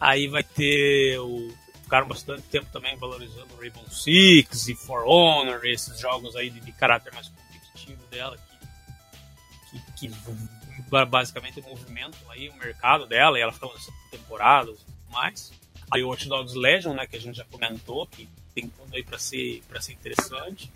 Aí 0.00 0.28
vai 0.28 0.42
ter 0.42 1.18
o. 1.18 1.52
Ficaram 1.82 2.08
bastante 2.08 2.42
tempo 2.42 2.66
também 2.72 2.96
valorizando 2.96 3.46
o 3.54 3.60
Rainbow 3.60 3.88
Six 3.88 4.66
e 4.68 4.74
For 4.74 5.04
Honor, 5.06 5.64
esses 5.64 6.00
jogos 6.00 6.34
aí 6.34 6.50
de, 6.50 6.58
de 6.58 6.72
caráter 6.72 7.14
mais 7.14 7.28
competitivo 7.86 8.06
dela, 8.10 8.36
que, 9.70 10.08
que, 10.08 10.08
que 10.08 11.06
basicamente 11.06 11.60
movimentam 11.62 12.30
aí 12.30 12.48
o 12.48 12.56
mercado 12.56 13.06
dela, 13.06 13.38
e 13.38 13.42
ela 13.42 13.52
fica 13.52 13.68
tudo 14.10 14.78
mais. 15.10 15.52
Aí 15.90 16.02
o 16.02 16.08
Watch 16.08 16.28
Dogs 16.28 16.56
Legion, 16.56 16.94
né, 16.94 17.06
que 17.06 17.16
a 17.16 17.20
gente 17.20 17.36
já 17.36 17.44
comentou, 17.44 18.06
que 18.06 18.28
tem 18.54 18.68
tudo 18.68 18.94
aí 18.94 19.04
pra 19.04 19.18
ser, 19.18 19.62
pra 19.68 19.80
ser 19.80 19.92
interessante. 19.92 20.70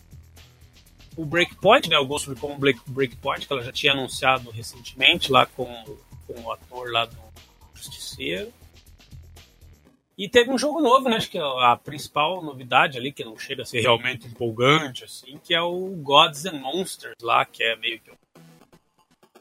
O 1.17 1.25
Breakpoint, 1.25 1.89
né, 1.89 1.99
o 1.99 2.07
Ghost 2.07 2.29
Recon 2.29 2.57
Breakpoint, 2.87 3.47
que 3.47 3.53
ela 3.53 3.65
já 3.65 3.73
tinha 3.73 3.93
anunciado 3.93 4.51
recentemente 4.51 5.33
lá 5.33 5.45
com, 5.45 5.67
com 6.27 6.41
o 6.41 6.53
ator 6.53 6.93
lá 6.93 7.05
do 7.07 7.19
Justiceiro. 7.75 8.53
E 10.21 10.29
teve 10.29 10.51
um 10.51 10.59
jogo 10.59 10.83
novo, 10.83 11.09
né? 11.09 11.17
Acho 11.17 11.31
que 11.31 11.39
a 11.39 11.81
principal 11.83 12.43
novidade 12.45 12.99
ali, 12.99 13.11
que 13.11 13.25
não 13.25 13.39
chega 13.39 13.63
a 13.63 13.65
ser 13.65 13.81
realmente 13.81 14.27
empolgante, 14.27 15.03
assim, 15.03 15.41
que 15.43 15.55
é 15.55 15.63
o 15.63 15.97
Gods 16.03 16.45
and 16.45 16.59
Monsters 16.61 17.17
lá, 17.23 17.43
que 17.47 17.63
é 17.63 17.75
meio 17.77 17.99
que 18.01 18.11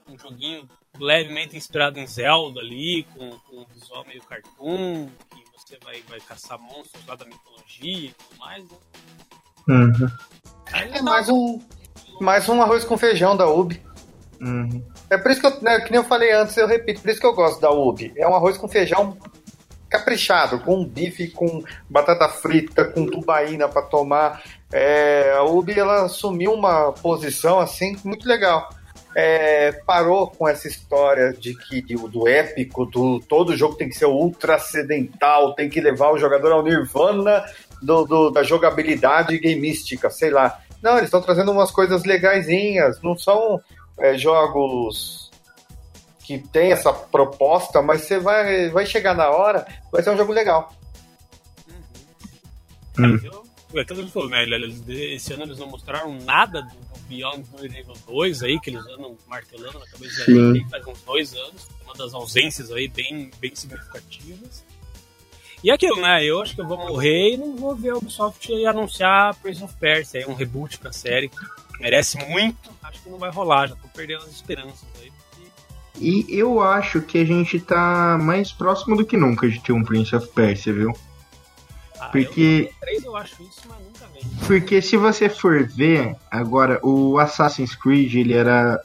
um 0.08 0.18
joguinho 0.18 0.70
levemente 0.98 1.58
inspirado 1.58 2.00
em 2.00 2.08
Zelda 2.08 2.62
ali, 2.62 3.06
com, 3.14 3.30
com 3.30 3.58
um 3.58 3.66
visual 3.74 4.06
meio 4.08 4.22
cartoon, 4.24 5.10
que 5.30 5.44
você 5.52 5.78
vai, 5.84 6.02
vai 6.08 6.22
caçar 6.22 6.58
monstros 6.58 7.06
lá 7.06 7.16
da 7.16 7.26
mitologia 7.26 8.10
e 8.10 8.14
tudo 8.14 8.40
mais, 8.40 8.64
né? 8.64 8.78
Uhum. 9.68 10.08
Aí, 10.72 10.92
É 10.94 11.02
mais 11.02 11.28
um, 11.28 11.60
mais 12.22 12.48
um 12.48 12.62
arroz 12.62 12.86
com 12.86 12.98
feijão 12.98 13.36
da 13.36 13.50
UB. 13.50 13.82
Uhum. 14.40 14.82
É 15.10 15.18
por 15.18 15.30
isso 15.30 15.42
que 15.42 15.48
eu, 15.48 15.62
né, 15.62 15.82
que 15.82 15.92
nem 15.92 16.00
eu 16.00 16.08
falei 16.08 16.32
antes, 16.32 16.56
eu 16.56 16.68
repito, 16.68 17.02
por 17.02 17.10
isso 17.10 17.20
que 17.20 17.28
eu 17.28 17.36
gosto 17.36 17.60
da 17.60 17.70
UB. 17.70 18.14
É 18.16 18.26
um 18.26 18.34
arroz 18.34 18.58
com 18.58 18.70
feijão 18.70 19.18
caprichado, 19.90 20.60
com 20.60 20.86
bife, 20.86 21.30
com 21.32 21.64
batata 21.90 22.30
frita, 22.30 22.86
com 22.86 23.06
tubaína 23.06 23.68
para 23.68 23.82
tomar. 23.82 24.42
É, 24.72 25.34
a 25.36 25.44
UB 25.44 25.72
ela 25.72 26.06
assumiu 26.06 26.54
uma 26.54 26.92
posição 26.94 27.60
assim 27.60 27.98
muito 28.04 28.28
legal. 28.28 28.70
É, 29.16 29.72
parou 29.88 30.28
com 30.28 30.48
essa 30.48 30.68
história 30.68 31.34
de 31.34 31.56
que 31.56 31.82
do, 31.82 32.28
épico, 32.28 32.86
do 32.86 33.20
todo 33.20 33.58
jogo 33.58 33.76
tem 33.76 33.90
que 33.90 33.96
ser 33.96 34.06
ultra 34.06 34.56
acidental, 34.56 35.56
tem 35.56 35.68
que 35.68 35.82
levar 35.82 36.12
o 36.12 36.18
jogador 36.20 36.52
ao 36.52 36.64
nirvana 36.64 37.44
do, 37.82 38.06
do- 38.06 38.30
da 38.30 38.44
jogabilidade 38.44 39.38
gameística, 39.40 40.10
sei 40.12 40.30
lá. 40.30 40.60
Não, 40.82 40.92
eles 40.94 41.06
estão 41.06 41.22
trazendo 41.22 41.52
umas 41.52 41.72
coisas 41.72 42.04
legaisinhas, 42.06 43.02
não 43.02 43.18
são 43.18 43.60
é, 44.00 44.16
jogos 44.16 45.29
que 46.30 46.38
tem 46.38 46.72
essa 46.72 46.94
proposta, 46.94 47.82
mas 47.82 48.04
você 48.04 48.20
vai, 48.20 48.70
vai 48.70 48.86
chegar 48.86 49.16
na 49.16 49.32
hora, 49.32 49.66
vai 49.92 50.04
ser 50.04 50.12
um 50.12 50.18
jogo 50.18 50.32
legal. 50.32 50.72
Mas 52.96 53.24
eu, 53.24 53.44
é 53.76 53.86
falou, 54.10 54.30
né? 54.30 54.44
eles- 54.44 54.84
Esse 54.88 55.34
ano 55.34 55.44
eles 55.46 55.58
não 55.58 55.66
mostraram 55.66 56.14
nada 56.20 56.62
do, 56.62 56.70
do 56.70 57.00
Beyond 57.08 57.48
Evil 57.64 57.96
2 58.06 58.44
aí, 58.44 58.60
que 58.60 58.70
eles 58.70 58.86
andam 58.86 59.18
martelando 59.26 59.80
na 59.80 59.88
cabeça 59.88 60.20
da 60.20 60.26
Sim. 60.26 60.54
gente 60.54 60.70
faz 60.70 60.86
uns 60.86 61.02
dois 61.02 61.34
anos. 61.34 61.68
Uma 61.84 61.96
das 61.96 62.14
ausências 62.14 62.72
aí 62.72 62.88
bem, 62.88 63.32
bem 63.40 63.56
significativas. 63.56 64.64
E 65.64 65.72
aquilo, 65.72 66.00
né? 66.00 66.24
Eu 66.24 66.44
acho 66.44 66.54
que 66.54 66.62
eu 66.62 66.68
vou 66.68 66.78
morrer 66.78 67.34
e 67.34 67.38
não 67.38 67.56
vou 67.56 67.76
ver 67.76 67.90
a 67.90 67.98
Ubisoft 67.98 68.54
anunciar 68.68 69.34
Prince 69.38 69.64
of 69.64 69.74
Persia, 69.78 70.20
aí, 70.20 70.26
um 70.28 70.36
reboot 70.36 70.78
pra 70.78 70.92
série 70.92 71.28
que 71.28 71.38
merece 71.80 72.24
muito. 72.28 72.70
Acho 72.84 73.02
que 73.02 73.10
não 73.10 73.18
vai 73.18 73.32
rolar, 73.32 73.68
já 73.68 73.76
tô 73.76 73.88
perdendo 73.88 74.26
as 74.26 74.32
esperanças 74.32 74.88
aí. 75.02 75.12
E 75.98 76.26
eu 76.30 76.62
acho 76.62 77.02
que 77.02 77.18
a 77.18 77.26
gente 77.26 77.60
tá 77.60 78.18
mais 78.22 78.52
próximo 78.52 78.96
do 78.96 79.06
que 79.06 79.18
nunca 79.18 79.50
de 79.50 79.60
ter 79.62 79.74
um 79.74 79.84
Prince 79.84 80.16
of 80.16 80.28
Persia, 80.30 80.74
viu? 80.74 80.94
Ah, 82.00 82.08
Porque- 82.08 82.72
eu, 83.04 83.16
acho 83.16 83.42
isso, 83.44 83.62
mas 83.68 83.78
nunca. 83.80 84.00
Porque 84.48 84.82
se 84.82 84.96
você 84.98 85.28
for 85.30 85.68
ver, 85.68 86.16
agora, 86.32 86.80
o 86.84 87.18
Assassin's 87.20 87.76
Creed, 87.76 88.16
ele 88.16 88.34
era 88.34 88.80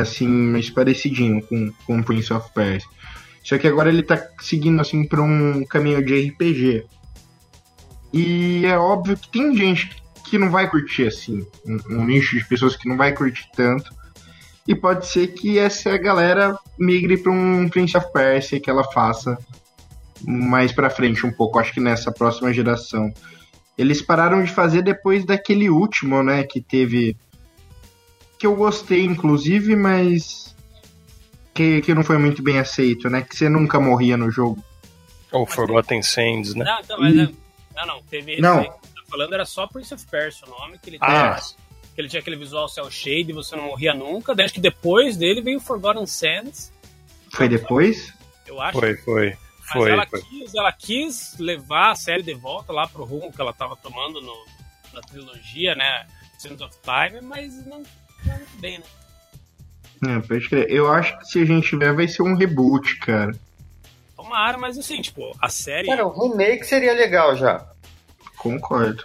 assim, 0.00 0.28
mais 0.28 0.68
parecidinho 0.70 1.42
com, 1.42 1.72
com 1.86 1.98
o 1.98 2.04
Prince 2.04 2.32
of 2.32 2.50
Persia. 2.52 2.88
Só 3.42 3.56
que 3.58 3.66
agora 3.66 3.88
ele 3.88 4.02
tá 4.02 4.22
seguindo 4.40 4.80
assim 4.80 5.06
pra 5.06 5.22
um 5.22 5.64
caminho 5.64 6.04
de 6.04 6.28
RPG. 6.28 6.84
E 8.12 8.66
é 8.66 8.76
óbvio 8.76 9.16
que 9.16 9.30
tem 9.30 9.56
gente 9.56 10.02
que 10.28 10.36
não 10.38 10.50
vai 10.50 10.68
curtir 10.68 11.06
assim, 11.08 11.46
um, 11.66 11.78
um 11.96 12.04
nicho 12.04 12.36
de 12.36 12.44
pessoas 12.46 12.76
que 12.76 12.88
não 12.88 12.96
vai 12.96 13.12
curtir 13.12 13.48
tanto. 13.56 13.92
E 14.70 14.74
pode 14.76 15.04
ser 15.08 15.26
que 15.34 15.58
essa 15.58 15.98
galera 15.98 16.56
migre 16.78 17.18
pra 17.18 17.32
um 17.32 17.68
Prince 17.68 17.96
of 17.96 18.06
Persia 18.12 18.60
que 18.60 18.70
ela 18.70 18.84
faça 18.84 19.36
mais 20.24 20.70
pra 20.70 20.88
frente 20.88 21.26
um 21.26 21.32
pouco, 21.32 21.58
acho 21.58 21.72
que 21.72 21.80
nessa 21.80 22.12
próxima 22.12 22.52
geração. 22.52 23.12
Eles 23.76 24.00
pararam 24.00 24.44
de 24.44 24.52
fazer 24.52 24.82
depois 24.82 25.24
daquele 25.24 25.68
último, 25.68 26.22
né, 26.22 26.44
que 26.44 26.60
teve 26.60 27.16
que 28.38 28.46
eu 28.46 28.54
gostei 28.54 29.04
inclusive, 29.04 29.74
mas 29.74 30.54
que, 31.52 31.80
que 31.80 31.92
não 31.92 32.04
foi 32.04 32.18
muito 32.18 32.40
bem 32.40 32.60
aceito, 32.60 33.10
né, 33.10 33.22
que 33.22 33.36
você 33.36 33.48
nunca 33.48 33.80
morria 33.80 34.16
no 34.16 34.30
jogo. 34.30 34.62
Ou 35.32 35.46
Forgotten 35.46 36.00
Sands, 36.00 36.54
né? 36.54 36.64
Não, 36.64 36.78
então, 36.78 37.00
mas, 37.00 37.18
é- 37.18 37.28
não, 37.74 37.86
não, 37.86 38.02
teve 38.04 38.34
esse 38.34 38.40
Não. 38.40 38.60
aí 38.60 38.66
que 38.66 38.86
você 38.86 38.94
tá 38.94 39.02
falando, 39.10 39.32
era 39.34 39.44
só 39.44 39.66
Prince 39.66 39.92
of 39.92 40.06
Persia 40.06 40.46
o 40.46 40.50
nome, 40.50 40.78
que 40.78 40.90
ele, 40.90 40.98
Ah. 41.00 41.40
Que 41.94 42.00
ele 42.00 42.08
tinha 42.08 42.20
aquele 42.20 42.36
visual 42.36 42.68
cel 42.68 42.90
shade 42.90 43.30
e 43.30 43.32
você 43.32 43.56
não 43.56 43.64
morria 43.64 43.94
nunca. 43.94 44.34
Daí 44.34 44.44
acho 44.44 44.54
que 44.54 44.60
depois 44.60 45.16
dele 45.16 45.40
veio 45.40 45.60
Forgotten 45.60 46.06
Sands, 46.06 46.72
Foi 47.32 47.48
depois? 47.48 48.12
eu 48.46 48.60
acho. 48.60 48.78
Foi, 48.78 48.96
foi. 48.96 49.36
Mas 49.60 49.72
Foi, 49.72 49.90
ela, 49.92 50.06
foi. 50.06 50.22
Quis, 50.22 50.54
ela 50.54 50.72
quis 50.72 51.38
levar 51.38 51.92
a 51.92 51.94
série 51.94 52.22
de 52.22 52.34
volta 52.34 52.72
lá 52.72 52.88
pro 52.88 53.04
rumo 53.04 53.32
que 53.32 53.40
ela 53.40 53.52
tava 53.52 53.76
tomando 53.76 54.20
no, 54.20 54.34
na 54.92 55.00
trilogia, 55.00 55.74
né? 55.74 56.06
Sands 56.38 56.60
of 56.60 56.76
Time, 56.82 57.20
mas 57.20 57.54
não 57.66 57.82
não 58.24 58.36
muito 58.36 58.56
bem, 58.58 58.78
né? 58.78 58.84
É, 60.16 60.20
pode 60.20 60.48
crer. 60.48 60.70
Eu 60.70 60.90
acho 60.90 61.18
que 61.18 61.24
se 61.26 61.40
a 61.40 61.44
gente 61.44 61.68
tiver, 61.68 61.92
vai 61.92 62.08
ser 62.08 62.22
um 62.22 62.34
reboot, 62.34 62.96
cara. 62.98 63.32
Tomara, 64.16 64.56
mas 64.56 64.78
assim, 64.78 65.00
tipo, 65.02 65.36
a 65.40 65.48
série. 65.48 65.86
Cara, 65.86 66.06
o 66.06 66.28
remake 66.28 66.64
seria 66.64 66.94
legal 66.94 67.36
já. 67.36 67.66
Concordo. 68.36 69.04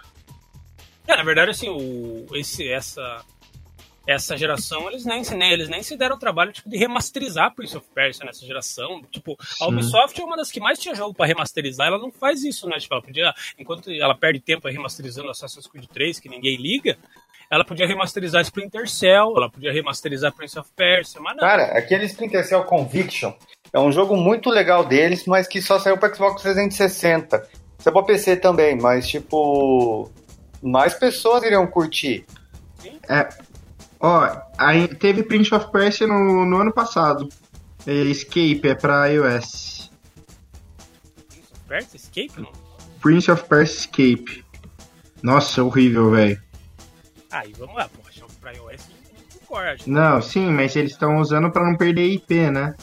É, 1.08 1.16
na 1.16 1.24
verdade, 1.24 1.52
assim, 1.52 1.70
o, 1.70 2.26
esse, 2.36 2.68
essa, 2.72 3.24
essa 4.08 4.38
geração, 4.38 4.90
eles 4.90 5.06
nem, 5.06 5.24
se- 5.24 5.36
nem- 5.36 5.52
eles 5.52 5.70
nem 5.70 5.82
se 5.84 5.96
deram 5.98 6.16
o 6.16 6.20
trabalho 6.20 6.52
tipo, 6.52 6.70
de 6.70 6.78
remasterizar 6.78 7.54
Prince 7.54 7.76
of 7.78 7.86
Persia 7.94 8.26
nessa 8.26 8.46
geração. 8.46 9.02
Tipo, 9.12 9.38
a. 9.62 9.68
Ubisoft 9.68 10.20
é 10.20 10.24
uma 10.24 10.36
das 10.38 10.52
que 10.52 10.60
mais 10.60 10.80
tinha 10.80 10.96
jogo 10.96 11.14
pra 11.14 11.26
remasterizar, 11.26 11.88
ela 11.88 11.98
não 12.00 12.12
faz 12.12 12.44
isso, 12.44 12.68
né? 12.68 12.78
Tipo, 12.78 12.96
ela 12.96 13.04
podia, 13.04 13.34
enquanto 13.58 13.92
ela 13.92 14.16
perde 14.16 14.40
tempo 14.40 14.68
remasterizando 14.68 15.30
Assassin's 15.30 15.68
Creed 15.68 15.86
3, 15.88 16.20
que 16.20 16.30
ninguém 16.30 16.56
liga, 16.58 16.98
ela 17.52 17.64
podia 17.64 17.86
remasterizar 17.88 18.42
Splinter 18.42 18.90
Cell, 18.90 19.34
ela 19.38 19.50
podia 19.50 19.72
remasterizar 19.72 20.34
Prince 20.34 20.58
of 20.58 20.70
Persia, 20.76 21.22
mas 21.22 21.36
não. 21.36 21.42
Cara, 21.42 21.66
aquele 21.78 22.06
Splinter 22.06 22.44
Cell 22.46 22.64
Conviction 22.64 23.32
é 23.72 23.80
um 23.80 23.92
jogo 23.92 24.16
muito 24.18 24.50
legal 24.50 24.84
deles, 24.84 25.26
mas 25.28 25.48
que 25.48 25.62
só 25.62 25.78
saiu 25.80 25.98
para 25.98 26.14
Xbox 26.14 26.42
360. 26.42 27.48
Saiu 27.78 27.94
pra 27.94 28.02
PC 28.04 28.38
também, 28.38 28.76
mas 28.76 29.08
tipo. 29.08 30.10
Mais 30.62 30.94
pessoas 30.94 31.44
iriam 31.44 31.66
curtir. 31.68 32.26
É. 33.08 33.30
Ó, 34.00 34.42
aí 34.58 34.88
teve 34.88 35.24
Prince 35.24 35.54
of 35.54 35.72
Persia 35.72 36.06
no, 36.08 36.46
no 36.46 36.58
ano 36.58 36.74
passado. 36.74 37.30
É, 37.88 37.92
Escape 37.92 38.62
é 38.64 38.76
pra 38.76 39.08
iOS. 39.08 39.92
Perto? 41.68 41.96
Escape, 41.96 42.34
não? 42.38 42.52
Prince 43.02 43.32
of 43.32 43.44
Persia 43.46 43.80
Escape. 43.80 44.46
Nossa, 45.22 45.64
horrível, 45.64 46.12
velho. 46.12 46.42
Aí 47.32 47.54
vamos 47.58 47.76
lá, 47.76 47.88
pô. 47.88 48.06
Pra 48.40 48.54
iOS 48.54 48.88
não 48.90 49.40
concordo. 49.40 49.84
Não, 49.88 50.22
sim, 50.22 50.52
mas 50.52 50.76
eles 50.76 50.92
estão 50.92 51.18
usando 51.18 51.50
pra 51.50 51.66
não 51.66 51.76
perder 51.76 52.06
IP, 52.06 52.52
né? 52.52 52.76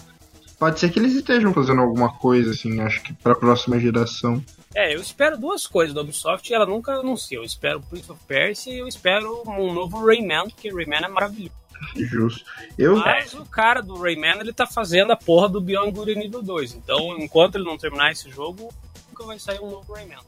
Pode 0.58 0.80
ser 0.80 0.90
que 0.90 0.98
eles 0.98 1.14
estejam 1.14 1.52
fazendo 1.52 1.82
alguma 1.82 2.12
coisa, 2.18 2.50
assim, 2.50 2.80
acho 2.80 3.00
que 3.02 3.12
pra 3.14 3.34
próxima 3.34 3.78
geração. 3.78 4.42
É, 4.74 4.94
eu 4.94 5.00
espero 5.00 5.36
duas 5.38 5.66
coisas 5.66 5.94
da 5.94 6.00
Ubisoft 6.00 6.48
e 6.50 6.54
ela 6.54 6.64
nunca 6.66 6.94
anuncia. 6.94 7.36
Eu 7.38 7.44
espero 7.44 7.80
Prince 7.82 8.10
of 8.10 8.20
Persia 8.26 8.72
e 8.72 8.78
eu 8.78 8.88
espero 8.88 9.42
um 9.46 9.72
novo 9.72 10.04
Rayman, 10.06 10.48
porque 10.48 10.70
Rayman 10.70 11.04
é 11.04 11.08
maravilhoso. 11.08 11.54
Justo. 11.96 12.44
Eu, 12.78 12.96
Mas 12.96 13.34
o 13.34 13.44
cara 13.44 13.82
do 13.82 14.00
Rayman, 14.00 14.38
ele 14.40 14.52
tá 14.52 14.66
fazendo 14.66 15.12
a 15.12 15.16
porra 15.16 15.48
do 15.48 15.60
Beyond 15.60 15.90
Good 15.92 16.14
nível 16.14 16.40
2. 16.42 16.74
Então, 16.74 17.18
enquanto 17.18 17.56
ele 17.56 17.64
não 17.64 17.76
terminar 17.76 18.12
esse 18.12 18.30
jogo, 18.30 18.72
nunca 19.10 19.24
vai 19.24 19.38
sair 19.38 19.58
um 19.60 19.68
novo 19.70 19.92
Rayman. 19.92 20.18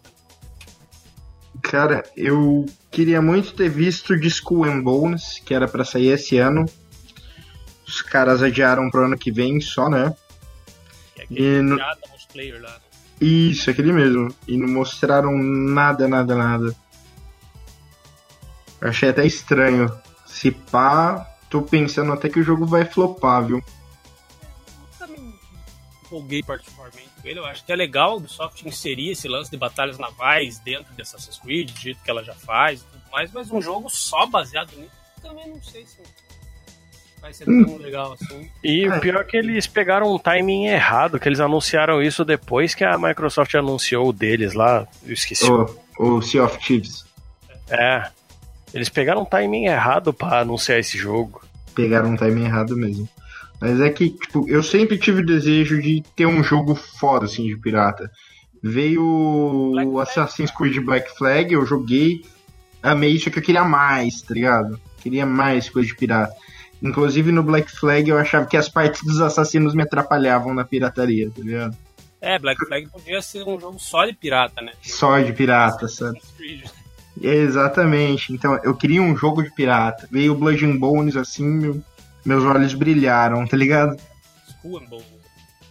cara, 1.63 2.05
eu 2.17 2.67
queria 2.91 3.23
muito 3.23 3.55
ter 3.55 3.69
visto 3.71 4.19
de 4.19 4.29
School 4.31 4.65
and 4.65 4.83
Bones, 4.83 5.39
que 5.45 5.55
era 5.55 5.67
pra 5.69 5.85
sair 5.85 6.09
esse 6.09 6.37
ano. 6.39 6.67
Os 7.87 8.03
caras 8.03 8.43
adiaram 8.43 8.91
pro 8.91 9.05
ano 9.07 9.17
que 9.17 9.31
vem 9.31 9.61
só, 9.61 9.89
né? 9.89 10.15
É 11.19 11.27
E 11.31 11.63
no- 11.63 11.77
multiplayer 12.09 12.61
lá. 12.61 12.81
Isso, 13.25 13.71
aquele 13.71 13.91
mesmo. 13.91 14.35
E 14.47 14.55
não 14.59 14.69
mostraram 14.69 15.35
nada, 15.39 16.07
nada, 16.07 16.35
nada. 16.35 16.77
Eu 18.79 18.89
achei 18.89 19.09
até 19.09 19.25
estranho. 19.25 19.91
Se 20.27 20.51
pá, 20.51 21.27
tô 21.49 21.63
pensando 21.63 22.13
até 22.13 22.29
que 22.29 22.39
o 22.39 22.43
jogo 22.43 22.67
vai 22.67 22.85
flopar, 22.85 23.47
viu? 23.47 23.65
Empolguei 26.05 26.43
particularmente 26.43 27.09
com 27.23 27.27
ele. 27.27 27.39
Eu 27.39 27.47
acho 27.47 27.65
que 27.65 27.73
é 27.73 27.77
legal 27.77 28.11
a 28.11 28.15
Ubisoft 28.17 28.69
inserir 28.69 29.13
esse 29.13 29.27
lance 29.27 29.51
de 29.51 29.57
batalhas 29.57 29.99
navais 29.99 30.59
dentro 30.59 30.93
de 30.95 31.01
Assassin's 31.01 31.39
Creed, 31.39 31.73
do 31.73 31.81
jeito 31.81 32.03
que 32.03 32.11
ela 32.11 32.23
já 32.23 32.35
faz 32.35 32.83
e 32.83 32.85
tudo 32.85 33.11
mais, 33.11 33.33
mas 33.33 33.51
um 33.51 33.61
jogo 33.63 33.89
só 33.89 34.27
baseado 34.27 34.77
nisso, 34.77 34.93
também 35.23 35.49
não 35.49 35.63
sei 35.63 35.87
se 35.87 35.99
vai 37.25 37.33
ser 37.33 37.47
tão 37.47 37.79
legal 37.79 38.13
assim. 38.13 38.51
E 38.63 38.87
o 38.87 39.01
pior 39.01 39.23
é 39.23 39.25
que 39.25 39.37
eles 39.37 39.67
pegaram 39.67 40.15
um 40.15 40.19
timing 40.19 40.67
errado, 40.67 41.19
que 41.19 41.27
eles 41.27 41.41
anunciaram 41.41 42.03
isso 42.03 42.23
depois 42.23 42.75
que 42.75 42.85
a 42.85 42.99
Microsoft 42.99 43.55
anunciou 43.55 44.09
o 44.09 44.13
deles 44.13 44.53
lá. 44.53 44.87
Eu 45.07 45.15
esqueci. 45.15 45.51
o 45.51 45.67
O, 45.99 46.21
Sea 46.21 46.45
of 46.45 46.59
Thieves. 46.59 47.07
É. 47.71 48.09
Eles 48.75 48.91
pegaram 48.91 49.23
um 49.23 49.25
timing 49.25 49.67
errado 49.67 50.13
pra 50.13 50.41
anunciar 50.41 50.79
esse 50.79 50.99
jogo. 50.99 51.41
Pegaram 51.75 52.11
um 52.11 52.17
time 52.17 52.45
errado 52.45 52.77
mesmo. 52.77 53.09
Mas 53.59 53.81
é 53.81 53.89
que, 53.89 54.11
tipo, 54.11 54.47
eu 54.49 54.63
sempre 54.63 54.99
tive 54.99 55.23
o 55.23 55.27
desejo 55.27 55.81
de 55.81 56.03
ter 56.15 56.27
um 56.27 56.43
jogo 56.43 56.75
foda, 56.75 57.25
assim, 57.25 57.47
de 57.47 57.57
pirata. 57.57 58.11
Veio 58.63 59.71
Black 59.73 59.89
o. 59.89 59.99
Assassin's 59.99 60.51
Creed 60.51 60.79
Black 60.85 61.17
Flag, 61.17 61.55
eu 61.55 61.65
joguei, 61.65 62.23
amei 62.83 63.13
isso 63.13 63.31
que 63.31 63.39
eu 63.39 63.43
queria 63.43 63.65
mais, 63.65 64.21
tá 64.21 64.35
ligado? 64.35 64.79
Queria 65.01 65.25
mais 65.25 65.71
coisa 65.71 65.89
de 65.89 65.95
pirata. 65.95 66.35
Inclusive 66.85 67.33
no 67.33 67.43
Black 67.43 67.71
Flag 67.73 68.09
eu 68.09 68.19
achava 68.19 68.45
que 68.47 68.57
as 68.57 68.69
partes 68.69 69.03
dos 69.03 69.21
assassinos 69.21 69.75
me 69.75 69.83
atrapalhavam 69.83 70.53
na 70.55 70.65
pirataria, 70.65 71.31
tá 71.35 71.43
ligado? 71.43 71.77
É, 72.21 72.39
Black 72.39 72.65
Flag 72.67 72.89
podia 72.91 73.21
ser 73.23 73.43
um 73.43 73.59
jogo 73.59 73.79
só 73.79 74.05
de 74.05 74.13
pirata, 74.13 74.61
né? 74.63 74.73
Só 74.83 75.19
de 75.19 75.33
pirata, 75.33 75.89
sabe? 75.89 76.21
Exatamente. 77.21 78.33
Então, 78.33 78.59
eu 78.63 78.75
queria 78.75 79.01
um 79.03 79.17
jogo 79.17 79.43
de 79.43 79.51
pirata. 79.55 80.09
Veio 80.11 80.33
o 80.33 80.37
Blood 80.37 80.65
and 80.65 80.77
Bones 80.77 81.17
assim, 81.17 81.45
meu- 81.47 81.83
meus 82.25 82.45
olhos 82.45 82.75
brilharam, 82.75 83.47
tá 83.47 83.57
ligado? 83.57 83.97
Skull 84.49 84.79
and 84.79 84.87
Bones. 84.87 85.07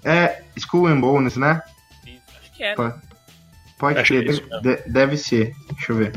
É, 0.03 0.41
Skull 0.55 0.87
and 0.87 0.99
Bones, 0.99 1.37
né? 1.37 1.61
Isso, 2.05 2.21
Acho 2.41 2.51
que 2.53 2.63
é. 2.63 2.75
Pode, 2.75 2.95
pode 3.77 4.07
ser, 4.07 4.43
é 4.65 4.89
deve 4.89 5.17
ser. 5.17 5.53
Deixa 5.73 5.91
eu 5.91 5.95
ver. 5.97 6.13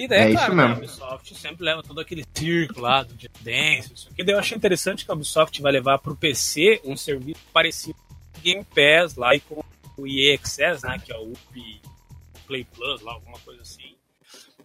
E 0.00 0.08
daí, 0.08 0.18
É 0.18 0.22
é 0.22 0.28
isso 0.28 0.36
claro, 0.38 0.54
né, 0.54 0.62
mesmo. 0.68 0.76
a 0.76 0.78
Ubisoft 0.86 1.34
sempre 1.34 1.64
leva 1.64 1.82
todo 1.82 2.00
aquele 2.00 2.24
círculo 2.34 2.80
lá 2.80 3.02
do 3.02 3.10
Just 3.12 3.42
Dance, 3.42 3.92
isso 3.92 4.08
aqui. 4.10 4.24
Daí 4.24 4.34
eu 4.34 4.38
achei 4.38 4.56
interessante 4.56 5.04
que 5.04 5.10
a 5.10 5.14
Ubisoft 5.14 5.60
vai 5.60 5.70
levar 5.72 5.98
pro 5.98 6.16
PC 6.16 6.80
um 6.84 6.96
serviço 6.96 7.40
parecido 7.52 7.98
com 8.32 8.38
o 8.38 8.40
Game 8.40 8.64
Pass 8.64 9.14
lá 9.16 9.34
e 9.34 9.40
com 9.40 9.62
o 9.98 10.06
EA 10.06 10.36
Access, 10.36 10.86
né, 10.86 10.98
que 11.04 11.12
é 11.12 11.18
o 11.18 11.32
Ubi 11.32 11.82
Play 12.46 12.64
Plus, 12.64 13.02
lá, 13.02 13.12
alguma 13.12 13.38
coisa 13.40 13.60
assim. 13.60 13.94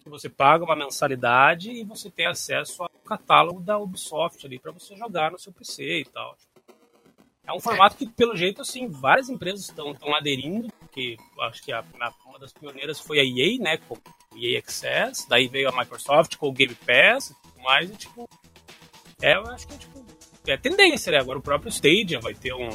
Que 0.02 0.10
você 0.10 0.30
paga 0.30 0.64
uma 0.64 0.76
mensalidade 0.76 1.70
e 1.70 1.84
você 1.84 2.10
tem 2.10 2.28
acesso 2.28 2.84
ao 2.84 2.90
catálogo 3.06 3.60
da 3.60 3.78
Ubisoft 3.78 4.46
ali 4.46 4.58
para 4.58 4.72
você 4.72 4.96
jogar 4.96 5.32
no 5.32 5.38
seu 5.40 5.52
PC 5.52 6.00
e 6.00 6.06
tal. 6.06 6.38
É 7.48 7.54
um 7.54 7.60
formato 7.60 7.96
que, 7.96 8.08
pelo 8.08 8.36
jeito, 8.36 8.62
assim, 8.62 8.88
várias 8.88 9.30
empresas 9.30 9.62
estão 9.70 9.96
aderindo, 10.16 10.68
porque 10.80 11.16
eu 11.38 11.44
acho 11.44 11.62
que 11.64 11.72
a, 11.72 11.80
a- 12.00 12.14
uma 12.26 12.40
das 12.40 12.52
pioneiras 12.52 13.00
foi 13.00 13.20
a 13.20 13.24
EA, 13.24 13.60
né, 13.60 13.78
com 13.78 13.94
o 13.96 14.38
EA 14.38 14.60
Access, 14.60 15.28
daí 15.30 15.48
veio 15.48 15.70
a 15.70 15.72
Microsoft 15.78 16.38
com 16.38 16.48
o 16.50 16.52
Game 16.52 16.74
Pass 16.76 17.30
e 17.30 17.36
tudo 17.44 17.62
mais, 17.64 17.90
e 17.90 17.96
tipo, 17.96 18.28
é, 19.22 19.36
eu 19.36 19.46
acho 19.48 19.68
que 19.68 19.78
tipo, 19.78 20.04
é 20.48 20.58
tendência, 20.58 21.12
né? 21.12 21.20
Agora 21.20 21.40
o 21.40 21.42
próprio 21.42 21.70
Stadia 21.70 22.20
vai 22.20 22.34
ter 22.34 22.54
um, 22.54 22.70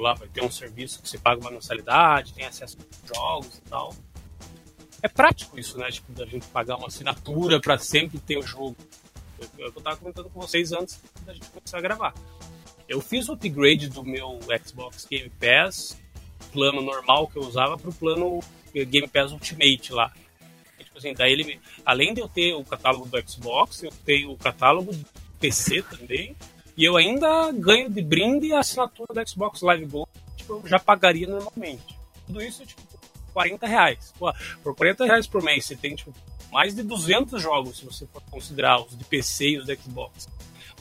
lá, 0.00 0.14
vai 0.14 0.28
ter 0.28 0.42
um 0.42 0.50
serviço 0.50 1.02
que 1.02 1.08
você 1.08 1.18
paga 1.18 1.40
uma 1.40 1.50
mensalidade, 1.50 2.32
tem 2.34 2.44
acesso 2.46 2.76
a 2.80 3.14
jogos 3.14 3.58
e 3.58 3.60
tal. 3.62 3.94
É 5.02 5.08
prático 5.08 5.58
isso, 5.58 5.78
né? 5.78 5.90
Tipo, 5.90 6.12
da 6.12 6.24
gente 6.26 6.46
pagar 6.48 6.76
uma 6.76 6.88
assinatura 6.88 7.60
pra 7.60 7.76
sempre 7.78 8.18
ter 8.18 8.38
o 8.38 8.42
jogo. 8.42 8.76
Eu, 9.58 9.66
eu 9.66 9.72
tava 9.72 9.96
comentando 9.98 10.28
com 10.30 10.40
vocês 10.40 10.72
antes 10.72 11.00
da 11.24 11.32
gente 11.34 11.48
começar 11.50 11.78
a 11.78 11.80
gravar. 11.82 12.14
Eu 12.88 13.00
fiz 13.00 13.28
o 13.28 13.32
upgrade 13.32 13.88
do 13.88 14.04
meu 14.04 14.38
Xbox 14.64 15.06
Game 15.10 15.30
Pass, 15.30 15.98
plano 16.52 16.80
normal 16.80 17.26
que 17.28 17.36
eu 17.36 17.42
usava, 17.42 17.76
pro 17.76 17.92
plano 17.92 18.40
Game 18.72 19.08
Pass 19.08 19.32
Ultimate 19.32 19.92
lá. 19.92 20.12
E, 20.78 20.84
tipo 20.84 20.98
assim, 20.98 21.12
daí 21.14 21.32
ele, 21.32 21.44
me- 21.44 21.60
além 21.84 22.14
de 22.14 22.20
eu 22.20 22.28
ter 22.28 22.54
o 22.54 22.64
catálogo 22.64 23.06
do 23.06 23.28
Xbox, 23.30 23.82
eu 23.82 23.92
tenho 24.04 24.30
o 24.30 24.36
catálogo 24.36 24.92
do 24.92 25.04
PC 25.40 25.82
também, 25.82 26.36
e 26.76 26.84
eu 26.84 26.96
ainda 26.96 27.50
ganho 27.52 27.90
de 27.90 28.02
brinde 28.02 28.52
a 28.52 28.60
assinatura 28.60 29.12
do 29.12 29.28
Xbox 29.28 29.62
Live 29.62 29.86
Gold, 29.86 30.10
tipo, 30.36 30.52
eu 30.54 30.66
já 30.68 30.78
pagaria 30.78 31.26
normalmente. 31.26 31.96
Tudo 32.26 32.42
isso, 32.42 32.64
tipo, 32.66 32.82
40 33.32 33.66
reais. 33.66 34.12
Pô, 34.18 34.32
por 34.62 34.74
40 34.76 35.04
reais 35.06 35.26
por 35.26 35.42
mês, 35.42 35.64
você 35.64 35.74
tem, 35.76 35.94
tipo, 35.96 36.14
mais 36.52 36.74
de 36.74 36.82
200 36.82 37.40
jogos, 37.42 37.78
se 37.78 37.84
você 37.84 38.06
for 38.06 38.22
considerar 38.30 38.80
os 38.80 38.96
de 38.96 39.04
PC 39.04 39.48
e 39.50 39.58
os 39.58 39.66
de 39.66 39.74
Xbox. 39.76 40.28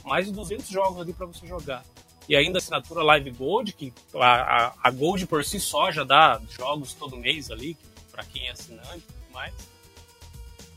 Mais 0.06 0.27
de 0.27 0.32
200 0.32 0.68
jogos 0.68 1.02
ali 1.02 1.14
para 1.14 1.26
você 1.26 1.45
jogar. 1.48 1.84
E 2.27 2.36
ainda 2.36 2.57
a 2.57 2.60
assinatura 2.60 3.03
Live 3.03 3.32
Gold, 3.32 3.73
que 3.73 3.94
a, 4.15 4.73
a, 4.82 4.91
Gold 4.91 5.27
por 5.27 5.44
si 5.44 5.60
só 5.60 5.91
já 5.91 6.03
dá 6.03 6.41
jogos 6.49 6.94
todo 6.94 7.18
mês 7.18 7.52
ali, 7.52 7.77
para 8.11 8.23
quem 8.23 8.48
é 8.48 8.52
assinante 8.52 8.98
e 8.98 9.02
tudo 9.02 9.34
mais. 9.34 9.53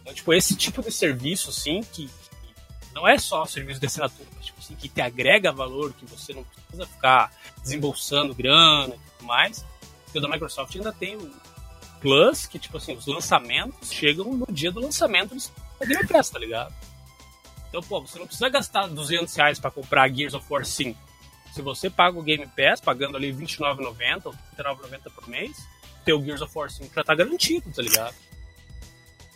Então, 0.03 0.13
tipo, 0.13 0.33
esse 0.33 0.57
tipo 0.57 0.83
de 0.83 0.93
serviço, 0.93 1.51
assim, 1.51 1.81
que, 1.83 2.07
que 2.07 2.95
não 2.95 3.09
é 3.09 3.19
só 3.19 3.47
serviço 3.47 3.81
de 3.81 3.87
assinatura, 3.87 4.29
mas, 4.37 4.47
tipo 4.47 4.59
assim, 4.61 4.75
que 4.75 4.89
te 4.89 5.01
agrega 5.01 5.51
valor, 5.53 5.93
que 5.95 6.05
você 6.05 6.35
não 6.35 6.45
precisa 6.45 6.87
ficar 6.87 7.33
desembolsando 7.63 8.35
grana 8.35 8.95
e 8.95 8.99
tudo 9.17 9.27
mais. 9.27 9.65
Porque 10.05 10.19
o 10.19 10.21
da 10.23 10.29
Microsoft 10.29 10.75
ainda 10.77 10.93
tem 10.93 11.17
o 11.17 11.31
Plus, 12.01 12.47
que, 12.47 12.59
tipo 12.59 12.77
assim, 12.77 12.95
os 12.95 13.07
lançamentos 13.07 13.93
chegam 13.93 14.33
no 14.33 14.47
dia 14.51 14.71
do 14.71 14.81
lançamento 14.81 15.35
do 15.35 15.87
Game 15.87 16.07
Pass, 16.07 16.31
tá 16.31 16.39
ligado? 16.39 16.73
Então, 17.69 17.83
pô, 17.83 18.01
você 18.01 18.19
não 18.19 18.27
precisa 18.27 18.49
gastar 18.49 18.87
200 18.87 19.35
reais 19.35 19.59
pra 19.59 19.71
comprar 19.71 20.09
Gears 20.13 20.35
of 20.35 20.47
War 20.51 20.65
5. 20.65 20.99
Se 21.53 21.63
você 21.63 21.91
paga 21.91 22.19
o 22.19 22.23
Game 22.23 22.47
Pass, 22.47 22.81
pagando 22.81 23.17
ali 23.17 23.31
R$29,90 23.31 24.27
ou 24.27 24.33
R$39,90 24.33 25.13
por 25.15 25.29
mês, 25.29 25.57
teu 26.05 26.23
Gears 26.23 26.41
of 26.41 26.57
War 26.57 26.71
5 26.71 26.95
já 26.95 27.05
tá 27.05 27.15
garantido, 27.15 27.71
tá 27.71 27.83
ligado? 27.83 28.15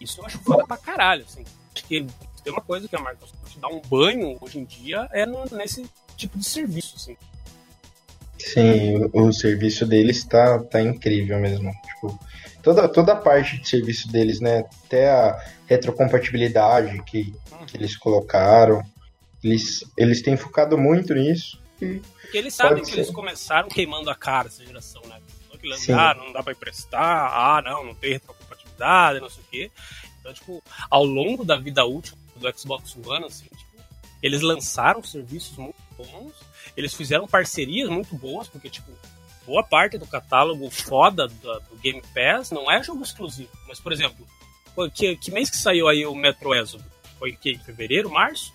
Isso 0.00 0.20
eu 0.20 0.26
acho 0.26 0.38
foda 0.38 0.66
pra 0.66 0.76
caralho, 0.76 1.24
assim. 1.24 1.44
Acho 1.74 1.84
que 1.84 2.06
tem 2.42 2.52
uma 2.52 2.62
coisa 2.62 2.88
que 2.88 2.96
a 2.96 2.98
Microsoft 2.98 3.56
dá 3.58 3.68
um 3.68 3.80
banho 3.80 4.36
hoje 4.40 4.58
em 4.58 4.64
dia 4.64 5.08
é 5.12 5.24
nesse 5.54 5.88
tipo 6.16 6.38
de 6.38 6.44
serviço, 6.44 6.96
assim. 6.96 7.16
Sim, 8.38 9.08
o, 9.12 9.28
o 9.28 9.32
serviço 9.32 9.86
deles 9.86 10.24
tá, 10.24 10.58
tá 10.64 10.82
incrível 10.82 11.38
mesmo. 11.38 11.70
Tipo, 11.84 12.18
toda, 12.62 12.88
toda 12.88 13.12
a 13.12 13.16
parte 13.16 13.58
de 13.58 13.68
serviço 13.68 14.10
deles, 14.10 14.40
né? 14.40 14.64
Até 14.84 15.10
a 15.10 15.44
retrocompatibilidade 15.66 17.02
que, 17.02 17.34
que 17.66 17.76
eles 17.76 17.96
colocaram. 17.96 18.82
Eles, 19.42 19.84
eles 19.96 20.22
têm 20.22 20.36
focado 20.36 20.78
muito 20.78 21.14
nisso. 21.14 21.60
E, 21.80 22.00
Porque 22.20 22.38
eles 22.38 22.54
sabem 22.54 22.82
que 22.82 22.90
ser. 22.90 22.98
eles 22.98 23.10
começaram 23.10 23.68
queimando 23.68 24.08
a 24.08 24.14
cara 24.14 24.48
essa 24.48 24.64
geração, 24.64 25.02
né? 25.06 25.20
Não 25.50 25.58
que 25.58 25.92
ah, 25.92 26.14
não 26.14 26.32
dá 26.32 26.42
pra 26.42 26.52
emprestar, 26.52 27.32
ah, 27.32 27.62
não, 27.64 27.84
não 27.84 27.94
tem 27.94 28.12
retrocompatibilidade, 28.12 29.20
não 29.20 29.30
sei 29.30 29.42
o 29.42 29.46
quê. 29.50 29.70
Então, 30.20 30.32
tipo, 30.32 30.62
ao 30.88 31.04
longo 31.04 31.44
da 31.44 31.56
vida 31.56 31.84
útil 31.84 32.16
do 32.36 32.58
Xbox 32.58 32.96
One, 33.04 33.24
assim, 33.24 33.44
tipo, 33.44 33.72
eles 34.22 34.40
lançaram 34.40 35.02
serviços 35.02 35.56
muito 35.56 35.76
bons, 35.96 36.32
eles 36.76 36.94
fizeram 36.94 37.26
parcerias 37.26 37.88
muito 37.88 38.14
boas, 38.16 38.48
porque, 38.48 38.70
tipo, 38.70 38.90
boa 39.46 39.62
parte 39.62 39.98
do 39.98 40.06
catálogo 40.06 40.70
foda 40.70 41.26
do, 41.28 41.60
do 41.70 41.76
Game 41.82 42.02
Pass 42.14 42.50
não 42.50 42.70
é 42.70 42.82
jogo 42.82 43.02
exclusivo. 43.02 43.50
Mas, 43.68 43.80
por 43.80 43.92
exemplo, 43.92 44.26
que, 44.94 45.16
que 45.16 45.30
mês 45.30 45.50
que 45.50 45.56
saiu 45.56 45.88
aí 45.88 46.06
o 46.06 46.14
Metro 46.14 46.54
Exodus? 46.54 46.86
Foi 47.18 47.30
em 47.30 47.36
que? 47.36 47.50
Em 47.52 47.58
fevereiro, 47.58 48.10
março? 48.10 48.52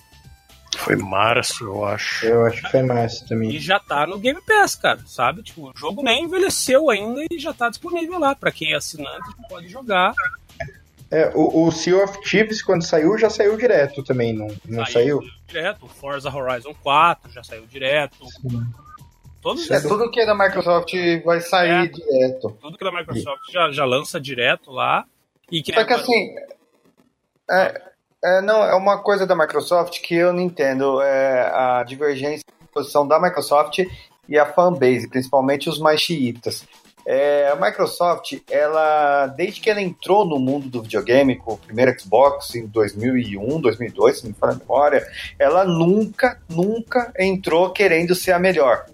Foi 0.76 0.96
março, 0.96 1.64
eu 1.64 1.86
acho. 1.86 2.26
Eu 2.26 2.46
acho 2.46 2.62
que 2.62 2.70
foi 2.70 2.84
março 2.84 3.24
E 3.24 3.28
também. 3.28 3.60
já 3.60 3.80
tá 3.80 4.06
no 4.06 4.20
Game 4.20 4.40
Pass, 4.42 4.76
cara, 4.76 5.00
sabe? 5.06 5.42
Tipo, 5.42 5.70
o 5.70 5.74
jogo 5.76 6.04
nem 6.04 6.26
envelheceu 6.26 6.90
ainda 6.90 7.22
e 7.32 7.40
já 7.40 7.54
tá 7.54 7.70
disponível 7.70 8.20
lá. 8.20 8.36
Pra 8.36 8.52
quem 8.52 8.74
é 8.74 8.76
assinante, 8.76 9.30
pode 9.50 9.68
jogar. 9.70 10.14
É, 11.10 11.32
o, 11.34 11.66
o 11.68 11.72
Sea 11.72 12.04
of 12.04 12.20
Thieves, 12.22 12.62
quando 12.62 12.84
saiu, 12.84 13.18
já 13.18 13.30
saiu 13.30 13.56
direto 13.56 14.04
também, 14.04 14.34
não, 14.34 14.48
não 14.66 14.86
saiu? 14.86 15.22
Direto. 15.48 15.86
O 15.86 15.88
Forza 15.88 16.30
Horizon 16.30 16.76
4 16.84 17.32
já 17.32 17.44
saiu 17.44 17.66
direto. 17.66 18.26
Todos 19.42 19.70
É, 19.70 19.80
tudo 19.82 20.10
que 20.10 20.20
é 20.20 20.26
da 20.26 20.36
Microsoft 20.36 20.94
vai 21.24 21.40
sair 21.42 21.86
É. 21.86 21.88
direto. 21.88 22.58
tudo 22.62 22.78
que 22.78 22.88
a 22.88 22.92
Microsoft 22.92 23.52
já, 23.52 23.72
já 23.72 23.86
lança 23.86 24.20
direto 24.20 24.72
lá. 24.72 25.06
E 25.52 25.62
que 25.62 25.74
Só 25.74 25.84
que 25.86 25.94
assim, 25.94 26.36
é, 27.50 27.82
é, 28.24 28.42
não, 28.42 28.64
é 28.64 28.76
uma 28.76 29.02
coisa 29.02 29.26
da 29.26 29.36
Microsoft 29.36 30.02
que 30.02 30.16
eu 30.16 30.34
não 30.34 30.42
entendo. 30.42 31.02
É 31.02 31.52
a 31.54 31.84
divergência 31.84 32.44
de 32.62 32.68
posição 32.70 33.08
da 33.08 33.20
Microsoft 33.20 33.80
e 34.28 34.38
a 34.38 34.46
fanbase, 34.46 35.08
principalmente 35.10 35.70
os 35.70 35.80
mais 35.80 36.02
xiitas. 36.02 36.66
É, 37.10 37.48
a 37.48 37.56
Microsoft, 37.56 38.34
ela, 38.52 39.28
desde 39.28 39.62
que 39.62 39.70
ela 39.70 39.82
entrou 39.82 40.26
no 40.26 40.38
mundo 40.38 40.68
do 40.68 40.82
videogame 40.82 41.38
com 41.38 41.54
o 41.54 41.58
primeiro 41.58 41.98
Xbox 41.98 42.54
em 42.54 42.68
2001, 42.68 43.62
2002, 43.62 44.18
se 44.18 44.24
não 44.26 44.32
me 44.32 44.36
falha 44.38 44.52
a 44.52 44.56
memória, 44.58 45.08
ela 45.40 45.64
nunca, 45.64 46.38
nunca 46.50 47.14
entrou 47.18 47.70
querendo 47.72 48.14
ser 48.14 48.34
a 48.34 48.40
melhor. 48.40 48.86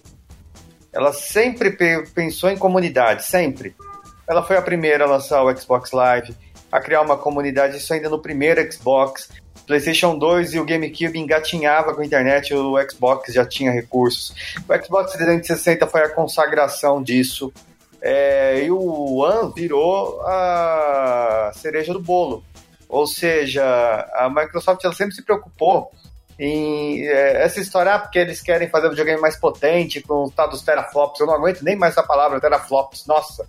Ela 0.94 1.11
sempre 1.11 1.72
pe- 1.72 2.03
pensou 2.14 2.49
em 2.49 2.57
comunidade, 2.57 3.26
sempre. 3.26 3.76
Ela 4.30 4.44
foi 4.44 4.56
a 4.57 4.61
primeira 4.61 5.03
a 5.06 5.07
lançar 5.07 5.44
o 5.44 5.56
Xbox 5.57 5.91
Live, 5.91 6.36
a 6.72 6.80
criar 6.80 7.02
uma 7.02 7.18
comunidade, 7.18 7.78
isso 7.78 7.94
ainda 7.94 8.10
no 8.10 8.20
primeiro 8.20 8.72
Xbox. 8.72 9.30
PlayStation 9.65 10.18
2 10.18 10.53
e 10.53 10.60
o 10.60 10.65
GameCube 10.65 11.18
engatinhava 11.18 11.94
com 11.94 12.02
a 12.02 12.06
internet, 12.06 12.53
o 12.53 12.76
Xbox 12.90 13.34
já 13.34 13.45
tinha 13.45 13.72
recursos. 13.72 14.34
O 14.68 14.84
Xbox 14.86 15.14
360 15.14 15.88
foi 15.88 16.02
a 16.02 16.10
consagração 16.10 17.02
disso. 17.02 17.52
É, 18.02 18.64
e 18.65 18.70
o 18.72 19.22
One 19.22 19.53
virou 19.56 20.22
a 20.26 21.52
cereja 21.56 21.94
do 21.94 22.02
bolo. 22.02 22.44
Ou 22.90 23.07
seja, 23.07 23.64
a 24.14 24.30
Microsoft 24.30 24.82
sempre 24.94 25.15
se 25.15 25.24
preocupou 25.24 25.90
em 26.44 27.07
é, 27.07 27.44
essa 27.44 27.61
história, 27.61 27.94
ah, 27.94 27.99
porque 27.99 28.20
eles 28.20 28.41
querem 28.41 28.70
fazer 28.70 28.88
um 28.88 28.90
videogame 28.90 29.22
mais 29.22 29.38
potente, 29.38 30.02
com 30.02 30.26
o 30.26 30.32
tal 30.32 30.49
dos 30.49 30.61
teraflops. 30.61 31.20
Eu 31.20 31.28
não 31.28 31.34
aguento 31.34 31.61
nem 31.61 31.76
mais 31.76 31.94
essa 31.94 32.06
palavra, 32.06 32.41
teraflops. 32.41 33.06
Nossa, 33.06 33.48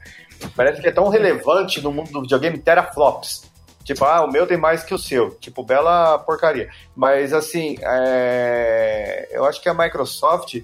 parece 0.54 0.80
que 0.80 0.88
é 0.88 0.92
tão 0.92 1.08
relevante 1.08 1.80
no 1.80 1.92
mundo 1.92 2.12
do 2.12 2.22
videogame, 2.22 2.58
teraflops. 2.58 3.50
Tipo, 3.82 4.04
ah, 4.04 4.24
o 4.24 4.30
meu 4.30 4.46
tem 4.46 4.56
mais 4.56 4.84
que 4.84 4.94
o 4.94 4.98
seu. 4.98 5.30
Tipo, 5.40 5.64
bela 5.64 6.18
porcaria. 6.18 6.70
Mas, 6.94 7.32
assim, 7.32 7.76
é, 7.82 9.28
eu 9.32 9.44
acho 9.44 9.60
que 9.60 9.68
a 9.68 9.74
Microsoft, 9.74 10.62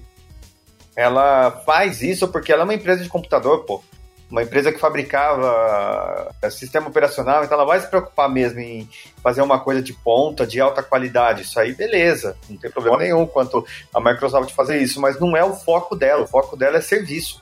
ela 0.95 1.51
faz 1.65 2.01
isso 2.01 2.29
porque 2.29 2.51
ela 2.51 2.61
é 2.61 2.63
uma 2.63 2.73
empresa 2.73 3.03
de 3.03 3.09
computador, 3.09 3.65
pô. 3.65 3.83
Uma 4.31 4.43
empresa 4.43 4.71
que 4.71 4.79
fabricava 4.79 6.33
é, 6.41 6.49
sistema 6.49 6.87
operacional, 6.87 7.43
então 7.43 7.55
ela 7.57 7.65
vai 7.67 7.81
se 7.81 7.87
preocupar 7.87 8.29
mesmo 8.29 8.59
em 8.61 8.89
fazer 9.21 9.41
uma 9.41 9.59
coisa 9.59 9.81
de 9.81 9.91
ponta, 9.93 10.47
de 10.47 10.59
alta 10.61 10.81
qualidade. 10.81 11.41
Isso 11.41 11.59
aí, 11.59 11.73
beleza. 11.73 12.37
Não 12.49 12.57
tem 12.57 12.71
problema 12.71 12.97
nenhum 12.97 13.27
quanto 13.27 13.65
a 13.93 13.99
Microsoft 13.99 14.53
fazer 14.53 14.77
isso, 14.81 15.01
mas 15.01 15.19
não 15.19 15.35
é 15.35 15.43
o 15.43 15.53
foco 15.53 15.95
dela. 15.97 16.23
O 16.23 16.27
foco 16.27 16.55
dela 16.55 16.77
é 16.77 16.81
serviço. 16.81 17.41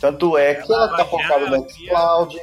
Tanto 0.00 0.36
é 0.36 0.56
que 0.56 0.70
ela 0.72 0.88
tá 0.88 0.94
Ela 0.96 1.04
focada 1.06 1.46
no 1.50 1.70
xCloud, 1.70 2.38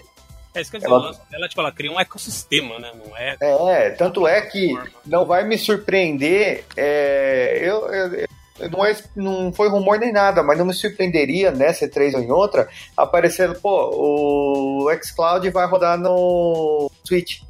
É 0.55 0.61
isso 0.61 0.71
que 0.71 0.77
eu 0.77 0.81
ia 0.81 0.85
dizer, 0.87 0.95
Ela- 1.07 1.25
dela, 1.29 1.47
tipo, 1.49 1.61
ela 1.61 1.71
cria 1.71 1.91
um 1.91 1.99
ecossistema, 1.99 2.79
né? 2.79 2.91
Não 2.95 3.17
é. 3.17 3.35
É, 3.41 3.89
tanto 3.89 4.25
é 4.27 4.39
que 4.41 4.73
não 5.05 5.25
vai 5.25 5.43
me 5.43 5.57
surpreender. 5.57 6.63
é, 6.77 7.59
eu- 7.61 7.87
eu- 7.93 8.27
não, 8.71 8.85
é- 8.85 9.03
não 9.15 9.51
foi 9.53 9.67
rumor 9.69 9.97
nem 9.99 10.11
nada, 10.11 10.43
mas 10.43 10.57
não 10.57 10.65
me 10.65 10.73
surpreenderia 10.73 11.51
nessa 11.51 11.87
E3 11.87 12.13
ou 12.15 12.21
em 12.21 12.31
outra 12.31 12.67
aparecer, 12.95 13.57
pô, 13.59 14.85
o 14.85 14.89
xCloud 15.03 15.49
vai 15.49 15.67
rodar 15.67 15.97
no 15.97 16.89
Switch. 17.05 17.41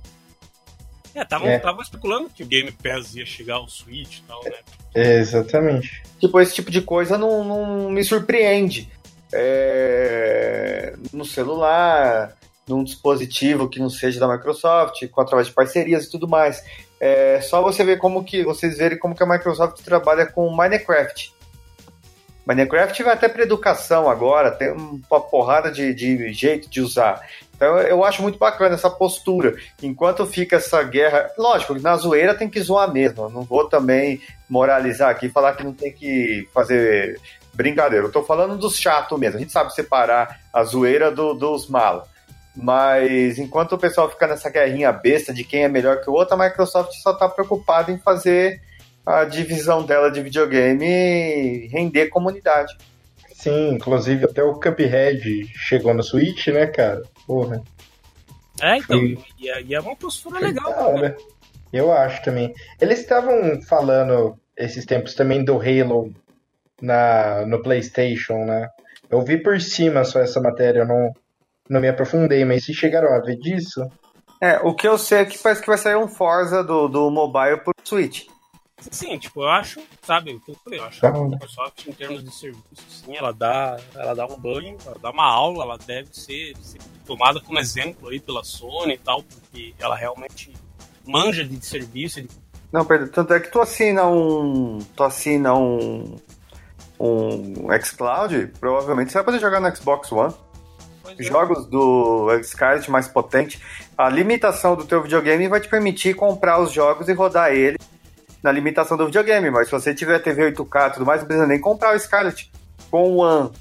É, 1.15 1.21
estavam 1.21 1.47
É. 1.47 1.57
estavam 1.57 1.81
especulando 1.81 2.29
que 2.29 2.41
o 2.41 2.45
Game 2.47 2.71
Pass 2.71 3.13
ia 3.15 3.25
chegar 3.25 3.55
ao 3.55 3.67
Switch 3.69 4.17
e 4.19 4.23
tal, 4.23 4.41
né? 4.45 4.57
Exatamente. 4.95 6.01
Tipo, 6.19 6.39
esse 6.39 6.55
tipo 6.55 6.71
de 6.71 6.81
coisa 6.81 7.17
não, 7.17 7.43
não 7.43 7.89
me 7.91 8.03
surpreende. 8.03 8.89
É, 9.75 10.95
no 11.11 11.25
celular, 11.25 12.35
num 12.67 12.83
dispositivo 12.83 13.69
que 13.69 13.79
não 13.79 13.89
seja 13.89 14.19
da 14.19 14.27
Microsoft, 14.27 15.07
com 15.09 15.21
através 15.21 15.47
de 15.47 15.53
parcerias 15.53 16.05
e 16.05 16.09
tudo 16.11 16.27
mais. 16.27 16.63
É 17.05 17.41
só 17.41 17.61
você 17.61 17.83
ver 17.83 17.97
como 17.97 18.23
que 18.23 18.45
vocês 18.45 18.77
verem 18.77 18.97
como 18.97 19.13
que 19.13 19.21
a 19.21 19.25
Microsoft 19.27 19.81
trabalha 19.83 20.25
com 20.25 20.49
Minecraft. 20.49 21.33
Minecraft 22.45 23.03
vai 23.03 23.13
até 23.13 23.27
para 23.27 23.43
educação 23.43 24.09
agora, 24.09 24.51
tem 24.51 24.71
uma 24.71 25.19
porrada 25.19 25.69
de, 25.69 25.93
de 25.93 26.31
jeito 26.31 26.69
de 26.69 26.79
usar. 26.79 27.21
Então 27.55 27.77
eu 27.79 28.05
acho 28.05 28.21
muito 28.21 28.37
bacana 28.37 28.75
essa 28.75 28.89
postura. 28.89 29.53
Enquanto 29.81 30.25
fica 30.25 30.55
essa 30.55 30.81
guerra. 30.83 31.29
Lógico, 31.37 31.77
na 31.77 31.97
zoeira 31.97 32.33
tem 32.35 32.49
que 32.49 32.61
zoar 32.61 32.89
mesmo. 32.91 33.23
Eu 33.23 33.29
não 33.29 33.43
vou 33.43 33.67
também 33.67 34.21
moralizar 34.49 35.09
aqui 35.09 35.25
e 35.25 35.29
falar 35.29 35.53
que 35.57 35.63
não 35.63 35.73
tem 35.73 35.91
que 35.91 36.47
fazer 36.53 37.19
brincadeira. 37.53 38.05
Eu 38.05 38.11
tô 38.11 38.23
falando 38.23 38.57
dos 38.57 38.77
chatos 38.77 39.19
mesmo. 39.19 39.37
A 39.37 39.39
gente 39.41 39.51
sabe 39.51 39.73
separar 39.73 40.39
a 40.53 40.63
zoeira 40.63 41.11
do- 41.11 41.33
dos 41.33 41.67
malos. 41.67 42.12
Mas 42.55 43.39
enquanto 43.39 43.73
o 43.73 43.77
pessoal 43.77 44.09
fica 44.09 44.27
nessa 44.27 44.49
guerrinha 44.49 44.91
besta 44.91 45.33
de 45.33 45.43
quem 45.43 45.63
é 45.63 45.67
melhor 45.67 46.01
que 46.01 46.09
o 46.09 46.13
outro, 46.13 46.35
a 46.35 46.37
Microsoft 46.49 46.91
só 47.01 47.13
tá 47.13 47.27
preocupada 47.27 47.91
em 47.91 47.97
fazer 47.97 48.61
a 49.05 49.25
divisão 49.25 49.83
dela 49.83 50.11
de 50.11 50.21
videogame 50.21 51.67
render 51.67 52.07
comunidade. 52.09 52.77
Sim, 53.33 53.71
inclusive 53.73 54.25
até 54.25 54.41
o 54.43 54.53
Cuphead 54.53 55.47
chegou 55.55 55.93
no 55.93 56.03
Switch, 56.03 56.47
né, 56.47 56.67
cara? 56.67 57.01
Porra. 57.27 57.61
É, 58.61 58.77
então. 58.77 58.97
Foi- 58.99 59.17
E, 59.39 59.49
é- 59.49 59.61
e 59.63 59.75
é 59.75 59.79
uma 59.79 59.95
postura 59.95 60.39
Foi 60.39 60.47
legal. 60.47 60.69
da 60.71 60.87
hora. 60.87 61.17
Eu 61.73 61.91
acho 61.91 62.23
também. 62.23 62.53
Eles 62.79 62.99
estavam 62.99 63.59
falando 63.63 64.37
esses 64.55 64.85
tempos 64.85 65.15
também 65.15 65.43
do 65.43 65.55
Halo 65.59 66.13
na, 66.81 67.45
no 67.47 67.61
PlayStation, 67.63 68.45
né? 68.45 68.69
Eu 69.09 69.21
vi 69.23 69.37
por 69.37 69.59
cima 69.59 70.03
só 70.05 70.19
essa 70.19 70.39
matéria, 70.39 70.79
eu 70.81 70.87
não, 70.87 71.11
não 71.69 71.79
me 71.79 71.87
aprofundei, 71.87 72.43
mas 72.45 72.65
se 72.65 72.73
chegaram 72.73 73.13
a 73.13 73.19
ver 73.19 73.37
disso? 73.37 73.85
É, 74.41 74.59
o 74.59 74.73
que 74.73 74.87
eu 74.87 74.97
sei 74.97 75.19
é 75.19 75.25
que 75.25 75.37
parece 75.37 75.61
que 75.61 75.67
vai 75.67 75.77
sair 75.77 75.95
um 75.95 76.07
Forza 76.07 76.63
do, 76.63 76.87
do 76.87 77.09
mobile 77.09 77.57
pro 77.57 77.73
Switch. 77.83 78.27
Sim, 78.91 79.17
tipo, 79.17 79.41
eu 79.41 79.49
acho, 79.49 79.79
sabe, 80.01 80.33
o 80.33 80.41
que 80.41 80.51
eu 80.51 80.55
falei, 80.63 80.79
eu 80.79 80.83
acho 80.83 80.99
que 80.99 81.07
Da 81.07 81.17
a. 81.17 81.21
Microsoft, 81.21 81.87
em 81.87 81.93
termos 81.93 82.23
de 82.23 82.35
serviço, 82.35 82.65
sim, 82.89 83.15
ela 83.15 83.31
dá, 83.31 83.79
ela 83.95 84.13
dá 84.13 84.25
um 84.25 84.37
banho, 84.37 84.77
ela 84.85 84.97
dá 85.01 85.11
uma 85.11 85.25
aula, 85.25 85.63
ela 85.63 85.77
deve 85.77 86.09
ser, 86.11 86.53
ser 86.57 86.79
tomada 87.05 87.39
como 87.39 87.59
exemplo 87.59 88.09
aí 88.09 88.19
pela 88.19 88.43
Sony 88.43 88.95
e 88.95 88.97
tal, 88.97 89.23
porque 89.23 89.73
ela 89.79 89.95
realmente 89.95 90.51
manja 91.05 91.45
de 91.45 91.65
serviço, 91.65 92.21
de 92.21 92.27
Não, 92.71 92.83
perdão. 92.83 93.07
Tanto 93.07 93.33
é 93.33 93.39
que 93.39 93.49
tu 93.49 93.61
assina 93.61 94.05
um. 94.05 94.79
Tu 94.79 95.03
assina 95.03 95.53
um. 95.53 96.15
Um 96.99 97.67
xCloud, 97.81 98.53
provavelmente 98.59 99.11
você 99.11 99.17
vai 99.17 99.25
poder 99.25 99.39
jogar 99.39 99.59
no 99.59 99.75
Xbox 99.75 100.11
One. 100.11 100.33
Coisa. 101.03 101.21
Jogos 101.23 101.65
do 101.67 102.29
Scarlet 102.43 102.89
mais 102.89 103.07
potente. 103.07 103.59
A 103.97 104.09
limitação 104.09 104.75
do 104.75 104.85
teu 104.85 105.01
videogame 105.03 105.47
vai 105.47 105.59
te 105.59 105.67
permitir 105.67 106.15
comprar 106.15 106.59
os 106.59 106.71
jogos 106.71 107.07
e 107.09 107.13
rodar 107.13 107.51
ele 107.51 107.77
na 108.41 108.51
limitação 108.51 108.97
do 108.97 109.05
videogame. 109.05 109.51
Mas 109.51 109.67
se 109.67 109.71
você 109.71 109.93
tiver 109.93 110.19
TV 110.19 110.51
8K 110.53 110.87
e 110.89 110.93
tudo 110.93 111.05
mais, 111.05 111.21
não 111.21 111.27
precisa 111.27 111.47
nem 111.47 111.59
comprar 111.59 111.95
o 111.95 111.99
Scarlet. 111.99 112.51
Com 112.89 113.11
o 113.11 113.17
One, 113.17 113.51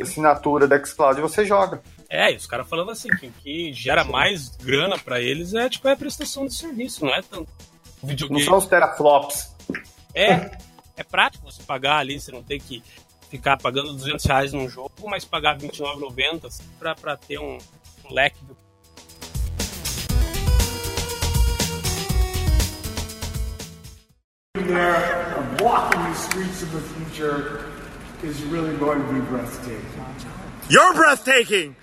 assinatura 0.00 0.66
da 0.66 0.82
xCloud, 0.84 1.20
você 1.20 1.44
joga. 1.44 1.82
É, 2.08 2.32
e 2.32 2.36
os 2.36 2.46
caras 2.46 2.68
falando 2.68 2.90
assim, 2.90 3.08
que 3.16 3.26
o 3.26 3.32
que 3.42 3.72
gera 3.72 4.04
mais 4.04 4.50
grana 4.56 4.98
pra 4.98 5.20
eles 5.20 5.54
é 5.54 5.68
tipo 5.68 5.88
é 5.88 5.92
a 5.92 5.96
prestação 5.96 6.46
de 6.46 6.54
serviço, 6.54 7.04
não 7.04 7.12
é 7.14 7.22
tanto 7.22 7.42
o 7.42 7.46
Não 8.02 8.08
videogame. 8.10 8.44
são 8.44 8.56
os 8.58 8.66
teraflops. 8.66 9.54
É, 10.14 10.50
é 10.96 11.02
prático 11.02 11.44
você 11.50 11.62
pagar 11.64 11.96
ali, 11.98 12.20
você 12.20 12.30
não 12.30 12.42
tem 12.42 12.60
que 12.60 12.82
ficar 13.34 13.56
pagando 13.56 13.92
200 13.96 14.24
reais 14.26 14.52
num 14.52 14.68
jogo, 14.68 14.92
mas 15.06 15.24
pagar 15.24 15.56
R$29,90 15.56 16.46
assim, 16.46 16.62
pra 16.78 17.16
ter 17.16 17.38
um, 17.38 17.58
um 18.04 18.14
leque 18.14 18.38
do 18.44 18.56
there 24.54 25.56
walking 25.60 26.00
the 26.00 26.14
streets 26.14 26.62
of 26.62 26.72
the 26.72 26.80
future 26.80 27.72
is 28.22 28.40
really 28.44 28.76
going 28.76 29.04
to 29.04 29.12
be 29.12 29.20
breathtaking. 29.20 29.84
You're 30.70 30.94
breathtaking! 30.94 31.76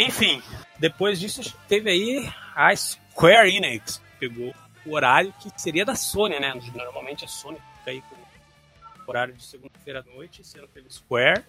Enfim, 0.00 0.42
depois 0.78 1.20
disso 1.20 1.54
teve 1.68 1.90
aí 1.90 2.32
a 2.56 2.74
Square 2.74 3.54
Enix, 3.54 4.00
pegou 4.18 4.54
o 4.86 4.94
horário 4.94 5.30
que 5.38 5.50
seria 5.60 5.84
da 5.84 5.94
Sony, 5.94 6.40
né? 6.40 6.54
Normalmente 6.74 7.26
a 7.26 7.28
Sony 7.28 7.58
fica 7.78 7.90
aí 7.90 8.00
com 8.00 8.14
o 8.14 9.10
horário 9.10 9.34
de 9.34 9.44
segunda-feira 9.44 10.00
à 10.00 10.14
noite, 10.14 10.42
sendo 10.42 10.66
teve 10.68 10.90
Square. 10.90 11.44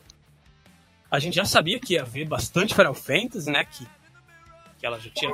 A 1.10 1.18
gente 1.18 1.36
já 1.36 1.46
sabia 1.46 1.80
que 1.80 1.94
ia 1.94 2.02
haver 2.02 2.28
bastante 2.28 2.76
Final 2.76 2.94
Fantasy, 2.94 3.50
né? 3.50 3.64
Que, 3.64 3.88
que 4.78 4.86
ela 4.86 5.00
já 5.00 5.10
tinha 5.10 5.32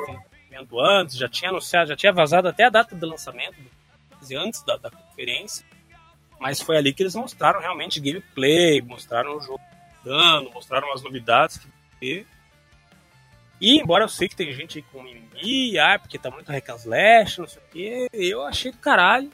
vendo 0.47 0.79
antes, 0.79 1.17
já 1.17 1.27
tinha 1.27 1.49
anunciado, 1.49 1.89
já 1.89 1.95
tinha 1.95 2.13
vazado 2.13 2.47
até 2.47 2.65
a 2.65 2.69
data 2.69 2.95
do 2.95 3.07
lançamento, 3.07 3.57
antes 4.35 4.61
da, 4.61 4.77
da 4.77 4.91
conferência. 4.91 5.65
Mas 6.39 6.61
foi 6.61 6.77
ali 6.77 6.93
que 6.93 7.01
eles 7.01 7.15
mostraram 7.15 7.59
realmente 7.59 7.99
gameplay, 7.99 8.79
mostraram 8.79 9.37
o 9.37 9.41
jogo 9.41 9.61
dando, 10.03 10.51
mostraram 10.51 10.93
as 10.93 11.01
novidades 11.01 11.57
que 11.57 11.67
ter. 11.99 12.27
E 13.59 13.79
embora 13.79 14.03
eu 14.03 14.09
sei 14.09 14.27
que 14.27 14.35
tem 14.35 14.51
gente 14.53 14.77
aí 14.77 14.85
com 14.91 15.01
mimimi, 15.01 15.79
ah, 15.79 15.97
porque 15.97 16.19
tá 16.19 16.29
muito 16.29 16.51
hack 16.51 16.69
slash, 16.69 17.39
não 17.39 17.47
sei 17.47 17.61
o 17.61 17.71
quê, 17.71 18.07
eu 18.13 18.43
achei 18.43 18.71
do 18.71 18.77
caralho. 18.77 19.31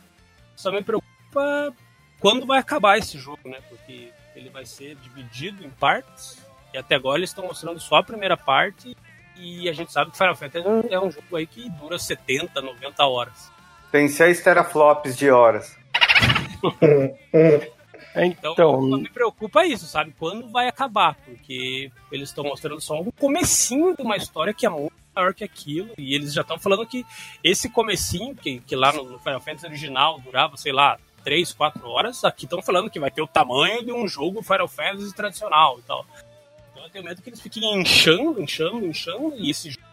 Só 0.56 0.72
me 0.72 0.82
preocupa 0.82 1.74
quando 2.20 2.46
vai 2.46 2.60
acabar 2.60 2.98
esse 2.98 3.18
jogo, 3.18 3.50
né? 3.50 3.60
Porque 3.68 4.12
ele 4.36 4.50
vai 4.50 4.66
ser 4.66 4.96
dividido 4.96 5.66
em 5.66 5.70
partes. 5.70 6.38
E 6.74 6.78
até 6.78 6.96
agora 6.96 7.20
eles 7.20 7.30
estão 7.30 7.46
mostrando 7.46 7.80
só 7.80 7.98
a 7.98 8.04
primeira 8.04 8.38
parte. 8.38 8.96
E 9.36 9.68
a 9.68 9.74
gente 9.74 9.92
sabe 9.92 10.12
que 10.12 10.18
Final 10.18 10.36
Fantasy 10.36 10.66
é 10.90 11.00
um 11.00 11.12
jogo 11.12 11.36
aí 11.36 11.46
que 11.46 11.70
dura 11.72 12.00
70, 12.00 12.62
90 12.62 13.06
horas. 13.06 13.52
Tem 13.92 14.08
6 14.08 14.42
teraflops 14.42 15.18
de 15.18 15.30
horas. 15.30 15.78
Então, 18.16 18.54
então 18.54 18.82
me 18.82 19.10
preocupa 19.10 19.66
isso, 19.66 19.86
sabe? 19.86 20.14
Quando 20.18 20.48
vai 20.50 20.68
acabar? 20.68 21.16
Porque 21.26 21.92
eles 22.12 22.30
estão 22.30 22.44
mostrando 22.44 22.80
só 22.80 23.00
um 23.02 23.12
comecinho 23.12 23.96
de 23.96 24.02
uma 24.02 24.16
história 24.16 24.54
que 24.54 24.66
é 24.66 24.70
muito 24.70 24.94
maior 25.16 25.34
que 25.34 25.44
aquilo. 25.44 25.90
E 25.98 26.14
eles 26.14 26.34
já 26.34 26.42
estão 26.42 26.60
falando 26.60 26.86
que 26.86 27.06
esse 27.44 27.70
comecinho, 27.70 28.36
que, 28.36 28.60
que 28.60 28.76
lá 28.76 28.94
no 28.94 29.20
Final 29.20 29.42
Fantasy 29.42 29.66
original 29.66 30.20
durava, 30.20 30.58
sei 30.58 30.72
lá, 30.72 31.00
3, 31.24 31.54
4 31.54 31.88
horas, 31.88 32.24
aqui 32.24 32.46
estão 32.46 32.62
falando 32.62 32.90
que 32.90 33.00
vai 33.00 33.10
ter 33.10 33.22
o 33.22 33.28
tamanho 33.28 33.84
de 33.84 33.92
um 33.92 34.08
jogo 34.08 34.44
Final 34.44 34.68
Fantasy 34.68 35.14
tradicional 35.16 35.80
e 35.80 35.82
tal. 35.84 36.06
Então 36.72 36.84
eu 36.84 36.90
tenho 36.90 37.06
medo 37.06 37.22
que 37.22 37.30
eles 37.30 37.42
fiquem 37.42 37.80
inchando, 37.80 38.42
inchando, 38.42 38.86
inchando, 38.86 39.34
e 39.38 39.50
esse 39.50 39.72
jogo 39.72 39.84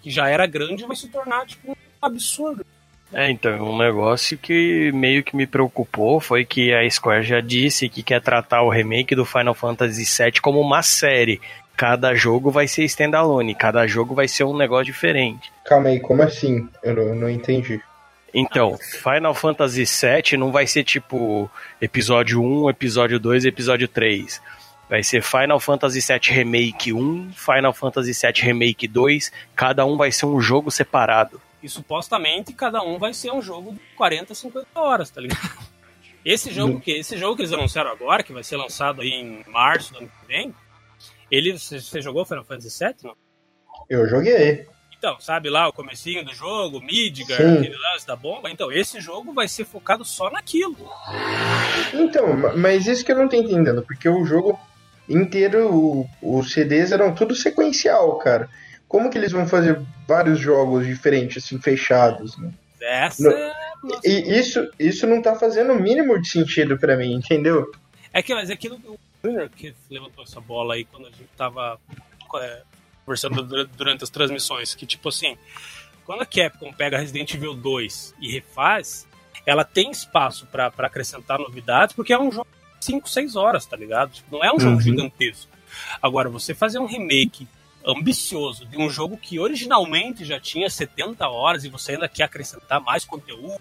que 0.00 0.10
já 0.10 0.28
era 0.28 0.46
grande 0.46 0.86
vai 0.86 0.96
se 0.96 1.08
tornar 1.08 1.46
tipo 1.46 1.72
um 1.72 1.76
absurdo. 2.00 2.64
É, 3.12 3.30
então, 3.30 3.70
um 3.70 3.78
negócio 3.78 4.36
que 4.36 4.92
meio 4.92 5.24
que 5.24 5.34
me 5.34 5.46
preocupou 5.46 6.20
foi 6.20 6.44
que 6.44 6.74
a 6.74 6.88
Square 6.88 7.22
já 7.22 7.40
disse 7.40 7.88
que 7.88 8.02
quer 8.02 8.20
tratar 8.20 8.62
o 8.62 8.68
remake 8.68 9.14
do 9.14 9.24
Final 9.24 9.54
Fantasy 9.54 10.04
VII 10.04 10.40
como 10.42 10.60
uma 10.60 10.82
série. 10.82 11.40
Cada 11.76 12.14
jogo 12.14 12.50
vai 12.50 12.68
ser 12.68 12.84
standalone, 12.84 13.54
cada 13.54 13.86
jogo 13.86 14.14
vai 14.14 14.28
ser 14.28 14.44
um 14.44 14.56
negócio 14.56 14.86
diferente. 14.86 15.50
Calma 15.64 15.88
aí, 15.88 16.00
como 16.00 16.22
assim? 16.22 16.68
Eu 16.82 16.94
não, 16.94 17.14
não 17.14 17.30
entendi. 17.30 17.80
Então, 18.34 18.76
Final 18.76 19.34
Fantasy 19.34 19.84
VII 19.84 20.36
não 20.36 20.52
vai 20.52 20.66
ser 20.66 20.84
tipo 20.84 21.50
episódio 21.80 22.42
1, 22.42 22.68
episódio 22.68 23.18
2, 23.18 23.46
episódio 23.46 23.88
3. 23.88 24.42
Vai 24.88 25.02
ser 25.02 25.22
Final 25.22 25.60
Fantasy 25.60 26.00
VII 26.00 26.34
Remake 26.34 26.92
1, 26.92 27.30
Final 27.32 27.72
Fantasy 27.72 28.12
VII 28.12 28.42
Remake 28.42 28.88
2, 28.88 29.32
cada 29.54 29.86
um 29.86 29.96
vai 29.96 30.12
ser 30.12 30.26
um 30.26 30.40
jogo 30.40 30.70
separado. 30.70 31.40
E 31.68 31.70
supostamente 31.70 32.54
cada 32.54 32.82
um 32.82 32.98
vai 32.98 33.12
ser 33.12 33.30
um 33.30 33.42
jogo 33.42 33.72
de 33.72 33.80
40, 33.94 34.34
50 34.34 34.66
horas, 34.74 35.10
tá 35.10 35.20
ligado? 35.20 35.38
Esse 36.24 36.50
jogo 36.50 36.80
que, 36.80 36.90
esse 36.90 37.16
jogo 37.16 37.36
que 37.36 37.42
eles 37.42 37.52
anunciaram 37.52 37.90
agora, 37.90 38.22
que 38.22 38.32
vai 38.32 38.42
ser 38.42 38.56
lançado 38.56 39.00
aí 39.00 39.10
em 39.10 39.44
março 39.46 39.92
do 39.92 40.00
ano 40.00 40.08
que 40.08 40.26
vem, 40.26 40.54
ele, 41.30 41.56
você 41.56 42.02
jogou 42.02 42.24
Final 42.24 42.44
Fantasy 42.44 42.84
VII, 42.84 42.94
não? 43.04 43.14
Eu 43.88 44.06
joguei. 44.06 44.66
Então, 44.98 45.18
sabe 45.20 45.48
lá 45.48 45.68
o 45.68 45.72
comecinho 45.72 46.24
do 46.24 46.34
jogo, 46.34 46.80
Midgar, 46.80 47.38
Sim. 47.38 47.58
aquele 47.58 47.76
lance 47.76 48.06
da 48.06 48.16
bomba? 48.16 48.50
Então, 48.50 48.70
esse 48.70 49.00
jogo 49.00 49.32
vai 49.32 49.46
ser 49.46 49.64
focado 49.64 50.04
só 50.04 50.28
naquilo. 50.28 50.76
Então, 51.94 52.36
mas 52.56 52.86
isso 52.86 53.04
que 53.04 53.12
eu 53.12 53.16
não 53.16 53.28
tô 53.28 53.36
entendendo, 53.36 53.82
porque 53.82 54.08
o 54.08 54.24
jogo 54.26 54.58
inteiro, 55.08 56.04
os 56.20 56.52
CDs 56.52 56.92
eram 56.92 57.14
tudo 57.14 57.34
sequencial, 57.34 58.18
cara 58.18 58.50
como 58.88 59.10
que 59.10 59.18
eles 59.18 59.32
vão 59.32 59.46
fazer 59.46 59.80
vários 60.06 60.40
jogos 60.40 60.86
diferentes, 60.86 61.44
assim, 61.44 61.60
fechados, 61.60 62.36
né? 62.38 62.50
Essa 62.80 63.22
no, 63.22 63.30
é 63.30 64.00
E 64.04 64.38
isso, 64.38 64.68
isso 64.78 65.06
não 65.06 65.20
tá 65.20 65.34
fazendo 65.34 65.72
o 65.72 65.80
mínimo 65.80 66.20
de 66.20 66.28
sentido 66.28 66.78
para 66.78 66.96
mim, 66.96 67.12
entendeu? 67.12 67.70
É 68.12 68.22
que, 68.22 68.34
mas 68.34 68.50
é 68.50 68.54
aquilo 68.54 68.80
o 68.86 69.48
que 69.50 69.74
levantou 69.90 70.24
essa 70.24 70.40
bola 70.40 70.74
aí 70.74 70.84
quando 70.84 71.06
a 71.06 71.10
gente 71.10 71.28
tava 71.36 71.78
é, 72.36 72.62
conversando 73.04 73.42
durante 73.66 74.04
as 74.04 74.10
transmissões, 74.10 74.74
que 74.74 74.86
tipo 74.86 75.08
assim, 75.08 75.36
quando 76.06 76.22
a 76.22 76.26
Capcom 76.26 76.72
pega 76.72 76.98
Resident 76.98 77.34
Evil 77.34 77.54
2 77.54 78.14
e 78.20 78.32
refaz, 78.32 79.06
ela 79.44 79.64
tem 79.64 79.90
espaço 79.90 80.46
para 80.46 80.72
acrescentar 80.78 81.38
novidades, 81.38 81.94
porque 81.94 82.12
é 82.12 82.18
um 82.18 82.30
jogo 82.30 82.48
de 82.78 82.84
5, 82.84 83.08
6 83.08 83.36
horas, 83.36 83.66
tá 83.66 83.76
ligado? 83.76 84.12
Tipo, 84.12 84.36
não 84.36 84.44
é 84.44 84.54
um 84.54 84.60
jogo 84.60 84.76
uhum. 84.76 84.80
gigantesco. 84.80 85.50
Agora, 86.00 86.28
você 86.28 86.54
fazer 86.54 86.78
um 86.78 86.86
remake 86.86 87.46
ambicioso 87.86 88.66
de 88.66 88.76
um 88.78 88.90
jogo 88.90 89.16
que 89.16 89.38
originalmente 89.38 90.24
já 90.24 90.38
tinha 90.38 90.68
70 90.68 91.26
horas 91.28 91.64
e 91.64 91.68
você 91.68 91.92
ainda 91.92 92.08
quer 92.08 92.24
acrescentar 92.24 92.80
mais 92.80 93.04
conteúdo, 93.04 93.60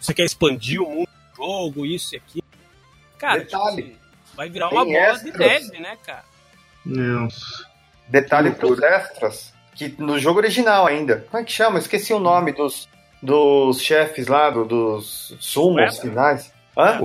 você 0.00 0.14
quer 0.14 0.24
expandir 0.24 0.80
o 0.80 0.88
mundo 0.88 1.08
do 1.08 1.36
jogo, 1.36 1.86
isso 1.86 2.14
e 2.14 2.18
aquilo. 2.18 2.44
Cara, 3.18 3.40
Detalhe, 3.40 3.82
tipo, 3.82 3.98
vai 4.34 4.48
virar 4.48 4.68
uma 4.68 4.84
bola 4.84 4.96
extras. 4.96 5.32
de 5.32 5.38
neve, 5.38 5.78
né, 5.80 5.98
cara? 6.04 6.24
Nossa. 6.84 7.66
Detalhe 8.08 8.52
pros 8.52 8.80
extras, 8.80 9.52
que 9.74 9.94
no 9.98 10.18
jogo 10.18 10.38
original 10.38 10.86
ainda. 10.86 11.26
Como 11.30 11.42
é 11.42 11.44
que 11.44 11.52
chama? 11.52 11.78
Esqueci 11.78 12.14
o 12.14 12.18
nome 12.18 12.52
dos, 12.52 12.88
dos 13.22 13.82
chefes 13.82 14.28
lá, 14.28 14.48
do, 14.48 14.64
dos 14.64 15.36
sumos 15.40 15.98
finais. 15.98 16.52
Hã? 16.76 17.00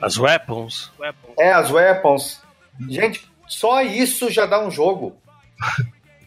As 0.00 0.18
weapons. 0.18 0.92
É, 1.38 1.52
as 1.52 1.70
weapons. 1.70 2.42
Gente, 2.88 3.28
só 3.48 3.82
isso 3.82 4.30
já 4.30 4.46
dá 4.46 4.60
um 4.60 4.70
jogo. 4.70 5.16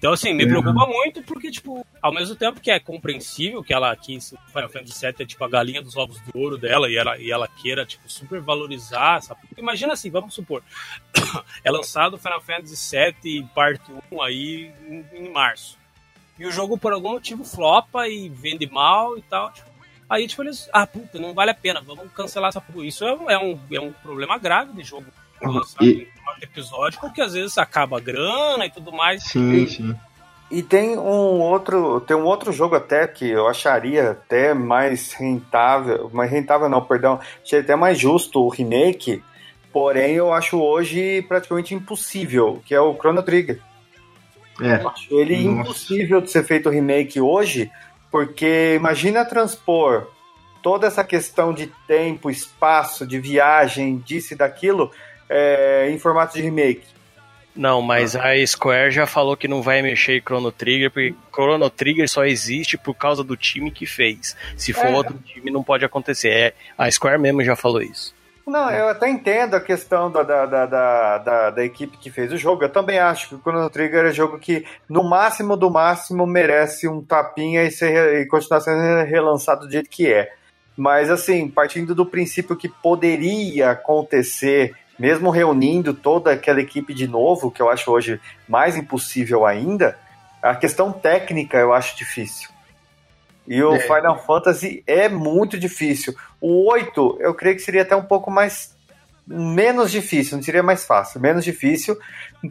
Então, 0.02 0.14
assim, 0.14 0.34
me 0.34 0.48
preocupa 0.48 0.88
muito 0.88 1.22
porque, 1.22 1.52
tipo, 1.52 1.86
ao 2.02 2.12
mesmo 2.12 2.36
tempo 2.36 2.60
que 2.60 2.72
é 2.72 2.80
compreensível 2.80 3.64
que 3.64 3.72
ela 3.72 3.92
aqui, 3.92 4.18
Final 4.20 4.68
Fantasy 4.68 5.00
VII 5.00 5.16
é 5.20 5.26
tipo 5.28 5.44
a 5.46 5.48
galinha 5.48 5.80
dos 5.80 5.96
ovos 5.96 6.20
de 6.24 6.32
ouro 6.34 6.58
dela 6.58 6.90
e 6.90 6.98
ela, 6.98 7.20
e 7.20 7.30
ela 7.30 7.48
queira, 7.48 7.86
tipo, 7.86 8.12
super 8.12 8.42
valorizar, 8.42 9.22
sabe? 9.22 9.42
Imagina 9.56 9.94
assim, 9.94 10.10
vamos 10.10 10.34
supor, 10.34 10.64
é 11.64 11.70
lançado 11.70 12.18
Final 12.18 12.42
Fantasy 12.42 12.98
VII 12.98 13.48
parte 13.54 13.92
1 14.12 14.22
aí 14.24 14.74
em, 14.90 15.06
em, 15.14 15.30
março. 15.32 15.78
E 16.40 16.48
o 16.48 16.52
jogo, 16.52 16.80
por 16.80 16.94
algum 16.94 17.12
motivo, 17.12 17.44
flopa 17.44 18.08
e 18.08 18.28
vende 18.28 18.66
mal 18.66 19.16
e 19.20 19.22
tal. 19.22 19.52
Tipo, 19.54 19.70
aí, 20.10 20.28
tipo, 20.28 20.42
eles, 20.42 20.68
ah, 20.74 20.88
puta, 20.88 21.20
não 21.20 21.36
vale 21.36 21.52
a 21.52 21.54
pena, 21.54 21.80
vamos 21.80 22.12
cancelar 22.14 22.50
essa. 22.50 22.64
Isso 22.78 23.06
é, 23.06 23.34
é, 23.34 23.38
um, 23.38 23.60
é 23.72 23.80
um 23.80 23.94
problema 23.94 24.40
grave 24.40 24.74
de 24.74 24.84
jogo 24.84 25.06
e... 25.82 26.08
episódio, 26.42 27.00
porque 27.00 27.22
às 27.22 27.34
vezes 27.34 27.58
acaba 27.58 27.98
a 27.98 28.02
grana 28.02 28.66
e 28.66 28.70
tudo 28.70 28.92
mais. 28.92 29.24
Sim, 29.24 29.68
sim. 29.68 29.96
E 30.52 30.62
tem 30.62 30.98
um 30.98 31.40
outro, 31.40 32.02
tem 32.02 32.16
um 32.16 32.26
outro 32.26 32.52
jogo 32.52 32.76
até 32.76 33.08
que 33.08 33.30
eu 33.30 33.48
acharia 33.48 34.12
até 34.12 34.54
mais 34.54 35.14
rentável, 35.14 36.10
mais 36.12 36.30
rentável 36.30 36.68
não, 36.68 36.84
perdão, 36.84 37.22
acharia 37.42 37.64
até 37.64 37.76
mais 37.76 37.98
justo 37.98 38.42
o 38.42 38.50
remake, 38.50 39.24
porém 39.72 40.16
eu 40.16 40.34
acho 40.34 40.62
hoje 40.62 41.22
praticamente 41.22 41.74
impossível, 41.74 42.62
que 42.66 42.76
é 42.76 42.82
o 42.82 42.94
Chrono 42.96 43.24
Trigger. 43.24 43.62
É. 44.62 44.82
Eu 44.82 44.90
acho 44.90 45.20
ele 45.20 45.42
Nossa. 45.44 45.62
impossível 45.62 46.20
de 46.20 46.30
ser 46.30 46.44
feito 46.44 46.68
o 46.68 46.72
remake 46.72 47.22
hoje, 47.22 47.72
porque 48.12 48.76
imagina 48.76 49.24
transpor 49.24 50.08
toda 50.62 50.86
essa 50.86 51.04
questão 51.04 51.54
de 51.54 51.68
tempo, 51.88 52.30
espaço, 52.30 53.08
de 53.08 53.20
viagem, 53.20 53.98
disso 54.00 54.34
e 54.34 54.38
daquilo, 54.38 54.92
é, 55.32 55.90
em 55.90 55.98
formato 55.98 56.34
de 56.34 56.42
remake. 56.42 56.84
Não, 57.56 57.82
mas 57.82 58.16
a 58.16 58.34
Square 58.46 58.92
já 58.92 59.06
falou 59.06 59.36
que 59.36 59.48
não 59.48 59.62
vai 59.62 59.82
mexer 59.82 60.18
em 60.18 60.22
Chrono 60.22 60.52
Trigger, 60.52 60.90
porque 60.90 61.14
Chrono 61.34 61.70
Trigger 61.70 62.08
só 62.08 62.24
existe 62.24 62.78
por 62.78 62.94
causa 62.94 63.24
do 63.24 63.36
time 63.36 63.72
que 63.72 63.86
fez. 63.86 64.36
Se 64.56 64.72
for 64.72 64.86
é. 64.86 64.92
outro 64.92 65.18
time, 65.20 65.52
não 65.52 65.64
pode 65.64 65.84
acontecer. 65.84 66.30
É, 66.30 66.54
a 66.78 66.90
Square 66.90 67.20
mesmo 67.20 67.44
já 67.44 67.56
falou 67.56 67.82
isso. 67.82 68.14
Não, 68.48 68.70
eu 68.72 68.88
até 68.88 69.10
entendo 69.10 69.56
a 69.56 69.62
questão 69.62 70.10
da, 70.10 70.24
da, 70.24 70.46
da, 70.46 71.18
da, 71.18 71.50
da 71.52 71.64
equipe 71.64 71.98
que 71.98 72.10
fez 72.10 72.32
o 72.32 72.38
jogo. 72.38 72.64
Eu 72.64 72.70
também 72.70 73.00
acho 73.00 73.30
que 73.30 73.36
o 73.36 73.40
Chrono 73.40 73.70
Trigger 73.70 74.06
é 74.06 74.12
jogo 74.12 74.40
que, 74.40 74.66
no 74.90 75.04
máximo 75.04 75.56
do 75.56 75.70
máximo, 75.70 76.26
merece 76.26 76.88
um 76.88 77.02
tapinha 77.02 77.64
e, 77.64 77.72
ser, 77.72 78.22
e 78.22 78.26
continuar 78.26 78.62
sendo 78.62 79.06
relançado 79.06 79.66
do 79.66 79.72
jeito 79.72 79.90
que 79.90 80.12
é. 80.12 80.32
Mas, 80.76 81.10
assim, 81.10 81.48
partindo 81.50 81.94
do 81.94 82.06
princípio 82.06 82.56
que 82.56 82.70
poderia 82.70 83.72
acontecer 83.72 84.74
mesmo 85.02 85.32
reunindo 85.32 85.96
toda 85.96 86.32
aquela 86.32 86.62
equipe 86.62 86.94
de 86.94 87.08
novo, 87.08 87.50
que 87.50 87.60
eu 87.60 87.72
acho 87.72 87.90
hoje 87.90 88.22
mais 88.48 88.78
impossível 88.78 89.48
ainda, 89.48 89.98
a 90.44 90.54
questão 90.54 90.92
técnica 90.92 91.58
eu 91.58 91.74
acho 91.74 91.98
difícil. 91.98 92.50
E 93.48 93.64
o 93.64 93.74
é. 93.74 93.80
Final 93.80 94.24
Fantasy 94.24 94.84
é 94.86 95.10
muito 95.10 95.58
difícil. 95.58 96.14
O 96.40 96.72
8, 96.72 97.18
eu 97.20 97.34
creio 97.34 97.56
que 97.56 97.64
seria 97.64 97.82
até 97.82 97.96
um 97.96 98.04
pouco 98.04 98.30
mais. 98.30 98.76
menos 99.26 99.90
difícil, 99.90 100.38
não 100.38 100.44
seria 100.44 100.62
mais 100.62 100.86
fácil, 100.86 101.20
menos 101.20 101.44
difícil. 101.44 101.98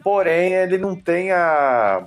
Porém, 0.03 0.51
ele 0.51 0.77
não 0.77 0.93
tem 0.93 1.31
a, 1.31 2.03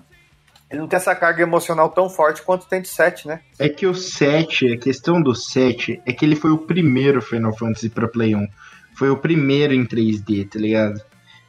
Ele 0.71 0.81
não 0.81 0.89
tem 0.89 0.99
essa 0.99 1.15
carga 1.15 1.43
emocional 1.43 1.89
tão 1.89 2.11
forte 2.11 2.43
quanto 2.43 2.69
tem 2.69 2.83
de 2.83 2.89
7, 2.89 3.29
né? 3.29 3.41
É 3.59 3.71
que 3.71 3.87
o 3.87 3.95
7, 3.95 4.75
a 4.75 4.79
questão 4.79 5.23
do 5.23 5.35
7 5.35 6.03
é 6.05 6.12
que 6.12 6.23
ele 6.23 6.37
foi 6.37 6.51
o 6.51 6.59
primeiro 6.59 7.23
Final 7.23 7.57
Fantasy 7.57 7.89
pra 7.89 8.07
Play 8.07 8.35
1. 8.35 8.47
Foi 8.95 9.11
o 9.11 9.16
primeiro 9.16 9.75
em 9.75 9.85
3D, 9.85 10.49
tá 10.49 10.59
ligado? 10.59 10.99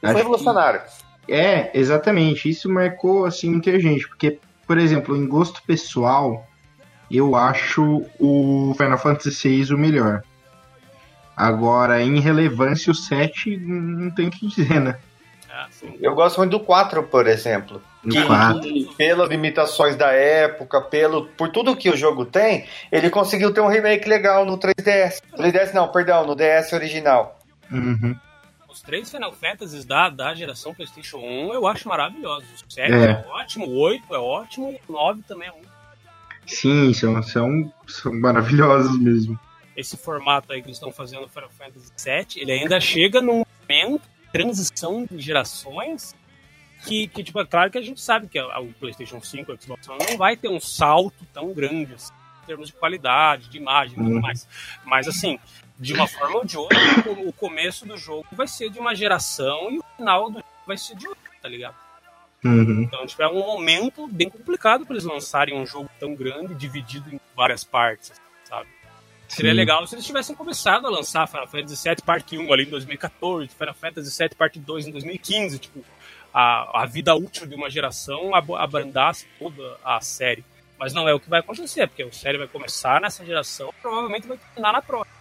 Foi 0.01 0.09
Acho 0.09 0.17
revolucionário. 0.17 0.81
que- 0.81 1.33
É, 1.33 1.71
exatamente. 1.73 2.49
Isso 2.49 2.69
marcou, 2.69 3.25
assim, 3.25 3.49
muita 3.49 3.79
gente. 3.79 4.07
Porque, 4.07 4.37
por 4.67 4.77
exemplo, 4.77 5.15
em 5.15 5.27
gosto 5.27 5.61
pessoal, 5.63 6.47
eu 7.09 7.35
acho 7.35 8.03
o 8.19 8.73
Final 8.77 8.97
Fantasy 8.97 9.63
VI 9.63 9.73
o 9.73 9.77
melhor. 9.77 10.21
Agora, 11.35 12.01
em 12.01 12.19
relevância, 12.19 12.91
o 12.91 12.95
7 12.95 13.57
não 13.57 14.09
tem 14.09 14.27
o 14.27 14.31
que 14.31 14.47
dizer, 14.47 14.79
né? 14.79 14.97
Eu 16.01 16.13
gosto 16.15 16.37
muito 16.37 16.51
do 16.51 16.59
4, 16.59 17.03
por 17.03 17.27
exemplo. 17.27 17.81
Que- 18.09 18.23
4. 18.25 18.61
que, 18.61 18.95
pelas 18.95 19.29
limitações 19.29 19.95
da 19.95 20.11
época, 20.11 20.81
pelo, 20.81 21.25
por 21.29 21.49
tudo 21.49 21.75
que 21.75 21.89
o 21.89 21.97
jogo 21.97 22.25
tem, 22.25 22.67
ele 22.91 23.09
conseguiu 23.09 23.53
ter 23.53 23.61
um 23.61 23.67
remake 23.67 24.07
legal 24.07 24.45
no 24.45 24.57
3DS. 24.57 25.21
3DS 25.37 25.73
não, 25.73 25.87
perdão, 25.87 26.25
no 26.25 26.35
DS 26.35 26.71
original. 26.73 27.39
Uhum. 27.71 28.15
Os 28.69 28.81
três 28.81 29.09
Final 29.09 29.31
Fantasies 29.33 29.85
da, 29.85 30.09
da 30.09 30.35
geração 30.35 30.73
PlayStation 30.73 31.17
1 31.17 31.53
eu 31.53 31.65
acho 31.65 31.87
maravilhosos. 31.87 32.61
O 32.67 32.71
7 32.71 32.91
É. 32.91 33.05
é. 33.05 33.25
ótimo, 33.29 33.65
o 33.67 33.77
8 33.79 34.13
é 34.13 34.19
ótimo 34.19 34.69
e 34.71 34.79
o 34.87 34.93
9 34.93 35.21
também 35.27 35.47
é 35.47 35.51
um. 35.51 35.61
Sim, 36.45 36.93
são, 36.93 37.23
são, 37.23 37.73
são 37.87 38.13
maravilhosos 38.13 38.99
mesmo. 38.99 39.39
Esse 39.75 39.97
formato 39.97 40.53
aí 40.53 40.61
que 40.61 40.67
eles 40.67 40.77
estão 40.77 40.91
fazendo 40.91 41.21
no 41.23 41.29
Final 41.29 41.49
Fantasy 41.49 41.91
7, 41.95 42.39
ele 42.39 42.51
ainda 42.51 42.79
chega 42.79 43.19
num 43.21 43.43
momento 43.67 44.01
transição 44.43 45.05
de 45.09 45.19
gerações 45.19 46.15
que, 46.85 47.07
que, 47.07 47.23
tipo, 47.23 47.39
é 47.39 47.45
claro 47.45 47.71
que 47.71 47.77
a 47.77 47.81
gente 47.81 47.99
sabe 48.01 48.27
que 48.27 48.39
o 48.39 48.73
PlayStation 48.79 49.21
5, 49.21 49.51
o 49.51 49.61
Xbox 49.61 49.87
One 49.89 50.05
não 50.09 50.17
vai 50.17 50.35
ter 50.37 50.49
um 50.49 50.59
salto 50.59 51.25
tão 51.33 51.51
grande 51.53 51.93
assim, 51.95 52.13
em 52.43 52.45
termos 52.45 52.67
de 52.67 52.73
qualidade, 52.73 53.49
de 53.49 53.57
imagem 53.57 53.93
e 53.93 53.97
tudo 53.97 54.15
Uhum. 54.15 54.21
mais. 54.21 54.47
Mas 54.83 55.07
assim, 55.07 55.39
de 55.79 55.93
uma 55.93 56.07
forma 56.07 56.37
ou 56.37 56.45
de 56.45 56.57
outra, 56.57 56.77
o- 57.11 57.33
começo 57.33 57.85
do 57.85 57.97
jogo 57.97 58.27
vai 58.33 58.47
ser 58.47 58.69
de 58.69 58.77
uma 58.79 58.93
geração 58.93 59.71
e 59.71 59.79
o 59.79 59.83
final 59.97 60.29
do 60.29 60.35
jogo 60.39 60.45
vai 60.67 60.77
ser 60.77 60.95
de 60.95 61.07
outra, 61.07 61.23
tá 61.41 61.49
ligado? 61.49 61.75
Uhum. 62.43 62.83
Então, 62.83 63.05
tipo, 63.07 63.21
é 63.23 63.27
um 63.27 63.39
momento 63.39 64.05
bem 64.07 64.29
complicado 64.29 64.85
para 64.85 64.93
eles 64.93 65.05
lançarem 65.05 65.59
um 65.59 65.65
jogo 65.65 65.89
tão 65.99 66.13
grande, 66.13 66.53
dividido 66.53 67.09
em 67.13 67.19
várias 67.35 67.63
partes, 67.63 68.09
sabe? 68.09 68.19
Seria 69.35 69.51
Sim. 69.51 69.57
legal 69.57 69.85
se 69.85 69.95
eles 69.95 70.05
tivessem 70.05 70.35
começado 70.35 70.87
a 70.87 70.89
lançar 70.89 71.27
Final 71.27 71.47
Fantasy 71.47 71.87
VII 71.89 71.97
Parte 72.05 72.37
1 72.37 72.53
ali 72.53 72.63
em 72.63 72.69
2014, 72.69 73.49
Final 73.49 73.73
Fantasy 73.73 74.17
VII 74.17 74.29
Parte 74.35 74.59
2 74.59 74.87
em 74.87 74.91
2015, 74.91 75.59
tipo, 75.59 75.83
a, 76.33 76.83
a 76.83 76.85
vida 76.85 77.13
útil 77.15 77.45
de 77.45 77.53
uma 77.55 77.69
geração 77.69 78.33
ab- 78.33 78.55
abrandasse 78.55 79.27
toda 79.37 79.77
a 79.83 79.99
série. 79.99 80.43
Mas 80.77 80.93
não 80.93 81.07
é 81.07 81.13
o 81.13 81.19
que 81.19 81.29
vai 81.29 81.39
acontecer, 81.39 81.87
porque 81.87 82.03
a 82.03 82.11
série 82.11 82.37
vai 82.37 82.47
começar 82.47 82.99
nessa 83.01 83.25
geração 83.25 83.69
e 83.77 83.81
provavelmente 83.81 84.27
vai 84.27 84.37
terminar 84.37 84.73
na 84.73 84.81
próxima. 84.81 85.15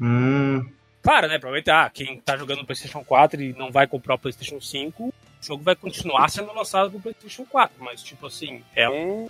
Hum, 0.00 0.68
Claro, 1.02 1.28
né? 1.28 1.38
Provavelmente, 1.38 1.70
ah, 1.70 1.88
quem 1.92 2.20
tá 2.20 2.36
jogando 2.36 2.58
no 2.58 2.66
PlayStation 2.66 3.02
4 3.04 3.40
e 3.40 3.52
não 3.54 3.70
vai 3.72 3.86
comprar 3.86 4.16
o 4.16 4.18
PlayStation 4.18 4.60
5, 4.60 5.04
o 5.08 5.14
jogo 5.40 5.62
vai 5.62 5.74
continuar 5.74 6.28
sendo 6.28 6.52
lançado 6.52 6.90
pro 6.90 7.00
PlayStation 7.00 7.44
4. 7.46 7.82
Mas, 7.82 8.02
tipo 8.02 8.26
assim, 8.26 8.62
é 8.74 8.90
um. 8.90 9.28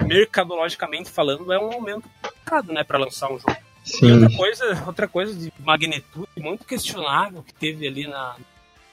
Mercadologicamente 0.00 1.10
falando, 1.10 1.52
é 1.52 1.58
um 1.58 1.70
momento 1.72 2.08
complicado, 2.48 2.72
né? 2.72 2.82
Pra 2.84 2.98
lançar 2.98 3.30
um 3.30 3.38
jogo. 3.38 3.56
E 3.84 3.90
sim. 3.90 4.12
outra 4.12 4.36
coisa, 4.36 4.84
outra 4.86 5.08
coisa 5.08 5.34
de 5.34 5.52
magnitude 5.60 6.28
muito 6.38 6.64
questionável 6.64 7.42
que 7.42 7.54
teve 7.54 7.86
ali 7.86 8.06
na 8.06 8.36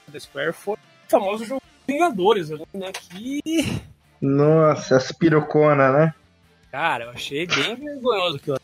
da 0.07 0.19
Square 0.19 0.53
foi 0.53 0.75
o 0.75 1.09
famoso 1.09 1.45
jogo 1.45 1.61
Vingadores, 1.87 2.51
ali, 2.51 2.63
né? 2.73 2.91
Que, 2.91 3.81
Nossa, 4.21 4.97
as 4.97 5.11
pirocona, 5.11 5.91
né? 5.91 6.13
cara, 6.71 7.05
eu 7.05 7.09
achei 7.11 7.45
bem 7.45 7.75
vergonhoso 7.75 8.37
aquilo. 8.37 8.59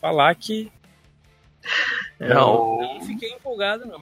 Falar 0.00 0.34
que 0.34 0.70
Não, 2.18 2.78
não 2.80 3.00
fiquei 3.02 3.30
empolgado, 3.32 3.86
não. 3.86 4.00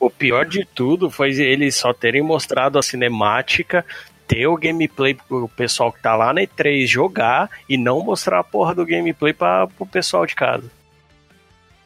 o 0.00 0.10
pior 0.10 0.46
de 0.46 0.64
tudo 0.64 1.10
foi 1.10 1.30
eles 1.32 1.76
só 1.76 1.92
terem 1.92 2.22
mostrado 2.22 2.78
a 2.78 2.82
cinemática, 2.82 3.84
ter 4.26 4.46
o 4.46 4.56
gameplay 4.56 5.14
pro 5.14 5.48
pessoal 5.48 5.92
que 5.92 6.00
tá 6.00 6.14
lá 6.16 6.32
na 6.32 6.40
E3 6.40 6.86
jogar 6.86 7.50
e 7.68 7.76
não 7.76 8.00
mostrar 8.00 8.40
a 8.40 8.44
porra 8.44 8.74
do 8.74 8.86
gameplay 8.86 9.32
pra, 9.32 9.66
pro 9.66 9.86
pessoal 9.86 10.26
de 10.26 10.34
casa. 10.34 10.70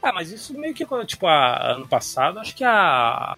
Ah, 0.02 0.12
mas 0.12 0.30
isso 0.30 0.56
meio 0.56 0.72
que, 0.72 0.86
quando, 0.86 1.04
tipo, 1.04 1.26
a, 1.26 1.72
ano 1.72 1.88
passado, 1.88 2.38
acho 2.38 2.54
que 2.54 2.64
a. 2.64 3.36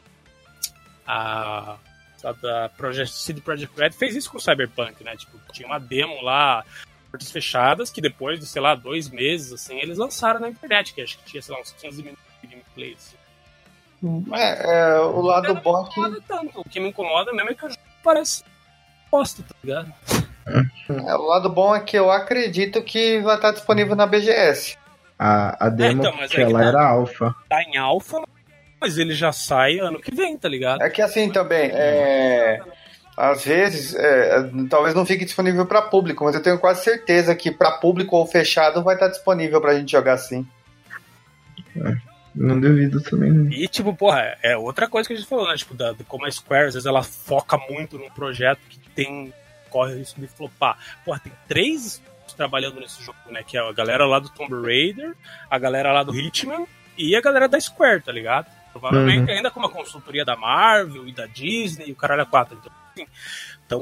A. 1.06 1.76
A 2.24 2.32
da 2.32 2.68
Project, 2.76 3.14
CD 3.14 3.40
Projekt 3.40 3.78
Red 3.78 3.92
fez 3.92 4.16
isso 4.16 4.28
com 4.28 4.38
o 4.38 4.40
Cyberpunk, 4.40 5.04
né? 5.04 5.16
Tipo, 5.16 5.38
tinha 5.52 5.68
uma 5.68 5.78
demo 5.78 6.20
lá, 6.20 6.64
portas 7.10 7.30
fechadas, 7.30 7.90
que 7.90 8.00
depois 8.00 8.40
de, 8.40 8.46
sei 8.46 8.60
lá, 8.60 8.74
dois 8.74 9.08
meses, 9.08 9.52
assim, 9.52 9.78
eles 9.78 9.98
lançaram 9.98 10.40
na 10.40 10.48
internet, 10.48 10.92
que 10.92 11.00
acho 11.00 11.16
que 11.16 11.24
tinha, 11.24 11.40
sei 11.40 11.54
lá, 11.54 11.60
uns 11.60 11.70
15 11.72 12.02
minutos 12.02 12.24
de 12.42 12.48
gameplay. 12.48 12.94
Assim. 12.94 13.16
É, 14.32 14.94
é, 14.94 15.00
o 15.00 15.20
lado 15.20 15.54
Não 15.54 15.60
bom 15.60 15.82
me 15.82 15.88
é 15.88 15.92
que 15.92 16.00
incomoda 16.00 16.22
tanto. 16.26 16.60
O 16.60 16.68
que 16.68 16.80
me 16.80 16.88
incomoda 16.88 17.32
mesmo 17.32 17.50
é 17.50 17.54
que 17.54 17.66
o 17.66 17.68
jogo 17.68 17.82
parece 18.02 18.44
bosta, 19.10 19.42
tá 19.42 19.54
ligado? 19.62 19.92
É, 20.88 21.14
o 21.14 21.26
lado 21.26 21.50
bom 21.50 21.74
é 21.74 21.80
que 21.80 21.98
eu 21.98 22.10
acredito 22.10 22.82
que 22.82 23.20
vai 23.20 23.36
estar 23.36 23.52
disponível 23.52 23.94
na 23.94 24.06
BGS. 24.06 24.76
A, 25.18 25.66
a 25.66 25.68
demo 25.68 26.02
então, 26.02 26.16
mas 26.16 26.30
que 26.30 26.40
é 26.40 26.46
que 26.46 26.50
ela 26.50 26.60
tá. 26.60 26.68
era 26.68 26.88
alfa. 26.88 27.34
Tá 27.48 27.62
em 27.62 27.76
alfa, 27.76 28.22
mas 28.80 28.96
ele 28.98 29.14
já 29.14 29.32
sai 29.32 29.78
ano 29.78 30.00
que 30.00 30.14
vem, 30.14 30.36
tá 30.36 30.48
ligado? 30.48 30.82
É 30.82 30.88
que 30.88 31.02
assim 31.02 31.30
também, 31.30 31.70
é, 31.72 32.60
às 33.16 33.44
vezes, 33.44 33.94
é, 33.96 34.48
talvez 34.70 34.94
não 34.94 35.04
fique 35.04 35.24
disponível 35.24 35.66
para 35.66 35.82
público, 35.82 36.24
mas 36.24 36.36
eu 36.36 36.42
tenho 36.42 36.58
quase 36.58 36.84
certeza 36.84 37.34
que 37.34 37.50
para 37.50 37.72
público 37.72 38.16
ou 38.16 38.26
fechado 38.26 38.82
vai 38.82 38.94
estar 38.94 39.08
disponível 39.08 39.60
pra 39.60 39.74
gente 39.74 39.92
jogar 39.92 40.16
sim. 40.18 40.46
Não 42.34 42.60
duvido 42.60 43.02
também. 43.02 43.32
não. 43.32 43.50
E, 43.50 43.66
tipo, 43.66 43.92
porra, 43.94 44.36
é 44.42 44.56
outra 44.56 44.88
coisa 44.88 45.08
que 45.08 45.14
a 45.14 45.16
gente 45.16 45.28
falou, 45.28 45.48
né? 45.48 45.56
Tipo, 45.56 45.74
da, 45.74 45.94
como 46.06 46.24
a 46.24 46.30
Square, 46.30 46.68
às 46.68 46.74
vezes, 46.74 46.86
ela 46.86 47.02
foca 47.02 47.58
muito 47.68 47.98
num 47.98 48.10
projeto 48.10 48.60
que 48.68 48.78
tem. 49.04 49.32
corre 49.70 49.94
o 49.94 49.98
risco 49.98 50.20
de 50.20 50.26
flopar. 50.28 50.78
Porra, 51.04 51.20
tem 51.20 51.32
três 51.46 52.02
trabalhando 52.36 52.80
nesse 52.80 53.02
jogo, 53.02 53.18
né? 53.30 53.42
Que 53.42 53.56
é 53.58 53.60
a 53.60 53.72
galera 53.72 54.06
lá 54.06 54.18
do 54.18 54.28
Tomb 54.28 54.54
Raider, 54.62 55.14
a 55.50 55.58
galera 55.58 55.92
lá 55.92 56.02
do 56.02 56.16
Hitman 56.16 56.66
e 56.96 57.16
a 57.16 57.20
galera 57.20 57.48
da 57.48 57.60
Square, 57.60 58.02
tá 58.02 58.12
ligado? 58.12 58.46
Provavelmente 58.70 59.30
ainda 59.30 59.50
com 59.50 59.58
uma 59.58 59.68
consultoria 59.68 60.24
da 60.24 60.36
Marvel 60.36 61.08
e 61.08 61.12
da 61.12 61.26
Disney 61.26 61.88
e 61.88 61.92
o 61.92 61.96
caralho 61.96 62.22
a 62.22 62.26
quatro. 62.26 62.56
Então, 62.56 62.72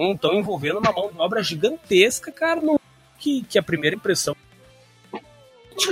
assim, 0.00 0.12
estão 0.14 0.34
envolvendo 0.34 0.78
uma 0.78 0.92
mão 0.92 1.12
de 1.12 1.18
obra 1.18 1.42
gigantesca, 1.42 2.32
cara, 2.32 2.60
no, 2.60 2.80
que, 3.18 3.42
que 3.42 3.58
a 3.58 3.62
primeira 3.62 3.96
impressão. 3.96 4.34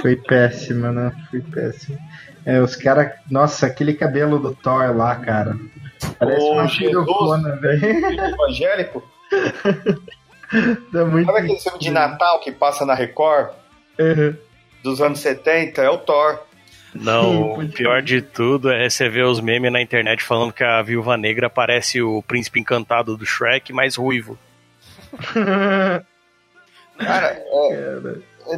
Foi 0.00 0.16
péssima, 0.16 0.90
né? 0.90 1.12
Foi 1.30 1.42
péssima. 1.42 1.98
É, 2.46 2.60
os 2.60 2.74
caras. 2.76 3.12
Nossa, 3.30 3.66
aquele 3.66 3.92
cabelo 3.92 4.38
do 4.38 4.54
Thor 4.54 4.96
lá, 4.96 5.16
cara. 5.16 5.58
Parece 6.18 6.40
Ô, 6.40 6.52
uma 6.52 6.66
Jesus. 6.66 6.88
pirocona, 6.88 7.56
velho. 7.56 7.84
Evangélico? 8.24 9.13
Tá 10.92 11.04
muito. 11.04 11.26
Sabe 11.26 11.38
aquele 11.38 11.58
filme 11.58 11.78
de 11.78 11.90
Natal 11.90 12.40
que 12.40 12.52
passa 12.52 12.84
na 12.86 12.94
Record 12.94 13.50
Uhum. 13.98 14.36
dos 14.82 15.00
anos 15.00 15.18
70? 15.20 15.82
É 15.82 15.90
o 15.90 15.98
Thor. 15.98 16.38
Não, 16.94 17.54
o 17.54 17.68
pior 17.68 18.00
de 18.02 18.22
tudo 18.22 18.70
é 18.70 18.88
você 18.88 19.08
ver 19.08 19.24
os 19.24 19.40
memes 19.40 19.72
na 19.72 19.80
internet 19.82 20.22
falando 20.22 20.52
que 20.52 20.62
a 20.62 20.80
viúva 20.80 21.16
negra 21.16 21.50
parece 21.50 22.00
o 22.00 22.22
príncipe 22.22 22.60
encantado 22.60 23.16
do 23.16 23.26
Shrek, 23.26 23.72
mais 23.72 23.96
ruivo. 23.96 24.38
Cara, 26.96 27.42
é, 27.52 27.98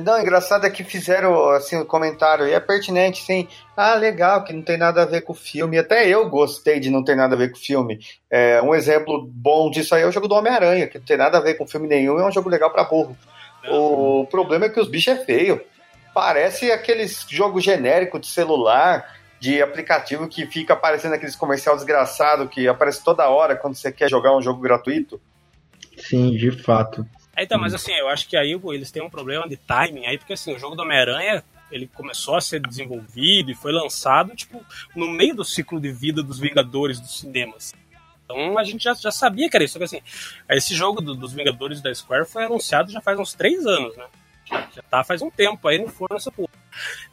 não, 0.01 0.21
engraçado 0.21 0.67
é 0.67 0.71
que 0.71 0.85
fizeram 0.85 1.51
assim, 1.51 1.77
o 1.77 1.87
comentário, 1.87 2.47
e 2.47 2.53
é 2.53 2.61
pertinente, 2.61 3.23
sim. 3.23 3.49
Ah, 3.77 3.95
legal, 3.95 4.45
que 4.45 4.53
não 4.53 4.63
tem 4.63 4.77
nada 4.77 5.03
a 5.03 5.07
ver 5.07 5.23
com 5.23 5.33
o 5.33 5.37
filme. 5.37 5.79
Até 5.79 6.09
eu 6.09 6.29
gostei 6.29 6.81
de 6.81 6.91
não 6.91 7.05
ter 7.05 7.17
nada 7.17 7.35
a 7.35 7.39
ver 7.39 7.51
com 7.51 7.57
o 7.57 7.61
filme. 7.61 7.99
É, 8.31 8.61
um 8.63 8.75
exemplo 8.75 9.29
bom 9.31 9.71
disso 9.71 9.95
aí 9.95 10.03
é 10.03 10.07
o 10.07 10.13
jogo 10.13 10.29
do 10.29 10.35
Homem-Aranha, 10.35 10.87
que 10.87 10.99
não 10.99 11.05
tem 11.05 11.17
nada 11.17 11.39
a 11.39 11.41
ver 11.41 11.55
com 11.55 11.67
filme 11.67 11.87
nenhum, 11.87 12.19
é 12.19 12.27
um 12.27 12.33
jogo 12.33 12.49
legal 12.49 12.71
pra 12.71 12.85
burro. 12.85 13.17
O 13.69 14.27
problema 14.31 14.67
é 14.67 14.69
que 14.69 14.81
os 14.81 14.89
bichos 14.89 15.15
é 15.15 15.25
feio. 15.25 15.61
Parece 16.15 16.71
aqueles 16.71 17.27
jogos 17.29 17.63
genéricos 17.63 18.21
de 18.21 18.29
celular, 18.29 19.17
de 19.39 19.61
aplicativo 19.61 20.27
que 20.29 20.47
fica 20.47 20.73
aparecendo 20.73 21.15
aqueles 21.15 21.37
comercial 21.37 21.77
desgraçado 21.77 22.49
que 22.49 22.67
aparece 22.67 23.05
toda 23.05 23.29
hora 23.29 23.55
quando 23.55 23.75
você 23.75 23.93
quer 23.93 24.09
jogar 24.09 24.37
um 24.37 24.41
jogo 24.41 24.61
gratuito. 24.61 25.21
Sim, 25.99 26.31
de 26.37 26.51
fato. 26.51 27.07
É, 27.37 27.43
então, 27.43 27.59
mas 27.59 27.75
assim, 27.75 27.93
eu 27.93 28.09
acho 28.09 28.27
que 28.29 28.37
aí 28.37 28.59
eles 28.73 28.91
têm 28.91 29.03
um 29.03 29.11
problema 29.11 29.47
de 29.49 29.57
timing 29.57 30.07
aí, 30.07 30.17
porque 30.19 30.33
assim, 30.33 30.55
o 30.55 30.59
jogo 30.59 30.75
do 30.75 30.83
Homem-Aranha, 30.83 31.45
ele 31.71 31.87
começou 31.87 32.37
a 32.37 32.41
ser 32.41 32.61
desenvolvido 32.61 33.51
e 33.51 33.55
foi 33.55 33.73
lançado, 33.73 34.35
tipo, 34.35 34.65
no 34.95 35.07
meio 35.09 35.35
do 35.35 35.45
ciclo 35.45 35.79
de 35.81 35.93
vida 35.93 36.23
dos 36.23 36.39
Vingadores 36.39 36.99
dos 36.99 37.19
cinemas. 37.21 37.75
Então 38.25 38.57
a 38.59 38.65
gente 38.65 38.85
já, 38.85 38.95
já 38.95 39.11
sabia 39.11 39.49
que 39.51 39.57
era 39.57 39.65
isso. 39.65 39.75
Só 39.75 39.79
que 39.79 39.85
assim, 39.85 40.01
esse 40.49 40.75
jogo 40.75 41.01
do- 41.01 41.15
dos 41.15 41.33
Vingadores 41.33 41.81
da 41.83 41.95
Square 41.95 42.25
foi 42.27 42.45
anunciado 42.45 42.91
já 42.91 43.01
faz 43.01 43.19
uns 43.19 43.35
três 43.35 43.67
anos, 43.67 43.97
né? 43.97 44.07
Já, 44.47 44.69
já 44.77 44.83
tá 44.83 45.05
faz 45.05 45.21
um 45.23 45.31
tempo 45.31 45.67
aí 45.69 45.79
no 45.79 45.89
forno 45.89 46.17
essa 46.17 46.31
porra. 46.33 46.49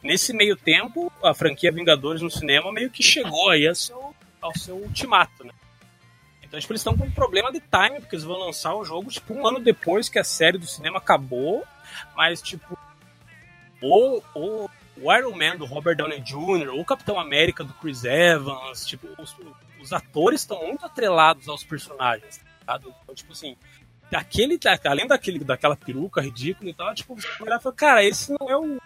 Nesse 0.02 0.32
meio 0.32 0.56
tempo, 0.56 1.12
a 1.22 1.34
franquia 1.34 1.70
Vingadores 1.70 2.22
no 2.22 2.30
cinema 2.30 2.72
meio 2.72 2.90
que 2.90 3.02
chegou 3.02 3.50
aí 3.50 3.66
ao 3.66 3.74
seu, 3.74 4.14
ao 4.40 4.56
seu 4.56 4.76
ultimato, 4.76 5.44
né? 5.44 5.52
Então, 6.54 6.60
tipo, 6.60 6.72
eles 6.72 6.80
estão 6.82 6.96
com 6.96 7.04
um 7.04 7.10
problema 7.10 7.50
de 7.50 7.58
time, 7.58 7.98
porque 8.00 8.14
eles 8.14 8.24
vão 8.24 8.38
lançar 8.38 8.76
o 8.76 8.84
jogo, 8.84 9.10
tipo, 9.10 9.34
um 9.34 9.44
ano 9.44 9.58
depois 9.58 10.08
que 10.08 10.20
a 10.20 10.24
série 10.24 10.56
do 10.56 10.66
cinema 10.66 10.98
acabou, 10.98 11.64
mas, 12.14 12.40
tipo, 12.40 12.78
ou, 13.82 14.24
ou 14.32 14.70
o 14.96 15.12
Iron 15.12 15.34
Man 15.34 15.56
do 15.56 15.64
Robert 15.64 15.96
Downey 15.96 16.20
Jr., 16.20 16.68
ou 16.72 16.80
o 16.80 16.84
Capitão 16.84 17.18
América 17.18 17.64
do 17.64 17.72
Chris 17.74 18.04
Evans, 18.04 18.86
tipo, 18.86 19.08
os, 19.20 19.36
os 19.80 19.92
atores 19.92 20.42
estão 20.42 20.64
muito 20.64 20.86
atrelados 20.86 21.48
aos 21.48 21.64
personagens, 21.64 22.40
tá? 22.64 22.78
Então, 22.80 23.14
tipo 23.16 23.32
assim, 23.32 23.56
aquele, 24.12 24.56
além 24.84 25.08
daquele, 25.08 25.40
daquela 25.40 25.74
peruca 25.74 26.20
ridícula 26.20 26.70
e 26.70 26.74
tal, 26.74 26.94
tipo, 26.94 27.16
você 27.16 27.42
olhar 27.42 27.60
e 27.60 27.72
cara, 27.72 28.04
esse 28.04 28.32
não 28.38 28.48
é 28.48 28.56
o 28.56 28.80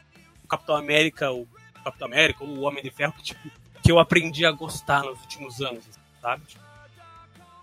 Capitão 0.48 0.74
América, 0.74 1.30
o 1.30 1.46
Capitão 1.84 2.06
América, 2.06 2.44
ou 2.44 2.48
o 2.48 2.60
Homem 2.62 2.82
de 2.82 2.90
Ferro 2.90 3.12
que, 3.12 3.22
tipo, 3.22 3.50
que 3.82 3.92
eu 3.92 3.98
aprendi 3.98 4.46
a 4.46 4.52
gostar 4.52 5.02
nos 5.02 5.20
últimos 5.20 5.60
anos, 5.60 5.84
sabe? 6.22 6.46
Tipo, 6.46 6.67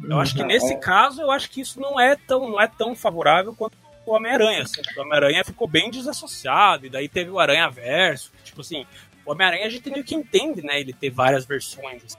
eu 0.03 0.19
acho 0.19 0.33
que 0.35 0.41
Uhum. 0.41 0.47
nesse 0.47 0.75
caso, 0.77 1.21
eu 1.21 1.31
acho 1.31 1.49
que 1.49 1.61
isso 1.61 1.79
não 1.79 1.99
é 1.99 2.15
tão, 2.15 2.49
não 2.49 2.59
é 2.61 2.67
tão 2.67 2.95
favorável 2.95 3.55
quanto 3.55 3.77
o 4.05 4.13
Homem-Aranha. 4.13 4.63
Assim. 4.63 4.81
O 4.97 5.01
Homem-Aranha 5.01 5.43
ficou 5.43 5.67
bem 5.67 5.89
desassociado, 5.91 6.85
e 6.85 6.89
daí 6.89 7.07
teve 7.09 7.29
o 7.31 7.39
Aranha 7.39 7.69
Verso. 7.69 8.31
Tipo 8.43 8.61
assim, 8.61 8.85
o 9.25 9.31
Homem-Aranha 9.31 9.65
a 9.65 9.69
gente 9.69 9.89
meio 9.89 10.03
que 10.03 10.13
entende, 10.15 10.61
né? 10.61 10.79
Ele 10.79 10.93
ter 10.93 11.09
várias 11.09 11.45
versões. 11.45 12.03
assim. 12.05 12.17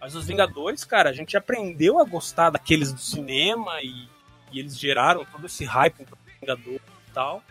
Mas 0.00 0.14
os 0.14 0.26
Vingadores, 0.26 0.82
cara, 0.84 1.10
a 1.10 1.12
gente 1.12 1.36
aprendeu 1.36 1.98
a 1.98 2.04
gostar 2.04 2.48
daqueles 2.50 2.90
do 2.92 3.00
cinema 3.00 3.82
e, 3.82 4.08
e 4.50 4.58
eles 4.58 4.78
geraram 4.78 5.26
todo 5.26 5.44
esse 5.46 5.64
hype 5.64 6.04
pro 6.06 6.16
Vingador 6.40 6.74
e 7.08 7.12
tal. 7.12 7.42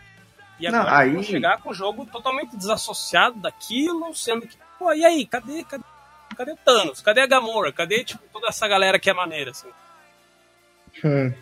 E 0.58 0.68
Não, 0.68 0.80
agora 0.80 0.98
aí- 0.98 1.12
vão 1.12 1.22
chegar 1.22 1.62
com 1.62 1.70
o 1.70 1.74
jogo 1.74 2.04
totalmente 2.06 2.56
desassociado 2.56 3.38
daquilo, 3.38 4.12
sendo 4.14 4.48
que, 4.48 4.56
pô, 4.78 4.92
e 4.92 5.04
aí, 5.04 5.24
cadê, 5.24 5.62
cadê, 5.62 5.84
cadê 6.40 6.52
o 6.52 6.56
Thanos? 6.56 7.02
Cadê 7.02 7.20
a 7.20 7.26
Gamora? 7.26 7.72
Cadê, 7.72 8.02
tipo, 8.02 8.22
toda 8.32 8.48
essa 8.48 8.66
galera 8.66 8.98
que 8.98 9.10
é 9.10 9.14
maneira, 9.14 9.50
assim? 9.50 9.68
Hum. 11.04 11.32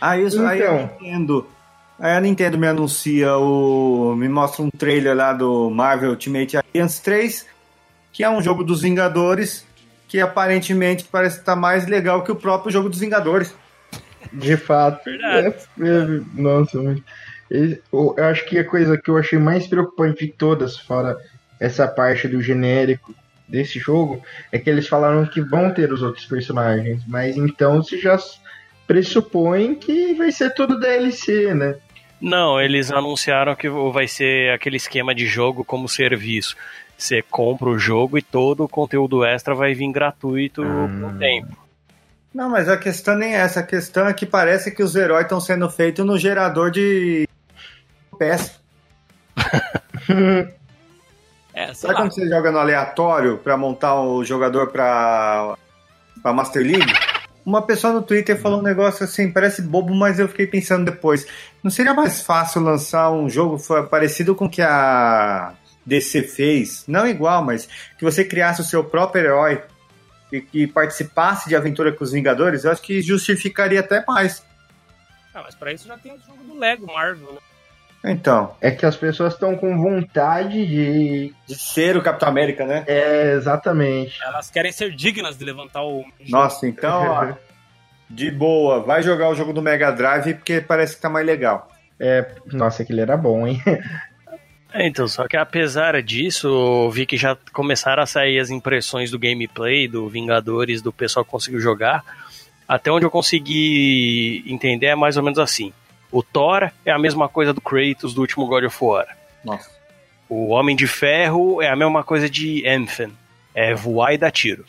Ah, 0.00 0.18
isso 0.18 0.40
aí 0.44 0.62
a 0.62 0.74
Então. 0.74 0.90
Nintendo. 1.00 1.50
Aí 1.98 2.12
a 2.12 2.20
Nintendo 2.20 2.58
me 2.58 2.66
anuncia 2.66 3.36
o. 3.36 4.14
me 4.16 4.28
mostra 4.28 4.62
um 4.62 4.70
trailer 4.70 5.16
lá 5.16 5.32
do 5.32 5.70
Marvel 5.70 6.10
Ultimate 6.10 6.56
Alliance 6.56 7.02
3, 7.02 7.46
que 8.12 8.24
é 8.24 8.30
um 8.30 8.42
jogo 8.42 8.64
dos 8.64 8.82
Vingadores, 8.82 9.66
que 10.08 10.20
aparentemente 10.20 11.04
parece 11.04 11.38
estar 11.38 11.56
mais 11.56 11.86
legal 11.86 12.22
que 12.22 12.32
o 12.32 12.36
próprio 12.36 12.72
jogo 12.72 12.88
dos 12.88 13.00
Vingadores. 13.00 13.54
De 14.32 14.56
fato. 14.56 15.04
Verdade. 15.04 15.54
É, 15.80 15.86
é, 15.86 16.20
nossa, 16.34 16.78
Eu 17.50 18.14
eu 18.16 18.24
acho 18.24 18.46
que 18.46 18.58
a 18.58 18.64
coisa 18.64 18.98
que 18.98 19.10
eu 19.10 19.16
achei 19.16 19.38
mais 19.38 19.66
preocupante 19.66 20.26
de 20.26 20.32
todas, 20.32 20.78
fora 20.78 21.16
essa 21.60 21.86
parte 21.86 22.26
do 22.26 22.42
genérico 22.42 23.14
desse 23.52 23.78
jogo, 23.78 24.22
é 24.50 24.58
que 24.58 24.70
eles 24.70 24.88
falaram 24.88 25.26
que 25.26 25.42
vão 25.42 25.70
ter 25.70 25.92
os 25.92 26.00
outros 26.00 26.24
personagens, 26.24 27.02
mas 27.06 27.36
então 27.36 27.82
se 27.82 28.00
já 28.00 28.18
pressupõe 28.86 29.74
que 29.74 30.14
vai 30.14 30.32
ser 30.32 30.54
tudo 30.54 30.80
DLC, 30.80 31.52
né? 31.54 31.76
Não, 32.18 32.58
eles 32.58 32.90
anunciaram 32.90 33.54
que 33.54 33.68
vai 33.68 34.08
ser 34.08 34.52
aquele 34.52 34.76
esquema 34.76 35.14
de 35.14 35.26
jogo 35.26 35.64
como 35.64 35.88
serviço. 35.88 36.56
Você 36.96 37.20
compra 37.20 37.68
o 37.68 37.78
jogo 37.78 38.16
e 38.16 38.22
todo 38.22 38.64
o 38.64 38.68
conteúdo 38.68 39.24
extra 39.24 39.54
vai 39.54 39.74
vir 39.74 39.92
gratuito 39.92 40.62
com 40.62 41.08
o 41.08 41.18
tempo. 41.18 41.56
Não, 42.32 42.48
mas 42.48 42.68
a 42.68 42.78
questão 42.78 43.16
nem 43.16 43.34
é 43.34 43.40
essa. 43.40 43.60
A 43.60 43.64
questão 43.64 44.06
é 44.06 44.14
que 44.14 44.24
parece 44.24 44.70
que 44.70 44.82
os 44.82 44.94
heróis 44.94 45.24
estão 45.24 45.40
sendo 45.40 45.68
feitos 45.68 46.06
no 46.06 46.16
gerador 46.16 46.70
de 46.70 47.28
PS. 48.18 48.58
É, 51.54 51.72
Sabe 51.74 51.94
lá. 51.94 52.00
quando 52.00 52.14
você 52.14 52.28
joga 52.28 52.50
no 52.50 52.58
aleatório 52.58 53.38
pra 53.38 53.56
montar 53.56 54.00
o 54.00 54.24
jogador 54.24 54.68
pra, 54.68 55.56
pra 56.22 56.32
Master 56.32 56.62
League? 56.62 56.92
Uma 57.44 57.60
pessoa 57.62 57.92
no 57.92 58.02
Twitter 58.02 58.40
falou 58.40 58.60
um 58.60 58.62
negócio 58.62 59.04
assim, 59.04 59.30
parece 59.30 59.60
bobo, 59.62 59.94
mas 59.94 60.18
eu 60.18 60.28
fiquei 60.28 60.46
pensando 60.46 60.84
depois. 60.84 61.26
Não 61.62 61.70
seria 61.70 61.92
mais 61.92 62.22
fácil 62.22 62.62
lançar 62.62 63.10
um 63.10 63.28
jogo 63.28 63.58
parecido 63.90 64.34
com 64.34 64.44
o 64.46 64.50
que 64.50 64.62
a 64.62 65.52
DC 65.84 66.22
fez? 66.22 66.84
Não 66.86 67.06
igual, 67.06 67.44
mas 67.44 67.68
que 67.98 68.04
você 68.04 68.24
criasse 68.24 68.60
o 68.60 68.64
seu 68.64 68.84
próprio 68.84 69.24
herói 69.24 69.62
e, 70.32 70.46
e 70.54 70.66
participasse 70.68 71.48
de 71.48 71.56
aventura 71.56 71.92
com 71.92 72.04
os 72.04 72.12
Vingadores? 72.12 72.64
Eu 72.64 72.70
acho 72.70 72.80
que 72.80 73.02
justificaria 73.02 73.80
até 73.80 74.04
mais. 74.06 74.42
Ah, 75.34 75.42
mas 75.44 75.54
pra 75.56 75.72
isso 75.72 75.88
já 75.88 75.98
tem 75.98 76.12
o 76.12 76.18
jogo 76.20 76.44
do 76.44 76.56
Lego 76.58 76.86
Marvel, 76.86 77.32
né? 77.32 77.38
Então, 78.04 78.54
É 78.60 78.70
que 78.70 78.84
as 78.84 78.96
pessoas 78.96 79.34
estão 79.34 79.56
com 79.56 79.80
vontade 79.80 80.66
de. 80.66 81.32
de 81.46 81.54
ser 81.54 81.96
o 81.96 82.02
Capitão 82.02 82.28
América, 82.28 82.66
né? 82.66 82.82
É, 82.86 83.34
exatamente. 83.34 84.18
Elas 84.24 84.50
querem 84.50 84.72
ser 84.72 84.90
dignas 84.90 85.38
de 85.38 85.44
levantar 85.44 85.84
o. 85.84 86.04
Nossa, 86.28 86.66
então, 86.66 87.06
ó, 87.06 87.32
de 88.10 88.30
boa, 88.30 88.80
vai 88.80 89.02
jogar 89.02 89.28
o 89.28 89.34
jogo 89.34 89.52
do 89.52 89.62
Mega 89.62 89.92
Drive 89.92 90.34
porque 90.34 90.60
parece 90.60 90.96
que 90.96 91.02
tá 91.02 91.08
mais 91.08 91.24
legal. 91.24 91.68
Nossa, 92.46 92.82
aquele 92.82 93.00
era 93.00 93.16
bom, 93.16 93.46
hein? 93.46 93.62
É, 94.74 94.86
então, 94.86 95.06
só 95.06 95.28
que 95.28 95.36
apesar 95.36 96.02
disso, 96.02 96.48
eu 96.48 96.90
vi 96.90 97.04
que 97.04 97.16
já 97.16 97.36
começaram 97.52 98.02
a 98.02 98.06
sair 98.06 98.40
as 98.40 98.48
impressões 98.50 99.10
do 99.10 99.18
gameplay, 99.18 99.86
do 99.86 100.08
Vingadores, 100.08 100.80
do 100.80 100.92
pessoal 100.92 101.24
que 101.24 101.30
conseguiu 101.30 101.60
jogar. 101.60 102.02
Até 102.66 102.90
onde 102.90 103.04
eu 103.04 103.10
consegui 103.10 104.42
entender 104.46 104.86
é 104.86 104.94
mais 104.94 105.16
ou 105.18 105.22
menos 105.22 105.38
assim. 105.38 105.72
O 106.12 106.22
Thor 106.22 106.70
é 106.84 106.92
a 106.92 106.98
mesma 106.98 107.28
coisa 107.28 107.52
do 107.52 107.60
Kratos 107.60 108.12
do 108.12 108.20
último 108.20 108.46
God 108.46 108.64
of 108.64 108.76
War. 108.80 109.06
Nossa. 109.42 109.70
O 110.28 110.50
Homem 110.50 110.76
de 110.76 110.86
Ferro 110.86 111.60
é 111.60 111.68
a 111.68 111.74
mesma 111.76 112.04
coisa 112.04 112.28
de 112.28 112.66
Anthem. 112.68 113.10
É 113.54 113.74
voar 113.74 114.12
e 114.14 114.18
dar 114.18 114.30
tiro. 114.30 114.64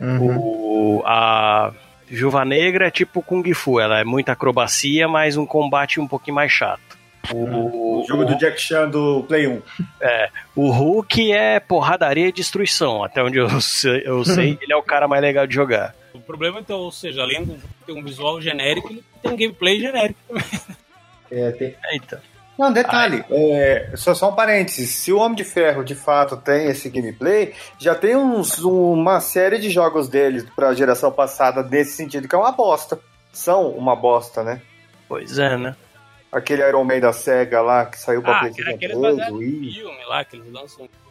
Uhum. 0.00 0.36
O, 0.38 1.02
a 1.04 1.72
Viúva 2.06 2.44
Negra 2.44 2.86
é 2.86 2.90
tipo 2.90 3.22
Kung 3.22 3.42
Fu, 3.54 3.80
ela 3.80 3.98
é 3.98 4.04
muita 4.04 4.32
acrobacia, 4.32 5.08
mas 5.08 5.36
um 5.36 5.46
combate 5.46 5.98
um 6.00 6.06
pouquinho 6.06 6.36
mais 6.36 6.52
chato. 6.52 6.96
O, 7.32 8.02
O 8.02 8.04
jogo 8.06 8.24
do 8.24 8.36
Jack 8.36 8.60
Chan 8.60 8.88
do 8.88 9.24
Play 9.24 9.48
1. 9.48 9.62
o 10.54 10.70
Hulk 10.70 11.32
é 11.32 11.58
porradaria 11.58 12.28
e 12.28 12.32
destruição. 12.32 13.02
Até 13.02 13.22
onde 13.22 13.38
eu 13.38 13.60
sei, 13.60 14.02
eu 14.04 14.24
sei 14.24 14.56
ele 14.62 14.72
é 14.72 14.76
o 14.76 14.82
cara 14.82 15.08
mais 15.08 15.20
legal 15.22 15.46
de 15.46 15.54
jogar. 15.54 15.94
O 16.26 16.30
problema, 16.36 16.58
então, 16.58 16.78
ou 16.78 16.90
seja, 16.90 17.22
além 17.22 17.44
do 17.44 17.52
jogo 17.54 17.68
ter 17.86 17.92
um 17.92 18.02
visual 18.02 18.40
genérico, 18.40 18.90
ele 18.90 19.04
tem 19.22 19.30
um 19.32 19.36
gameplay 19.36 19.78
genérico 19.78 20.18
também. 20.26 20.44
É, 21.30 21.50
tem- 21.52 21.74
Eita. 21.92 22.20
Não, 22.58 22.72
detalhe, 22.72 23.22
é, 23.30 23.92
só, 23.96 24.12
só 24.14 24.30
um 24.30 24.34
parênteses. 24.34 24.88
Se 24.90 25.12
o 25.12 25.18
Homem 25.18 25.36
de 25.36 25.44
Ferro 25.44 25.84
de 25.84 25.94
fato 25.94 26.36
tem 26.38 26.66
esse 26.68 26.88
gameplay, 26.88 27.52
já 27.78 27.94
tem 27.94 28.16
uns, 28.16 28.58
uma 28.58 29.20
série 29.20 29.58
de 29.58 29.68
jogos 29.70 30.08
deles 30.08 30.44
pra 30.56 30.72
geração 30.74 31.12
passada 31.12 31.62
desse 31.62 31.92
sentido, 31.92 32.26
que 32.26 32.34
é 32.34 32.38
uma 32.38 32.52
bosta. 32.52 32.98
São 33.32 33.68
uma 33.70 33.94
bosta, 33.94 34.42
né? 34.42 34.62
Pois 35.06 35.38
é, 35.38 35.56
né? 35.56 35.76
Aquele 36.32 36.66
Iron 36.66 36.82
Man 36.84 36.98
da 36.98 37.12
SEGA 37.12 37.60
lá 37.60 37.84
que 37.86 37.98
saiu 37.98 38.22
pra 38.22 38.36
Ah, 38.36 38.40
PlayStation 38.40 38.70
aqueles 38.74 38.96
3, 38.98 39.16
baseados 39.16 39.40
em 39.42 39.44
Wii. 39.44 39.72
filme 39.74 40.04
lá, 40.06 40.24
que 40.24 40.36
eles 40.36 40.52
lançam 40.52 40.84
um. 40.84 40.88
É, 40.88 41.05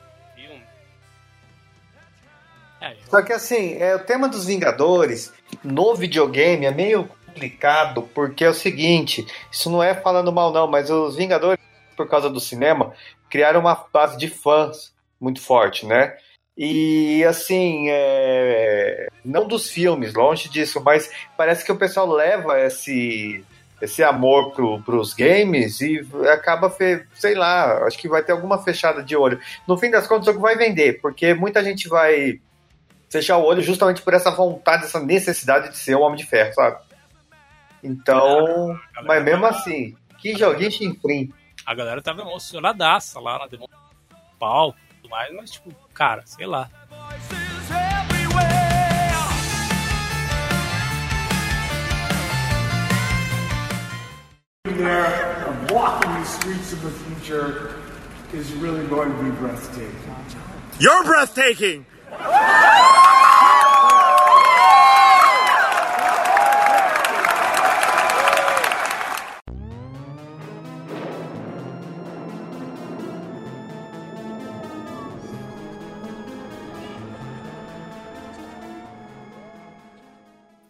Só 3.10 3.22
que 3.22 3.34
assim, 3.34 3.78
é, 3.80 3.96
o 3.96 4.00
tema 4.00 4.28
dos 4.28 4.46
Vingadores 4.46 5.34
no 5.64 5.96
videogame 5.96 6.66
é 6.66 6.72
meio 6.72 7.08
complicado, 7.26 8.04
porque 8.14 8.44
é 8.46 8.50
o 8.50 8.54
seguinte, 8.54 9.26
isso 9.52 9.70
não 9.70 9.82
é 9.82 9.94
falando 9.94 10.32
mal 10.32 10.52
não, 10.52 10.68
mas 10.68 10.90
os 10.90 11.16
Vingadores, 11.16 11.60
por 11.98 12.08
causa 12.08 12.30
do 12.30 12.40
cinema, 12.40 12.94
criaram 13.30 13.60
uma 13.62 13.76
base 13.92 14.18
de 14.18 14.28
fãs 14.30 14.94
muito 15.20 15.42
forte, 15.42 15.86
né? 15.86 16.16
E 16.58 17.24
assim, 17.26 17.88
é, 17.90 19.08
não 19.24 19.48
dos 19.48 19.70
filmes, 19.70 20.14
longe 20.14 20.50
disso, 20.50 20.82
mas 20.84 21.10
parece 21.36 21.66
que 21.66 21.72
o 21.72 21.78
pessoal 21.78 22.08
leva 22.10 22.60
esse 22.60 23.44
esse 23.82 24.02
amor 24.02 24.52
pro, 24.54 24.82
pros 24.84 25.14
games 25.14 25.82
e 25.82 26.00
acaba, 26.32 26.70
fe- 26.70 27.06
sei 27.14 27.36
lá, 27.36 27.84
acho 27.86 27.98
que 27.98 28.08
vai 28.08 28.24
ter 28.24 28.32
alguma 28.32 28.58
fechada 28.64 29.04
de 29.04 29.18
olho. 29.18 29.38
No 29.68 29.78
fim 29.78 29.92
das 29.92 30.08
contas, 30.08 30.30
o 30.30 30.32
jogo 30.32 30.42
vai 30.42 30.56
vender, 30.56 31.02
porque 31.02 31.34
muita 31.34 31.62
gente 31.62 31.90
vai 31.90 32.40
fechar 33.16 33.38
o 33.38 33.46
olho 33.46 33.62
justamente 33.62 34.02
por 34.02 34.14
essa 34.14 34.30
vontade, 34.30 34.84
essa 34.84 35.00
necessidade 35.00 35.70
de 35.70 35.78
ser 35.78 35.96
um 35.96 36.02
Homem 36.02 36.18
de 36.18 36.26
Ferro, 36.26 36.54
sabe? 36.54 36.78
Então, 37.82 38.78
mas 39.06 39.24
mesmo 39.24 39.46
assim, 39.46 39.96
que 40.18 40.36
joguinho 40.36 40.70
chinfrim. 40.70 41.32
a 41.66 41.74
galera 41.74 42.02
tava 42.02 42.24
emocionadaça 42.24 43.18
lá 43.22 43.40
na 43.40 43.48
demo 43.48 43.70
palco 44.38 44.78
e 44.92 44.96
tudo 44.96 45.10
mais, 45.10 45.34
mas 45.34 45.52
tipo, 45.52 45.74
cara, 45.94 46.24
sei 46.26 46.46
lá. 46.46 46.70
there 54.78 55.06
and 55.48 55.72
walking 55.72 56.12
the 56.12 56.26
streets 56.26 56.74
of 56.74 56.84
the 56.84 56.90
future 56.90 57.80
is 58.34 58.52
really 58.56 58.86
going 58.88 59.10
to 59.10 59.24
be 59.24 59.32
breathtaking. 59.32 60.16
You're 60.80 61.06
breathtaking! 61.06 61.86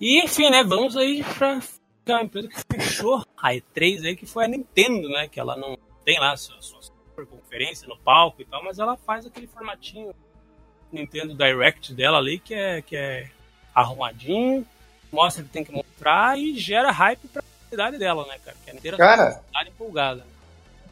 E 0.08 0.22
enfim, 0.24 0.52
né? 0.52 0.64
Vamos 0.64 0.96
aí 0.96 1.24
pra 1.36 1.60
uma 2.10 2.22
empresa 2.22 2.48
que 2.48 2.62
fechou 2.76 3.26
a 3.36 3.54
E3 3.54 4.06
aí, 4.06 4.16
que 4.16 4.28
foi 4.28 4.46
a 4.46 4.48
Nintendo, 4.48 5.10
né? 5.10 5.28
Que 5.28 5.40
ela 5.40 5.56
não 5.56 5.76
tem 6.04 6.20
lá 6.20 6.38
sua, 6.38 6.62
sua 6.62 7.26
conferência 7.26 7.88
no 7.88 7.98
palco 7.98 8.40
e 8.40 8.46
tal, 8.46 8.64
mas 8.64 8.78
ela 8.78 8.96
faz 8.98 9.26
aquele 9.26 9.48
formatinho 9.48 10.14
Nintendo 10.96 11.34
Direct 11.34 11.94
dela 11.94 12.18
ali, 12.18 12.40
que 12.40 12.54
é, 12.54 12.82
que 12.82 12.96
é 12.96 13.28
arrumadinho, 13.74 14.66
mostra 15.12 15.44
que 15.44 15.50
tem 15.50 15.64
que 15.64 15.72
mostrar 15.72 16.38
e 16.38 16.58
gera 16.58 16.92
hype 16.92 17.28
pra 17.28 17.44
cidade 17.70 17.98
dela, 17.98 18.26
né, 18.28 18.36
cara? 18.44 18.58
Que 18.64 18.72
a 18.72 18.74
Nintendo 18.74 18.98
Cara, 18.98 19.42
tá 19.52 19.64
empolgada. 19.68 20.26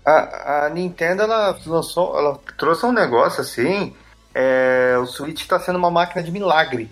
A, 0.06 0.66
a 0.66 0.70
Nintendo 0.70 1.24
ela 1.24 1.58
lançou, 1.66 2.18
ela 2.18 2.40
trouxe 2.58 2.86
um 2.86 2.92
negócio 2.92 3.42
assim. 3.42 3.96
é, 4.36 4.98
o 5.02 5.06
Switch 5.06 5.42
está 5.42 5.60
sendo 5.60 5.78
uma 5.78 5.90
máquina 5.92 6.22
de 6.22 6.32
milagre. 6.32 6.90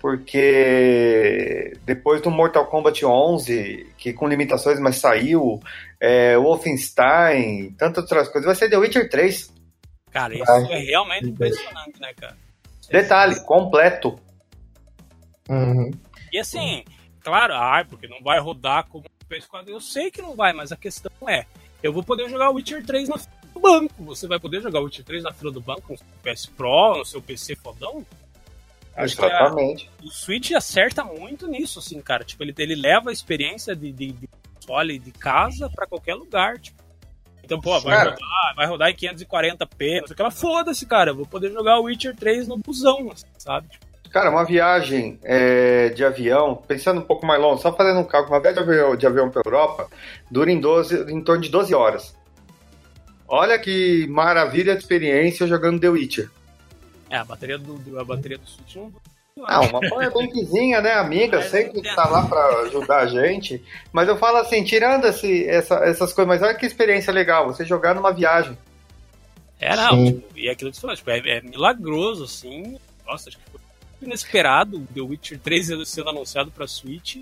Porque 0.00 1.76
depois 1.84 2.20
do 2.20 2.28
Mortal 2.28 2.66
Kombat 2.66 3.06
11, 3.06 3.86
que 3.96 4.12
com 4.12 4.26
limitações, 4.26 4.80
mas 4.80 4.96
saiu, 4.96 5.60
é, 6.00 6.36
Wolfenstein, 6.36 7.70
tantas 7.78 8.02
outras 8.02 8.28
coisas, 8.28 8.46
vai 8.46 8.54
ser 8.56 8.68
The 8.68 8.78
Witcher 8.78 9.08
3. 9.08 9.51
Cara, 10.12 10.34
isso 10.34 10.44
Vai. 10.44 10.72
é 10.72 10.78
realmente 10.78 11.28
impressionante, 11.28 12.00
né, 12.00 12.12
cara? 12.14 12.36
Detalhe, 12.90 13.40
completo. 13.44 14.18
Uhum. 15.48 15.90
E 16.32 16.38
assim, 16.38 16.84
claro, 17.20 17.54
ai, 17.54 17.84
porque 17.84 18.06
não 18.06 18.20
vai 18.22 18.38
rodar 18.38 18.86
como 18.86 19.04
o 19.06 19.34
PS4. 19.34 19.68
Eu 19.68 19.80
sei 19.80 20.10
que 20.10 20.22
não 20.22 20.36
vai, 20.36 20.52
mas 20.52 20.70
a 20.72 20.76
questão 20.76 21.10
é: 21.28 21.46
eu 21.82 21.92
vou 21.92 22.02
poder 22.02 22.28
jogar 22.28 22.50
o 22.50 22.54
Witcher 22.54 22.84
3 22.84 23.08
na 23.08 23.18
fila 23.18 23.32
do 23.54 23.60
banco. 23.60 24.04
Você 24.04 24.26
vai 24.26 24.38
poder 24.38 24.60
jogar 24.60 24.80
o 24.80 24.84
Witcher 24.84 25.04
3 25.04 25.22
na 25.22 25.32
fila 25.32 25.50
do 25.50 25.60
banco 25.60 25.92
no 25.92 25.96
seu 25.98 26.06
PS 26.22 26.46
Pro, 26.46 26.98
no 26.98 27.04
seu 27.04 27.22
PC 27.22 27.56
fodão? 27.56 28.04
Acho 28.94 29.16
que 29.16 29.24
a- 29.24 29.28
Exatamente. 29.28 29.90
o 30.02 30.10
Switch 30.10 30.52
acerta 30.52 31.02
muito 31.02 31.46
nisso, 31.46 31.78
assim, 31.78 32.00
cara. 32.02 32.24
Tipo, 32.24 32.42
ele, 32.42 32.54
ele 32.58 32.74
leva 32.74 33.08
a 33.08 33.12
experiência 33.12 33.74
de, 33.74 33.90
de, 33.90 34.12
de 34.12 34.28
console 34.54 34.98
de 34.98 35.10
casa 35.12 35.70
pra 35.70 35.86
qualquer 35.86 36.14
lugar, 36.14 36.58
tipo. 36.58 36.81
Então, 37.44 37.60
pô, 37.60 37.78
vai 37.80 37.96
Cara. 37.96 38.10
rodar, 38.10 38.54
vai 38.56 38.66
rodar 38.66 38.90
em 38.90 38.94
540p, 38.94 40.00
não 40.00 40.06
sei 40.06 40.12
o 40.12 40.14
que 40.14 40.22
lá. 40.22 40.30
Foda-se, 40.30 40.86
cara. 40.86 41.12
Vou 41.12 41.26
poder 41.26 41.52
jogar 41.52 41.78
o 41.78 41.84
Witcher 41.84 42.14
3 42.14 42.48
no 42.48 42.56
busão, 42.56 43.10
assim, 43.10 43.26
sabe? 43.38 43.68
Cara, 44.10 44.30
uma 44.30 44.44
viagem 44.44 45.18
é, 45.22 45.88
de 45.88 46.04
avião, 46.04 46.54
pensando 46.54 47.00
um 47.00 47.04
pouco 47.04 47.24
mais 47.24 47.40
longe, 47.40 47.62
só 47.62 47.72
fazendo 47.72 48.00
um 48.00 48.04
cálculo, 48.04 48.34
uma 48.34 48.40
viagem 48.40 48.62
de 48.62 48.70
avião, 48.70 48.96
de 48.96 49.06
avião 49.06 49.30
para 49.30 49.42
Europa 49.44 49.88
dura 50.30 50.52
em, 50.52 50.60
12, 50.60 51.10
em 51.10 51.22
torno 51.22 51.42
de 51.42 51.48
12 51.48 51.74
horas. 51.74 52.14
Olha 53.26 53.58
que 53.58 54.06
maravilha 54.08 54.74
de 54.74 54.82
experiência 54.82 55.46
jogando 55.46 55.80
The 55.80 55.88
Witcher. 55.88 56.30
É, 57.08 57.16
a 57.16 57.24
bateria 57.24 57.58
do, 57.58 57.98
a 57.98 58.04
bateria 58.04 58.36
do 58.36 58.46
Switch 58.46 58.76
não. 58.76 58.92
Ah, 59.44 59.60
uma 59.62 59.80
powerbankzinha, 59.80 60.80
né, 60.80 60.92
amiga? 60.92 61.38
Mas 61.38 61.50
Sei 61.50 61.68
que 61.68 61.86
é. 61.86 61.94
tá 61.94 62.08
lá 62.08 62.26
pra 62.26 62.44
ajudar 62.66 62.98
a 63.00 63.06
gente. 63.06 63.62
Mas 63.92 64.08
eu 64.08 64.16
falo 64.16 64.36
assim, 64.38 64.62
tirando 64.62 65.06
esse, 65.06 65.48
essa- 65.48 65.76
essas 65.84 66.12
coisas, 66.12 66.28
mas 66.28 66.42
olha 66.42 66.54
que 66.56 66.66
experiência 66.66 67.12
legal, 67.12 67.46
você 67.46 67.64
jogar 67.64 67.94
numa 67.94 68.12
viagem. 68.12 68.56
É, 69.58 69.74
não, 69.74 70.04
tipo, 70.04 70.38
e 70.38 70.48
aquilo 70.50 70.70
que 70.70 70.76
você 70.76 70.80
falou, 70.82 70.96
tipo, 70.96 71.10
é, 71.10 71.18
é 71.18 71.40
milagroso, 71.40 72.24
assim. 72.24 72.76
Nossa, 73.06 73.28
acho 73.30 73.38
que 73.38 73.44
foi 73.50 73.60
inesperado 74.02 74.78
o 74.78 74.86
The 74.94 75.00
Witcher 75.00 75.38
3 75.38 75.88
sendo 75.88 76.10
anunciado 76.10 76.50
pra 76.50 76.66
Switch. 76.66 77.16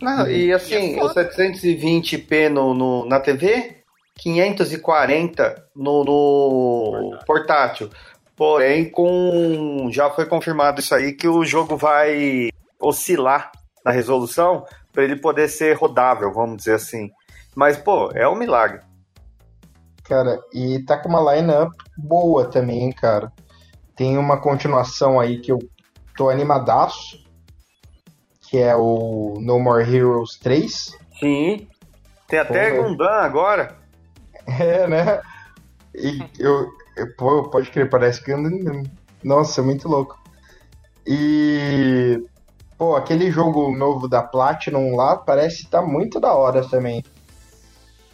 Não, 0.00 0.28
e 0.30 0.52
assim, 0.52 0.98
é 0.98 1.02
o 1.04 1.08
720p 1.08 2.48
no, 2.50 2.74
no- 2.74 3.06
na 3.06 3.20
TV, 3.20 3.76
540 4.18 5.64
no, 5.76 6.04
no 6.04 7.18
portátil. 7.26 7.90
Porém, 8.36 8.90
com 8.90 9.88
já 9.90 10.10
foi 10.10 10.26
confirmado 10.26 10.80
isso 10.80 10.94
aí 10.94 11.12
que 11.12 11.26
o 11.26 11.44
jogo 11.44 11.76
vai 11.76 12.50
oscilar 12.78 13.50
na 13.84 13.90
resolução 13.90 14.66
para 14.92 15.04
ele 15.04 15.16
poder 15.16 15.48
ser 15.48 15.74
rodável, 15.76 16.32
vamos 16.32 16.58
dizer 16.58 16.74
assim. 16.74 17.10
Mas, 17.54 17.78
pô, 17.78 18.10
é 18.14 18.28
um 18.28 18.34
milagre. 18.34 18.80
Cara, 20.04 20.38
e 20.52 20.82
tá 20.84 20.98
com 20.98 21.08
uma 21.08 21.34
line-up 21.34 21.72
boa 21.96 22.46
também, 22.48 22.92
cara. 22.92 23.32
Tem 23.96 24.18
uma 24.18 24.40
continuação 24.40 25.18
aí 25.18 25.40
que 25.40 25.50
eu 25.50 25.58
tô 26.16 26.28
animadaço, 26.28 27.24
que 28.42 28.58
é 28.58 28.76
o 28.76 29.38
No 29.40 29.58
More 29.58 29.82
Heroes 29.82 30.38
3. 30.38 30.96
Sim. 31.18 31.66
Tem 32.28 32.38
até 32.38 32.70
Pô, 32.76 32.82
Gundam 32.82 33.08
agora. 33.08 33.78
É, 34.46 34.86
né? 34.86 35.20
E 35.94 36.22
eu- 36.38 36.68
pô, 37.16 37.48
pode 37.50 37.70
crer, 37.70 37.90
parece 37.90 38.22
que. 38.22 38.32
Nossa, 39.22 39.62
muito 39.62 39.88
louco. 39.88 40.18
E. 41.06 42.22
Pô, 42.78 42.94
aquele 42.94 43.30
jogo 43.30 43.74
novo 43.74 44.06
da 44.06 44.22
Platinum 44.22 44.96
lá 44.96 45.16
parece 45.16 45.66
tá 45.66 45.80
muito 45.80 46.20
da 46.20 46.34
hora 46.34 46.66
também. 46.68 47.02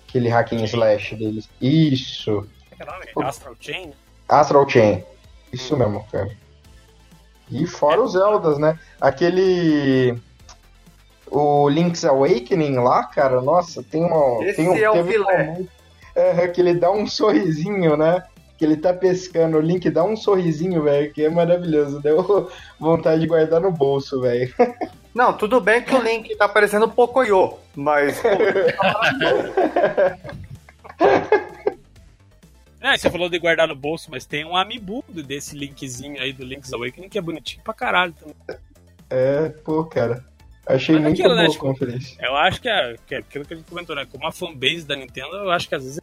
Aquele 0.09 0.29
hack 0.29 0.53
and 0.53 0.65
slash 0.65 1.17
deles. 1.17 1.49
Isso. 1.61 2.47
É 2.71 2.77
que 2.77 2.83
é? 3.21 3.25
Astral 3.25 3.57
Chain? 3.59 3.93
Astral 4.29 4.69
Chain. 4.69 5.05
Isso 5.53 5.77
mesmo, 5.77 6.05
cara. 6.11 6.31
E 7.51 7.67
fora 7.67 8.03
os 8.03 8.13
Zeldas, 8.13 8.59
né? 8.59 8.79
Aquele. 9.01 10.19
O 11.31 11.69
Link's 11.69 12.05
Awakening 12.05 12.79
lá, 12.79 13.05
cara, 13.05 13.41
nossa, 13.41 13.83
tem 13.83 14.05
uma. 14.05 14.45
Esse 14.45 14.57
tem 14.57 14.69
um, 14.69 14.77
é 14.77 14.91
o 14.91 14.93
teve 14.93 15.19
um 15.19 15.69
é, 16.15 16.49
que 16.49 16.61
ele 16.61 16.75
dá 16.75 16.91
um 16.91 17.07
sorrisinho, 17.07 17.97
né? 17.97 18.23
Que 18.63 18.67
ele 18.67 18.77
tá 18.77 18.95
pescando, 18.95 19.59
o 19.59 19.61
Link 19.61 19.91
dá 19.91 20.05
um 20.05 20.17
sorrisinho, 20.17 20.85
velho, 20.85 21.13
que 21.13 21.25
é 21.25 21.29
maravilhoso. 21.29 22.01
Deu 22.01 22.49
vontade 22.79 23.21
de 23.21 23.27
guardar 23.27 23.61
no 23.61 23.73
bolso, 23.73 24.21
velho. 24.21 24.55
Não, 25.13 25.37
tudo 25.37 25.61
bem 25.61 25.83
que 25.83 25.93
o 25.93 26.01
Link 26.01 26.37
tá 26.37 26.49
parecendo 26.49 26.89
Pocoyo, 26.89 27.55
mas 27.75 28.23
pô, 28.23 28.29
É, 32.81 32.97
você 32.97 33.11
falou 33.11 33.29
de 33.29 33.41
guardar 33.41 33.67
no 33.67 33.75
bolso, 33.75 34.09
mas 34.13 34.25
tem 34.25 34.45
um 34.45 34.57
amiibo 34.57 35.05
desse 35.09 35.57
linkzinho 35.57 36.23
aí 36.23 36.33
do 36.33 36.45
Link's 36.45 36.73
Awakening 36.73 37.09
que 37.09 37.19
é 37.19 37.21
bonitinho 37.21 37.65
pra 37.65 37.75
caralho 37.75 38.13
também. 38.13 38.37
É, 39.11 39.49
pô, 39.49 39.85
cara. 39.87 40.25
Achei 40.65 40.95
Mas 40.95 41.05
muito 41.07 41.21
aquilo, 41.21 41.35
né, 41.35 41.43
boa 41.43 41.49
a 41.49 41.53
tipo, 41.53 41.65
conferência. 41.65 42.17
Eu 42.25 42.37
acho 42.37 42.63
que 42.63 42.69
é, 42.69 42.95
que 43.09 43.17
é 43.17 43.19
aquilo 43.19 43.45
que 43.45 43.55
a 43.55 43.57
gente 43.57 43.69
comentou, 43.69 43.97
né? 43.97 44.07
Como 44.09 44.25
a 44.25 44.31
fanbase 44.31 44.87
da 44.87 44.95
Nintendo, 44.95 45.35
eu 45.35 45.51
acho 45.51 45.69
que 45.69 45.75
às 45.75 45.83
vezes 45.83 46.01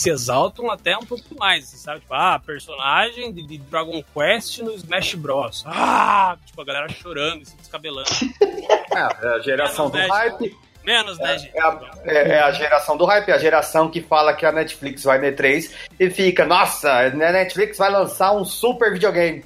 se 0.00 0.08
exaltam 0.10 0.70
até 0.70 0.96
um 0.96 1.04
pouco 1.04 1.36
mais, 1.38 1.66
sabe? 1.68 2.00
Tipo, 2.00 2.14
ah, 2.14 2.40
personagem 2.44 3.32
de, 3.32 3.42
de 3.42 3.58
Dragon 3.58 4.02
Quest 4.14 4.58
no 4.60 4.72
Smash 4.72 5.14
Bros. 5.14 5.62
Ah, 5.66 6.38
tipo, 6.46 6.60
a 6.62 6.64
galera 6.64 6.88
chorando 6.88 7.44
se 7.44 7.54
descabelando. 7.56 8.08
é 9.22 9.28
a 9.28 9.38
geração 9.40 9.90
do 9.90 9.98
Menos 9.98 10.18
dez. 10.18 10.32
hype. 10.32 10.56
Menos, 10.82 11.18
né, 11.18 11.38
gente? 11.38 11.54
É 11.54 11.60
a, 11.62 11.78
é- 12.04 12.28
é 12.30 12.40
a 12.40 12.50
geração 12.52 12.96
do 12.96 13.04
hype, 13.04 13.28
é 13.28 13.34
a 13.34 13.38
geração 13.38 13.90
que 13.90 14.00
fala 14.00 14.32
que 14.32 14.46
a 14.46 14.52
Netflix 14.52 15.04
vai 15.04 15.18
no 15.18 15.26
E3 15.26 15.70
e 15.98 16.08
fica, 16.08 16.46
nossa, 16.46 16.90
a 16.90 17.10
Netflix 17.10 17.76
vai 17.76 17.90
lançar 17.90 18.32
um 18.32 18.44
super 18.44 18.90
videogame. 18.92 19.44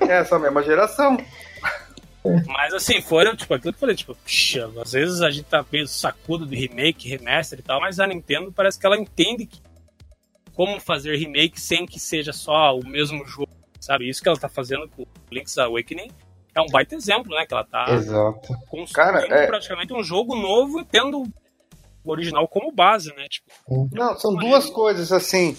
É 0.00 0.18
essa 0.18 0.38
mesma 0.38 0.62
geração. 0.62 1.16
Mas 2.46 2.72
assim, 2.74 3.00
foram, 3.00 3.34
tipo, 3.36 3.52
aquilo 3.54 3.72
que 3.72 3.76
eu 3.76 3.80
falei, 3.80 3.94
tipo, 3.96 4.14
puxa, 4.14 4.70
às 4.82 4.92
vezes 4.92 5.20
a 5.22 5.30
gente 5.30 5.44
tá 5.46 5.64
meio 5.70 5.86
sacudo 5.86 6.46
de 6.46 6.56
remake, 6.56 7.08
remaster 7.08 7.58
e 7.58 7.62
tal, 7.62 7.80
mas 7.80 7.98
a 8.00 8.06
Nintendo 8.06 8.52
parece 8.52 8.78
que 8.78 8.86
ela 8.86 8.96
entende 8.96 9.46
que 9.46 9.60
como 10.54 10.80
fazer 10.80 11.16
remake 11.16 11.60
sem 11.60 11.84
que 11.86 12.00
seja 12.00 12.32
só 12.32 12.78
o 12.78 12.86
mesmo 12.86 13.24
jogo, 13.26 13.50
sabe? 13.80 14.08
Isso 14.08 14.22
que 14.22 14.28
ela 14.28 14.38
tá 14.38 14.48
fazendo 14.48 14.88
com 14.88 15.02
o 15.02 15.06
Link's 15.30 15.58
Awakening 15.58 16.10
é 16.54 16.60
um 16.62 16.66
baita 16.66 16.94
exemplo, 16.94 17.30
né? 17.34 17.44
Que 17.46 17.52
ela 17.52 17.64
tá 17.64 17.86
Exato. 17.90 18.54
construindo 18.68 18.92
Cara, 18.92 19.26
é- 19.26 19.46
praticamente 19.46 19.92
um 19.92 20.02
jogo 20.02 20.34
novo 20.34 20.80
e 20.80 20.84
tendo 20.84 21.22
o 21.22 22.10
original 22.10 22.48
como 22.48 22.72
base, 22.72 23.14
né? 23.14 23.26
Tipo, 23.28 23.90
Não, 23.92 24.16
são 24.18 24.34
duas 24.34 24.70
coisas 24.70 25.12
assim. 25.12 25.54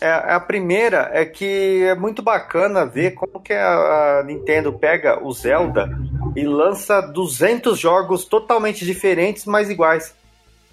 É, 0.00 0.10
a 0.10 0.40
primeira 0.40 1.10
é 1.12 1.26
que 1.26 1.84
é 1.84 1.94
muito 1.94 2.22
bacana 2.22 2.86
ver 2.86 3.10
como 3.10 3.38
que 3.38 3.52
a, 3.52 4.22
Nintendo 4.24 4.72
pega 4.72 5.22
o 5.22 5.30
Zelda 5.30 5.90
e 6.34 6.42
lança 6.44 7.02
200 7.02 7.78
jogos 7.78 8.24
totalmente 8.24 8.84
diferentes, 8.86 9.44
mas 9.44 9.68
iguais. 9.68 10.14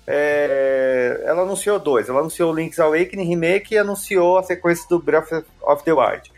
É, 0.07 1.23
ela 1.25 1.41
anunciou 1.41 1.77
dois. 1.77 2.07
Ela 2.07 2.21
anunciou 2.21 2.55
Link's 2.55 2.79
Awakening 2.79 3.25
Remake 3.25 3.73
e 3.73 3.77
anunciou 3.77 4.37
a 4.37 4.43
sequência 4.43 4.87
do 4.87 4.97
Breath 4.97 5.43
of 5.61 5.83
the 5.83 5.91
Wild. 5.91 6.31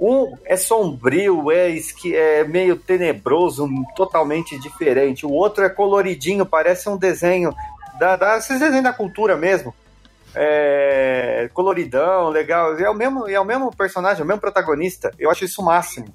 Um 0.00 0.34
é 0.46 0.56
sombrio, 0.56 1.50
é, 1.50 1.76
é 2.14 2.44
meio 2.44 2.76
tenebroso, 2.76 3.68
totalmente 3.94 4.58
diferente. 4.58 5.26
O 5.26 5.30
outro 5.30 5.62
é 5.62 5.68
coloridinho, 5.68 6.46
parece 6.46 6.88
um 6.88 6.96
desenho 6.96 7.54
da, 7.98 8.16
da, 8.16 8.38
esses 8.38 8.58
desenhos 8.58 8.84
da 8.84 8.94
cultura 8.94 9.36
mesmo. 9.36 9.74
É, 10.34 11.50
coloridão, 11.52 12.28
legal. 12.28 12.76
É 12.78 12.88
o 12.88 12.94
mesmo, 12.94 13.28
é 13.28 13.40
o 13.40 13.44
mesmo 13.44 13.74
personagem, 13.74 14.20
é 14.20 14.24
o 14.24 14.26
mesmo 14.26 14.40
protagonista. 14.40 15.10
Eu 15.18 15.30
acho 15.30 15.44
isso 15.44 15.60
o 15.60 15.64
máximo. 15.64 16.14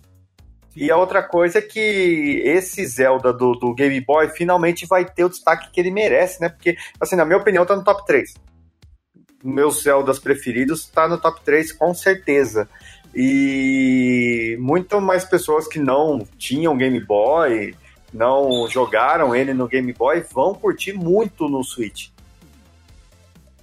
E 0.76 0.92
a 0.92 0.98
outra 0.98 1.24
coisa 1.24 1.60
é 1.60 1.62
que 1.62 2.42
esse 2.44 2.86
Zelda 2.86 3.32
do, 3.32 3.54
do 3.54 3.74
Game 3.74 4.00
Boy 4.02 4.30
finalmente 4.30 4.86
vai 4.86 5.06
ter 5.06 5.24
o 5.24 5.30
destaque 5.30 5.72
que 5.72 5.80
ele 5.80 5.90
merece, 5.90 6.42
né? 6.42 6.50
Porque, 6.50 6.76
assim, 7.00 7.16
na 7.16 7.24
minha 7.24 7.38
opinião, 7.38 7.66
tá 7.66 7.76
no 7.76 7.84
top 7.84 8.06
3. 8.06 8.34
Meus 9.42 9.84
Zeldas 9.84 10.20
preferidos 10.20 10.86
tá 10.88 11.08
no 11.08 11.18
top 11.18 11.40
3, 11.46 11.72
com 11.72 11.94
certeza. 11.94 12.68
E 13.16 14.58
muito 14.60 15.00
mais 15.00 15.24
pessoas 15.24 15.66
que 15.66 15.80
não 15.80 16.28
tinham 16.38 16.76
Game 16.76 17.00
Boy 17.00 17.74
não 18.14 18.68
jogaram 18.68 19.34
ele 19.34 19.54
no 19.54 19.68
Game 19.68 19.92
Boy 19.94 20.22
vão 20.34 20.54
curtir 20.54 20.94
muito 20.94 21.48
no 21.48 21.64
Switch. 21.64 22.10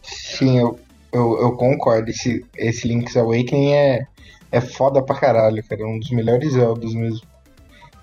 Sim, 0.03 0.59
eu, 0.59 0.81
eu, 1.13 1.41
eu 1.41 1.57
concordo. 1.57 2.11
Esse, 2.11 2.45
esse 2.57 2.89
Link's 2.89 3.17
Awakening 3.17 3.73
é, 3.73 4.07
é 4.51 4.61
foda 4.61 5.03
pra 5.03 5.17
caralho, 5.17 5.63
cara. 5.65 5.83
É 5.83 5.87
um 5.87 5.99
dos 5.99 6.11
melhores 6.11 6.53
Zeldas 6.53 6.95
mesmo. 6.95 7.27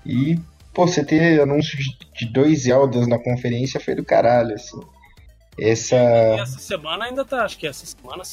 E, 0.06 0.40
pô, 0.74 0.88
você 0.88 1.04
ter 1.04 1.42
anúncio 1.42 1.78
de, 1.78 1.98
de 2.14 2.32
dois 2.32 2.64
Zeldas 2.64 3.08
na 3.08 3.20
conferência 3.20 3.80
foi 3.80 3.96
do 3.96 4.04
caralho, 4.04 4.56
assim. 4.56 4.80
Essa. 5.60 5.98
E 5.98 6.40
essa 6.40 6.60
semana 6.60 7.06
ainda 7.06 7.26
tá, 7.26 7.44
acho 7.44 7.58
que 7.58 7.68
essa 7.68 7.86
semana 7.86 8.24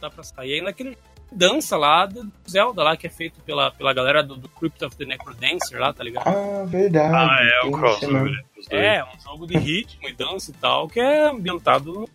tá 0.00 0.08
pra 0.08 0.22
sair 0.22 0.54
ainda 0.54 0.70
aquele 0.70 0.96
dança 1.30 1.76
lá 1.76 2.06
do 2.06 2.30
Zelda 2.48 2.82
lá, 2.82 2.96
que 2.96 3.06
é 3.06 3.10
feito 3.10 3.40
pela, 3.40 3.70
pela 3.70 3.92
galera 3.92 4.22
do, 4.22 4.36
do 4.36 4.48
Crypt 4.48 4.84
of 4.84 4.96
the 4.96 5.04
Necrodancer 5.04 5.78
lá, 5.78 5.92
tá 5.92 6.02
ligado? 6.02 6.26
Ah, 6.26 6.64
verdade. 6.66 7.14
Ah, 7.14 7.38
é 7.40 7.66
o 7.66 7.72
crossover. 7.72 8.32
dois. 8.54 8.66
É, 8.70 9.04
um 9.04 9.20
jogo 9.20 9.46
de 9.46 9.58
ritmo 9.58 10.08
e 10.08 10.14
dança 10.14 10.50
e 10.50 10.54
tal, 10.54 10.88
que 10.88 11.00
é 11.00 11.28
ambientado 11.28 11.92
no 11.92 12.08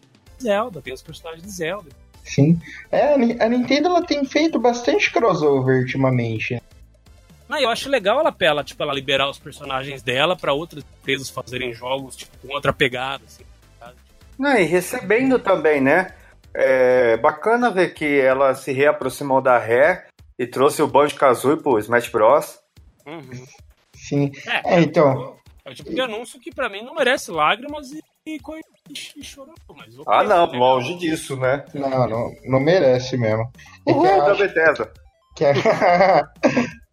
Zelda, 0.44 0.82
tem 0.82 0.94
os 0.94 1.02
personagens 1.02 1.44
de 1.44 1.52
Zelda. 1.52 1.90
Sim. 2.24 2.60
É, 2.91 3.14
a 3.14 3.18
Ni- 3.18 3.38
a 3.40 3.49
Nintendo 3.49 3.88
ela 3.90 4.02
tem 4.06 4.24
feito 4.26 4.60
bastante 4.60 5.11
crossover 5.11 5.80
ultimamente. 5.82 6.61
Não, 7.49 7.60
eu 7.60 7.70
acho 7.70 7.90
legal 7.90 8.20
ela, 8.20 8.34
ela, 8.40 8.64
tipo, 8.64 8.82
ela 8.82 8.94
liberar 8.94 9.30
os 9.30 9.38
personagens 9.38 10.02
dela 10.02 10.36
pra 10.36 10.53
outras 10.53 10.84
empresas 11.02 11.30
fazerem 11.30 11.74
jogos, 11.74 12.15
tipo, 12.15 12.32
com 12.38 12.53
outra 12.53 12.72
pegada, 12.72 13.24
assim. 13.26 13.44
Não, 14.40 14.56
e 14.57 14.64
recebendo 14.64 15.38
também, 15.38 15.80
né? 15.82 16.14
É 16.53 17.18
bacana 17.18 17.70
ver 17.70 17.94
que 17.94 18.20
ela 18.22 18.56
se 18.56 18.72
reaproximou 18.72 19.41
da 19.41 19.57
Rare 19.57 20.03
e 20.40 20.48
trouxe 20.48 20.82
o 20.82 20.88
Banjo-Kazooie 20.88 21.57
pro 21.61 21.78
Smash 21.80 22.07
Bros. 22.10 22.60
Uhum. 23.06 23.45
Sim. 23.95 24.32
É, 24.48 24.76
É, 24.76 24.82
então. 24.82 25.38
é 25.65 25.70
o 25.72 25.74
tipo 25.76 25.94
de 25.94 26.02
anúncio 26.02 26.40
que 26.40 26.53
pra 26.53 26.70
mim 26.70 26.84
não 26.84 26.95
merece 26.95 27.30
lágrimas 27.32 27.91
e, 27.91 28.02
e, 28.26 28.40
coi- 28.40 28.61
e 28.89 29.23
chorou, 29.23 29.53
mas 29.76 29.93
Ah, 30.07 30.23
não, 30.23 30.45
longe 30.51 30.97
disso, 30.97 31.38
né? 31.38 31.65
Não, 31.73 32.07
não, 32.07 32.31
não 32.45 32.60
merece 32.60 33.18
mesmo. 33.18 33.49
É 33.88 33.93
que 33.93 33.97
Uhul, 33.99 34.05
eu 34.05 34.18
da 34.18 34.31
acho 34.31 34.41
Bethesda. 34.41 34.91
que 35.35 35.45
a- 35.45 35.53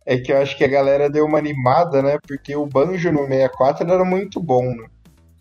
é 0.07 0.19
que 0.19 0.33
eu 0.33 0.39
acho 0.39 0.57
que 0.57 0.65
a 0.65 0.69
galera 0.69 1.11
deu 1.11 1.25
uma 1.27 1.39
animada, 1.39 2.01
né? 2.01 2.17
Porque 2.27 2.55
o 2.55 2.67
Banjo 2.67 3.11
no 3.11 3.27
64 3.27 3.91
era 3.91 4.05
muito 4.05 4.41
bom, 4.41 4.63
né? 4.63 4.87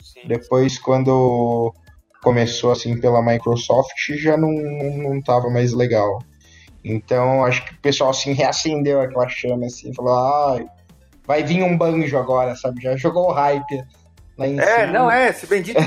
Sim. 0.02 0.20
Depois, 0.26 0.80
quando 0.80 1.72
começou 2.24 2.72
assim 2.72 3.00
pela 3.00 3.22
Microsoft, 3.24 3.94
já 4.18 4.36
não, 4.36 4.52
não, 4.52 4.98
não 5.14 5.22
tava 5.22 5.50
mais 5.50 5.72
legal. 5.72 6.20
Então, 6.84 7.46
acho 7.46 7.64
que 7.66 7.74
o 7.76 7.82
pessoal 7.82 8.10
assim 8.10 8.34
reacendeu 8.34 9.00
aquela 9.02 9.30
chama 9.30 9.68
assim, 9.68 9.94
falou: 9.94 10.14
ai, 10.54 10.66
vai 11.28 11.44
vir 11.44 11.62
um 11.62 11.78
banjo 11.78 12.18
agora, 12.18 12.56
sabe? 12.56 12.82
Já 12.82 12.96
jogou 12.98 13.28
o 13.30 13.34
hype 13.34 13.84
lá 14.40 14.48
em 14.48 14.60
É, 14.60 14.80
cima. 14.82 14.88
não 14.88 15.12
é, 15.12 15.30
esse 15.30 15.46
bendito. 15.46 15.80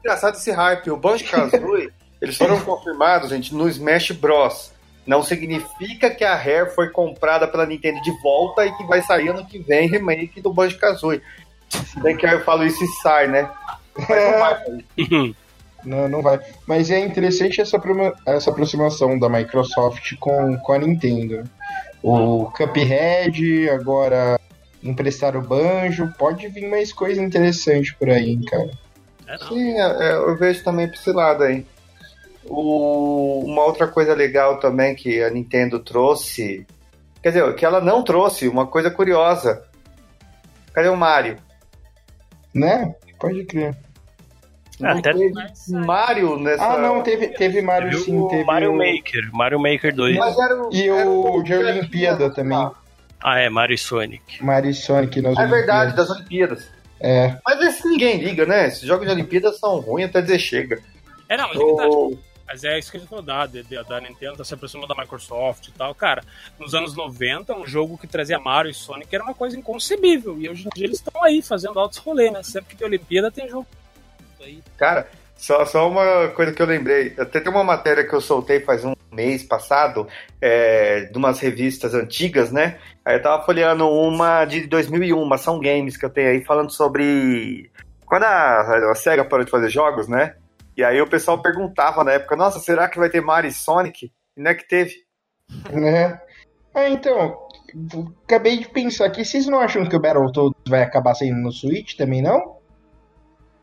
engraçado 0.00 0.34
esse 0.34 0.50
hype. 0.50 0.90
O 0.90 0.96
Banjo-Kazooie, 0.96 1.90
eles 2.20 2.36
foram 2.36 2.60
confirmados, 2.60 3.30
gente, 3.30 3.54
no 3.54 3.68
Smash 3.68 4.10
Bros. 4.12 4.72
Não 5.06 5.22
significa 5.22 6.10
que 6.10 6.24
a 6.24 6.34
Rare 6.34 6.70
foi 6.74 6.90
comprada 6.90 7.46
pela 7.48 7.66
Nintendo 7.66 8.00
de 8.02 8.10
volta 8.22 8.66
e 8.66 8.72
que 8.76 8.84
vai 8.84 9.00
sair 9.02 9.28
ano 9.28 9.44
que 9.46 9.58
vem 9.58 9.88
remake 9.88 10.40
do 10.40 10.52
Banjo-Kazooie. 10.52 11.22
Se 11.68 12.00
bem 12.00 12.16
que 12.16 12.26
aí 12.26 12.34
eu 12.34 12.44
falo 12.44 12.64
isso 12.64 12.82
e 12.84 12.88
sai, 13.02 13.26
né? 13.28 13.48
Mas 13.96 14.08
não 14.08 14.38
vai 14.38 14.64
sair. 14.64 15.36
Não, 15.82 16.06
não 16.10 16.20
vai. 16.20 16.38
Mas 16.66 16.90
é 16.90 16.98
interessante 17.00 17.58
essa, 17.58 17.80
essa 18.26 18.50
aproximação 18.50 19.18
da 19.18 19.30
Microsoft 19.30 20.14
com, 20.20 20.58
com 20.58 20.72
a 20.74 20.78
Nintendo. 20.78 21.42
O 22.02 22.50
Cuphead, 22.54 23.70
agora 23.70 24.38
emprestar 24.82 25.36
o 25.36 25.42
Banjo, 25.42 26.12
pode 26.18 26.48
vir 26.48 26.68
mais 26.68 26.92
coisa 26.92 27.22
interessante 27.22 27.94
por 27.94 28.08
aí, 28.08 28.30
hein, 28.30 28.42
cara. 28.48 28.70
É. 29.26 29.38
Sim, 29.38 29.72
é, 29.78 30.08
é, 30.08 30.12
eu 30.14 30.36
vejo 30.36 30.64
também 30.64 30.86
pra 30.88 30.96
esse 30.96 31.12
lado 31.12 31.44
aí. 31.44 31.64
O- 32.46 33.44
uma 33.44 33.64
outra 33.64 33.86
coisa 33.86 34.14
legal 34.14 34.58
também 34.58 34.94
que 34.94 35.22
a 35.22 35.30
Nintendo 35.30 35.78
trouxe, 35.78 36.66
quer 37.22 37.28
dizer, 37.30 37.54
que 37.54 37.64
ela 37.64 37.80
não 37.80 38.02
trouxe, 38.02 38.48
uma 38.48 38.66
coisa 38.66 38.90
curiosa. 38.90 39.62
Cadê 40.72 40.88
o 40.88 40.96
Mario? 40.96 41.36
Né? 42.54 42.94
Pode 43.20 43.44
crer. 43.44 43.76
Ah, 44.82 44.92
até 44.92 45.12
teve 45.12 45.32
Mario 45.68 46.38
nessa. 46.38 46.64
Ah, 46.64 46.78
não, 46.78 47.02
teve, 47.02 47.28
teve 47.28 47.60
Mario 47.60 47.90
teve 47.90 48.02
sim, 48.02 48.18
o 48.18 48.28
teve 48.28 48.44
Mario 48.44 48.72
o... 48.72 48.76
Maker, 48.78 49.30
Mario 49.30 49.60
Maker 49.60 49.94
2. 49.94 50.16
Mas 50.16 50.38
era 50.38 50.62
o, 50.62 50.72
E 50.72 50.88
era 50.88 51.08
o 51.10 51.42
de 51.42 51.52
era 51.52 51.68
Olimpíada 51.68 52.30
também. 52.32 52.70
Ah, 53.22 53.38
é, 53.38 53.48
Mario 53.48 53.74
e 53.74 53.78
Sonic. 53.78 54.42
Mario 54.42 54.70
e 54.70 54.74
Sonic 54.74 55.20
nas 55.20 55.36
É 55.38 55.46
verdade, 55.46 55.94
das 55.94 56.08
Olimpíadas. 56.10 56.68
É, 56.98 57.36
Mas 57.46 57.60
esse 57.62 57.88
ninguém 57.88 58.18
liga, 58.22 58.44
né? 58.44 58.66
Esses 58.68 58.82
jogos 58.82 59.06
de 59.06 59.12
Olimpíadas 59.12 59.58
são 59.58 59.78
ruins 59.80 60.08
até 60.10 60.20
dizer 60.20 60.38
chega. 60.38 60.82
É, 61.28 61.36
não, 61.36 61.48
mas 61.48 61.56
é 61.60 61.64
verdade. 61.64 61.88
O- 61.94 62.18
Mas 62.46 62.64
é 62.64 62.78
isso 62.78 62.90
que 62.90 62.96
a 62.96 63.00
gente 63.00 63.08
falou 63.08 63.24
da, 63.24 63.46
da, 63.46 63.82
da 63.88 64.00
Nintendo, 64.00 64.36
tá 64.36 64.44
se 64.44 64.52
aproximando 64.52 64.92
da 64.92 65.00
Microsoft 65.00 65.68
e 65.68 65.72
tal. 65.72 65.94
Cara, 65.94 66.22
nos 66.58 66.74
anos 66.74 66.94
90, 66.96 67.54
um 67.56 67.64
jogo 67.66 67.96
que 67.96 68.06
trazia 68.06 68.38
Mario 68.38 68.70
e 68.70 68.74
Sonic 68.74 69.14
era 69.14 69.22
uma 69.24 69.32
coisa 69.34 69.56
inconcebível. 69.56 70.36
E 70.40 70.48
hoje 70.48 70.66
em 70.66 70.70
dia 70.74 70.86
eles 70.86 70.98
estão 70.98 71.22
aí 71.24 71.40
fazendo 71.40 71.78
altos 71.78 71.98
rolês, 71.98 72.32
né? 72.32 72.42
Sempre 72.42 72.70
que 72.70 72.76
tem 72.76 72.86
Olimpíada 72.86 73.30
tem 73.30 73.48
jogo 73.48 73.66
aí. 74.42 74.62
Cara, 74.76 75.08
só, 75.36 75.64
só 75.64 75.88
uma 75.88 76.28
coisa 76.34 76.52
que 76.52 76.60
eu 76.60 76.66
lembrei. 76.66 77.14
Até 77.18 77.40
tem 77.40 77.50
uma 77.52 77.62
matéria 77.64 78.04
que 78.06 78.12
eu 78.14 78.20
soltei 78.20 78.60
faz 78.60 78.84
um 78.84 78.94
mês 79.12 79.42
passado, 79.42 80.06
é, 80.40 81.02
de 81.02 81.18
umas 81.18 81.38
revistas 81.40 81.94
antigas, 81.94 82.50
né? 82.52 82.78
Aí 83.04 83.16
eu 83.16 83.22
tava 83.22 83.44
folheando 83.44 83.88
uma 83.88 84.44
de 84.44 84.66
2001, 84.66 85.20
uma 85.20 85.34
Ação 85.34 85.58
Games 85.60 85.96
que 85.96 86.04
eu 86.04 86.10
tenho 86.10 86.30
aí, 86.30 86.44
falando 86.44 86.70
sobre. 86.70 87.70
Quando 88.06 88.24
a, 88.24 88.90
a 88.90 88.94
SEGA 88.94 89.24
parou 89.24 89.44
de 89.44 89.50
fazer 89.50 89.68
jogos, 89.68 90.08
né? 90.08 90.34
E 90.76 90.84
aí 90.84 91.00
o 91.00 91.06
pessoal 91.08 91.40
perguntava 91.42 92.04
na 92.04 92.12
época: 92.12 92.36
Nossa, 92.36 92.58
será 92.58 92.88
que 92.88 92.98
vai 92.98 93.10
ter 93.10 93.20
Mario 93.20 93.48
e 93.48 93.52
Sonic? 93.52 94.12
E 94.36 94.40
não 94.40 94.50
é 94.50 94.54
que 94.54 94.66
teve. 94.66 94.94
né? 95.72 96.20
Ah, 96.74 96.88
então, 96.88 97.36
acabei 98.24 98.58
de 98.58 98.68
pensar 98.68 99.06
aqui, 99.06 99.24
vocês 99.24 99.46
não 99.46 99.58
acham 99.58 99.84
que 99.84 99.96
o 99.96 100.00
Battletoads 100.00 100.62
vai 100.68 100.82
acabar 100.82 101.14
saindo 101.14 101.40
no 101.40 101.52
Switch 101.52 101.96
também, 101.96 102.22
não? 102.22 102.56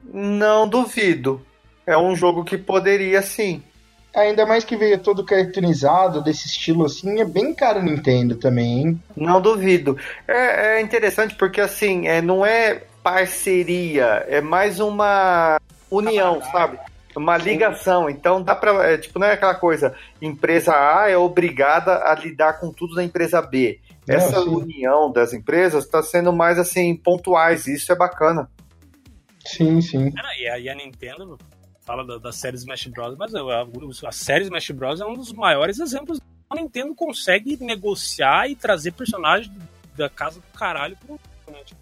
Não 0.04 0.68
duvido. 0.68 1.46
É 1.86 1.98
um 1.98 2.16
jogo 2.16 2.44
que 2.44 2.58
poderia 2.58 3.22
sim. 3.22 3.64
Ainda 4.16 4.46
mais 4.46 4.64
que 4.64 4.76
veio 4.76 4.98
todo 4.98 5.24
cartoonizado, 5.24 6.24
desse 6.24 6.48
estilo 6.48 6.86
assim, 6.86 7.20
é 7.20 7.26
bem 7.26 7.54
caro 7.54 7.84
Nintendo 7.84 8.36
também, 8.36 8.80
hein? 8.80 9.04
Não 9.16 9.40
duvido. 9.40 9.98
É, 10.28 10.78
é 10.78 10.82
interessante 10.82 11.36
porque, 11.36 11.62
assim, 11.62 12.08
é, 12.08 12.22
não 12.22 12.46
é 12.46 12.84
parceria, 13.04 14.26
é 14.28 14.42
mais 14.42 14.80
uma 14.80 15.62
união, 15.90 16.42
sabe? 16.52 16.80
Uma 17.16 17.38
ligação. 17.38 18.10
Então 18.10 18.42
dá 18.42 18.56
pra. 18.56 18.92
é, 18.92 18.98
tipo, 18.98 19.18
não 19.18 19.28
é 19.28 19.34
aquela 19.34 19.56
coisa, 19.56 19.96
empresa 20.22 20.74
A 20.74 21.10
é 21.10 21.18
obrigada 21.18 22.04
a 22.04 22.16
lidar 22.16 22.60
com 22.60 22.72
tudo 22.72 22.96
da 22.96 23.04
empresa 23.04 23.42
B. 23.42 23.80
Essa 24.08 24.40
união 24.42 25.12
das 25.12 25.34
empresas 25.34 25.84
está 25.84 26.02
sendo 26.02 26.32
mais 26.32 26.58
assim, 26.58 26.96
pontuais, 26.96 27.68
e 27.68 27.76
isso 27.76 27.92
é 27.92 27.96
bacana. 27.96 28.50
Sim, 29.46 29.82
sim. 29.82 30.12
Cara, 30.12 30.30
e, 30.38 30.64
e 30.64 30.70
a 30.70 30.76
Nintendo 30.76 31.38
fala 31.88 32.06
da, 32.06 32.18
da 32.18 32.32
série 32.34 32.58
Smash 32.58 32.88
Bros, 32.88 33.16
mas 33.18 33.34
a, 33.34 33.40
a, 33.40 33.66
a 34.10 34.12
série 34.12 34.44
Smash 34.44 34.72
Bros 34.72 35.00
é 35.00 35.06
um 35.06 35.14
dos 35.14 35.32
maiores 35.32 35.80
exemplos. 35.80 36.20
A 36.50 36.56
Nintendo 36.56 36.94
consegue 36.94 37.58
negociar 37.64 38.50
e 38.50 38.56
trazer 38.56 38.92
personagens 38.92 39.50
da 39.96 40.10
casa 40.10 40.42
do 40.42 40.58
caralho 40.58 40.98
pro. 40.98 41.18
Né? 41.50 41.60
Tipo, 41.66 41.82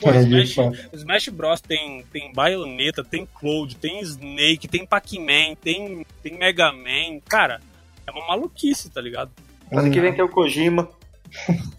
pô, 0.00 0.10
É, 0.10 0.22
Smash. 0.22 0.88
Smash 0.92 1.28
Bros 1.28 1.60
tem, 1.60 2.04
tem 2.12 2.32
Bayonetta, 2.32 3.04
tem 3.04 3.24
Cloud, 3.26 3.76
tem 3.76 4.00
Snake, 4.00 4.66
tem 4.66 4.84
Pac-Man, 4.84 5.54
tem, 5.60 6.04
tem 6.20 6.36
Mega 6.36 6.72
Man. 6.72 7.20
Cara, 7.28 7.60
é 8.04 8.10
uma 8.10 8.26
maluquice, 8.26 8.90
tá 8.90 9.00
ligado? 9.00 9.30
Ano 9.70 9.90
que 9.90 10.00
vem 10.00 10.12
tem 10.12 10.24
o 10.24 10.28
Kojima. 10.28 10.88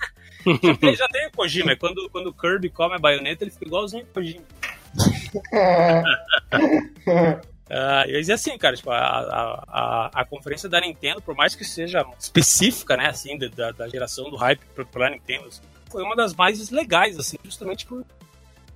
Já 0.45 0.75
tem, 0.75 0.93
já 0.93 1.07
tem 1.07 1.27
o 1.27 1.31
Kojima, 1.31 1.71
é 1.71 1.75
quando, 1.77 2.09
quando 2.09 2.27
o 2.27 2.33
Kirby 2.33 2.69
come 2.69 2.95
a 2.95 2.99
baioneta, 2.99 3.45
ele 3.45 3.51
fica 3.51 3.63
igualzinho 3.65 4.03
o 4.03 4.07
Kojima. 4.07 4.43
Ah, 7.75 8.03
e 8.07 8.31
assim, 8.31 8.55
cara, 8.57 8.75
tipo, 8.75 8.91
a, 8.91 8.97
a, 8.97 9.63
a, 9.67 10.21
a 10.21 10.25
conferência 10.25 10.69
da 10.69 10.79
Nintendo, 10.79 11.21
por 11.21 11.33
mais 11.33 11.55
que 11.55 11.65
seja 11.65 12.05
específica, 12.19 12.95
né, 12.95 13.07
assim, 13.07 13.35
da, 13.37 13.71
da 13.71 13.87
geração 13.87 14.29
do 14.29 14.35
hype 14.35 14.59
pra, 14.75 14.85
pra 14.85 15.09
Nintendo, 15.09 15.47
assim, 15.47 15.61
foi 15.89 16.03
uma 16.03 16.15
das 16.15 16.35
mais 16.35 16.69
legais, 16.69 17.17
assim, 17.17 17.37
justamente 17.43 17.87
por 17.87 18.05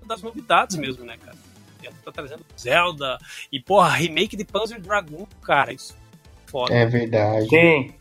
das 0.08 0.24
novidades 0.24 0.78
mesmo, 0.78 1.06
né, 1.06 1.16
cara. 1.24 1.38
Nintendo 1.76 1.96
tá 2.04 2.12
trazendo 2.12 2.46
Zelda 2.58 3.20
e, 3.52 3.60
porra, 3.60 3.90
remake 3.90 4.36
de 4.36 4.46
Panzer 4.46 4.82
Dragoon, 4.82 5.28
cara, 5.44 5.74
isso 5.74 5.94
é 5.94 6.50
foda. 6.50 6.74
É 6.74 6.86
verdade. 6.86 7.50
Sim. 7.50 7.94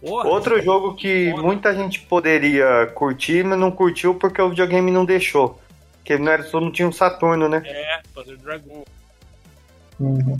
Porra, 0.00 0.28
Outro 0.28 0.60
jogo 0.60 0.94
que 0.94 1.30
Foda. 1.30 1.42
muita 1.42 1.74
gente 1.74 2.00
poderia 2.00 2.86
curtir, 2.94 3.44
mas 3.44 3.58
não 3.58 3.70
curtiu 3.70 4.14
porque 4.16 4.42
o 4.42 4.50
videogame 4.50 4.90
não 4.90 5.04
deixou. 5.04 5.60
Porque 6.02 6.18
não, 6.18 6.32
era, 6.32 6.42
só 6.42 6.60
não 6.60 6.72
tinha 6.72 6.86
um 6.88 6.92
Saturno, 6.92 7.48
né? 7.48 7.62
É, 7.64 8.00
Panzer 8.12 8.36
Dragoon. 8.38 8.82
Uhum. 10.00 10.38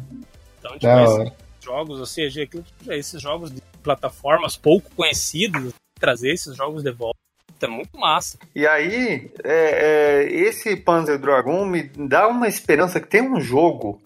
Então, 0.58 0.72
tipo, 0.78 0.86
esses 1.22 1.32
jogos, 1.64 2.00
assim, 2.00 2.26
aquilo 2.26 2.64
que- 2.64 2.92
esses 2.92 3.20
jogos 3.22 3.52
de 3.52 3.60
plataformas 3.82 4.56
pouco 4.56 4.90
conhecidos, 4.96 5.72
trazer 5.98 6.32
esses 6.32 6.56
jogos 6.56 6.82
de 6.82 6.90
volta, 6.90 7.18
é 7.60 7.66
muito 7.68 7.96
massa. 7.96 8.38
E 8.56 8.66
aí, 8.66 9.30
é, 9.44 10.24
é, 10.24 10.32
esse 10.32 10.74
Panzer 10.76 11.18
Dragon 11.18 11.64
me 11.64 11.84
dá 11.96 12.26
uma 12.26 12.48
esperança 12.48 13.00
que 13.00 13.06
tem 13.06 13.22
um 13.22 13.40
jogo 13.40 14.00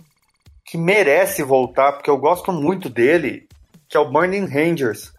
que 0.64 0.76
merece 0.76 1.42
voltar, 1.42 1.92
porque 1.92 2.10
eu 2.10 2.18
gosto 2.18 2.52
muito 2.52 2.90
dele, 2.90 3.48
que 3.88 3.96
é 3.96 4.00
o 4.00 4.10
Burning 4.10 4.44
Rangers. 4.46 5.12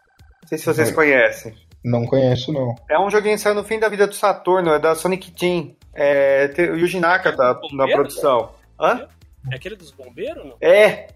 Não 0.44 0.50
sei 0.50 0.58
se 0.60 0.66
vocês 0.66 0.90
Uhum. 0.90 0.96
conhecem. 0.96 1.56
Não 1.84 2.06
conheço, 2.06 2.52
não. 2.52 2.76
É 2.90 3.00
um 3.00 3.10
joguinho 3.10 3.36
que 3.36 3.42
saiu 3.42 3.56
no 3.56 3.64
fim 3.64 3.80
da 3.80 3.90
vida 3.90 4.06
do 4.06 4.14
Saturno, 4.14 4.72
é 4.72 4.80
da 4.80 4.94
Sonic 4.94 5.32
Team. 5.32 5.74
É, 6.00 6.48
tem- 6.50 6.70
o 6.70 6.78
Yuji 6.78 7.00
Naka 7.00 7.34
tá 7.36 7.48
na 7.48 7.54
Bombeiro, 7.56 7.94
produção. 7.94 8.52
Hã? 8.80 9.08
É 9.52 9.56
aquele 9.56 9.76
dos 9.76 9.90
bombeiros, 9.92 10.46
não? 10.46 10.56
É, 10.62 11.08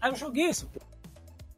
Ah, 0.00 0.08
eu 0.08 0.14
joguei 0.16 0.46
esse. 0.46 0.64
pô. 0.64 0.80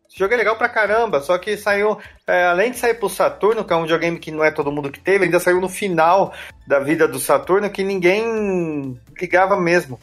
Esse 0.09 0.19
jogo 0.19 0.35
é 0.35 0.37
legal 0.37 0.57
pra 0.57 0.69
caramba, 0.69 1.21
só 1.21 1.39
que 1.39 1.57
saiu, 1.57 1.97
é, 2.27 2.45
além 2.47 2.73
de 2.73 2.77
sair 2.79 2.95
pro 2.95 3.09
Saturno, 3.09 3.65
que 3.65 3.73
é 3.73 3.77
um 3.77 3.83
videogame 3.83 4.19
que 4.19 4.31
não 4.33 4.43
é 4.45 4.51
todo 4.51 4.73
mundo 4.73 4.91
que 4.91 4.99
teve, 5.01 5.25
ainda 5.25 5.39
saiu 5.39 5.61
no 5.61 5.69
final 5.69 6.35
da 6.67 6.81
vida 6.81 7.07
do 7.07 7.19
Saturno 7.21 7.71
que 7.71 7.83
ninguém 7.85 9.01
ligava 9.19 9.57
mesmo. 9.59 9.99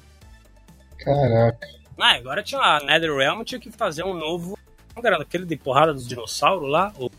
Caraca. 1.04 1.68
Ah, 2.00 2.14
agora 2.16 2.42
tinha 2.42 2.62
a 2.62 2.80
NetherRealm, 2.80 3.44
tinha 3.44 3.60
que 3.60 3.70
fazer 3.72 4.04
um 4.04 4.14
novo. 4.14 4.58
Como 4.96 5.06
era 5.06 5.22
aquele 5.22 5.46
de 5.46 5.56
porrada 5.58 5.94
dos 5.94 6.08
dinossauros 6.08 6.70
lá? 6.70 6.94
O... 6.98 7.10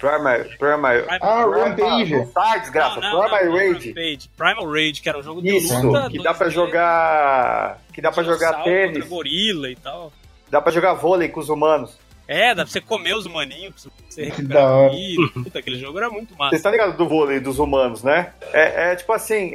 Primary, 0.00 0.56
Primary, 0.56 1.04
Ah, 1.20 1.44
Rampage. 1.44 2.16
Não 2.16 2.26
tá, 2.28 2.56
desgraça, 2.56 3.00
Não, 3.00 3.12
não, 3.12 3.28
não, 3.28 3.52
Rage. 3.52 3.88
Rampage. 3.90 4.30
Primal 4.36 4.66
Rage, 4.72 5.00
que 5.02 5.08
era 5.08 5.18
um 5.18 5.22
jogo 5.22 5.42
de 5.42 5.56
Isso, 5.58 5.86
luta. 5.86 6.08
que 6.10 6.22
dá 6.22 6.32
pra 6.34 6.48
jogar. 6.48 7.78
Que 7.92 8.00
dá 8.00 8.10
pra 8.10 8.22
jogar 8.22 8.62
tênis, 8.64 9.06
gorila 9.06 9.68
e 9.70 9.76
tal. 9.76 10.10
dá 10.50 10.60
pra 10.60 10.72
jogar 10.72 10.94
vôlei 10.94 11.28
com 11.28 11.38
os 11.40 11.48
humanos. 11.50 11.98
É, 12.26 12.54
dá 12.54 12.62
pra 12.62 12.70
você 12.72 12.80
comer 12.80 13.14
os 13.14 13.26
maninhos, 13.26 13.82
pra 13.84 13.92
você 14.08 14.24
recuperar 14.30 14.62
da 14.62 14.70
hora. 14.72 14.90
vida. 14.90 15.22
Puta, 15.34 15.58
aquele 15.58 15.78
jogo 15.78 15.98
era 15.98 16.08
muito 16.08 16.34
massa. 16.38 16.54
estão 16.56 16.70
ligados 16.72 16.96
do 16.96 17.08
vôlei 17.08 17.40
dos 17.40 17.58
humanos, 17.58 18.02
né? 18.04 18.32
É, 18.52 18.92
é 18.92 18.96
tipo 18.96 19.12
assim, 19.12 19.52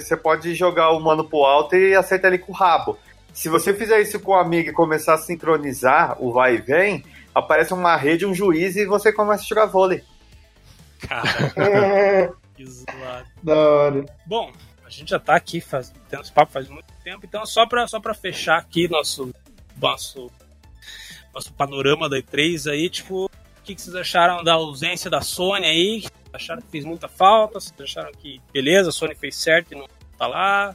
você 0.00 0.16
pode 0.16 0.54
jogar 0.54 0.90
o 0.90 0.98
humano 0.98 1.22
pro 1.24 1.44
alto 1.44 1.76
e 1.76 1.94
acertar 1.94 2.32
ele 2.32 2.38
com 2.42 2.50
o 2.50 2.54
rabo. 2.54 2.98
Se 3.32 3.48
você 3.50 3.74
fizer 3.74 4.00
isso 4.00 4.18
com 4.18 4.32
um 4.32 4.36
amigo 4.38 4.70
e 4.70 4.72
começar 4.72 5.14
a 5.14 5.18
sincronizar 5.18 6.16
o 6.18 6.32
vai 6.32 6.54
e 6.54 6.58
vem, 6.58 7.04
aparece 7.36 7.74
uma 7.74 7.94
rede, 7.96 8.24
um 8.24 8.34
juiz 8.34 8.76
e 8.76 8.86
você 8.86 9.12
começa 9.12 9.42
a 9.42 9.46
jogar 9.46 9.66
vôlei. 9.66 10.02
Cara, 11.00 12.32
que 12.56 12.64
zoado. 12.64 13.28
da 13.42 13.54
hora. 13.54 14.06
Bom, 14.24 14.50
a 14.82 14.88
gente 14.88 15.10
já 15.10 15.20
tá 15.20 15.36
aqui 15.36 15.60
faz, 15.60 15.92
tendo 16.08 16.22
esse 16.22 16.32
papo 16.32 16.50
faz 16.50 16.66
muito 16.68 16.90
tempo, 17.04 17.26
então 17.26 17.44
só 17.44 17.66
pra, 17.66 17.86
só 17.86 18.00
pra 18.00 18.14
fechar 18.14 18.56
aqui 18.56 18.88
nosso, 18.88 19.34
nosso, 19.76 20.30
nosso 21.34 21.52
panorama 21.52 22.08
da 22.08 22.16
E3 22.16 22.70
aí, 22.70 22.88
tipo, 22.88 23.26
o 23.26 23.30
que, 23.62 23.74
que 23.74 23.82
vocês 23.82 23.94
acharam 23.94 24.42
da 24.42 24.54
ausência 24.54 25.10
da 25.10 25.20
Sony 25.20 25.66
aí? 25.66 26.06
Acharam 26.32 26.62
que 26.62 26.68
fez 26.68 26.86
muita 26.86 27.06
falta? 27.06 27.60
Vocês 27.60 27.74
acharam 27.78 28.12
que, 28.12 28.40
beleza, 28.50 28.88
a 28.88 28.92
Sony 28.92 29.14
fez 29.14 29.36
certo 29.36 29.72
e 29.72 29.74
não 29.74 29.86
tá 30.16 30.26
lá? 30.26 30.74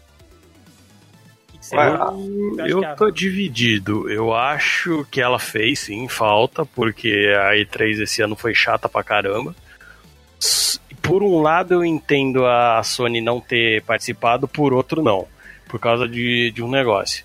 Eu 2.68 2.80
que 2.80 2.86
a- 2.86 2.96
tô 2.96 3.12
dividido. 3.12 4.10
Eu 4.10 4.34
acho 4.34 5.06
que 5.12 5.22
ela 5.22 5.38
fez 5.40 5.80
sim 5.80 6.08
falta, 6.08 6.66
porque 6.66 7.32
a 7.38 7.56
E3 7.56 8.02
esse 8.02 8.22
ano 8.22 8.36
foi 8.36 8.54
chata 8.56 8.90
pra 8.90 9.04
caramba. 9.04 9.56
Por 11.02 11.24
um 11.24 11.42
lado, 11.42 11.74
eu 11.74 11.86
entendo 11.86 12.46
a 12.46 12.82
Sony 12.84 13.22
não 13.22 13.40
ter 13.40 13.82
participado, 13.84 14.48
por 14.48 14.74
outro, 14.74 15.02
não. 15.02 15.28
Por 15.68 15.80
causa 15.80 16.08
de, 16.08 16.52
de 16.52 16.62
um 16.64 16.70
negócio. 16.70 17.24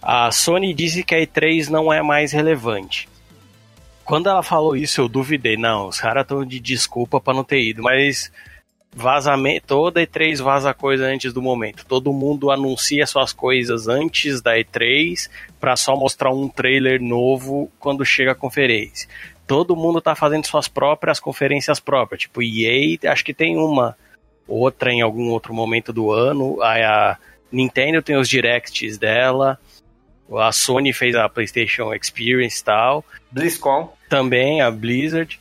A 0.00 0.30
Sony 0.32 0.74
disse 0.74 1.02
que 1.04 1.14
a 1.14 1.18
E3 1.20 1.68
não 1.68 1.92
é 1.92 2.02
mais 2.02 2.32
relevante. 2.32 3.08
Quando 4.04 4.28
ela 4.28 4.42
falou 4.42 4.76
isso, 4.76 5.00
eu 5.00 5.08
duvidei. 5.08 5.56
Não, 5.56 5.86
os 5.88 6.00
caras 6.00 6.22
estão 6.22 6.44
de 6.44 6.58
desculpa 6.58 7.20
pra 7.20 7.32
não 7.32 7.44
ter 7.44 7.62
ido, 7.62 7.82
mas 7.82 8.32
vazamento, 8.94 9.66
toda 9.66 10.02
E3 10.02 10.42
vaza 10.42 10.74
coisa 10.74 11.06
antes 11.06 11.32
do 11.32 11.40
momento. 11.40 11.86
Todo 11.86 12.12
mundo 12.12 12.50
anuncia 12.50 13.06
suas 13.06 13.32
coisas 13.32 13.88
antes 13.88 14.42
da 14.42 14.56
E3 14.56 15.30
para 15.58 15.76
só 15.76 15.96
mostrar 15.96 16.30
um 16.30 16.48
trailer 16.48 17.00
novo 17.00 17.70
quando 17.78 18.04
chega 18.04 18.32
a 18.32 18.36
conferência. 18.36 19.08
Todo 19.46 19.76
mundo 19.76 20.00
tá 20.00 20.14
fazendo 20.14 20.46
suas 20.46 20.68
próprias 20.68 21.18
conferências 21.18 21.80
próprias, 21.80 22.22
tipo 22.22 22.42
EA, 22.42 22.98
acho 23.10 23.24
que 23.24 23.34
tem 23.34 23.56
uma 23.56 23.96
outra 24.46 24.92
em 24.92 25.00
algum 25.00 25.30
outro 25.30 25.54
momento 25.54 25.92
do 25.92 26.12
ano. 26.12 26.60
A, 26.62 27.12
a 27.12 27.18
Nintendo 27.50 28.02
tem 28.02 28.16
os 28.16 28.28
directs 28.28 28.98
dela. 28.98 29.58
A 30.34 30.52
Sony 30.52 30.92
fez 30.92 31.14
a 31.14 31.28
PlayStation 31.28 31.92
Experience 31.92 32.60
e 32.60 32.64
tal 32.64 33.04
BlizzCon. 33.30 33.92
também 34.08 34.60
a 34.60 34.70
Blizzard. 34.70 35.38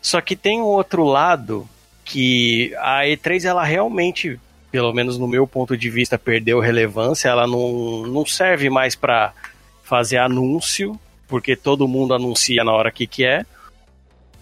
Só 0.00 0.20
que 0.20 0.34
tem 0.34 0.60
um 0.60 0.64
outro 0.64 1.04
lado 1.04 1.68
que 2.04 2.74
a 2.78 3.02
E3 3.02 3.44
ela 3.44 3.64
realmente, 3.64 4.38
pelo 4.70 4.92
menos 4.92 5.18
no 5.18 5.26
meu 5.28 5.46
ponto 5.46 5.76
de 5.76 5.88
vista, 5.90 6.18
perdeu 6.18 6.60
relevância. 6.60 7.28
Ela 7.28 7.46
não, 7.46 8.02
não 8.06 8.26
serve 8.26 8.68
mais 8.70 8.94
para 8.94 9.32
fazer 9.82 10.18
anúncio, 10.18 10.98
porque 11.28 11.54
todo 11.56 11.88
mundo 11.88 12.14
anuncia 12.14 12.64
na 12.64 12.72
hora 12.72 12.90
que 12.90 13.06
quer. 13.06 13.46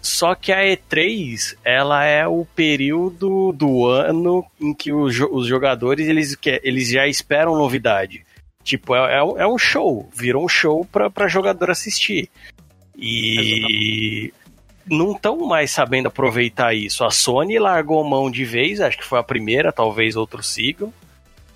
Só 0.01 0.33
que 0.33 0.51
a 0.51 0.61
E3, 0.63 1.55
ela 1.63 2.03
é 2.03 2.27
o 2.27 2.43
período 2.55 3.51
do 3.51 3.85
ano 3.85 4.43
em 4.59 4.73
que 4.73 4.91
os, 4.91 5.19
os 5.19 5.45
jogadores 5.45 6.07
eles, 6.07 6.35
eles 6.63 6.89
já 6.89 7.07
esperam 7.07 7.55
novidade. 7.55 8.25
Tipo, 8.63 8.95
é, 8.95 9.17
é 9.17 9.23
um- 9.23 9.37
é 9.55 9.59
show, 9.59 10.09
virou 10.15 10.43
um 10.43 10.49
show 10.49 10.85
para 10.85 11.27
jogador 11.27 11.69
assistir. 11.69 12.29
E 12.97 14.33
não 14.85 15.13
estão 15.13 15.37
mais 15.39 15.71
sabendo 15.71 16.07
aproveitar 16.07 16.73
isso. 16.73 17.03
A 17.03 17.11
Sony 17.11 17.59
largou 17.59 18.03
mão 18.03 18.29
de 18.29 18.45
vez, 18.45 18.79
acho 18.81 18.97
que 18.97 19.05
foi 19.05 19.19
a 19.19 19.23
primeira, 19.23 19.71
talvez 19.71 20.15
outros 20.15 20.47
sigam. 20.47 20.93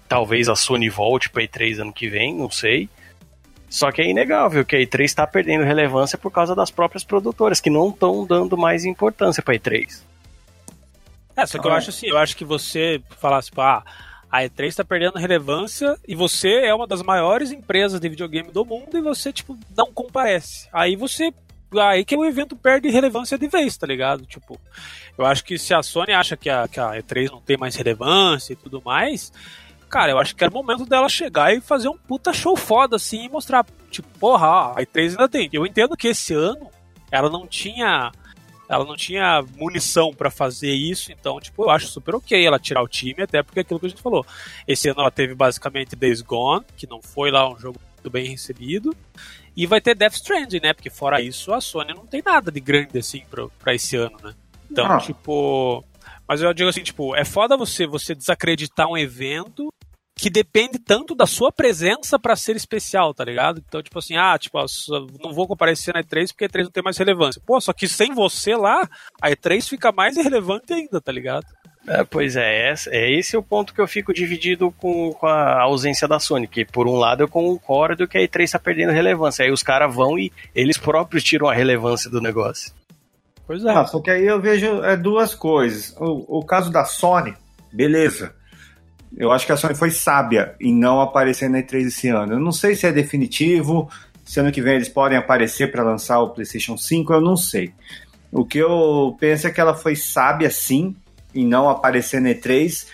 Talvez 0.08 0.48
a 0.48 0.56
Sony 0.56 0.90
volte 0.90 1.30
para 1.30 1.44
E3 1.44 1.82
ano 1.82 1.94
que 1.94 2.08
vem, 2.08 2.36
não 2.36 2.50
sei. 2.50 2.90
Só 3.70 3.92
que 3.92 4.02
é 4.02 4.10
inegável 4.10 4.64
que 4.64 4.76
a 4.76 4.80
E3 4.80 5.04
está 5.04 5.28
perdendo 5.28 5.64
relevância 5.64 6.18
por 6.18 6.32
causa 6.32 6.56
das 6.56 6.72
próprias 6.72 7.04
produtoras, 7.04 7.60
que 7.60 7.70
não 7.70 7.90
estão 7.90 8.26
dando 8.26 8.58
mais 8.58 8.86
importância 8.86 9.44
para 9.44 9.56
E3. 9.56 10.02
É, 11.36 11.46
só 11.46 11.60
que 11.60 11.68
eu 11.68 11.74
acho 11.74 11.90
assim, 11.90 12.08
eu 12.08 12.18
acho 12.18 12.38
que 12.38 12.46
você 12.46 13.02
falasse, 13.20 13.50
tipo, 13.50 13.60
ah, 13.60 13.84
a 14.32 14.44
E3 14.44 14.76
tá 14.76 14.84
perdendo 14.84 15.18
relevância 15.18 15.98
e 16.08 16.16
você 16.16 16.66
é 16.66 16.74
uma 16.74 16.88
das 16.88 17.02
maiores 17.02 17.52
empresas 17.52 18.00
de 18.00 18.08
videogame 18.08 18.52
do 18.52 18.64
mundo 18.66 18.98
e 18.98 19.02
você, 19.02 19.34
tipo, 19.34 19.58
não 19.76 19.92
comparece. 19.92 20.70
Aí 20.72 20.96
você. 20.96 21.34
Aí 21.80 22.06
que 22.06 22.16
o 22.16 22.26
evento 22.26 22.56
perde 22.56 22.90
relevância 22.90 23.38
de 23.38 23.48
vez, 23.48 23.78
tá 23.78 23.88
ligado? 23.88 24.26
Tipo, 24.26 24.60
eu 25.18 25.26
acho 25.26 25.44
que 25.44 25.58
se 25.58 25.74
a 25.74 25.82
Sony 25.82 26.14
acha 26.14 26.36
que 26.36 26.50
a, 26.50 26.68
que 26.68 26.80
a 26.80 26.92
E3 26.92 27.32
não 27.32 27.42
tem 27.42 27.58
mais 27.58 27.76
relevância 27.76 28.54
e 28.54 28.56
tudo 28.56 28.82
mais, 28.84 29.32
cara, 29.90 30.12
eu 30.12 30.20
acho 30.20 30.36
que 30.36 30.44
era 30.44 30.52
o 30.52 30.54
momento 30.54 30.86
dela 30.86 31.10
chegar 31.10 31.54
e 31.54 31.62
fazer 31.62 31.90
um 31.90 31.98
puta 31.98 32.34
show 32.34 32.56
foda 32.56 32.96
assim 32.96 33.26
e 33.26 33.30
mostrar, 33.30 33.66
tipo, 33.90 34.08
porra, 34.20 34.74
a 34.74 34.76
E3 34.82 35.12
ainda 35.12 35.30
tem. 35.30 35.50
Eu 35.52 35.66
entendo 35.66 35.96
que 35.96 36.10
esse 36.10 36.34
ano 36.34 36.70
ela 37.12 37.30
não 37.30 37.48
tinha 37.48 38.12
ela 38.68 38.84
não 38.84 38.96
tinha 38.96 39.44
munição 39.56 40.12
pra 40.12 40.32
fazer 40.32 40.72
isso, 40.72 41.12
então, 41.12 41.40
tipo, 41.40 41.64
eu 41.64 41.70
acho 41.70 41.88
super 41.88 42.16
ok 42.16 42.46
ela 42.46 42.60
tirar 42.60 42.82
o 42.82 42.88
time, 42.88 43.22
até 43.22 43.44
porque 43.44 43.60
é 43.60 43.62
aquilo 43.62 43.80
que 43.80 43.86
a 43.86 43.90
gente 43.90 44.02
falou. 44.02 44.26
Esse 44.68 44.90
ano 44.90 45.02
ela 45.02 45.12
teve 45.12 45.36
basicamente 45.36 45.96
Days 45.96 46.22
Gone, 46.22 46.66
que 46.76 46.88
não 46.88 47.02
foi 47.02 47.30
lá 47.30 47.48
um 47.48 47.60
jogo 47.60 47.80
muito 47.94 48.10
bem 48.10 48.28
recebido, 48.28 48.96
e 49.56 49.66
vai 49.66 49.80
ter 49.82 49.96
Death 49.96 50.16
Stranding, 50.16 50.60
né? 50.62 50.74
Porque 50.74 50.90
fora 50.90 51.22
isso, 51.22 51.54
a 51.54 51.62
Sony 51.62 51.94
não 51.94 52.06
tem 52.06 52.22
nada 52.26 52.52
de 52.52 52.60
grande 52.60 52.98
assim 52.98 53.24
pra, 53.30 53.48
pra 53.60 53.74
esse 53.74 53.96
ano, 53.96 54.18
né? 54.24 54.34
Então, 54.70 54.86
Ah. 54.86 54.98
tipo. 55.00 55.84
Mas 56.28 56.42
eu 56.42 56.52
digo 56.54 56.70
assim, 56.70 56.82
tipo, 56.82 57.16
é 57.16 57.24
foda 57.24 57.56
você, 57.56 57.86
você 57.86 58.16
desacreditar 58.16 58.88
um 58.90 58.98
evento 58.98 59.70
que 60.18 60.30
depende 60.30 60.80
tanto 60.80 61.14
da 61.14 61.28
sua 61.28 61.52
presença 61.52 62.18
pra 62.18 62.36
ser 62.36 62.56
especial, 62.56 63.14
tá 63.14 63.24
ligado? 63.24 63.62
Então, 63.68 63.84
tipo 63.84 64.00
assim, 64.00 64.16
ah, 64.16 64.36
tipo, 64.40 64.58
não 65.22 65.34
vou 65.34 65.46
comparecer 65.48 65.94
na 65.94 66.02
E3 66.02 66.30
porque 66.30 66.46
a 66.46 66.50
E3 66.50 66.64
não 66.64 66.72
tem 66.72 66.82
mais 66.84 66.98
relevância. 66.98 67.42
Pô, 67.46 67.60
só 67.62 67.74
que 67.74 67.88
sem 67.88 68.14
você 68.14 68.56
lá, 68.56 68.90
a 69.22 69.30
E3 69.30 69.68
fica 69.68 69.92
mais 69.92 70.16
irrelevante 70.18 70.74
ainda, 70.74 71.00
tá 71.02 71.12
ligado? 71.12 71.46
É, 71.88 72.04
pois 72.04 72.36
é, 72.36 72.72
esse, 72.72 72.90
é 72.90 73.12
esse 73.12 73.38
o 73.38 73.44
ponto 73.44 73.74
que 73.74 73.80
eu 73.80 73.88
fico 73.88 74.12
dividido 74.12 74.72
com, 74.72 75.14
com 75.14 75.28
a 75.28 75.62
ausência 75.62 76.08
da 76.08 76.20
Sony, 76.20 76.48
que 76.48 76.66
por 76.66 76.88
um 76.88 76.96
lado 76.96 77.22
eu 77.22 77.28
concordo 77.28 78.08
que 78.08 78.18
a 78.18 78.22
E3 78.22 78.44
está 78.44 78.60
perdendo 78.60 78.92
relevância, 78.92 79.46
aí 79.46 79.52
os 79.52 79.62
caras 79.62 79.94
vão 79.94 80.18
e 80.18 80.32
eles 80.54 80.78
próprios 80.78 81.24
tiram 81.24 81.48
a 81.48 81.54
relevância 81.54 82.10
do 82.10 82.20
negócio. 82.20 82.74
Pois 83.46 83.64
é. 83.64 83.70
Ah, 83.70 83.86
só 83.86 84.00
que 84.00 84.10
aí 84.10 84.26
eu 84.26 84.42
vejo 84.42 84.84
é, 84.84 84.98
duas 84.98 85.36
coisas. 85.36 85.96
O, 86.00 86.40
o 86.40 86.44
caso 86.44 86.72
da 86.72 86.86
Sony, 86.86 87.36
beleza. 87.72 88.34
Eu 89.16 89.32
acho 89.32 89.46
que 89.46 89.52
a 89.52 89.58
Sony 89.58 89.76
foi 89.76 89.92
sábia 89.92 90.56
em 90.60 90.74
não 90.74 91.00
aparecer 91.00 91.50
na 91.50 91.60
E3 91.60 91.88
esse 91.88 92.10
ano. 92.10 92.34
Eu 92.34 92.40
não 92.40 92.52
sei 92.52 92.76
se 92.76 92.88
é 92.88 92.92
definitivo, 92.92 93.88
se 94.24 94.40
ano 94.40 94.52
que 94.52 94.62
vem 94.62 94.76
eles 94.76 94.90
podem 94.90 95.18
aparecer 95.18 95.72
para 95.72 95.84
lançar 95.84 96.20
o 96.20 96.32
PlayStation 96.32 96.76
5, 96.76 97.14
eu 97.14 97.22
não 97.22 97.38
sei. 97.38 97.72
O 98.32 98.44
que 98.44 98.58
eu 98.58 99.16
penso 99.20 99.46
é 99.46 99.52
que 99.52 99.62
ela 99.62 99.76
foi 99.76 99.96
sábia 99.96 100.50
sim 100.50 100.96
em 101.36 101.46
não 101.46 101.70
aparecer 101.70 102.22
na 102.22 102.30
E3, 102.30 102.88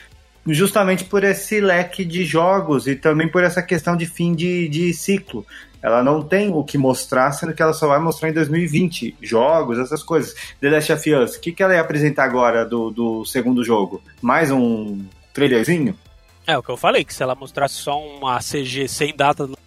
justamente 0.48 1.04
por 1.06 1.24
esse 1.24 1.62
leque 1.62 2.04
de 2.04 2.26
jogos 2.26 2.88
e 2.88 2.96
também 2.96 3.28
por 3.28 3.44
essa 3.44 3.62
questão 3.62 3.96
de 3.96 4.06
fim 4.06 4.34
de, 4.34 4.68
de 4.68 4.94
ciclo. 4.94 5.46
Ela 5.82 6.04
não 6.04 6.22
tem 6.22 6.50
o 6.52 6.64
que 6.64 6.78
mostrar, 6.78 7.32
sendo 7.32 7.54
que 7.54 7.62
ela 7.62 7.74
só 7.74 7.88
vai 7.88 8.00
mostrar 8.00 8.30
em 8.30 8.34
2020 8.34 9.16
jogos, 9.22 9.80
essas 9.80 10.04
coisas. 10.04 10.36
The 10.60 10.70
Last 10.70 10.94
of 10.94 11.14
Us, 11.16 11.36
o 11.36 11.42
que, 11.42 11.52
que 11.52 11.64
ela 11.64 11.74
ia 11.74 11.82
apresentar 11.82 12.26
agora 12.26 12.66
do, 12.66 12.92
do 12.92 13.26
segundo 13.26 13.64
jogo? 13.64 14.02
Mais 14.22 14.52
um 14.52 15.04
trailerzinho? 15.34 15.98
É 16.46 16.58
o 16.58 16.64
que 16.64 16.70
eu 16.70 16.78
falei, 16.78 17.04
que 17.04 17.14
se 17.14 17.24
ela 17.24 17.36
mostrasse 17.36 17.76
só 17.76 18.00
uma 18.00 18.40
CG 18.40 18.88
sem 18.88 19.16
data 19.16 19.48
do 19.48 19.58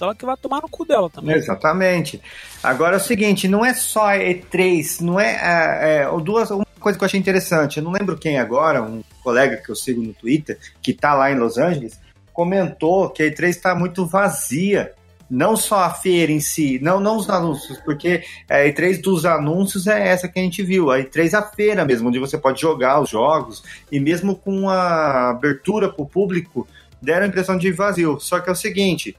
ela 0.00 0.14
que 0.14 0.24
vai 0.24 0.36
tomar 0.36 0.60
no 0.62 0.68
cu 0.68 0.84
dela 0.84 1.10
também. 1.10 1.36
Exatamente. 1.36 2.20
Agora 2.62 2.96
é 2.96 2.98
o 2.98 3.02
seguinte, 3.02 3.48
não 3.48 3.64
é 3.64 3.74
só 3.74 4.08
E3, 4.10 5.00
não 5.00 5.18
é, 5.18 5.32
é, 5.32 6.02
é 6.02 6.20
duas, 6.20 6.50
uma 6.50 6.66
coisa 6.80 6.98
que 6.98 7.04
eu 7.04 7.06
achei 7.06 7.18
interessante, 7.18 7.78
eu 7.78 7.82
não 7.82 7.92
lembro 7.92 8.18
quem 8.18 8.38
agora, 8.38 8.82
um 8.82 9.02
colega 9.22 9.56
que 9.56 9.70
eu 9.70 9.76
sigo 9.76 10.02
no 10.02 10.12
Twitter, 10.12 10.58
que 10.82 10.92
tá 10.92 11.14
lá 11.14 11.30
em 11.30 11.38
Los 11.38 11.58
Angeles, 11.58 11.98
comentou 12.32 13.10
que 13.10 13.22
a 13.22 13.26
E3 13.26 13.48
está 13.48 13.74
muito 13.74 14.06
vazia 14.06 14.92
não 15.30 15.56
só 15.56 15.84
a 15.84 15.90
feira 15.90 16.30
em 16.30 16.40
si, 16.40 16.78
não, 16.82 17.00
não 17.00 17.16
os 17.16 17.28
anúncios, 17.28 17.78
porque 17.78 18.22
a 18.48 18.56
E3 18.58 19.00
dos 19.00 19.24
anúncios 19.24 19.86
é 19.86 20.08
essa 20.08 20.28
que 20.28 20.38
a 20.38 20.42
gente 20.42 20.62
viu, 20.62 20.90
a 20.90 20.98
E3 20.98 21.34
a 21.34 21.42
feira 21.42 21.84
mesmo, 21.84 22.08
onde 22.08 22.18
você 22.18 22.36
pode 22.36 22.60
jogar 22.60 23.00
os 23.00 23.10
jogos, 23.10 23.62
e 23.90 23.98
mesmo 23.98 24.36
com 24.36 24.68
a 24.68 25.30
abertura 25.30 25.88
para 25.88 26.02
o 26.02 26.06
público, 26.06 26.68
deram 27.00 27.24
a 27.24 27.28
impressão 27.28 27.56
de 27.56 27.70
vazio. 27.72 28.18
Só 28.20 28.40
que 28.40 28.48
é 28.48 28.52
o 28.52 28.56
seguinte, 28.56 29.16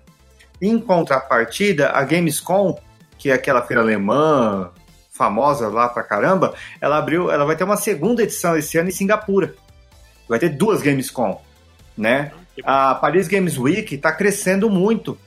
em 0.61 0.79
contrapartida, 0.79 1.89
a 1.89 2.03
Gamescom, 2.03 2.79
que 3.17 3.29
é 3.29 3.33
aquela 3.33 3.61
feira 3.61 3.81
alemã, 3.81 4.71
famosa 5.11 5.67
lá 5.69 5.87
pra 5.87 6.03
caramba, 6.03 6.53
ela 6.81 6.97
abriu, 6.97 7.31
ela 7.31 7.45
vai 7.45 7.55
ter 7.55 7.63
uma 7.63 7.77
segunda 7.77 8.21
edição 8.21 8.57
esse 8.57 8.77
ano 8.77 8.89
em 8.89 8.91
Singapura. 8.91 9.55
Vai 10.27 10.39
ter 10.39 10.49
duas 10.49 10.81
Gamescom, 10.81 11.41
né? 11.97 12.31
A 12.63 12.95
Paris 12.95 13.27
Games 13.27 13.57
Week 13.57 13.95
está 13.95 14.11
crescendo 14.11 14.69
muito. 14.69 15.17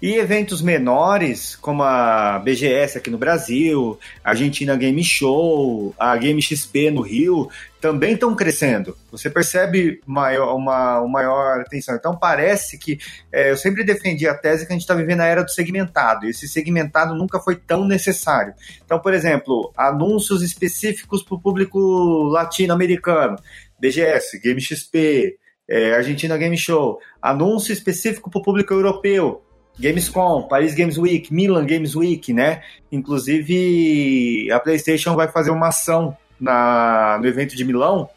E 0.00 0.14
eventos 0.14 0.62
menores, 0.62 1.56
como 1.56 1.82
a 1.82 2.38
BGS 2.38 2.98
aqui 2.98 3.10
no 3.10 3.18
Brasil, 3.18 3.98
a 4.22 4.30
Argentina 4.30 4.76
Game 4.76 5.02
Show, 5.02 5.92
a 5.98 6.16
Game 6.16 6.40
XP 6.40 6.92
no 6.92 7.00
Rio, 7.00 7.50
também 7.80 8.12
estão 8.12 8.34
crescendo. 8.36 8.96
Você 9.10 9.28
percebe 9.28 10.00
maior, 10.06 10.54
uma, 10.54 11.00
uma 11.00 11.08
maior 11.08 11.60
atenção. 11.60 11.96
Então 11.96 12.16
parece 12.16 12.78
que 12.78 12.98
é, 13.32 13.50
eu 13.50 13.56
sempre 13.56 13.82
defendi 13.82 14.28
a 14.28 14.34
tese 14.34 14.66
que 14.66 14.72
a 14.72 14.76
gente 14.76 14.82
está 14.82 14.94
vivendo 14.94 15.20
a 15.20 15.26
era 15.26 15.42
do 15.42 15.50
segmentado, 15.50 16.26
e 16.26 16.30
esse 16.30 16.48
segmentado 16.48 17.16
nunca 17.16 17.40
foi 17.40 17.56
tão 17.56 17.84
necessário. 17.84 18.54
Então, 18.84 19.00
por 19.00 19.12
exemplo, 19.12 19.72
anúncios 19.76 20.42
específicos 20.42 21.24
para 21.24 21.34
o 21.34 21.40
público 21.40 21.78
latino-americano, 22.30 23.36
BGS, 23.80 24.38
Game 24.38 24.60
XP, 24.60 25.36
é, 25.68 25.94
Argentina 25.94 26.36
Game 26.36 26.56
Show, 26.56 27.00
anúncio 27.20 27.72
específico 27.72 28.30
para 28.30 28.40
o 28.40 28.42
público 28.42 28.72
europeu, 28.72 29.44
Gamescom, 29.78 30.42
Paris 30.42 30.74
Games 30.74 30.98
Week, 30.98 31.32
Milan 31.32 31.64
Games 31.64 31.94
Week, 31.94 32.32
né? 32.32 32.62
Inclusive, 32.90 34.50
a 34.50 34.58
PlayStation 34.58 35.14
vai 35.14 35.28
fazer 35.28 35.50
uma 35.50 35.68
ação 35.68 36.16
na, 36.40 37.18
no 37.20 37.26
evento 37.26 37.56
de 37.56 37.64
Milão 37.64 38.08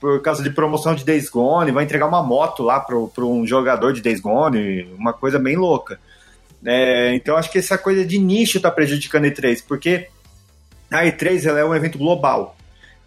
por 0.00 0.20
causa 0.20 0.42
de 0.42 0.50
promoção 0.50 0.94
de 0.94 1.02
Days 1.02 1.30
Gone, 1.30 1.72
vai 1.72 1.84
entregar 1.84 2.06
uma 2.06 2.22
moto 2.22 2.62
lá 2.62 2.78
para 2.78 3.24
um 3.24 3.46
jogador 3.46 3.92
de 3.94 4.02
Days 4.02 4.20
Gone, 4.20 4.82
uma 4.98 5.14
coisa 5.14 5.38
bem 5.38 5.56
louca. 5.56 5.98
É, 6.62 7.14
então, 7.14 7.36
acho 7.38 7.50
que 7.50 7.58
essa 7.58 7.78
coisa 7.78 8.04
de 8.04 8.18
nicho 8.18 8.58
está 8.58 8.70
prejudicando 8.70 9.24
a 9.24 9.28
E3, 9.28 9.64
porque 9.66 10.08
a 10.90 11.04
E3 11.04 11.46
ela 11.46 11.60
é 11.60 11.64
um 11.64 11.74
evento 11.74 11.96
global. 11.96 12.54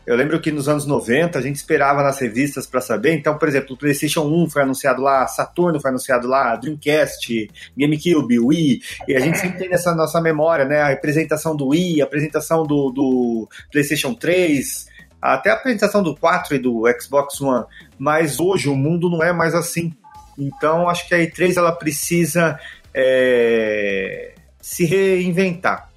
Eu 0.08 0.16
lembro 0.16 0.40
que 0.40 0.54
nos 0.54 0.70
anos 0.70 0.86
90 0.86 1.38
a 1.38 1.42
gente 1.42 1.58
esperava 1.58 2.02
nas 2.02 2.18
revistas 2.18 2.66
para 2.66 2.80
saber. 2.80 3.14
Então, 3.14 3.38
por 3.38 3.46
exemplo, 3.46 3.76
o 3.76 3.78
PlayStation 3.78 4.22
1 4.22 4.50
foi 4.50 4.62
anunciado 4.62 5.02
lá, 5.02 5.28
Saturno 5.28 5.82
foi 5.82 5.90
anunciado 5.90 6.30
lá, 6.30 6.56
Dreamcast, 6.56 7.52
GameCube, 7.78 8.40
Wii. 8.40 8.82
E 9.06 9.16
a 9.18 9.20
gente 9.20 9.38
sempre 9.38 9.60
tem 9.60 9.70
nessa 9.70 9.94
nossa 9.94 10.22
memória, 10.22 10.64
né? 10.64 10.80
A 10.80 10.94
apresentação 10.94 11.58
do 11.58 11.68
Wii, 11.68 12.02
a 12.02 12.06
apresentação 12.06 12.64
do, 12.64 12.90
do 12.90 13.50
PlayStation 13.70 14.14
3, 14.14 14.88
até 15.22 15.50
a 15.50 15.56
apresentação 15.56 16.02
do 16.02 16.16
4 16.16 16.56
e 16.56 16.60
do 16.60 16.84
Xbox 17.02 17.42
One. 17.42 17.66
Mas 18.00 18.40
hoje 18.40 18.70
o 18.70 18.76
mundo 18.78 19.10
não 19.10 19.22
é 19.22 19.34
mais 19.34 19.54
assim. 19.54 19.92
Então, 20.38 20.88
acho 20.88 21.06
que 21.06 21.16
a 21.16 21.18
E3 21.18 21.58
ela 21.58 21.74
precisa 21.74 22.58
é, 22.94 24.36
se 24.62 24.86
reinventar. 24.86 25.90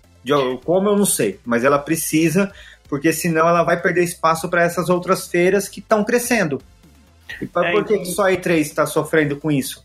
Como 0.65 0.89
eu 0.89 0.97
não 0.97 1.07
sei, 1.07 1.39
mas 1.45 1.63
ela 1.63 1.79
precisa 1.79 2.53
porque 2.91 3.13
senão 3.13 3.49
ela 3.49 3.63
vai 3.63 3.81
perder 3.81 4.03
espaço 4.03 4.51
para 4.51 4.65
essas 4.65 4.91
outras 4.91 5.29
feiras 5.29 5.69
que 5.69 5.79
estão 5.79 6.05
crescendo. 6.05 6.61
E 7.41 7.47
por 7.47 7.65
é, 7.65 7.73
que, 7.73 7.79
então... 7.79 7.99
que 7.99 8.07
só 8.07 8.27
a 8.27 8.33
E3 8.33 8.59
está 8.59 8.85
sofrendo 8.85 9.37
com 9.37 9.51
isso? 9.51 9.85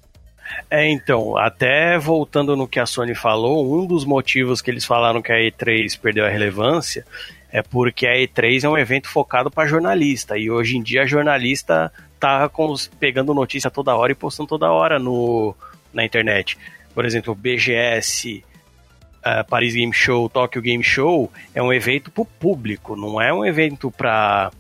É, 0.70 0.90
então, 0.90 1.38
até 1.38 1.98
voltando 1.98 2.56
no 2.56 2.68
que 2.68 2.80
a 2.80 2.86
Sony 2.86 3.14
falou, 3.14 3.80
um 3.80 3.86
dos 3.86 4.04
motivos 4.06 4.62
que 4.62 4.72
eles 4.72 4.86
falaram 4.86 5.22
que 5.22 5.32
a 5.32 5.38
E3 5.38 5.98
perdeu 6.00 6.26
a 6.26 6.30
relevância 6.30 7.06
é 7.52 7.62
porque 7.62 8.08
a 8.08 8.16
E3 8.16 8.64
é 8.64 8.70
um 8.70 8.78
evento 8.78 9.08
focado 9.08 9.50
para 9.50 9.68
jornalista 9.68 10.38
e 10.38 10.50
hoje 10.50 10.78
em 10.78 10.84
dia 10.84 11.04
a 11.04 11.06
jornalista 11.06 11.92
tá 12.20 12.50
com, 12.50 12.74
pegando 13.00 13.34
notícia 13.34 13.72
toda 13.72 13.96
hora 13.96 14.12
e 14.12 14.16
postando 14.16 14.50
toda 14.50 14.72
hora 14.72 15.00
no, 15.00 15.56
na 15.94 16.04
internet. 16.04 16.58
Por 16.94 17.06
exemplo, 17.06 17.34
o 17.34 17.36
BGS, 17.36 18.44
uh, 19.26 19.44
Paris 19.50 19.74
Game 19.74 19.94
Show, 19.94 20.30
Tokyo 20.30 20.62
Game 20.62 20.84
Show 20.84 21.32
é 21.54 21.62
um 21.62 21.74
evento 21.74 22.12
para 22.12 22.22
o 22.22 22.26
público, 22.26 22.96
não 22.96 23.20
é 23.20 23.34
um 23.34 23.46
evento 23.46 23.90
para 23.92 24.52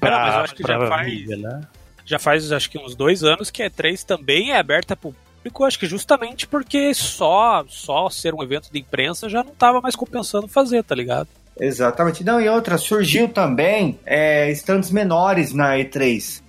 para 0.00 0.18
mas 0.20 0.34
eu 0.34 0.40
acho 0.40 0.54
que 0.54 0.62
já 0.62 0.86
faz, 0.86 1.06
mídia, 1.06 1.36
né? 1.36 1.60
já 2.04 2.18
faz 2.18 2.52
acho 2.52 2.70
que 2.70 2.78
uns 2.78 2.94
dois 2.94 3.22
anos 3.22 3.50
que 3.50 3.62
a 3.62 3.70
E3 3.70 4.04
também 4.04 4.52
é 4.52 4.58
aberta 4.58 4.94
para 4.94 5.08
o 5.08 5.14
público, 5.14 5.64
acho 5.64 5.78
que 5.78 5.86
justamente 5.86 6.46
porque 6.46 6.92
só 6.92 7.64
só 7.68 8.10
ser 8.10 8.34
um 8.34 8.42
evento 8.42 8.70
de 8.70 8.78
imprensa 8.78 9.28
já 9.28 9.42
não 9.42 9.52
estava 9.52 9.80
mais 9.80 9.96
compensando 9.96 10.48
fazer, 10.48 10.82
tá 10.82 10.94
ligado? 10.94 11.28
Exatamente. 11.58 12.24
Não, 12.24 12.40
e 12.40 12.48
outra, 12.48 12.76
surgiu 12.76 13.28
também 13.28 13.98
é, 14.04 14.50
stands 14.50 14.90
menores 14.90 15.52
na 15.52 15.76
E3. 15.76 16.42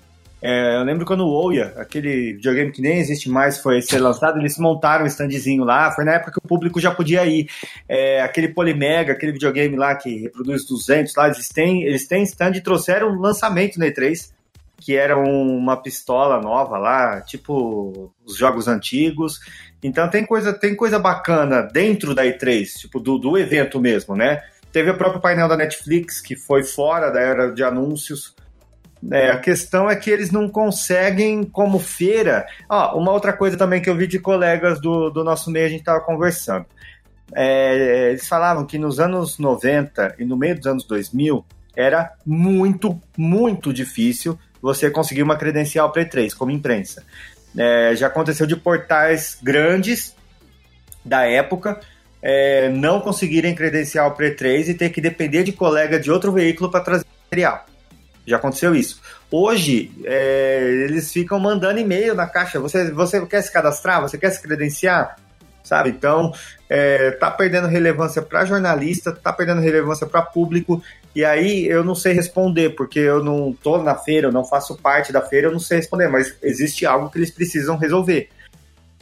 É, 0.48 0.76
eu 0.76 0.84
lembro 0.84 1.08
quando 1.08 1.22
o 1.22 1.32
Ouya, 1.32 1.74
aquele 1.76 2.34
videogame 2.34 2.72
que 2.72 2.80
nem 2.80 3.00
existe 3.00 3.28
mais, 3.28 3.58
foi 3.58 3.82
ser 3.82 3.98
lançado, 3.98 4.38
eles 4.38 4.60
montaram 4.60 5.04
um 5.04 5.08
standzinho 5.08 5.64
lá, 5.64 5.92
foi 5.92 6.06
na 6.06 6.14
época 6.14 6.34
que 6.34 6.38
o 6.38 6.48
público 6.48 6.80
já 6.80 6.92
podia 6.92 7.26
ir. 7.26 7.50
É, 7.90 8.22
aquele 8.22 8.50
Polymega, 8.50 9.14
aquele 9.14 9.32
videogame 9.32 9.76
lá 9.76 9.96
que 9.96 10.20
reproduz 10.20 10.64
200 10.64 11.16
lá, 11.16 11.26
eles 11.26 11.50
têm, 11.50 11.82
eles 11.82 12.08
têm 12.08 12.22
stand 12.22 12.52
e 12.52 12.62
trouxeram 12.62 13.10
um 13.10 13.20
lançamento 13.20 13.80
no 13.80 13.86
E3, 13.88 14.30
que 14.78 14.96
era 14.96 15.18
uma 15.18 15.82
pistola 15.82 16.40
nova 16.40 16.78
lá, 16.78 17.22
tipo 17.22 18.14
os 18.24 18.38
jogos 18.38 18.68
antigos. 18.68 19.40
Então 19.82 20.08
tem 20.08 20.24
coisa, 20.24 20.54
tem 20.54 20.76
coisa 20.76 21.00
bacana 21.00 21.64
dentro 21.64 22.14
da 22.14 22.24
E3, 22.24 22.68
tipo 22.82 23.00
do, 23.00 23.18
do 23.18 23.36
evento 23.36 23.82
mesmo, 23.82 24.16
né? 24.16 24.44
Teve 24.72 24.92
o 24.92 24.98
próprio 24.98 25.22
painel 25.22 25.48
da 25.48 25.58
Netflix, 25.58 26.22
que 26.22 26.36
foi 26.36 26.62
fora 26.62 27.10
da 27.10 27.20
era 27.20 27.52
de 27.52 27.64
anúncios, 27.64 28.36
é, 29.12 29.32
a 29.32 29.40
questão 29.40 29.90
é 29.90 29.96
que 29.96 30.10
eles 30.10 30.32
não 30.32 30.50
conseguem, 30.50 31.44
como 31.44 31.80
feira. 31.80 32.46
Ó, 32.70 32.98
uma 32.98 33.12
outra 33.12 33.34
coisa 33.34 33.58
também 33.58 33.82
que 33.82 33.90
eu 33.90 33.96
vi 33.96 34.08
de 34.08 34.20
colegas 34.20 34.80
do, 34.80 35.10
do 35.10 35.24
nosso 35.24 35.52
meio, 35.52 35.66
a 35.66 35.70
gente 35.70 35.82
estava 35.82 36.02
conversando. 36.02 36.66
É, 37.34 38.10
eles 38.10 38.28
falavam 38.28 38.66
que 38.66 38.78
nos 38.78 39.00
anos 39.00 39.38
90 39.40 40.16
e 40.20 40.26
no 40.26 40.38
meio 40.38 40.56
dos 40.56 40.68
anos 40.68 40.84
2000 40.86 41.44
era 41.76 42.14
muito, 42.26 43.00
muito 43.18 43.74
difícil 43.74 44.40
você 44.62 44.90
conseguir 44.90 45.24
uma 45.24 45.36
credencial 45.36 45.92
para 45.92 46.06
E3 46.06 46.34
como 46.34 46.52
imprensa. 46.52 47.04
É, 47.58 47.96
já 47.96 48.08
aconteceu 48.08 48.46
de 48.46 48.56
portais 48.56 49.38
grandes 49.42 50.16
da 51.04 51.28
época 51.28 51.80
é, 52.28 52.70
não 52.70 53.00
conseguirem 53.00 53.54
credencial 53.54 54.16
para 54.16 54.32
E3 54.32 54.70
e 54.70 54.74
ter 54.74 54.90
que 54.90 55.00
depender 55.00 55.44
de 55.44 55.52
colega 55.52 56.00
de 56.00 56.10
outro 56.10 56.32
veículo 56.32 56.72
para 56.72 56.80
trazer 56.80 57.06
material. 57.26 57.68
Já 58.26 58.38
aconteceu 58.38 58.76
isso. 58.76 59.02
Hoje, 59.30 59.92
é, 60.04 60.62
eles 60.86 61.12
ficam 61.12 61.40
mandando 61.40 61.80
e-mail 61.80 62.16
na 62.16 62.28
caixa. 62.28 62.60
Você, 62.60 62.92
você 62.92 63.24
quer 63.26 63.42
se 63.42 63.52
cadastrar? 63.52 64.02
Você 64.02 64.18
quer 64.18 64.32
se 64.32 64.42
credenciar? 64.42 65.18
Sabe? 65.64 65.90
Então, 65.90 66.32
é, 66.70 67.12
tá 67.12 67.30
perdendo 67.32 67.68
relevância 67.68 68.22
para 68.22 68.46
jornalista, 68.46 69.12
tá 69.12 69.34
perdendo 69.34 69.62
relevância 69.62 70.06
para 70.06 70.22
público. 70.22 70.82
E 71.16 71.24
aí 71.24 71.66
eu 71.66 71.84
não 71.84 71.96
sei 71.96 72.14
responder, 72.14 72.72
porque 72.72 73.00
eu 73.00 73.24
não 73.24 73.54
tô 73.54 73.78
na 73.82 73.96
feira, 73.96 74.28
eu 74.28 74.32
não 74.32 74.46
faço 74.46 74.76
parte 74.78 75.12
da 75.12 75.22
feira, 75.22 75.48
eu 75.48 75.52
não 75.52 75.60
sei 75.60 75.78
responder, 75.78 76.08
mas 76.08 76.36
existe 76.44 76.86
algo 76.86 77.10
que 77.10 77.18
eles 77.18 77.32
precisam 77.32 77.78
resolver. 77.78 78.30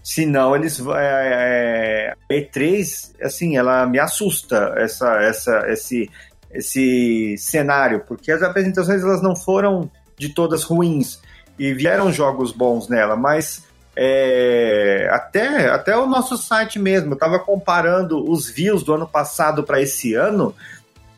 Senão 0.03 0.55
eles. 0.55 0.79
É, 0.79 2.13
é, 2.29 2.41
E3, 2.41 3.13
assim, 3.21 3.57
ela 3.57 3.85
me 3.85 3.99
assusta, 3.99 4.73
essa, 4.77 5.15
essa, 5.21 5.63
esse, 5.69 6.09
esse 6.53 7.35
cenário, 7.37 8.03
porque 8.07 8.31
as 8.31 8.41
apresentações 8.41 9.01
elas 9.01 9.21
não 9.21 9.35
foram 9.35 9.89
de 10.17 10.29
todas 10.29 10.63
ruins 10.63 11.19
e 11.57 11.73
vieram 11.73 12.11
jogos 12.11 12.51
bons 12.51 12.87
nela, 12.87 13.15
mas 13.15 13.63
é, 13.95 15.07
até, 15.11 15.69
até 15.69 15.95
o 15.95 16.07
nosso 16.07 16.37
site 16.37 16.79
mesmo, 16.79 17.11
eu 17.11 17.13
estava 17.13 17.39
comparando 17.39 18.29
os 18.29 18.49
views 18.49 18.83
do 18.83 18.93
ano 18.93 19.07
passado 19.07 19.63
para 19.63 19.81
esse 19.81 20.15
ano, 20.15 20.55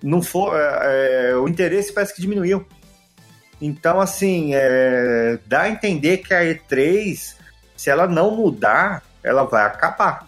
não 0.04 0.22
for, 0.22 0.56
é, 0.56 1.32
é, 1.32 1.36
o 1.36 1.48
interesse 1.48 1.94
parece 1.94 2.14
que 2.14 2.22
diminuiu. 2.22 2.66
Então, 3.62 4.02
assim, 4.02 4.52
é, 4.54 5.40
dá 5.46 5.62
a 5.62 5.70
entender 5.70 6.18
que 6.18 6.34
a 6.34 6.42
E3, 6.42 7.36
se 7.76 7.90
ela 7.90 8.06
não 8.08 8.32
mudar, 8.32 9.02
ela 9.24 9.44
vai 9.46 9.66
acabar. 9.66 10.28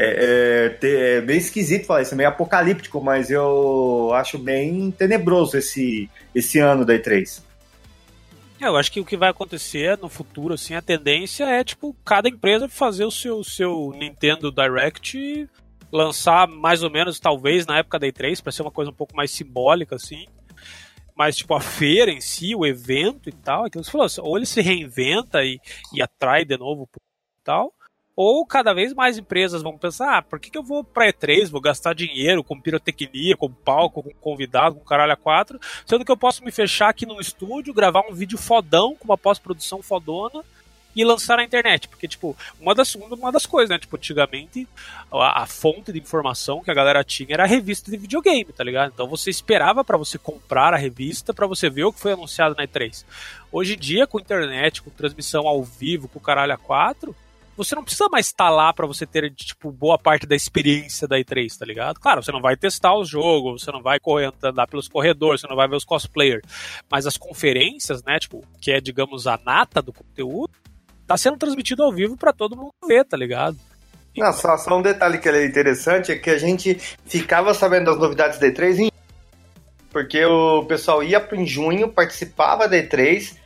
É, 0.00 0.78
é, 0.80 0.86
é, 0.86 1.20
bem 1.20 1.38
esquisito 1.38 1.84
falar 1.84 2.02
isso, 2.02 2.14
é 2.14 2.16
meio 2.16 2.28
apocalíptico, 2.28 3.00
mas 3.02 3.32
eu 3.32 4.12
acho 4.14 4.38
bem 4.38 4.92
tenebroso 4.92 5.58
esse, 5.58 6.08
esse 6.32 6.60
ano 6.60 6.84
da 6.84 6.94
E3. 6.94 7.42
É, 8.60 8.66
eu 8.68 8.76
acho 8.76 8.92
que 8.92 9.00
o 9.00 9.04
que 9.04 9.16
vai 9.16 9.28
acontecer 9.28 9.98
no 9.98 10.08
futuro, 10.08 10.54
assim, 10.54 10.74
a 10.74 10.80
tendência 10.80 11.46
é, 11.46 11.64
tipo, 11.64 11.96
cada 12.04 12.28
empresa 12.28 12.68
fazer 12.68 13.04
o 13.06 13.10
seu, 13.10 13.42
seu 13.42 13.92
Nintendo 13.98 14.52
Direct 14.52 15.48
lançar 15.90 16.46
mais 16.46 16.84
ou 16.84 16.90
menos, 16.90 17.18
talvez, 17.18 17.66
na 17.66 17.78
época 17.78 17.98
da 17.98 18.06
E3, 18.06 18.40
para 18.40 18.52
ser 18.52 18.62
uma 18.62 18.70
coisa 18.70 18.92
um 18.92 18.94
pouco 18.94 19.16
mais 19.16 19.32
simbólica, 19.32 19.96
assim. 19.96 20.26
Mas, 21.16 21.36
tipo, 21.36 21.54
a 21.54 21.60
feira 21.60 22.12
em 22.12 22.20
si, 22.20 22.54
o 22.54 22.64
evento 22.64 23.28
e 23.28 23.32
tal, 23.32 23.64
aquilo 23.64 23.82
que 23.82 23.90
você 23.90 24.14
falou, 24.14 24.30
ou 24.30 24.36
ele 24.36 24.46
se 24.46 24.60
reinventa 24.60 25.42
e, 25.42 25.58
e 25.92 26.00
atrai 26.00 26.44
de 26.44 26.56
novo 26.56 26.88
e 26.94 27.42
tal, 27.42 27.72
ou 28.20 28.44
cada 28.44 28.74
vez 28.74 28.92
mais 28.92 29.16
empresas 29.16 29.62
vão 29.62 29.78
pensar, 29.78 30.18
ah, 30.18 30.22
por 30.22 30.40
que, 30.40 30.50
que 30.50 30.58
eu 30.58 30.62
vou 30.64 30.82
pra 30.82 31.06
E3, 31.06 31.48
vou 31.48 31.60
gastar 31.60 31.94
dinheiro 31.94 32.42
com 32.42 32.60
pirotecnia, 32.60 33.36
com 33.36 33.48
palco, 33.48 34.02
com 34.02 34.10
convidado, 34.20 34.74
com 34.74 34.84
caralho 34.84 35.12
a 35.12 35.16
quatro, 35.16 35.60
sendo 35.86 36.04
que 36.04 36.10
eu 36.10 36.16
posso 36.16 36.44
me 36.44 36.50
fechar 36.50 36.88
aqui 36.88 37.06
no 37.06 37.20
estúdio, 37.20 37.72
gravar 37.72 38.02
um 38.10 38.12
vídeo 38.12 38.36
fodão, 38.36 38.96
com 38.96 39.04
uma 39.04 39.16
pós-produção 39.16 39.84
fodona, 39.84 40.42
e 40.96 41.04
lançar 41.04 41.36
na 41.36 41.44
internet. 41.44 41.86
Porque, 41.86 42.08
tipo, 42.08 42.36
uma 42.60 42.74
das, 42.74 42.92
uma 42.96 43.30
das 43.30 43.46
coisas, 43.46 43.70
né? 43.70 43.78
Tipo, 43.78 43.94
antigamente 43.94 44.66
a, 45.12 45.44
a, 45.44 45.46
fonte 45.46 45.92
de 45.92 46.00
informação 46.00 46.60
que 46.60 46.72
a 46.72 46.74
galera 46.74 47.04
tinha 47.04 47.34
era 47.34 47.44
a 47.44 47.46
revista 47.46 47.88
de 47.88 47.96
videogame, 47.96 48.46
tá 48.46 48.64
ligado? 48.64 48.90
Então 48.92 49.06
você 49.06 49.30
esperava 49.30 49.84
para 49.84 49.96
você 49.96 50.18
comprar 50.18 50.74
a 50.74 50.76
revista 50.76 51.32
para 51.32 51.46
você 51.46 51.70
ver 51.70 51.84
o 51.84 51.92
que 51.92 52.00
foi 52.00 52.14
anunciado 52.14 52.56
na 52.56 52.66
E3. 52.66 53.04
Hoje 53.52 53.74
em 53.74 53.78
dia, 53.78 54.08
com 54.08 54.18
internet, 54.18 54.82
com 54.82 54.90
transmissão 54.90 55.46
ao 55.46 55.62
vivo, 55.62 56.08
com 56.08 56.18
caralho 56.18 56.54
a 56.54 56.58
4, 56.58 57.14
você 57.58 57.74
não 57.74 57.82
precisa 57.82 58.08
mais 58.08 58.26
estar 58.26 58.48
lá 58.50 58.72
para 58.72 58.86
você 58.86 59.04
ter, 59.04 59.34
tipo, 59.34 59.72
boa 59.72 59.98
parte 59.98 60.26
da 60.28 60.36
experiência 60.36 61.08
da 61.08 61.18
E3, 61.18 61.58
tá 61.58 61.66
ligado? 61.66 61.98
Claro, 61.98 62.22
você 62.22 62.30
não 62.30 62.40
vai 62.40 62.56
testar 62.56 62.94
o 62.94 63.04
jogo, 63.04 63.58
você 63.58 63.72
não 63.72 63.82
vai 63.82 63.98
correr, 63.98 64.32
andar 64.42 64.68
pelos 64.68 64.86
corredores, 64.86 65.40
você 65.40 65.48
não 65.48 65.56
vai 65.56 65.66
ver 65.66 65.74
os 65.74 65.84
cosplayers, 65.84 66.42
mas 66.88 67.04
as 67.04 67.16
conferências, 67.16 68.02
né, 68.04 68.16
tipo, 68.20 68.44
que 68.60 68.70
é, 68.70 68.80
digamos, 68.80 69.26
a 69.26 69.38
nata 69.44 69.82
do 69.82 69.92
conteúdo, 69.92 70.52
tá 71.04 71.16
sendo 71.16 71.36
transmitido 71.36 71.82
ao 71.82 71.92
vivo 71.92 72.16
para 72.16 72.32
todo 72.32 72.56
mundo 72.56 72.72
ver, 72.86 73.04
tá 73.04 73.16
ligado? 73.16 73.56
Não, 74.16 74.32
só, 74.32 74.56
só 74.56 74.78
um 74.78 74.82
detalhe 74.82 75.18
que 75.18 75.28
é 75.28 75.44
interessante 75.44 76.12
é 76.12 76.16
que 76.16 76.30
a 76.30 76.38
gente 76.38 76.76
ficava 77.04 77.52
sabendo 77.54 77.86
das 77.86 77.98
novidades 77.98 78.38
da 78.38 78.46
E3 78.46 78.78
em 78.78 78.90
porque 79.90 80.24
o 80.24 80.64
pessoal 80.64 81.02
ia 81.02 81.26
em 81.32 81.46
junho, 81.46 81.88
participava 81.88 82.68
da 82.68 82.76
E3 82.76 83.36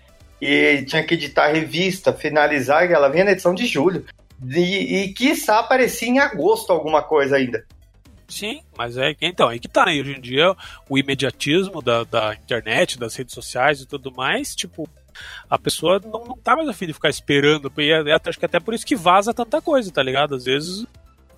e 0.43 0.85
tinha 0.85 1.05
que 1.05 1.15
editar 1.15 1.45
a 1.45 1.53
revista, 1.53 2.13
finalizar, 2.13 2.91
e 2.91 2.93
ela 2.93 3.09
vinha 3.09 3.27
na 3.27 3.31
edição 3.31 3.55
de 3.55 3.65
julho. 3.65 4.05
E, 4.45 5.05
e 5.05 5.13
quiçá 5.13 5.61
aparecia 5.61 6.09
em 6.09 6.19
agosto 6.19 6.73
alguma 6.73 7.01
coisa 7.01 7.37
ainda. 7.37 7.65
Sim, 8.27 8.61
mas 8.77 8.97
é 8.97 9.15
então, 9.21 9.49
aí 9.49 9.61
que 9.61 9.69
tá, 9.69 9.87
né? 9.87 9.93
Hoje 9.93 10.17
em 10.17 10.21
dia, 10.21 10.57
o 10.89 10.99
imediatismo 10.99 11.81
da, 11.81 12.03
da 12.03 12.35
internet, 12.35 12.99
das 12.99 13.15
redes 13.15 13.35
sociais 13.35 13.83
e 13.83 13.87
tudo 13.87 14.11
mais, 14.11 14.57
tipo, 14.57 14.89
a 15.49 15.57
pessoa 15.57 16.01
não, 16.05 16.25
não 16.25 16.37
tá 16.37 16.57
mais 16.57 16.69
afim 16.69 16.89
de 16.89 16.93
ficar 16.93 17.11
esperando. 17.11 17.71
E 17.79 17.93
é, 17.93 18.03
acho 18.27 18.39
que 18.39 18.47
até 18.47 18.59
por 18.59 18.75
isso 18.75 18.87
que 18.87 18.97
vaza 18.97 19.33
tanta 19.33 19.63
coisa, 19.63 19.93
tá 19.93 20.03
ligado? 20.03 20.35
Às 20.35 20.47
vezes 20.47 20.85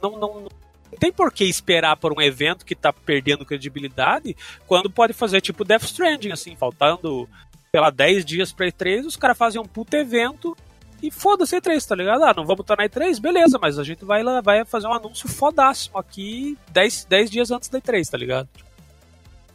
não, 0.01 0.12
não, 0.12 0.40
não 0.40 0.98
tem 0.98 1.12
por 1.12 1.31
que 1.31 1.44
esperar 1.44 1.98
por 1.98 2.10
um 2.16 2.22
evento 2.22 2.64
que 2.64 2.74
tá 2.74 2.90
perdendo 2.90 3.44
credibilidade 3.44 4.35
quando 4.66 4.89
pode 4.89 5.12
fazer 5.12 5.43
tipo 5.43 5.64
Death 5.64 5.82
Stranding, 5.82 6.32
assim, 6.32 6.56
faltando 6.56 7.28
sei 7.75 7.81
lá, 7.81 7.91
10 7.91 8.25
dias 8.25 8.53
pra 8.53 8.69
E3, 8.69 9.05
os 9.05 9.17
caras 9.17 9.37
fazem 9.37 9.61
um 9.61 9.65
puto 9.65 9.97
evento 9.97 10.57
e 11.03 11.11
foda-se 11.11 11.57
E3, 11.57 11.85
tá 11.85 11.97
ligado? 11.97 12.23
Ah, 12.23 12.33
não 12.33 12.47
vamos 12.47 12.61
estar 12.61 12.77
na 12.77 12.89
E3? 12.89 13.21
Beleza, 13.21 13.59
mas 13.61 13.81
a 13.81 13.83
gente 13.83 14.05
vai 14.05 14.23
lá, 14.23 14.41
vai 14.41 14.65
fazer 14.65 14.87
um 14.87 14.93
anúncio 14.93 15.29
fodássimo 15.29 15.99
aqui 15.99 16.57
10, 16.71 17.07
10 17.07 17.31
dias 17.33 17.51
antes 17.51 17.69
da 17.69 17.81
E3, 17.81 18.09
tá 18.09 18.17
ligado? 18.17 18.49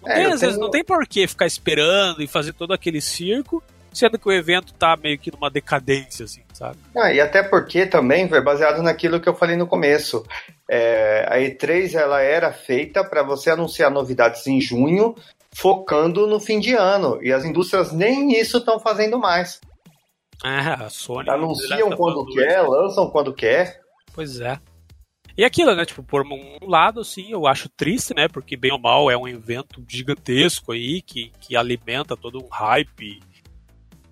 Não, 0.01 0.11
é, 0.11 0.15
tem, 0.15 0.25
às 0.25 0.29
tenho... 0.31 0.39
vezes, 0.41 0.57
não 0.57 0.69
tem 0.69 0.83
por 0.83 1.07
que 1.07 1.25
ficar 1.29 1.45
esperando 1.45 2.21
e 2.21 2.27
fazer 2.27 2.51
todo 2.51 2.73
aquele 2.73 2.99
circo, 2.99 3.63
sendo 3.93 4.19
que 4.19 4.27
o 4.27 4.33
evento 4.33 4.73
tá 4.73 4.97
meio 5.01 5.17
que 5.17 5.31
numa 5.31 5.49
decadência, 5.49 6.25
assim, 6.25 6.41
sabe? 6.51 6.77
Ah, 6.97 7.13
e 7.13 7.21
até 7.21 7.41
porque 7.41 7.85
também, 7.85 8.27
foi 8.27 8.41
baseado 8.41 8.83
naquilo 8.83 9.21
que 9.21 9.29
eu 9.29 9.33
falei 9.33 9.55
no 9.55 9.65
começo. 9.65 10.25
É, 10.69 11.25
a 11.25 11.37
E3 11.37 11.95
ela 11.95 12.21
era 12.21 12.51
feita 12.51 13.01
para 13.01 13.23
você 13.23 13.49
anunciar 13.49 13.89
novidades 13.89 14.45
em 14.45 14.59
junho 14.59 15.15
focando 15.53 16.27
no 16.27 16.39
fim 16.39 16.59
de 16.59 16.73
ano. 16.73 17.19
E 17.21 17.31
as 17.31 17.43
indústrias 17.45 17.91
nem 17.91 18.31
isso 18.39 18.57
estão 18.57 18.79
fazendo 18.79 19.17
mais. 19.19 19.59
Ah, 20.43 20.85
a 20.85 20.89
Sony. 20.89 21.29
Anunciam 21.29 21.91
quando 21.91 22.25
quer, 22.27 22.61
lançam 22.61 23.09
quando 23.09 23.33
quer. 23.33 23.81
Pois 24.13 24.39
é. 24.39 24.59
E 25.37 25.43
aquilo, 25.43 25.73
né? 25.75 25.85
Tipo, 25.85 26.03
por 26.03 26.25
um 26.25 26.57
lado, 26.67 26.99
assim, 26.99 27.31
eu 27.31 27.47
acho 27.47 27.69
triste, 27.69 28.13
né? 28.13 28.27
Porque, 28.27 28.57
bem 28.57 28.71
ou 28.71 28.79
mal, 28.79 29.09
é 29.09 29.17
um 29.17 29.27
evento 29.27 29.83
gigantesco 29.87 30.71
aí 30.71 31.01
que, 31.01 31.31
que 31.39 31.55
alimenta 31.55 32.17
todo 32.17 32.43
um 32.43 32.47
hype 32.51 33.01
e 33.01 33.19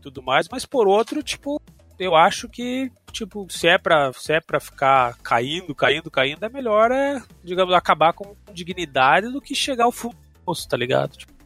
tudo 0.01 0.22
mais. 0.22 0.47
Mas, 0.49 0.65
por 0.65 0.88
outro, 0.88 1.22
tipo, 1.22 1.61
eu 1.99 2.15
acho 2.15 2.47
que, 2.47 2.89
tipo, 3.11 3.45
se 3.49 3.68
é 3.68 3.77
pra, 3.77 4.14
se 4.14 4.34
é 4.34 4.39
pra 4.39 4.59
ficar 4.59 5.18
caindo, 5.22 5.76
caindo, 5.76 6.09
caindo, 6.09 6.45
é 6.45 6.49
melhor, 6.49 6.91
é, 6.91 7.22
digamos, 7.43 7.73
acabar 7.73 8.14
com 8.14 8.35
dignidade 8.53 9.30
do 9.30 9.41
que 9.41 9.55
chegar 9.55 9.85
ao 9.85 9.91
fundo 9.91 10.27
tá 10.68 10.78
ligado? 10.78 11.18
Tipo... 11.18 11.38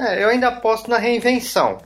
É, 0.00 0.22
eu 0.22 0.28
ainda 0.28 0.48
aposto 0.48 0.88
na 0.88 0.96
reinvenção. 0.96 1.78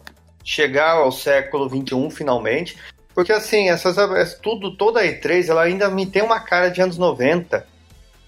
Chegar 0.44 0.93
ao 0.93 1.10
século 1.10 1.68
XXI 1.68 2.10
finalmente. 2.10 2.76
Porque 3.14 3.32
assim, 3.32 3.68
essas, 3.68 3.97
tudo, 4.40 4.76
toda 4.76 5.01
a 5.01 5.05
E3 5.05 5.48
ela 5.48 5.62
ainda 5.62 5.89
me 5.89 6.06
tem 6.06 6.22
uma 6.22 6.40
cara 6.40 6.68
de 6.68 6.81
anos 6.81 6.98
90. 6.98 7.66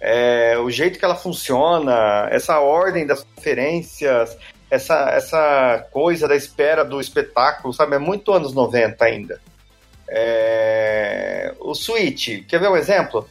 É, 0.01 0.59
o 0.59 0.71
jeito 0.71 0.99
que 0.99 1.05
ela 1.05 1.15
funciona, 1.15 2.29
essa 2.31 2.61
ordem 2.61 3.07
das 3.07 3.25
conferências, 3.25 4.37
essa, 4.71 5.11
essa 5.11 5.87
coisa 5.91 6.29
da 6.29 6.37
espera 6.37 6.85
do 6.85 7.01
espetáculo, 7.01 7.73
sabe? 7.73 7.97
É 7.97 7.99
muito 7.99 8.33
anos 8.33 8.53
90 8.53 9.05
ainda. 9.05 9.41
É, 10.09 11.55
o 11.59 11.75
Switch, 11.75 12.45
quer 12.47 12.61
ver 12.61 12.69
um 12.69 12.77
exemplo? 12.77 13.29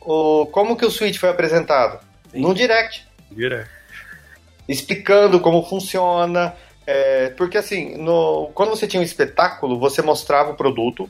O, 0.00 0.46
como 0.46 0.76
que 0.76 0.84
o 0.84 0.90
Switch 0.90 1.18
foi 1.18 1.30
apresentado? 1.30 2.00
Sim. 2.30 2.40
No 2.40 2.54
Direct. 2.54 3.06
Direct 3.30 3.77
explicando 4.68 5.40
como 5.40 5.64
funciona. 5.64 6.54
É, 6.86 7.30
porque 7.30 7.58
assim, 7.58 7.96
no, 7.96 8.50
quando 8.54 8.70
você 8.70 8.86
tinha 8.86 9.00
um 9.00 9.04
espetáculo, 9.04 9.78
você 9.78 10.02
mostrava 10.02 10.50
o 10.50 10.56
produto, 10.56 11.08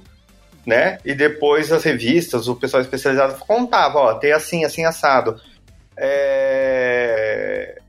né? 0.66 0.98
E 1.04 1.14
depois 1.14 1.72
as 1.72 1.84
revistas, 1.84 2.48
o 2.48 2.56
pessoal 2.56 2.82
especializado 2.82 3.38
contava, 3.38 3.98
ó, 3.98 4.14
tem 4.14 4.32
assim, 4.32 4.64
assim, 4.64 4.84
assado. 4.84 5.40
É... 5.96 7.80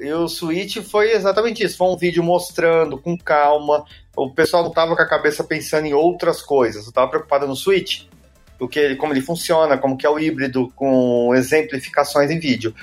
E 0.00 0.12
o 0.12 0.28
Switch 0.28 0.78
foi 0.78 1.12
exatamente 1.12 1.62
isso, 1.62 1.76
foi 1.76 1.88
um 1.88 1.96
vídeo 1.96 2.22
mostrando 2.22 2.98
com 2.98 3.16
calma. 3.16 3.84
O 4.16 4.30
pessoal 4.30 4.62
não 4.62 4.70
estava 4.70 4.94
com 4.96 5.02
a 5.02 5.08
cabeça 5.08 5.44
pensando 5.44 5.86
em 5.86 5.94
outras 5.94 6.42
coisas, 6.42 6.86
estava 6.86 7.08
preocupado 7.08 7.46
no 7.46 7.56
Switch, 7.56 8.06
o 8.58 8.68
que 8.68 8.96
como 8.96 9.12
ele 9.12 9.20
funciona, 9.20 9.78
como 9.78 9.96
que 9.96 10.06
é 10.06 10.10
o 10.10 10.18
híbrido, 10.18 10.72
com 10.74 11.34
exemplificações 11.34 12.30
em 12.30 12.38
vídeo. 12.38 12.74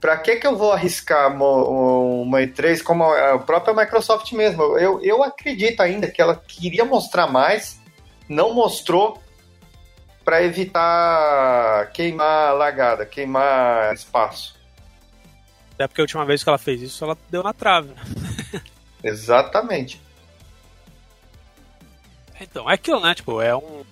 Pra 0.00 0.16
que 0.16 0.36
que 0.36 0.46
eu 0.46 0.56
vou 0.56 0.72
arriscar 0.72 1.30
uma, 1.34 1.44
uma 1.44 2.38
E3 2.40 2.82
como 2.82 3.04
a 3.04 3.38
própria 3.38 3.74
Microsoft 3.74 4.32
mesmo? 4.32 4.78
Eu, 4.78 5.02
eu 5.02 5.22
acredito 5.22 5.80
ainda 5.80 6.10
que 6.10 6.22
ela 6.22 6.36
queria 6.36 6.84
mostrar 6.84 7.26
mais, 7.26 7.78
não 8.28 8.54
mostrou 8.54 9.22
para 10.24 10.42
evitar 10.42 11.90
queimar 11.92 12.54
largada, 12.54 13.04
queimar 13.04 13.92
espaço. 13.92 14.56
Até 15.74 15.86
porque 15.86 16.00
a 16.00 16.04
última 16.04 16.24
vez 16.24 16.42
que 16.42 16.48
ela 16.48 16.58
fez 16.58 16.80
isso, 16.80 17.04
ela 17.04 17.18
deu 17.28 17.42
na 17.42 17.52
trave. 17.52 17.92
Exatamente. 19.04 20.00
Então, 22.40 22.70
é 22.70 22.74
aquilo, 22.74 23.00
né? 23.00 23.14
Tipo, 23.14 23.40
é 23.42 23.54
um. 23.54 23.84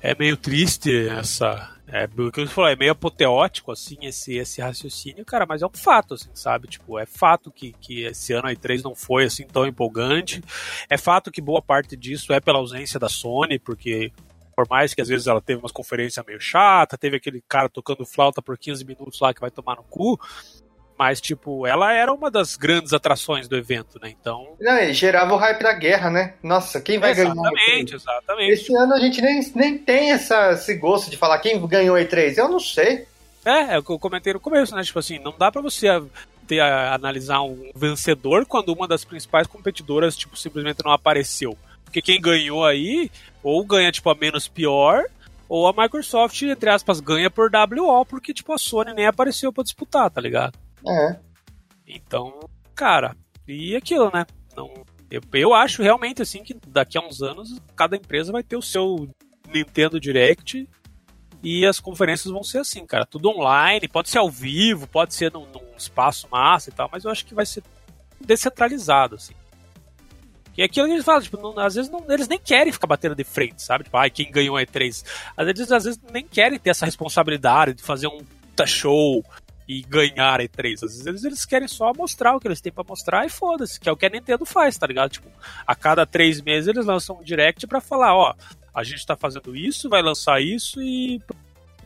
É 0.00 0.14
meio 0.14 0.36
triste 0.36 1.08
essa, 1.08 1.70
é, 1.92 2.04
o 2.04 2.30
que 2.30 2.40
você 2.40 2.52
falou, 2.52 2.70
é 2.70 2.76
meio 2.76 2.92
apoteótico, 2.92 3.72
assim, 3.72 3.98
esse, 4.02 4.36
esse 4.36 4.60
raciocínio, 4.60 5.24
cara, 5.24 5.44
mas 5.44 5.60
é 5.62 5.66
um 5.66 5.72
fato, 5.72 6.14
assim, 6.14 6.30
sabe? 6.34 6.68
Tipo, 6.68 6.98
é 6.98 7.04
fato 7.04 7.50
que, 7.50 7.72
que 7.80 8.04
esse 8.04 8.32
ano 8.32 8.48
a 8.48 8.52
E3 8.52 8.82
não 8.82 8.94
foi, 8.94 9.24
assim, 9.24 9.44
tão 9.44 9.66
empolgante. 9.66 10.42
É 10.88 10.96
fato 10.96 11.30
que 11.30 11.40
boa 11.40 11.60
parte 11.60 11.96
disso 11.96 12.32
é 12.32 12.40
pela 12.40 12.58
ausência 12.58 13.00
da 13.00 13.08
Sony, 13.08 13.58
porque 13.58 14.12
por 14.54 14.68
mais 14.68 14.92
que 14.92 15.00
às 15.00 15.08
vezes 15.08 15.26
ela 15.26 15.40
teve 15.40 15.58
umas 15.58 15.72
conferências 15.72 16.24
meio 16.26 16.38
chata, 16.38 16.98
teve 16.98 17.16
aquele 17.16 17.42
cara 17.48 17.68
tocando 17.68 18.04
flauta 18.04 18.42
por 18.42 18.58
15 18.58 18.84
minutos 18.84 19.18
lá 19.18 19.32
que 19.32 19.40
vai 19.40 19.50
tomar 19.50 19.76
no 19.76 19.82
cu, 19.84 20.20
mas, 21.00 21.18
tipo, 21.18 21.66
ela 21.66 21.94
era 21.94 22.12
uma 22.12 22.30
das 22.30 22.56
grandes 22.56 22.92
atrações 22.92 23.48
do 23.48 23.56
evento, 23.56 23.98
né? 24.02 24.10
Então. 24.10 24.48
Não, 24.60 24.92
gerava 24.92 25.32
o 25.32 25.38
hype 25.38 25.62
da 25.62 25.72
guerra, 25.72 26.10
né? 26.10 26.34
Nossa, 26.42 26.78
quem 26.78 26.98
vai 26.98 27.12
exatamente, 27.12 27.40
ganhar? 27.40 27.54
Exatamente, 27.54 27.94
exatamente. 27.94 28.52
Esse 28.52 28.76
ano 28.76 28.92
a 28.92 29.00
gente 29.00 29.22
nem, 29.22 29.52
nem 29.54 29.78
tem 29.78 30.10
essa, 30.12 30.50
esse 30.50 30.74
gosto 30.74 31.10
de 31.10 31.16
falar 31.16 31.38
quem 31.38 31.66
ganhou 31.66 31.96
a 31.96 32.00
E3. 32.00 32.36
Eu 32.36 32.50
não 32.50 32.60
sei. 32.60 33.06
É, 33.46 33.76
é 33.76 33.78
o 33.78 33.82
que 33.82 33.90
eu 33.90 33.98
comentei 33.98 34.34
no 34.34 34.40
começo, 34.40 34.76
né? 34.76 34.82
Tipo 34.82 34.98
assim, 34.98 35.18
não 35.18 35.32
dá 35.38 35.50
pra 35.50 35.62
você 35.62 35.86
ter, 36.46 36.60
a, 36.60 36.92
analisar 36.92 37.40
um 37.40 37.70
vencedor 37.74 38.44
quando 38.44 38.70
uma 38.70 38.86
das 38.86 39.02
principais 39.02 39.46
competidoras, 39.46 40.14
tipo, 40.14 40.36
simplesmente 40.36 40.84
não 40.84 40.92
apareceu. 40.92 41.56
Porque 41.82 42.02
quem 42.02 42.20
ganhou 42.20 42.62
aí, 42.62 43.10
ou 43.42 43.64
ganha, 43.64 43.90
tipo, 43.90 44.10
a 44.10 44.14
menos 44.14 44.48
pior, 44.48 45.02
ou 45.48 45.66
a 45.66 45.72
Microsoft, 45.72 46.42
entre 46.42 46.68
aspas, 46.68 47.00
ganha 47.00 47.30
por 47.30 47.50
WO, 47.50 48.04
porque, 48.04 48.34
tipo, 48.34 48.52
a 48.52 48.58
Sony 48.58 48.92
nem 48.92 49.06
apareceu 49.06 49.50
para 49.50 49.64
disputar, 49.64 50.10
tá 50.10 50.20
ligado? 50.20 50.58
É. 50.86 51.18
Então, 51.86 52.40
cara, 52.74 53.16
e 53.46 53.76
aquilo, 53.76 54.10
né? 54.12 54.26
Não, 54.56 54.72
eu, 55.10 55.20
eu 55.34 55.54
acho 55.54 55.82
realmente, 55.82 56.22
assim, 56.22 56.42
que 56.42 56.54
daqui 56.68 56.96
a 56.96 57.00
uns 57.00 57.20
anos, 57.20 57.60
cada 57.74 57.96
empresa 57.96 58.32
vai 58.32 58.42
ter 58.42 58.56
o 58.56 58.62
seu 58.62 59.08
Nintendo 59.52 59.98
Direct 59.98 60.68
e 61.42 61.66
as 61.66 61.80
conferências 61.80 62.32
vão 62.32 62.42
ser 62.42 62.58
assim, 62.58 62.86
cara. 62.86 63.04
Tudo 63.04 63.30
online, 63.30 63.88
pode 63.88 64.08
ser 64.08 64.18
ao 64.18 64.30
vivo, 64.30 64.86
pode 64.86 65.14
ser 65.14 65.32
num, 65.32 65.46
num 65.46 65.76
espaço 65.76 66.28
massa 66.30 66.70
e 66.70 66.72
tal, 66.72 66.88
mas 66.92 67.04
eu 67.04 67.10
acho 67.10 67.26
que 67.26 67.34
vai 67.34 67.46
ser 67.46 67.62
descentralizado, 68.20 69.16
assim. 69.16 69.34
E 70.56 70.62
é 70.62 70.66
aquilo 70.66 70.86
que 70.86 70.92
eles 70.92 71.04
falam, 71.04 71.22
tipo, 71.22 71.38
não, 71.38 71.58
às 71.58 71.74
vezes 71.74 71.90
não, 71.90 72.04
eles 72.08 72.28
nem 72.28 72.38
querem 72.38 72.72
ficar 72.72 72.86
batendo 72.86 73.14
de 73.14 73.24
frente, 73.24 73.62
sabe? 73.62 73.84
Tipo, 73.84 73.96
ai, 73.96 74.10
quem 74.10 74.30
ganhou 74.30 74.56
a 74.56 74.62
E3. 74.62 75.04
Às 75.36 75.46
vezes, 75.46 75.72
às 75.72 75.84
vezes 75.84 76.00
nem 76.12 76.26
querem 76.26 76.58
ter 76.58 76.70
essa 76.70 76.84
responsabilidade 76.84 77.74
de 77.74 77.82
fazer 77.82 78.08
um 78.08 78.20
show 78.66 79.24
e 79.70 79.82
ganhar 79.82 80.40
a 80.40 80.42
E3. 80.42 80.74
Às 80.74 80.80
vezes 80.80 81.06
eles, 81.06 81.24
eles 81.24 81.46
querem 81.46 81.68
só 81.68 81.92
mostrar 81.96 82.34
o 82.34 82.40
que 82.40 82.48
eles 82.48 82.60
têm 82.60 82.72
para 82.72 82.82
mostrar 82.82 83.24
e 83.24 83.28
foda-se, 83.28 83.78
que 83.78 83.88
é 83.88 83.92
o 83.92 83.96
que 83.96 84.04
a 84.04 84.08
Nintendo 84.08 84.44
faz, 84.44 84.76
tá 84.76 84.84
ligado? 84.84 85.12
Tipo, 85.12 85.28
a 85.64 85.76
cada 85.76 86.04
três 86.04 86.40
meses 86.40 86.66
eles 86.66 86.84
lançam 86.84 87.20
um 87.20 87.22
direct 87.22 87.68
para 87.68 87.80
falar, 87.80 88.16
ó, 88.16 88.34
a 88.74 88.82
gente 88.82 89.06
tá 89.06 89.14
fazendo 89.14 89.54
isso, 89.54 89.88
vai 89.88 90.02
lançar 90.02 90.42
isso 90.42 90.82
e 90.82 91.22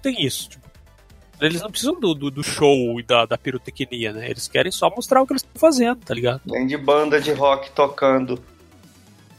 tem 0.01 0.25
isso. 0.25 0.49
Tipo, 0.49 0.67
eles 1.43 1.61
não 1.61 1.71
precisam 1.71 2.01
do, 2.01 2.15
do, 2.15 2.31
do, 2.31 2.43
show 2.43 2.99
e 2.99 3.03
da, 3.03 3.27
da 3.27 3.37
pirotecnia, 3.37 4.15
né? 4.15 4.31
Eles 4.31 4.49
querem 4.49 4.73
só 4.73 4.89
mostrar 4.89 5.21
o 5.21 5.27
que 5.27 5.35
eles 5.35 5.43
estão 5.43 5.61
fazendo, 5.61 6.01
tá 6.03 6.15
ligado? 6.15 6.41
Nem 6.47 6.67
de 6.67 6.79
banda 6.79 7.21
de 7.21 7.33
rock 7.33 7.71
tocando. 7.73 8.43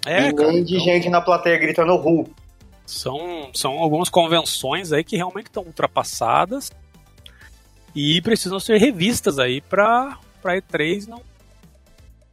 É, 0.06 0.28
e 0.28 0.34
cara, 0.36 0.52
nem 0.52 0.64
de 0.64 0.76
então- 0.76 0.86
gente 0.86 1.10
na 1.10 1.20
plateia 1.20 1.58
gritando 1.58 1.96
Ru. 1.96 2.30
São, 2.86 3.50
são 3.56 3.80
algumas 3.80 4.08
convenções 4.08 4.92
aí 4.92 5.04
que 5.04 5.18
realmente 5.18 5.48
estão 5.48 5.64
ultrapassadas 5.64 6.72
e 7.96 8.22
precisam 8.22 8.60
ser 8.60 8.78
revistas 8.78 9.40
aí 9.40 9.62
pra, 9.62 10.18
pra 10.42 10.58
E3 10.58 11.08
não 11.08 11.22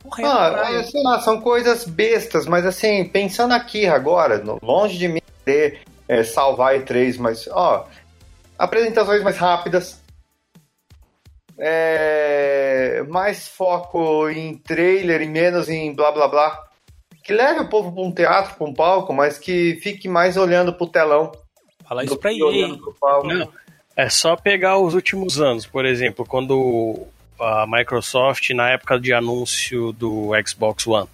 morrer. 0.05 0.23
na 0.23 0.63
Ah, 0.63 0.73
é, 0.73 0.83
sei 0.83 1.03
lá, 1.03 1.21
são 1.21 1.41
coisas 1.41 1.85
bestas, 1.85 2.47
mas 2.47 2.67
assim, 2.67 3.05
pensando 3.05 3.55
aqui 3.55 3.87
agora, 3.87 4.43
longe 4.63 4.99
de 4.99 5.09
mim 5.09 5.23
querer 5.45 5.81
é, 6.09 6.23
salvar 6.25 6.75
a 6.75 6.79
E3, 6.79 7.19
mas 7.19 7.49
ó, 7.49 7.87
apresentações 8.59 9.23
mais 9.23 9.39
rápidas, 9.39 10.03
é, 11.59 13.05
mais 13.09 13.47
foco 13.47 14.29
em 14.29 14.59
trailer 14.59 15.23
e 15.23 15.29
menos 15.29 15.69
em 15.69 15.95
blá 15.95 16.11
blá 16.11 16.29
blá. 16.29 16.69
Que 17.23 17.33
leve 17.33 17.61
o 17.61 17.69
povo 17.69 17.93
para 17.93 18.03
um 18.03 18.13
teatro, 18.13 18.57
para 18.57 18.67
um 18.67 18.75
palco, 18.75 19.13
mas 19.13 19.39
que 19.39 19.79
fique 19.81 20.09
mais 20.09 20.37
olhando 20.37 20.73
pro 20.73 20.89
telão. 20.89 21.31
Fala 21.87 22.05
isso 22.05 22.17
pra 22.17 22.33
pro 22.79 22.95
palco. 23.01 23.29
Não. 23.29 23.49
É 23.97 24.09
só 24.09 24.36
pegar 24.36 24.78
os 24.78 24.94
últimos 24.94 25.40
anos, 25.40 25.66
por 25.66 25.85
exemplo, 25.85 26.24
quando 26.24 27.06
a 27.39 27.66
Microsoft, 27.66 28.48
na 28.51 28.70
época 28.70 28.98
de 28.98 29.12
anúncio 29.12 29.93
do 29.93 30.31
Xbox 30.47 30.86
One, 30.86 31.09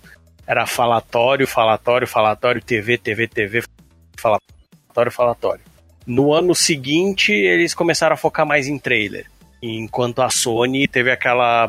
era 0.46 0.66
falatório, 0.66 1.46
falatório, 1.46 2.06
falatório, 2.06 2.62
TV, 2.62 2.96
TV, 2.96 3.26
TV, 3.26 3.64
falatório, 4.16 5.12
falatório. 5.12 5.60
No 6.06 6.32
ano 6.32 6.54
seguinte, 6.54 7.32
eles 7.32 7.74
começaram 7.74 8.14
a 8.14 8.16
focar 8.16 8.46
mais 8.46 8.66
em 8.68 8.78
trailer. 8.78 9.26
Enquanto 9.60 10.22
a 10.22 10.30
Sony 10.30 10.86
teve 10.86 11.10
aquela. 11.10 11.68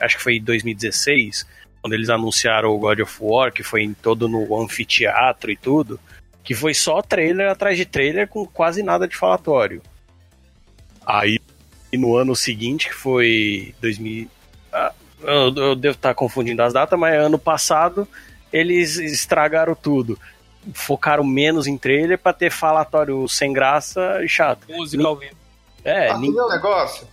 Acho 0.00 0.16
que 0.16 0.22
foi 0.22 0.36
em 0.36 0.42
2016, 0.42 1.46
quando 1.82 1.92
eles 1.92 2.08
anunciaram 2.08 2.70
o 2.70 2.78
God 2.78 3.00
of 3.00 3.16
War, 3.20 3.52
que 3.52 3.62
foi 3.62 3.82
em 3.82 3.92
todo 3.92 4.26
no 4.26 4.60
anfiteatro 4.60 5.50
e 5.50 5.56
tudo, 5.56 6.00
que 6.42 6.54
foi 6.54 6.74
só 6.74 7.02
trailer 7.02 7.50
atrás 7.50 7.76
de 7.76 7.84
trailer 7.84 8.26
com 8.26 8.46
quase 8.46 8.82
nada 8.82 9.06
de 9.06 9.14
falatório. 9.14 9.82
Aí, 11.06 11.38
no 11.94 12.16
ano 12.16 12.34
seguinte, 12.36 12.88
que 12.88 12.94
foi 12.94 13.74
2000. 13.80 14.28
ah, 14.72 14.92
eu, 15.22 15.54
eu 15.54 15.74
devo 15.76 15.94
estar 15.94 16.12
confundindo 16.14 16.62
as 16.62 16.72
datas, 16.72 16.98
mas 16.98 17.14
ano 17.18 17.38
passado 17.38 18.06
eles 18.52 18.96
estragaram 18.96 19.74
tudo. 19.74 20.18
Focaram 20.74 21.22
menos 21.24 21.66
em 21.66 21.78
trailer 21.78 22.18
pra 22.18 22.32
ter 22.32 22.50
falatório 22.50 23.26
sem 23.28 23.52
graça 23.52 24.20
e 24.24 24.28
chato. 24.28 24.66
Música 24.68 25.06
ao 25.06 25.16
vivo. 25.16 25.36
É, 25.84 26.08
Ah, 26.10 26.18
nin- 26.18 26.32
tu 26.32 26.34
vê 26.34 26.42
um 26.42 26.48
negócio? 26.48 27.06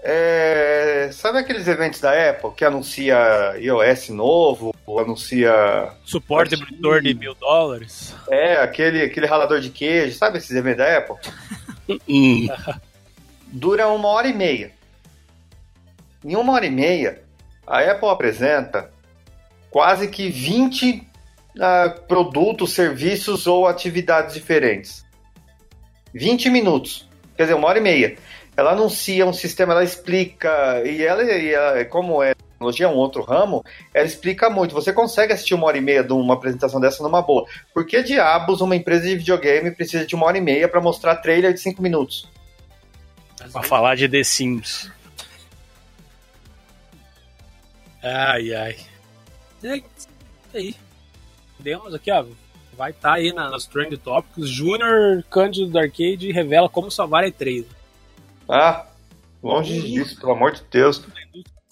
É, 0.00 1.10
sabe 1.12 1.38
aqueles 1.38 1.66
eventos 1.66 2.00
da 2.00 2.30
Apple 2.30 2.50
que 2.56 2.64
anuncia 2.64 3.16
iOS 3.58 4.10
novo, 4.10 4.74
ou 4.86 5.00
anuncia. 5.00 5.52
Suporte 6.04 6.56
monitor 6.56 7.02
de 7.02 7.14
mil 7.14 7.34
dólares. 7.34 8.14
É, 8.30 8.56
aquele, 8.56 9.02
aquele 9.02 9.26
ralador 9.26 9.60
de 9.60 9.70
queijo, 9.70 10.16
sabe 10.16 10.38
esses 10.38 10.50
eventos 10.52 10.78
da 10.78 10.98
Apple? 10.98 11.16
Dura 13.50 13.88
uma 13.88 14.08
hora 14.08 14.28
e 14.28 14.32
meia. 14.32 14.72
Em 16.24 16.36
uma 16.36 16.52
hora 16.52 16.66
e 16.66 16.70
meia, 16.70 17.22
a 17.66 17.80
Apple 17.80 18.08
apresenta 18.08 18.90
quase 19.70 20.08
que 20.08 20.28
20 20.28 21.06
ah, 21.60 21.94
produtos, 22.06 22.72
serviços 22.72 23.46
ou 23.46 23.66
atividades 23.66 24.34
diferentes. 24.34 25.04
20 26.12 26.50
minutos. 26.50 27.08
Quer 27.36 27.44
dizer, 27.44 27.54
uma 27.54 27.68
hora 27.68 27.78
e 27.78 27.82
meia. 27.82 28.16
Ela 28.56 28.72
anuncia 28.72 29.24
um 29.24 29.32
sistema, 29.32 29.72
ela 29.72 29.84
explica, 29.84 30.82
e 30.84 31.02
ela, 31.02 31.22
e 31.22 31.52
ela 31.52 31.84
como 31.84 32.22
é 32.22 32.34
tecnologia, 32.34 32.86
é 32.86 32.88
um 32.88 32.96
outro 32.96 33.22
ramo, 33.22 33.64
ela 33.94 34.06
explica 34.06 34.50
muito. 34.50 34.74
Você 34.74 34.92
consegue 34.92 35.32
assistir 35.32 35.54
uma 35.54 35.66
hora 35.66 35.78
e 35.78 35.80
meia 35.80 36.02
de 36.02 36.12
uma 36.12 36.34
apresentação 36.34 36.80
dessa 36.80 37.02
numa 37.02 37.22
boa. 37.22 37.46
Por 37.72 37.86
que 37.86 38.02
diabos 38.02 38.60
uma 38.60 38.74
empresa 38.74 39.06
de 39.06 39.16
videogame 39.16 39.70
precisa 39.70 40.04
de 40.04 40.14
uma 40.14 40.26
hora 40.26 40.38
e 40.38 40.40
meia 40.40 40.68
para 40.68 40.80
mostrar 40.80 41.16
trailer 41.16 41.54
de 41.54 41.60
5 41.60 41.80
minutos? 41.80 42.28
Pra 43.48 43.62
falar 43.62 43.96
de 43.96 44.08
The 44.08 44.22
Sims. 44.24 44.90
Ai, 48.02 48.54
ai. 48.54 48.76
É 49.62 49.76
isso 49.76 50.08
aí. 50.54 50.74
Temos 51.62 51.94
aqui, 51.94 52.10
ó. 52.10 52.24
Vai 52.76 52.92
estar 52.92 53.14
aí 53.14 53.32
na, 53.32 53.50
nas 53.50 53.66
Trend 53.66 53.96
Topics. 53.98 54.48
Junior 54.48 55.24
Cândido 55.28 55.68
do 55.68 55.78
Arcade 55.78 56.30
revela 56.30 56.68
como 56.68 56.90
salvar 56.90 57.24
a 57.24 57.26
E3. 57.26 57.66
Ah, 58.48 58.86
longe 59.42 59.80
disso, 59.82 60.18
pelo 60.20 60.32
amor 60.32 60.52
de 60.52 60.62
Deus. 60.70 61.04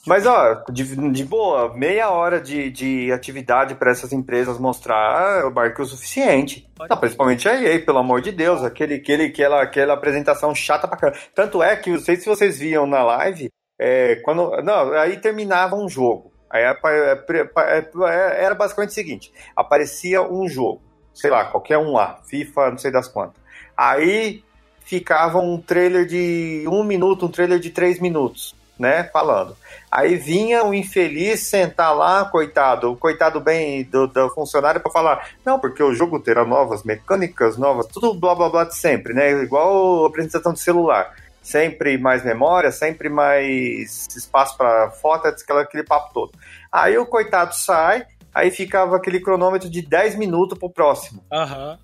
Mas, 0.07 0.25
ó, 0.25 0.63
de, 0.71 0.85
de 1.11 1.25
boa, 1.25 1.75
meia 1.77 2.11
hora 2.11 2.41
de, 2.41 2.71
de 2.71 3.11
atividade 3.13 3.75
para 3.75 3.91
essas 3.91 4.13
empresas 4.13 4.59
mostrar 4.59 5.45
o 5.45 5.51
barco 5.51 5.83
é 5.83 5.85
o 5.85 5.89
suficiente. 5.89 6.71
Não, 6.89 6.97
principalmente 6.97 7.49
a 7.49 7.61
EA, 7.61 7.85
pelo 7.85 7.99
amor 7.99 8.21
de 8.21 8.31
Deus, 8.31 8.63
aquele, 8.63 8.95
aquele, 8.95 9.25
aquela, 9.25 9.63
aquela 9.63 9.95
apresentação 9.95 10.55
chata 10.55 10.87
pra 10.87 10.97
caramba. 10.97 11.19
Tanto 11.35 11.61
é 11.63 11.75
que, 11.75 11.91
não 11.91 11.99
sei 11.99 12.17
se 12.17 12.27
vocês 12.27 12.59
viam 12.59 12.87
na 12.87 13.03
live, 13.03 13.51
é, 13.79 14.17
quando. 14.25 14.63
Não, 14.63 14.93
aí 14.93 15.17
terminava 15.17 15.75
um 15.77 15.89
jogo. 15.89 16.33
Aí 16.49 16.63
é, 16.63 16.71
é, 16.71 18.45
era 18.45 18.55
basicamente 18.55 18.91
o 18.91 18.95
seguinte: 18.95 19.33
aparecia 19.55 20.23
um 20.23 20.49
jogo, 20.49 20.81
sei 21.13 21.31
lá, 21.31 21.47
qualquer 21.47 21.79
um 21.79 21.93
lá, 21.93 22.21
FIFA, 22.29 22.71
não 22.71 22.79
sei 22.79 22.91
das 22.91 23.09
quantas. 23.09 23.43
Aí 23.77 24.43
ficava 24.81 25.39
um 25.39 25.61
trailer 25.61 26.07
de 26.07 26.65
um 26.69 26.85
minuto, 26.85 27.27
um 27.27 27.31
trailer 27.31 27.59
de 27.59 27.71
três 27.71 27.99
minutos, 27.99 28.55
né? 28.79 29.05
Falando. 29.13 29.57
Aí 29.91 30.17
vinha 30.17 30.65
o 30.65 30.75
infeliz 30.75 31.41
sentar 31.41 31.97
lá, 31.97 32.25
coitado, 32.27 32.97
coitado 32.97 33.41
bem 33.41 33.85
do, 33.85 34.07
do 34.07 34.29
funcionário 34.31 34.81
para 34.81 34.93
falar, 34.93 35.29
não, 35.45 35.59
porque 35.59 35.83
o 35.83 35.95
jogo 35.95 36.21
terá 36.21 36.45
novas 36.45 36.83
mecânicas, 36.83 37.57
novas, 37.57 37.87
tudo 37.87 38.13
blá 38.15 38.35
blá 38.35 38.49
blá 38.49 38.65
de 38.65 38.77
sempre, 38.77 39.15
né? 39.15 39.31
Igual 39.43 40.05
a 40.05 40.09
apresentação 40.09 40.53
de 40.53 40.61
celular. 40.61 41.15
Sempre 41.43 41.97
mais 41.97 42.25
memória, 42.25 42.73
sempre 42.73 43.09
mais 43.09 44.07
espaço 44.17 44.57
para 44.57 44.91
foto, 44.91 45.29
aquele, 45.29 45.61
aquele 45.61 45.85
papo 45.85 46.13
todo. 46.13 46.33
Aí 46.73 46.99
o 46.99 47.07
coitado 47.07 47.55
sai, 47.55 48.05
aí 48.35 48.51
ficava 48.51 48.97
aquele 48.97 49.21
cronômetro 49.21 49.71
de 49.71 49.81
10 49.81 50.17
minutos 50.17 50.59
pro 50.59 50.69
próximo. 50.69 51.23
Aham. 51.33 51.79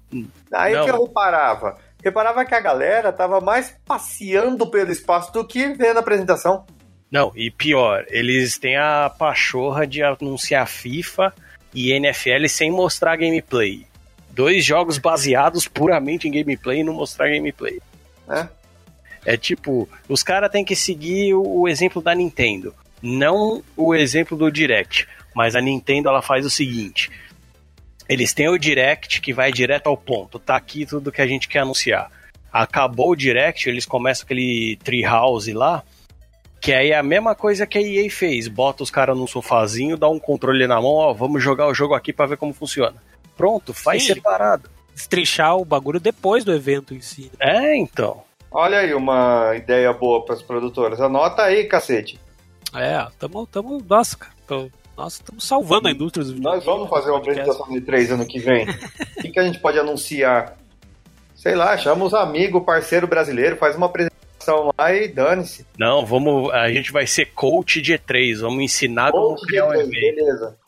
Aí 0.52 0.74
o 0.74 0.78
Não. 0.78 0.84
que 0.84 0.90
eu 0.90 1.04
reparava? 1.04 1.76
Reparava 2.02 2.44
que 2.44 2.54
a 2.56 2.60
galera 2.60 3.12
tava 3.12 3.40
mais 3.40 3.76
passeando 3.86 4.68
pelo 4.68 4.90
espaço 4.90 5.32
do 5.32 5.46
que 5.46 5.68
vendo 5.74 5.98
a 5.98 6.00
apresentação. 6.00 6.66
Não, 7.12 7.30
e 7.36 7.50
pior, 7.50 8.06
eles 8.08 8.56
têm 8.56 8.78
a 8.78 9.10
pachorra 9.10 9.86
de 9.86 10.02
anunciar 10.02 10.66
FIFA 10.66 11.34
e 11.74 11.92
NFL 11.92 12.46
sem 12.48 12.70
mostrar 12.70 13.16
gameplay. 13.16 13.86
Dois 14.30 14.64
jogos 14.64 14.96
baseados 14.96 15.68
puramente 15.68 16.26
em 16.26 16.30
gameplay 16.30 16.80
e 16.80 16.84
não 16.84 16.94
mostrar 16.94 17.28
gameplay. 17.28 17.80
né? 18.26 18.48
É 19.26 19.36
tipo, 19.36 19.86
os 20.08 20.22
caras 20.22 20.50
têm 20.50 20.64
que 20.64 20.74
seguir 20.74 21.34
o, 21.34 21.60
o 21.60 21.68
exemplo 21.68 22.00
da 22.00 22.14
Nintendo, 22.14 22.74
não 23.02 23.62
o 23.76 23.94
exemplo 23.94 24.34
do 24.34 24.50
Direct. 24.50 25.06
Mas 25.34 25.54
a 25.54 25.60
Nintendo 25.60 26.08
ela 26.08 26.22
faz 26.22 26.46
o 26.46 26.50
seguinte: 26.50 27.10
eles 28.08 28.32
têm 28.32 28.48
o 28.48 28.58
Direct 28.58 29.20
que 29.20 29.34
vai 29.34 29.52
direto 29.52 29.86
ao 29.86 29.98
ponto, 29.98 30.38
tá 30.38 30.56
aqui 30.56 30.86
tudo 30.86 31.12
que 31.12 31.20
a 31.20 31.26
gente 31.26 31.46
quer 31.46 31.60
anunciar. 31.60 32.10
Acabou 32.50 33.10
o 33.10 33.16
Direct, 33.16 33.68
eles 33.68 33.84
começam 33.84 34.24
aquele 34.24 34.78
Treehouse 34.82 35.52
lá, 35.52 35.82
que 36.62 36.72
aí 36.72 36.92
é 36.92 36.96
a 36.96 37.02
mesma 37.02 37.34
coisa 37.34 37.66
que 37.66 37.76
a 37.76 37.82
EA 37.82 38.08
fez: 38.08 38.46
bota 38.46 38.84
os 38.84 38.90
caras 38.90 39.18
num 39.18 39.26
sofazinho, 39.26 39.96
dá 39.96 40.08
um 40.08 40.20
controle 40.20 40.64
na 40.68 40.80
mão, 40.80 40.92
ó, 40.92 41.12
vamos 41.12 41.42
jogar 41.42 41.66
o 41.66 41.74
jogo 41.74 41.92
aqui 41.92 42.12
pra 42.12 42.24
ver 42.24 42.36
como 42.36 42.54
funciona. 42.54 42.94
Pronto, 43.36 43.74
faz 43.74 44.04
Sim. 44.04 44.14
separado. 44.14 44.70
Destrinchar 44.94 45.56
o 45.56 45.64
bagulho 45.64 45.98
depois 45.98 46.44
do 46.44 46.52
evento 46.52 46.94
em 46.94 47.00
si. 47.00 47.32
né? 47.40 47.72
É, 47.72 47.76
então. 47.76 48.22
Olha 48.48 48.78
aí 48.78 48.94
uma 48.94 49.56
ideia 49.56 49.92
boa 49.92 50.24
para 50.24 50.34
as 50.36 50.42
produtoras. 50.42 51.00
Anota 51.00 51.42
aí, 51.42 51.64
cacete. 51.64 52.20
É, 52.74 53.04
tamo, 53.18 53.46
tamo, 53.46 53.82
nossa, 53.88 54.16
cara, 54.16 54.32
tô, 54.46 54.70
nossa, 54.96 55.20
estamos 55.20 55.44
salvando 55.44 55.88
a 55.88 55.90
indústria 55.90 56.24
dos 56.24 56.38
Nós 56.38 56.64
vamos 56.64 56.88
fazer 56.88 57.10
uma 57.10 57.18
apresentação 57.18 57.68
de 57.70 57.80
três 57.80 58.10
ano 58.10 58.24
que 58.24 58.38
vem. 58.38 58.66
O 59.18 59.22
que, 59.22 59.30
que 59.30 59.38
a 59.38 59.44
gente 59.44 59.58
pode 59.60 59.78
anunciar? 59.78 60.56
Sei 61.34 61.54
lá, 61.54 61.76
chama 61.76 62.04
os 62.04 62.12
amigos, 62.12 62.64
parceiro 62.64 63.06
brasileiro, 63.06 63.56
faz 63.56 63.76
uma 63.76 63.86
apresentação 63.86 64.11
lá 64.50 64.92
e 64.92 65.08
dane-se. 65.08 65.66
Não, 65.78 66.04
vamos. 66.04 66.50
A 66.52 66.68
gente 66.70 66.90
vai 66.92 67.06
ser 67.06 67.26
coach 67.26 67.80
de 67.80 67.94
E3. 67.94 68.40
Vamos 68.40 68.62
ensinar 68.62 69.12
como 69.12 69.28
Coach 69.30 69.40
de 69.42 69.46
criar 69.46 69.66
um 69.66 69.68
três, 69.68 69.88
evento. 69.88 70.14
beleza. 70.16 70.58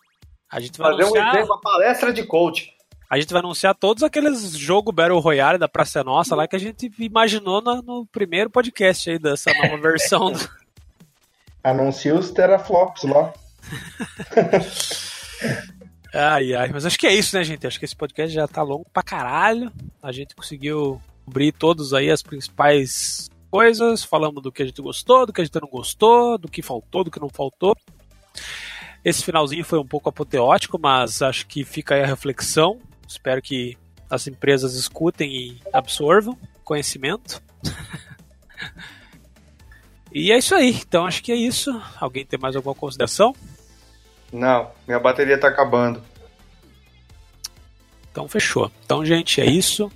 A 0.51 0.61
gente 0.61 0.79
vai 0.79 0.91
Fazer 0.93 1.03
um 1.03 1.07
anunciar, 1.07 1.35
evento, 1.35 1.47
uma 1.47 1.61
palestra 1.61 2.13
de 2.13 2.23
coach. 2.25 2.73
a 3.11 3.19
gente 3.19 3.33
vai 3.33 3.41
anunciar 3.41 3.75
todos 3.75 4.03
aqueles 4.03 4.53
jogos 4.57 4.95
Battle 4.95 5.19
Royale 5.21 5.59
da 5.59 5.69
Praça 5.69 6.05
Nossa 6.05 6.35
lá 6.37 6.47
que 6.47 6.55
a 6.57 6.61
gente 6.61 6.91
imaginou 6.99 7.61
na- 7.61 7.83
no 7.83 8.07
primeiro 8.07 8.49
podcast 8.51 9.11
aí 9.11 9.19
dessa 9.19 9.53
nova 9.55 9.77
versão. 9.79 10.31
do- 10.33 10.39
Anuncia 11.65 12.15
os 12.15 12.31
teraflops 12.31 13.03
lá. 13.05 13.33
Ai, 16.13 16.55
ai, 16.55 16.69
mas 16.73 16.87
acho 16.87 16.99
que 16.99 17.07
é 17.07 17.13
isso, 17.15 17.37
né, 17.37 17.43
gente? 17.43 17.67
Acho 17.67 17.79
que 17.79 17.85
esse 17.85 17.97
podcast 17.97 18.33
já 18.33 18.47
tá 18.47 18.63
longo 18.63 18.87
pra 18.93 19.03
caralho. 19.03 19.73
A 20.03 20.13
gente 20.13 20.35
conseguiu 20.35 21.01
cobrir 21.25 21.51
todos 21.53 21.93
aí 21.93 22.11
as 22.11 22.23
principais 22.23 23.29
coisas. 23.55 24.03
Falamos 24.03 24.43
do 24.43 24.51
que 24.51 24.65
a 24.65 24.67
gente 24.67 24.83
gostou, 24.83 25.25
do 25.25 25.33
que 25.33 25.41
a 25.41 25.45
gente 25.45 25.61
não 25.61 25.69
gostou, 25.69 26.37
do 26.37 26.49
que 26.49 26.61
faltou, 26.61 27.05
do 27.05 27.11
que 27.11 27.21
não 27.21 27.29
faltou. 27.29 27.77
Esse 29.05 29.23
finalzinho 29.23 29.65
foi 29.65 29.79
um 29.79 29.87
pouco 29.87 30.09
apoteótico, 30.09 30.77
mas 30.77 31.23
acho 31.23 31.47
que 31.47 31.63
fica 31.63 31.95
aí 31.95 32.03
a 32.03 32.07
reflexão. 32.07 32.81
Espero 33.07 33.41
que 33.41 33.79
as 34.11 34.27
empresas 34.27 34.75
escutem 34.75 35.31
e 35.31 35.63
absorvam 35.73 36.37
conhecimento. 36.65 37.41
e 40.13 40.33
é 40.33 40.39
isso 40.39 40.57
aí. 40.57 40.71
Então 40.71 41.07
acho 41.07 41.23
que 41.23 41.31
é 41.31 41.37
isso. 41.37 41.81
Alguém 42.01 42.27
tem 42.27 42.41
mais 42.41 42.57
alguma 42.57 42.75
consideração? 42.75 43.37
Não, 44.33 44.69
minha 44.85 44.99
bateria 44.99 45.39
tá 45.39 45.47
acabando. 45.47 46.03
Então 48.11 48.27
fechou. 48.27 48.69
Então, 48.85 49.05
gente, 49.05 49.41
é 49.41 49.47
isso. 49.47 49.93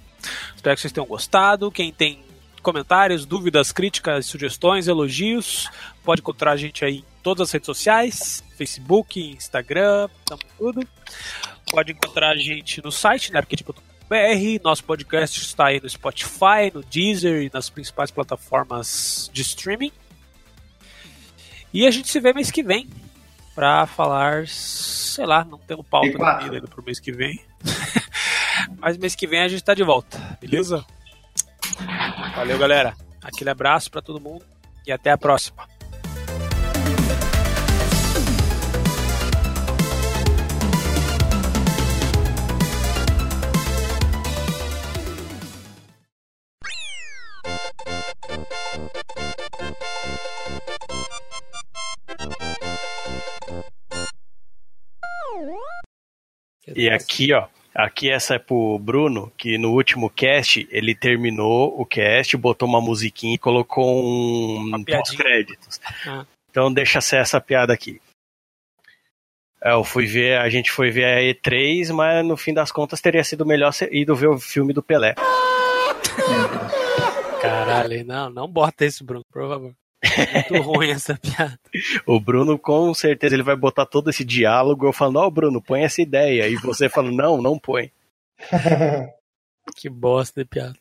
Espero 0.55 0.77
que 0.77 0.81
vocês 0.81 0.93
tenham 0.93 1.09
gostado. 1.09 1.73
Quem 1.73 1.93
tem 1.93 2.28
comentários, 2.63 3.25
dúvidas, 3.25 3.73
críticas, 3.73 4.27
sugestões, 4.27 4.89
elogios, 4.89 5.69
pode 6.05 6.21
encontrar 6.21 6.53
a 6.53 6.57
gente 6.57 6.85
aí 6.85 6.99
em 6.99 7.05
todas 7.23 7.49
as 7.49 7.53
redes 7.53 7.67
sociais, 7.67 8.45
Facebook, 8.57 9.21
Instagram, 9.21 10.09
tamo 10.25 10.43
tudo. 10.57 10.89
Pode 11.71 11.93
encontrar 11.93 12.31
a 12.31 12.37
gente 12.37 12.83
no 12.83 12.91
site, 12.91 13.37
arcade.br. 13.37 14.63
Nosso 14.63 14.85
podcast 14.85 15.41
está 15.41 15.67
aí 15.67 15.81
no 15.81 15.89
Spotify, 15.89 16.73
no 16.73 16.83
Deezer 16.83 17.43
e 17.43 17.51
nas 17.53 17.69
principais 17.69 18.11
plataformas 18.11 19.31
de 19.33 19.43
streaming. 19.43 19.93
E 21.73 21.87
a 21.87 21.91
gente 21.91 22.09
se 22.09 22.19
vê 22.19 22.33
mês 22.33 22.51
que 22.51 22.63
vem 22.63 22.89
para 23.55 23.87
falar, 23.87 24.47
sei 24.47 25.27
lá, 25.27 25.45
não 25.45 25.59
temos 25.59 25.85
pauta 25.87 26.09
ainda 26.41 26.67
pro 26.69 26.83
mês 26.83 26.99
que 26.99 27.13
vem. 27.13 27.41
Mas 28.79 28.97
mês 28.97 29.15
que 29.15 29.27
vem 29.27 29.41
a 29.41 29.49
gente 29.49 29.63
tá 29.63 29.75
de 29.75 29.83
volta, 29.83 30.39
beleza? 30.41 30.85
Valeu, 32.37 32.59
galera. 32.59 32.95
Aquele 33.23 33.51
abraço 33.51 33.91
para 33.91 34.03
todo 34.03 34.21
mundo 34.21 34.45
e 34.87 34.93
até 34.93 35.11
a 35.11 35.19
próxima. 35.19 35.67
E 56.77 56.89
aqui, 56.89 57.33
ó. 57.33 57.49
Aqui 57.79 58.11
essa 58.11 58.35
é 58.35 58.39
pro 58.41 58.77
Bruno, 58.77 59.33
que 59.39 59.57
no 59.57 59.71
último 59.71 60.11
cast 60.11 60.67
ele 60.69 60.97
terminou 60.97 61.81
o 61.81 61.87
cast, 61.87 62.37
botou 62.37 62.69
uma 62.69 62.81
musiquinha 62.81 63.37
e 63.37 63.39
colocou 63.39 64.05
um 64.05 64.83
pós-créditos. 64.83 65.81
Ah. 66.05 66.27
Então 66.51 66.73
deixa 66.73 67.01
ser 67.01 67.21
essa 67.21 67.41
piada 67.41 67.73
aqui. 67.73 68.01
É, 69.63 69.75
Eu 69.75 69.85
fui 69.85 70.07
ver, 70.07 70.41
a 70.41 70.51
gente 70.51 70.73
foi 70.73 70.91
ver 70.91 71.05
a 71.05 71.21
E3, 71.21 71.95
mas 71.95 72.27
no 72.27 72.37
fim 72.37 72.53
das 72.53 72.73
contas 72.73 73.01
teria 73.01 73.23
sido 73.23 73.47
melhor 73.47 73.71
ser 73.71 73.95
ido 73.95 74.17
ver 74.17 74.27
o 74.27 74.41
filme 74.41 74.73
do 74.73 74.83
Pelé. 74.83 75.15
Caralho, 77.41 78.05
não, 78.05 78.29
não 78.29 78.49
bota 78.49 78.87
esse, 78.87 79.05
Bruno, 79.05 79.23
por 79.33 79.49
favor. 79.49 79.73
É 80.03 80.51
muito 80.51 80.63
ruim 80.63 80.91
essa 80.91 81.17
piada. 81.17 81.59
O 82.07 82.21
Bruno, 82.21 82.59
com 82.59 82.93
certeza, 82.95 83.35
ele 83.35 83.43
vai 83.43 83.57
botar 83.57 83.85
todo 83.87 84.11
esse 84.11 84.25
diálogo. 84.25 84.87
Eu 84.87 84.93
falando, 84.93 85.17
ó, 85.17 85.31
Bruno, 85.31 85.61
põe 85.61 85.83
essa 85.83 86.01
ideia. 86.01 86.49
E 86.49 86.57
você 86.57 86.89
falando, 86.89 87.17
não, 87.17 87.43
não 87.43 87.59
põe. 87.59 87.91
Que 89.77 89.89
bosta 89.89 90.43
de 90.43 90.49
piada. 90.49 90.79